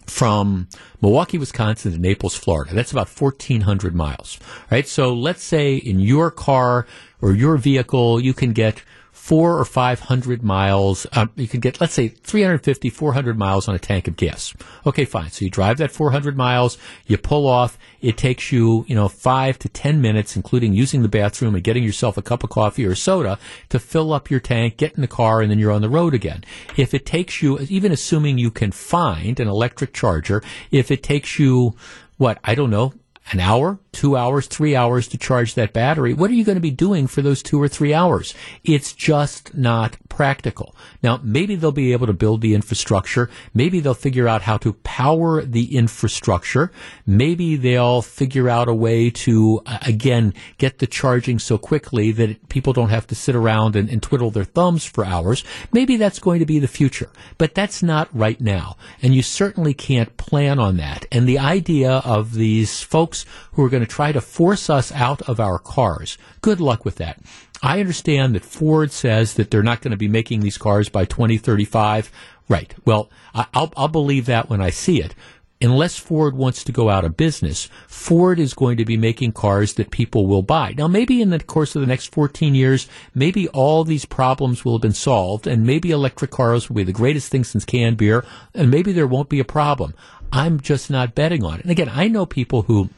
from 0.06 0.68
Milwaukee, 1.00 1.38
Wisconsin 1.38 1.92
to 1.92 1.98
Naples, 1.98 2.34
Florida, 2.34 2.74
that's 2.74 2.90
about 2.90 3.08
1,400 3.08 3.94
miles, 3.94 4.40
right? 4.72 4.88
So 4.88 5.14
let's 5.14 5.44
say 5.44 5.76
in 5.76 6.00
your 6.00 6.32
car 6.32 6.84
or 7.22 7.32
your 7.32 7.56
vehicle, 7.58 8.20
you 8.20 8.34
can 8.34 8.52
get 8.52 8.82
four 9.12 9.58
or 9.58 9.64
five 9.64 10.00
hundred 10.00 10.42
miles. 10.42 11.06
Um, 11.12 11.30
you 11.36 11.48
can 11.48 11.60
get, 11.60 11.80
let's 11.80 11.94
say, 11.94 12.08
350, 12.08 12.90
400 12.90 13.38
miles 13.38 13.68
on 13.68 13.74
a 13.74 13.78
tank 13.78 14.08
of 14.08 14.16
gas. 14.16 14.54
Okay, 14.86 15.04
fine. 15.04 15.30
So 15.30 15.44
you 15.44 15.50
drive 15.50 15.78
that 15.78 15.90
400 15.90 16.36
miles, 16.36 16.78
you 17.06 17.16
pull 17.18 17.46
off. 17.46 17.78
It 18.00 18.16
takes 18.16 18.50
you, 18.50 18.84
you 18.88 18.94
know, 18.94 19.08
five 19.08 19.58
to 19.60 19.68
ten 19.68 20.00
minutes, 20.00 20.36
including 20.36 20.72
using 20.72 21.02
the 21.02 21.08
bathroom 21.08 21.54
and 21.54 21.62
getting 21.62 21.84
yourself 21.84 22.16
a 22.16 22.22
cup 22.22 22.42
of 22.42 22.50
coffee 22.50 22.86
or 22.86 22.94
soda 22.94 23.38
to 23.68 23.78
fill 23.78 24.12
up 24.12 24.30
your 24.30 24.40
tank, 24.40 24.76
get 24.76 24.94
in 24.94 25.02
the 25.02 25.08
car, 25.08 25.40
and 25.42 25.50
then 25.50 25.58
you're 25.58 25.72
on 25.72 25.82
the 25.82 25.88
road 25.88 26.14
again. 26.14 26.42
If 26.76 26.94
it 26.94 27.04
takes 27.04 27.42
you, 27.42 27.58
even 27.60 27.92
assuming 27.92 28.38
you 28.38 28.50
can 28.50 28.72
find 28.72 29.38
an 29.38 29.48
electric 29.48 29.92
charger, 29.92 30.42
if 30.70 30.90
it 30.90 31.02
takes 31.02 31.38
you, 31.38 31.74
what, 32.16 32.38
I 32.44 32.54
don't 32.54 32.70
know, 32.70 32.94
an 33.32 33.38
hour, 33.38 33.78
two 33.92 34.16
hours, 34.16 34.46
three 34.46 34.74
hours 34.74 35.06
to 35.08 35.18
charge 35.18 35.54
that 35.54 35.72
battery. 35.72 36.12
What 36.12 36.30
are 36.30 36.34
you 36.34 36.44
going 36.44 36.56
to 36.56 36.60
be 36.60 36.70
doing 36.70 37.06
for 37.06 37.22
those 37.22 37.42
two 37.42 37.62
or 37.62 37.68
three 37.68 37.94
hours? 37.94 38.34
It's 38.64 38.92
just 38.92 39.54
not 39.54 39.96
practical. 40.08 40.74
Now, 41.02 41.20
maybe 41.22 41.54
they'll 41.54 41.70
be 41.70 41.92
able 41.92 42.08
to 42.08 42.12
build 42.12 42.40
the 42.40 42.54
infrastructure. 42.54 43.30
Maybe 43.54 43.78
they'll 43.78 43.94
figure 43.94 44.26
out 44.26 44.42
how 44.42 44.56
to 44.58 44.72
power 44.72 45.42
the 45.42 45.76
infrastructure. 45.76 46.72
Maybe 47.06 47.56
they'll 47.56 48.02
figure 48.02 48.48
out 48.48 48.68
a 48.68 48.74
way 48.74 49.10
to, 49.10 49.60
uh, 49.64 49.78
again, 49.86 50.34
get 50.58 50.78
the 50.78 50.86
charging 50.86 51.38
so 51.38 51.56
quickly 51.56 52.10
that 52.12 52.48
people 52.48 52.72
don't 52.72 52.90
have 52.90 53.06
to 53.08 53.14
sit 53.14 53.36
around 53.36 53.76
and, 53.76 53.88
and 53.88 54.02
twiddle 54.02 54.30
their 54.30 54.44
thumbs 54.44 54.84
for 54.84 55.04
hours. 55.04 55.44
Maybe 55.72 55.96
that's 55.96 56.18
going 56.18 56.40
to 56.40 56.46
be 56.46 56.58
the 56.58 56.68
future, 56.68 57.10
but 57.38 57.54
that's 57.54 57.82
not 57.82 58.08
right 58.12 58.40
now. 58.40 58.76
And 59.02 59.14
you 59.14 59.22
certainly 59.22 59.74
can't 59.74 60.16
plan 60.16 60.58
on 60.58 60.78
that. 60.78 61.06
And 61.12 61.28
the 61.28 61.38
idea 61.38 62.02
of 62.04 62.34
these 62.34 62.82
folks 62.82 63.09
who 63.52 63.64
are 63.64 63.68
going 63.68 63.82
to 63.82 63.88
try 63.88 64.12
to 64.12 64.20
force 64.20 64.70
us 64.70 64.92
out 64.92 65.22
of 65.22 65.40
our 65.40 65.58
cars. 65.58 66.18
Good 66.40 66.60
luck 66.60 66.84
with 66.84 66.96
that. 66.96 67.20
I 67.62 67.80
understand 67.80 68.34
that 68.34 68.44
Ford 68.44 68.90
says 68.90 69.34
that 69.34 69.50
they're 69.50 69.62
not 69.62 69.82
going 69.82 69.90
to 69.90 69.96
be 69.96 70.08
making 70.08 70.40
these 70.40 70.58
cars 70.58 70.88
by 70.88 71.04
2035. 71.04 72.10
Right. 72.48 72.74
Well, 72.84 73.10
I'll, 73.34 73.72
I'll 73.76 73.88
believe 73.88 74.26
that 74.26 74.48
when 74.48 74.60
I 74.60 74.70
see 74.70 75.00
it. 75.00 75.14
Unless 75.62 75.98
Ford 75.98 76.34
wants 76.34 76.64
to 76.64 76.72
go 76.72 76.88
out 76.88 77.04
of 77.04 77.18
business, 77.18 77.68
Ford 77.86 78.40
is 78.40 78.54
going 78.54 78.78
to 78.78 78.86
be 78.86 78.96
making 78.96 79.32
cars 79.32 79.74
that 79.74 79.90
people 79.90 80.26
will 80.26 80.40
buy. 80.40 80.72
Now, 80.72 80.88
maybe 80.88 81.20
in 81.20 81.28
the 81.28 81.38
course 81.38 81.76
of 81.76 81.82
the 81.82 81.86
next 81.86 82.14
14 82.14 82.54
years, 82.54 82.88
maybe 83.14 83.46
all 83.48 83.84
these 83.84 84.06
problems 84.06 84.64
will 84.64 84.72
have 84.72 84.80
been 84.80 84.94
solved, 84.94 85.46
and 85.46 85.66
maybe 85.66 85.90
electric 85.90 86.30
cars 86.30 86.68
will 86.68 86.76
be 86.76 86.84
the 86.84 86.92
greatest 86.92 87.30
thing 87.30 87.44
since 87.44 87.66
canned 87.66 87.98
beer, 87.98 88.24
and 88.54 88.70
maybe 88.70 88.90
there 88.90 89.06
won't 89.06 89.28
be 89.28 89.38
a 89.38 89.44
problem. 89.44 89.92
I'm 90.32 90.60
just 90.60 90.90
not 90.90 91.14
betting 91.14 91.44
on 91.44 91.58
it. 91.58 91.62
And 91.62 91.70
again, 91.70 91.90
I 91.92 92.08
know 92.08 92.24
people 92.24 92.62
who 92.62 92.88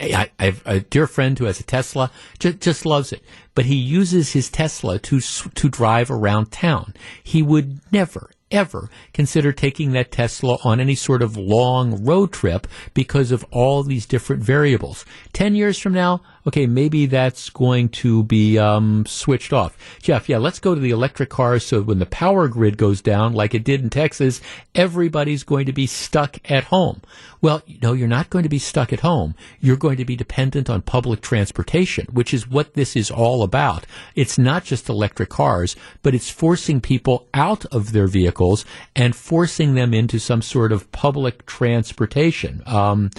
I, 0.00 0.30
I, 0.38 0.44
have 0.46 0.62
a 0.66 0.80
dear 0.80 1.06
friend 1.06 1.38
who 1.38 1.44
has 1.44 1.60
a 1.60 1.64
Tesla, 1.64 2.10
just, 2.38 2.60
just 2.60 2.86
loves 2.86 3.12
it. 3.12 3.22
But 3.54 3.66
he 3.66 3.76
uses 3.76 4.32
his 4.32 4.48
Tesla 4.50 4.98
to 5.00 5.20
to 5.20 5.68
drive 5.68 6.10
around 6.10 6.50
town. 6.50 6.94
He 7.22 7.42
would 7.42 7.80
never, 7.92 8.30
ever 8.50 8.88
consider 9.12 9.52
taking 9.52 9.92
that 9.92 10.10
Tesla 10.10 10.58
on 10.64 10.80
any 10.80 10.94
sort 10.94 11.22
of 11.22 11.36
long 11.36 12.04
road 12.04 12.32
trip 12.32 12.66
because 12.94 13.30
of 13.32 13.44
all 13.50 13.82
these 13.82 14.06
different 14.06 14.42
variables. 14.42 15.04
Ten 15.32 15.54
years 15.54 15.78
from 15.78 15.92
now, 15.92 16.22
okay, 16.46 16.66
maybe 16.66 17.06
that's 17.06 17.50
going 17.50 17.88
to 17.88 18.22
be 18.24 18.58
um, 18.58 19.04
switched 19.06 19.52
off. 19.52 19.76
Jeff, 20.02 20.28
yeah, 20.28 20.38
let's 20.38 20.58
go 20.58 20.74
to 20.74 20.80
the 20.80 20.90
electric 20.90 21.30
cars 21.30 21.64
so 21.64 21.82
when 21.82 21.98
the 21.98 22.06
power 22.06 22.48
grid 22.48 22.76
goes 22.76 23.00
down, 23.00 23.32
like 23.32 23.54
it 23.54 23.64
did 23.64 23.82
in 23.82 23.90
Texas, 23.90 24.40
everybody's 24.74 25.44
going 25.44 25.66
to 25.66 25.72
be 25.72 25.86
stuck 25.86 26.38
at 26.50 26.64
home. 26.64 27.02
Well, 27.42 27.62
no, 27.82 27.94
you're 27.94 28.08
not 28.08 28.28
going 28.28 28.42
to 28.42 28.50
be 28.50 28.58
stuck 28.58 28.92
at 28.92 29.00
home. 29.00 29.34
You're 29.60 29.76
going 29.76 29.96
to 29.96 30.04
be 30.04 30.16
dependent 30.16 30.68
on 30.68 30.82
public 30.82 31.22
transportation, 31.22 32.06
which 32.12 32.34
is 32.34 32.48
what 32.48 32.74
this 32.74 32.96
is 32.96 33.10
all 33.10 33.42
about. 33.42 33.86
It's 34.14 34.38
not 34.38 34.64
just 34.64 34.88
electric 34.88 35.30
cars, 35.30 35.74
but 36.02 36.14
it's 36.14 36.30
forcing 36.30 36.80
people 36.80 37.28
out 37.32 37.64
of 37.66 37.92
their 37.92 38.06
vehicles 38.06 38.64
and 38.94 39.16
forcing 39.16 39.74
them 39.74 39.94
into 39.94 40.18
some 40.18 40.42
sort 40.42 40.70
of 40.70 40.90
public 40.92 41.46
transportation. 41.46 42.62
Um, 42.66 43.10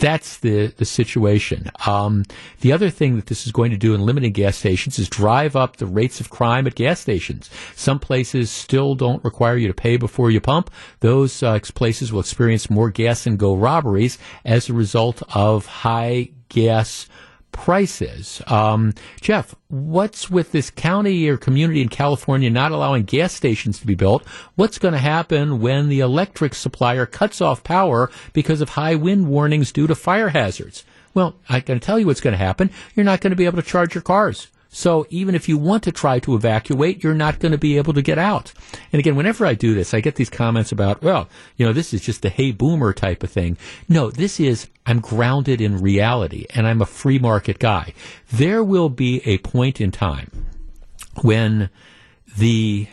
that's 0.00 0.38
the, 0.38 0.68
the 0.68 0.84
situation. 0.84 1.70
Um, 1.86 2.24
the 2.60 2.72
other 2.72 2.90
thing 2.90 3.16
that 3.16 3.26
this 3.26 3.46
is 3.46 3.52
going 3.52 3.70
to 3.70 3.76
do 3.76 3.94
in 3.94 4.02
limiting 4.02 4.32
gas 4.32 4.56
stations 4.56 4.98
is 4.98 5.08
drive 5.08 5.56
up 5.56 5.76
the 5.76 5.86
rates 5.86 6.20
of 6.20 6.30
crime 6.30 6.66
at 6.66 6.74
gas 6.74 7.00
stations. 7.00 7.50
Some 7.76 7.98
places 7.98 8.50
still 8.50 8.94
don't 8.94 9.22
require 9.24 9.56
you 9.56 9.68
to 9.68 9.74
pay 9.74 9.96
before 9.96 10.30
you 10.30 10.40
pump. 10.40 10.70
Those 11.00 11.42
uh, 11.42 11.58
places 11.74 12.12
will 12.12 12.20
experience 12.20 12.70
more 12.70 12.90
gas 12.90 13.26
and 13.26 13.38
go 13.38 13.54
robberies 13.54 14.18
as 14.44 14.68
a 14.68 14.74
result 14.74 15.22
of 15.34 15.66
high 15.66 16.30
gas 16.48 17.08
prices. 17.52 18.42
Um, 18.46 18.94
Jeff, 19.20 19.54
what's 19.68 20.30
with 20.30 20.52
this 20.52 20.70
county 20.70 21.28
or 21.28 21.36
community 21.36 21.80
in 21.80 21.88
California 21.88 22.50
not 22.50 22.72
allowing 22.72 23.04
gas 23.04 23.32
stations 23.32 23.78
to 23.78 23.86
be 23.86 23.94
built? 23.94 24.26
What's 24.56 24.78
going 24.78 24.92
to 24.92 24.98
happen 24.98 25.60
when 25.60 25.88
the 25.88 26.00
electric 26.00 26.54
supplier 26.54 27.06
cuts 27.06 27.40
off 27.40 27.62
power 27.62 28.10
because 28.32 28.60
of 28.60 28.70
high 28.70 28.94
wind 28.94 29.28
warnings 29.28 29.70
due 29.72 29.86
to 29.86 29.94
fire 29.94 30.30
hazards? 30.30 30.84
Well, 31.14 31.34
I 31.48 31.60
can 31.60 31.78
tell 31.78 31.98
you 31.98 32.06
what's 32.06 32.22
going 32.22 32.32
to 32.32 32.38
happen. 32.38 32.70
You're 32.94 33.04
not 33.04 33.20
going 33.20 33.30
to 33.30 33.36
be 33.36 33.44
able 33.44 33.60
to 33.60 33.68
charge 33.68 33.94
your 33.94 34.02
cars. 34.02 34.48
So 34.74 35.06
even 35.10 35.34
if 35.34 35.50
you 35.50 35.58
want 35.58 35.82
to 35.84 35.92
try 35.92 36.18
to 36.20 36.34
evacuate, 36.34 37.04
you're 37.04 37.12
not 37.12 37.38
going 37.38 37.52
to 37.52 37.58
be 37.58 37.76
able 37.76 37.92
to 37.92 38.00
get 38.00 38.18
out. 38.18 38.54
And 38.90 38.98
again, 38.98 39.16
whenever 39.16 39.44
I 39.44 39.52
do 39.52 39.74
this, 39.74 39.92
I 39.92 40.00
get 40.00 40.14
these 40.14 40.30
comments 40.30 40.72
about, 40.72 41.02
well, 41.02 41.28
you 41.56 41.66
know, 41.66 41.74
this 41.74 41.92
is 41.92 42.00
just 42.00 42.24
a 42.24 42.30
hey 42.30 42.52
boomer 42.52 42.94
type 42.94 43.22
of 43.22 43.30
thing. 43.30 43.58
No, 43.86 44.10
this 44.10 44.40
is, 44.40 44.68
I'm 44.86 45.00
grounded 45.00 45.60
in 45.60 45.82
reality 45.82 46.46
and 46.54 46.66
I'm 46.66 46.80
a 46.80 46.86
free 46.86 47.18
market 47.18 47.58
guy. 47.58 47.92
There 48.32 48.64
will 48.64 48.88
be 48.88 49.20
a 49.26 49.38
point 49.38 49.78
in 49.78 49.90
time 49.90 50.46
when 51.20 51.68
the 52.38 52.88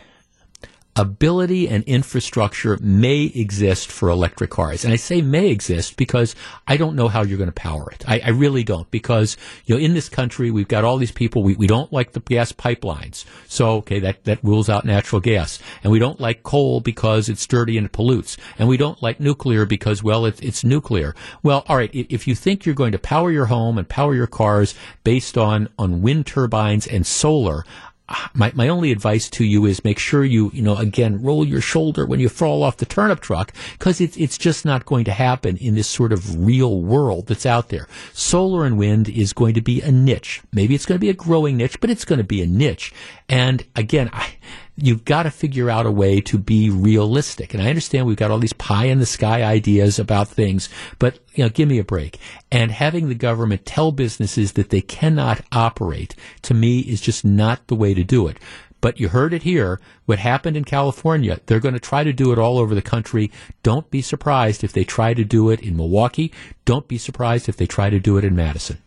ability 0.99 1.69
and 1.69 1.83
infrastructure 1.85 2.77
may 2.81 3.23
exist 3.23 3.89
for 3.89 4.09
electric 4.09 4.49
cars. 4.49 4.83
And 4.83 4.91
I 4.91 4.97
say 4.97 5.21
may 5.21 5.49
exist 5.49 5.95
because 5.95 6.35
I 6.67 6.75
don't 6.75 6.95
know 6.95 7.07
how 7.07 7.23
you're 7.23 7.37
going 7.37 7.49
to 7.49 7.53
power 7.53 7.89
it. 7.91 8.03
I, 8.07 8.19
I, 8.19 8.29
really 8.29 8.63
don't 8.63 8.89
because, 8.91 9.37
you 9.65 9.75
know, 9.75 9.81
in 9.81 9.93
this 9.93 10.09
country, 10.09 10.51
we've 10.51 10.67
got 10.67 10.83
all 10.83 10.97
these 10.97 11.11
people. 11.11 11.41
We, 11.41 11.55
we 11.55 11.67
don't 11.67 11.91
like 11.93 12.11
the 12.11 12.19
gas 12.19 12.51
pipelines. 12.51 13.23
So, 13.47 13.77
okay, 13.77 13.99
that, 13.99 14.25
that 14.25 14.43
rules 14.43 14.69
out 14.69 14.83
natural 14.83 15.21
gas. 15.21 15.59
And 15.83 15.91
we 15.91 15.99
don't 15.99 16.19
like 16.19 16.43
coal 16.43 16.81
because 16.81 17.29
it's 17.29 17.47
dirty 17.47 17.77
and 17.77 17.85
it 17.85 17.93
pollutes. 17.93 18.35
And 18.57 18.67
we 18.67 18.77
don't 18.77 19.01
like 19.01 19.21
nuclear 19.21 19.65
because, 19.65 20.03
well, 20.03 20.25
it, 20.25 20.43
it's 20.43 20.65
nuclear. 20.65 21.15
Well, 21.43 21.63
all 21.67 21.77
right. 21.77 21.91
If 21.93 22.27
you 22.27 22.35
think 22.35 22.65
you're 22.65 22.75
going 22.75 22.91
to 22.91 22.99
power 22.99 23.31
your 23.31 23.45
home 23.45 23.77
and 23.77 23.87
power 23.87 24.13
your 24.13 24.27
cars 24.27 24.75
based 25.05 25.37
on, 25.37 25.69
on 25.79 26.01
wind 26.01 26.25
turbines 26.25 26.87
and 26.87 27.07
solar, 27.07 27.63
my, 28.33 28.51
my 28.55 28.67
only 28.67 28.91
advice 28.91 29.29
to 29.31 29.43
you 29.43 29.65
is 29.65 29.83
make 29.83 29.99
sure 29.99 30.23
you, 30.23 30.51
you 30.53 30.61
know, 30.61 30.75
again, 30.75 31.21
roll 31.21 31.45
your 31.45 31.61
shoulder 31.61 32.05
when 32.05 32.19
you 32.19 32.29
fall 32.29 32.63
off 32.63 32.77
the 32.77 32.85
turnip 32.85 33.19
truck 33.19 33.53
because 33.73 34.01
it's, 34.01 34.17
it's 34.17 34.37
just 34.37 34.65
not 34.65 34.85
going 34.85 35.05
to 35.05 35.11
happen 35.11 35.57
in 35.57 35.75
this 35.75 35.87
sort 35.87 36.11
of 36.11 36.45
real 36.45 36.81
world 36.81 37.27
that's 37.27 37.45
out 37.45 37.69
there. 37.69 37.87
Solar 38.13 38.65
and 38.65 38.77
wind 38.77 39.09
is 39.09 39.33
going 39.33 39.53
to 39.53 39.61
be 39.61 39.81
a 39.81 39.91
niche. 39.91 40.41
Maybe 40.51 40.75
it's 40.75 40.85
going 40.85 40.97
to 40.97 40.99
be 40.99 41.09
a 41.09 41.13
growing 41.13 41.57
niche, 41.57 41.79
but 41.79 41.89
it's 41.89 42.05
going 42.05 42.17
to 42.17 42.23
be 42.23 42.41
a 42.41 42.47
niche. 42.47 42.93
And 43.27 43.65
again, 43.75 44.09
I, 44.13 44.33
you've 44.81 45.05
got 45.05 45.23
to 45.23 45.31
figure 45.31 45.69
out 45.69 45.85
a 45.85 45.91
way 45.91 46.21
to 46.21 46.37
be 46.37 46.69
realistic. 46.69 47.53
And 47.53 47.61
I 47.61 47.69
understand 47.69 48.05
we've 48.05 48.17
got 48.17 48.31
all 48.31 48.39
these 48.39 48.53
pie 48.53 48.85
in 48.85 48.99
the 48.99 49.05
sky 49.05 49.43
ideas 49.43 49.99
about 49.99 50.27
things, 50.27 50.69
but 50.97 51.19
you 51.33 51.43
know, 51.43 51.49
give 51.49 51.67
me 51.67 51.79
a 51.79 51.83
break. 51.83 52.19
And 52.51 52.71
having 52.71 53.09
the 53.09 53.15
government 53.15 53.65
tell 53.65 53.91
businesses 53.91 54.53
that 54.53 54.69
they 54.69 54.81
cannot 54.81 55.41
operate 55.51 56.15
to 56.43 56.53
me 56.53 56.79
is 56.79 57.01
just 57.01 57.23
not 57.23 57.67
the 57.67 57.75
way 57.75 57.93
to 57.93 58.03
do 58.03 58.27
it. 58.27 58.37
But 58.81 58.99
you 58.99 59.09
heard 59.09 59.33
it 59.33 59.43
here. 59.43 59.79
What 60.05 60.19
happened 60.19 60.55
in 60.55 60.63
California, 60.63 61.39
they're 61.45 61.59
going 61.59 61.73
to 61.73 61.79
try 61.79 62.03
to 62.03 62.13
do 62.13 62.31
it 62.31 62.39
all 62.39 62.57
over 62.57 62.73
the 62.73 62.81
country. 62.81 63.29
Don't 63.61 63.89
be 63.91 64.01
surprised 64.01 64.63
if 64.63 64.71
they 64.71 64.85
try 64.85 65.13
to 65.13 65.25
do 65.25 65.49
it 65.49 65.61
in 65.61 65.75
Milwaukee. 65.75 66.31
Don't 66.63 66.87
be 66.87 66.97
surprised 66.97 67.49
if 67.49 67.57
they 67.57 67.65
try 67.65 67.89
to 67.89 67.99
do 67.99 68.17
it 68.17 68.23
in 68.23 68.35
Madison. 68.35 68.77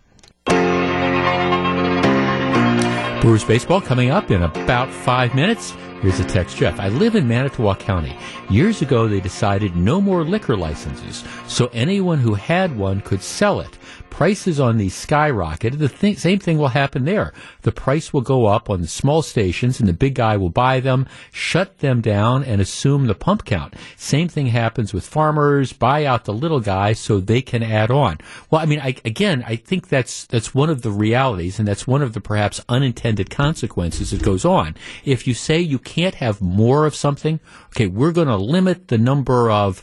Brewers 3.23 3.45
baseball 3.45 3.81
coming 3.81 4.11
up 4.11 4.33
in 4.33 4.43
about 4.43 4.93
five 4.93 5.33
minutes. 5.33 5.77
Here's 6.01 6.19
a 6.19 6.25
text, 6.25 6.57
Jeff. 6.57 6.81
I 6.81 6.89
live 6.89 7.15
in 7.15 7.29
Manitowoc 7.29 7.79
County. 7.79 8.19
Years 8.51 8.83
ago, 8.83 9.07
they 9.07 9.21
decided 9.21 9.77
no 9.77 10.01
more 10.01 10.25
liquor 10.25 10.57
licenses, 10.57 11.23
so 11.47 11.71
anyone 11.73 12.19
who 12.19 12.35
had 12.35 12.77
one 12.77 13.01
could 13.01 13.23
sell 13.23 13.61
it 13.61 13.79
prices 14.11 14.61
on 14.61 14.77
these 14.77 14.95
skyrocketed. 14.95 15.79
The 15.79 15.89
th- 15.89 16.19
same 16.19 16.39
thing 16.39 16.59
will 16.59 16.69
happen 16.69 17.05
there. 17.05 17.33
The 17.63 17.73
price 17.73 18.13
will 18.13 18.21
go 18.21 18.47
up 18.47 18.69
on 18.69 18.81
the 18.81 18.87
small 18.87 19.23
stations 19.23 19.81
and 19.81 19.89
the 19.89 19.93
big 19.93 20.15
guy 20.15 20.37
will 20.37 20.51
buy 20.51 20.81
them, 20.81 21.07
shut 21.33 21.79
them 21.79 22.01
down 22.01 22.45
and 22.45 22.61
assume 22.61 23.07
the 23.07 23.15
pump 23.15 23.45
count. 23.45 23.75
Same 23.97 24.29
thing 24.29 24.49
happens 24.49 24.93
with 24.93 25.07
farmers, 25.07 25.73
buy 25.73 26.05
out 26.05 26.25
the 26.25 26.33
little 26.33 26.61
guy 26.61 26.93
so 26.93 27.21
they 27.21 27.43
can 27.43 27.63
add 27.63 27.91
on. 27.91 28.19
Well, 28.51 28.61
I 28.61 28.67
mean, 28.67 28.81
I, 28.81 28.97
again, 29.05 29.45
I 29.47 29.57
think 29.57 29.89
that's, 29.89 30.27
that's 30.27 30.55
one 30.55 30.71
of 30.71 30.83
the 30.83 30.91
realities 30.91 31.59
and 31.59 31.67
that's 31.67 31.87
one 31.87 32.03
of 32.03 32.13
the 32.13 32.21
perhaps 32.21 32.61
unintended 32.69 33.31
consequences 33.31 34.11
that 34.11 34.23
goes 34.23 34.45
on. 34.45 34.77
If 35.05 35.27
you 35.27 35.35
say 35.35 35.61
you 35.61 35.79
can't 35.79 36.17
have 36.17 36.41
more 36.41 36.87
of 36.87 36.95
something, 36.95 37.41
okay, 37.69 37.87
we're 37.87 38.13
going 38.13 38.29
to 38.29 38.37
limit 38.37 38.89
the 38.89 38.99
number 38.99 39.51
of 39.51 39.83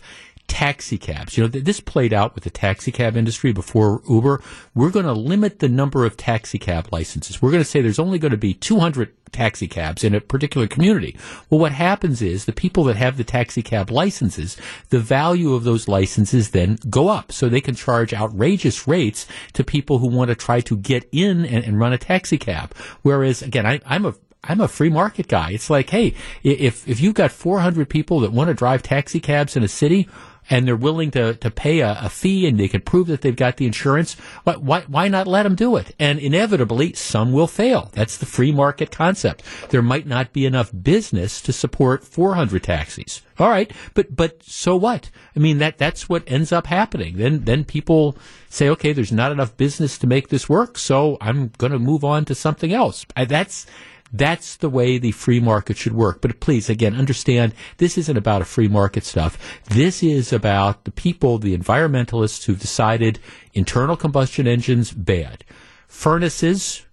taxi 0.49 0.97
cabs. 0.97 1.37
You 1.37 1.43
know, 1.43 1.47
this 1.47 1.79
played 1.79 2.11
out 2.11 2.35
with 2.35 2.43
the 2.43 2.49
taxi 2.49 2.91
cab 2.91 3.15
industry 3.15 3.53
before 3.53 4.01
Uber. 4.09 4.41
We're 4.75 4.89
going 4.89 5.05
to 5.05 5.13
limit 5.13 5.59
the 5.59 5.69
number 5.69 6.05
of 6.05 6.17
taxi 6.17 6.59
cab 6.59 6.89
licenses. 6.91 7.41
We're 7.41 7.51
going 7.51 7.63
to 7.63 7.69
say 7.69 7.81
there's 7.81 7.99
only 7.99 8.19
going 8.19 8.31
to 8.31 8.37
be 8.37 8.53
200 8.53 9.13
taxi 9.31 9.67
cabs 9.67 10.03
in 10.03 10.15
a 10.15 10.19
particular 10.19 10.67
community. 10.67 11.15
Well, 11.49 11.59
what 11.59 11.71
happens 11.71 12.21
is 12.21 12.45
the 12.45 12.51
people 12.51 12.83
that 12.85 12.97
have 12.97 13.15
the 13.15 13.23
taxi 13.23 13.61
cab 13.61 13.91
licenses, 13.91 14.57
the 14.89 14.99
value 14.99 15.53
of 15.53 15.63
those 15.63 15.87
licenses 15.87 16.49
then 16.49 16.79
go 16.89 17.07
up. 17.07 17.31
So 17.31 17.47
they 17.47 17.61
can 17.61 17.75
charge 17.75 18.13
outrageous 18.13 18.87
rates 18.87 19.27
to 19.53 19.63
people 19.63 19.99
who 19.99 20.07
want 20.07 20.29
to 20.29 20.35
try 20.35 20.61
to 20.61 20.75
get 20.75 21.07
in 21.11 21.45
and, 21.45 21.63
and 21.63 21.79
run 21.79 21.93
a 21.93 21.97
taxi 21.97 22.37
cab. 22.37 22.73
Whereas, 23.03 23.41
again, 23.41 23.65
I, 23.65 23.79
I'm 23.85 24.05
a 24.05 24.15
I'm 24.41 24.61
a 24.61 24.69
free 24.69 24.89
market 24.89 25.27
guy. 25.27 25.51
It's 25.51 25.69
like, 25.69 25.89
hey, 25.89 26.15
if 26.43 26.87
if 26.87 27.01
you've 27.01 27.13
got 27.13 27.31
400 27.31 27.89
people 27.89 28.21
that 28.21 28.31
want 28.31 28.47
to 28.47 28.53
drive 28.53 28.81
taxi 28.81 29.19
cabs 29.19 29.57
in 29.57 29.63
a 29.63 29.67
city, 29.67 30.07
and 30.49 30.67
they're 30.67 30.75
willing 30.75 31.11
to, 31.11 31.35
to 31.35 31.51
pay 31.51 31.79
a, 31.79 31.97
a, 32.01 32.09
fee 32.09 32.47
and 32.47 32.59
they 32.59 32.67
can 32.67 32.81
prove 32.81 33.07
that 33.07 33.21
they've 33.21 33.35
got 33.35 33.57
the 33.57 33.65
insurance, 33.65 34.15
why, 34.43 34.55
why, 34.55 34.81
why 34.87 35.07
not 35.07 35.27
let 35.27 35.43
them 35.43 35.55
do 35.55 35.75
it? 35.75 35.93
And 35.99 36.19
inevitably, 36.19 36.93
some 36.93 37.31
will 37.31 37.47
fail. 37.47 37.89
That's 37.93 38.17
the 38.17 38.25
free 38.25 38.51
market 38.51 38.91
concept. 38.91 39.43
There 39.69 39.81
might 39.81 40.07
not 40.07 40.33
be 40.33 40.45
enough 40.45 40.71
business 40.81 41.41
to 41.41 41.53
support 41.53 42.03
400 42.03 42.63
taxis. 42.63 43.21
All 43.39 43.49
right, 43.49 43.71
but 43.93 44.13
but 44.13 44.43
so 44.43 44.75
what? 44.75 45.09
I 45.33 45.39
mean 45.39 45.59
that 45.59 45.77
that's 45.77 46.09
what 46.09 46.23
ends 46.27 46.51
up 46.51 46.67
happening. 46.67 47.15
Then 47.15 47.45
then 47.45 47.63
people 47.63 48.17
say, 48.49 48.67
okay, 48.67 48.91
there's 48.91 49.13
not 49.13 49.31
enough 49.31 49.55
business 49.55 49.97
to 49.99 50.07
make 50.07 50.27
this 50.27 50.49
work, 50.49 50.77
so 50.77 51.17
I'm 51.21 51.53
going 51.57 51.71
to 51.71 51.79
move 51.79 52.03
on 52.03 52.25
to 52.25 52.35
something 52.35 52.73
else. 52.73 53.05
That's 53.15 53.65
that's 54.11 54.57
the 54.57 54.69
way 54.69 54.97
the 54.97 55.11
free 55.11 55.39
market 55.39 55.77
should 55.77 55.93
work. 55.93 56.21
But 56.21 56.39
please, 56.39 56.69
again, 56.69 56.95
understand 56.95 57.53
this 57.77 57.97
isn't 57.97 58.17
about 58.17 58.41
a 58.41 58.45
free 58.45 58.67
market 58.67 59.03
stuff. 59.03 59.37
This 59.69 60.01
is 60.03 60.33
about 60.33 60.85
the 60.85 60.91
people, 60.91 61.37
the 61.37 61.57
environmentalists 61.57 62.45
who've 62.45 62.59
decided 62.59 63.19
internal 63.53 63.95
combustion 63.95 64.47
engines 64.47 64.91
bad. 64.91 65.43
Furnaces 65.87 66.85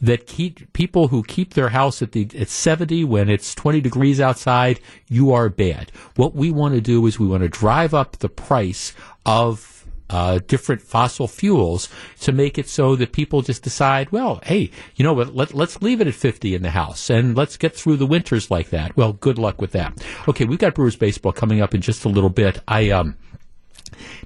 that 0.00 0.26
keep 0.26 0.72
people 0.72 1.08
who 1.08 1.22
keep 1.22 1.54
their 1.54 1.68
house 1.68 2.02
at 2.02 2.10
the 2.10 2.28
at 2.36 2.48
70 2.48 3.04
when 3.04 3.30
it's 3.30 3.54
20 3.54 3.80
degrees 3.80 4.20
outside, 4.20 4.80
you 5.08 5.32
are 5.32 5.48
bad. 5.48 5.92
What 6.16 6.34
we 6.34 6.50
want 6.50 6.74
to 6.74 6.80
do 6.80 7.06
is 7.06 7.20
we 7.20 7.28
want 7.28 7.44
to 7.44 7.48
drive 7.48 7.94
up 7.94 8.18
the 8.18 8.28
price 8.28 8.92
of 9.24 9.71
uh, 10.12 10.38
different 10.46 10.82
fossil 10.82 11.26
fuels 11.26 11.88
to 12.20 12.32
make 12.32 12.58
it 12.58 12.68
so 12.68 12.94
that 12.96 13.12
people 13.12 13.42
just 13.42 13.62
decide, 13.62 14.12
well, 14.12 14.40
hey, 14.44 14.70
you 14.94 15.04
know 15.04 15.14
what, 15.14 15.34
let, 15.34 15.54
let's 15.54 15.80
leave 15.82 16.00
it 16.00 16.06
at 16.06 16.14
50 16.14 16.54
in 16.54 16.62
the 16.62 16.70
house 16.70 17.10
and 17.10 17.36
let's 17.36 17.56
get 17.56 17.74
through 17.74 17.96
the 17.96 18.06
winters 18.06 18.50
like 18.50 18.70
that. 18.70 18.96
Well, 18.96 19.14
good 19.14 19.38
luck 19.38 19.60
with 19.60 19.72
that. 19.72 20.04
Okay, 20.28 20.44
we've 20.44 20.58
got 20.58 20.74
Brewers 20.74 20.96
baseball 20.96 21.32
coming 21.32 21.60
up 21.60 21.74
in 21.74 21.80
just 21.80 22.04
a 22.04 22.08
little 22.08 22.30
bit. 22.30 22.60
I, 22.68 22.90
um, 22.90 23.16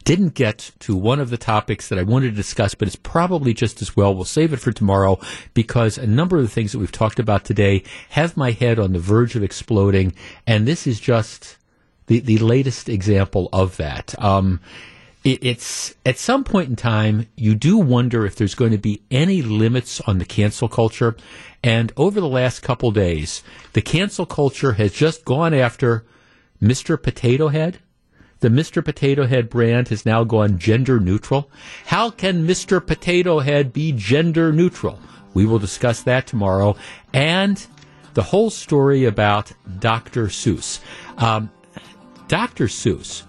didn't 0.04 0.34
get 0.34 0.70
to 0.80 0.94
one 0.94 1.20
of 1.20 1.30
the 1.30 1.36
topics 1.36 1.88
that 1.88 1.98
I 1.98 2.02
wanted 2.02 2.30
to 2.30 2.36
discuss, 2.36 2.74
but 2.74 2.86
it's 2.86 2.96
probably 2.96 3.52
just 3.54 3.82
as 3.82 3.96
well. 3.96 4.14
We'll 4.14 4.24
save 4.24 4.52
it 4.52 4.60
for 4.60 4.72
tomorrow 4.72 5.18
because 5.54 5.98
a 5.98 6.06
number 6.06 6.36
of 6.36 6.42
the 6.42 6.48
things 6.48 6.72
that 6.72 6.78
we've 6.78 6.92
talked 6.92 7.18
about 7.18 7.44
today 7.44 7.82
have 8.10 8.36
my 8.36 8.52
head 8.52 8.78
on 8.78 8.92
the 8.92 8.98
verge 8.98 9.34
of 9.36 9.42
exploding, 9.42 10.14
and 10.46 10.66
this 10.66 10.86
is 10.86 11.00
just 11.00 11.56
the, 12.06 12.20
the 12.20 12.38
latest 12.38 12.88
example 12.88 13.48
of 13.52 13.76
that. 13.78 14.14
Um, 14.22 14.60
it, 15.26 15.44
it's 15.44 15.94
at 16.06 16.18
some 16.18 16.44
point 16.44 16.70
in 16.70 16.76
time, 16.76 17.26
you 17.36 17.56
do 17.56 17.76
wonder 17.78 18.24
if 18.24 18.36
there's 18.36 18.54
going 18.54 18.70
to 18.70 18.78
be 18.78 19.02
any 19.10 19.42
limits 19.42 20.00
on 20.02 20.18
the 20.18 20.24
cancel 20.24 20.68
culture. 20.68 21.16
And 21.64 21.92
over 21.96 22.20
the 22.20 22.28
last 22.28 22.60
couple 22.60 22.92
days, 22.92 23.42
the 23.72 23.82
cancel 23.82 24.24
culture 24.24 24.74
has 24.74 24.92
just 24.92 25.24
gone 25.24 25.52
after 25.52 26.06
Mr. 26.62 27.02
Potato 27.02 27.48
Head. 27.48 27.80
The 28.38 28.48
Mr. 28.48 28.84
Potato 28.84 29.26
Head 29.26 29.50
brand 29.50 29.88
has 29.88 30.06
now 30.06 30.22
gone 30.22 30.58
gender 30.58 31.00
neutral. 31.00 31.50
How 31.86 32.10
can 32.10 32.46
Mr. 32.46 32.86
Potato 32.86 33.40
Head 33.40 33.72
be 33.72 33.90
gender 33.92 34.52
neutral? 34.52 35.00
We 35.34 35.44
will 35.44 35.58
discuss 35.58 36.02
that 36.02 36.28
tomorrow. 36.28 36.76
And 37.12 37.66
the 38.14 38.22
whole 38.22 38.50
story 38.50 39.04
about 39.04 39.52
Dr. 39.80 40.26
Seuss. 40.26 40.80
Um, 41.18 41.50
Dr. 42.28 42.66
Seuss, 42.66 43.24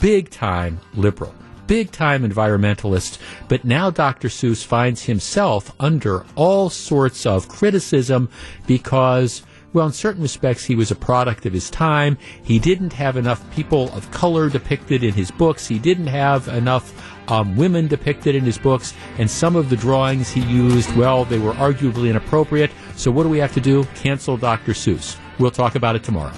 big 0.00 0.30
time 0.30 0.80
liberal 0.94 1.34
big 1.72 1.90
time 1.90 2.22
environmentalist, 2.22 3.16
but 3.48 3.64
now 3.64 3.88
Dr. 3.88 4.28
Seuss 4.28 4.62
finds 4.62 5.04
himself 5.04 5.74
under 5.80 6.26
all 6.34 6.68
sorts 6.68 7.24
of 7.24 7.48
criticism 7.48 8.28
because 8.66 9.42
well, 9.72 9.86
in 9.86 9.92
certain 9.94 10.20
respects, 10.20 10.66
he 10.66 10.74
was 10.74 10.90
a 10.90 10.94
product 10.94 11.46
of 11.46 11.54
his 11.54 11.70
time. 11.70 12.18
He 12.44 12.58
didn't 12.58 12.92
have 12.92 13.16
enough 13.16 13.42
people 13.54 13.90
of 13.94 14.10
color 14.10 14.50
depicted 14.50 15.02
in 15.02 15.14
his 15.14 15.30
books. 15.30 15.66
He 15.66 15.78
didn't 15.78 16.08
have 16.08 16.46
enough 16.48 16.92
um, 17.30 17.56
women 17.56 17.88
depicted 17.88 18.34
in 18.34 18.44
his 18.44 18.58
books. 18.58 18.92
And 19.16 19.30
some 19.30 19.56
of 19.56 19.70
the 19.70 19.76
drawings 19.76 20.28
he 20.28 20.42
used, 20.42 20.94
well, 20.94 21.24
they 21.24 21.38
were 21.38 21.54
arguably 21.54 22.10
inappropriate. 22.10 22.70
So 22.96 23.10
what 23.10 23.22
do 23.22 23.30
we 23.30 23.38
have 23.38 23.54
to 23.54 23.62
do? 23.62 23.84
Cancel 23.94 24.36
Dr. 24.36 24.72
Seuss. 24.72 25.16
We'll 25.38 25.50
talk 25.50 25.74
about 25.74 25.96
it 25.96 26.04
tomorrow. 26.04 26.34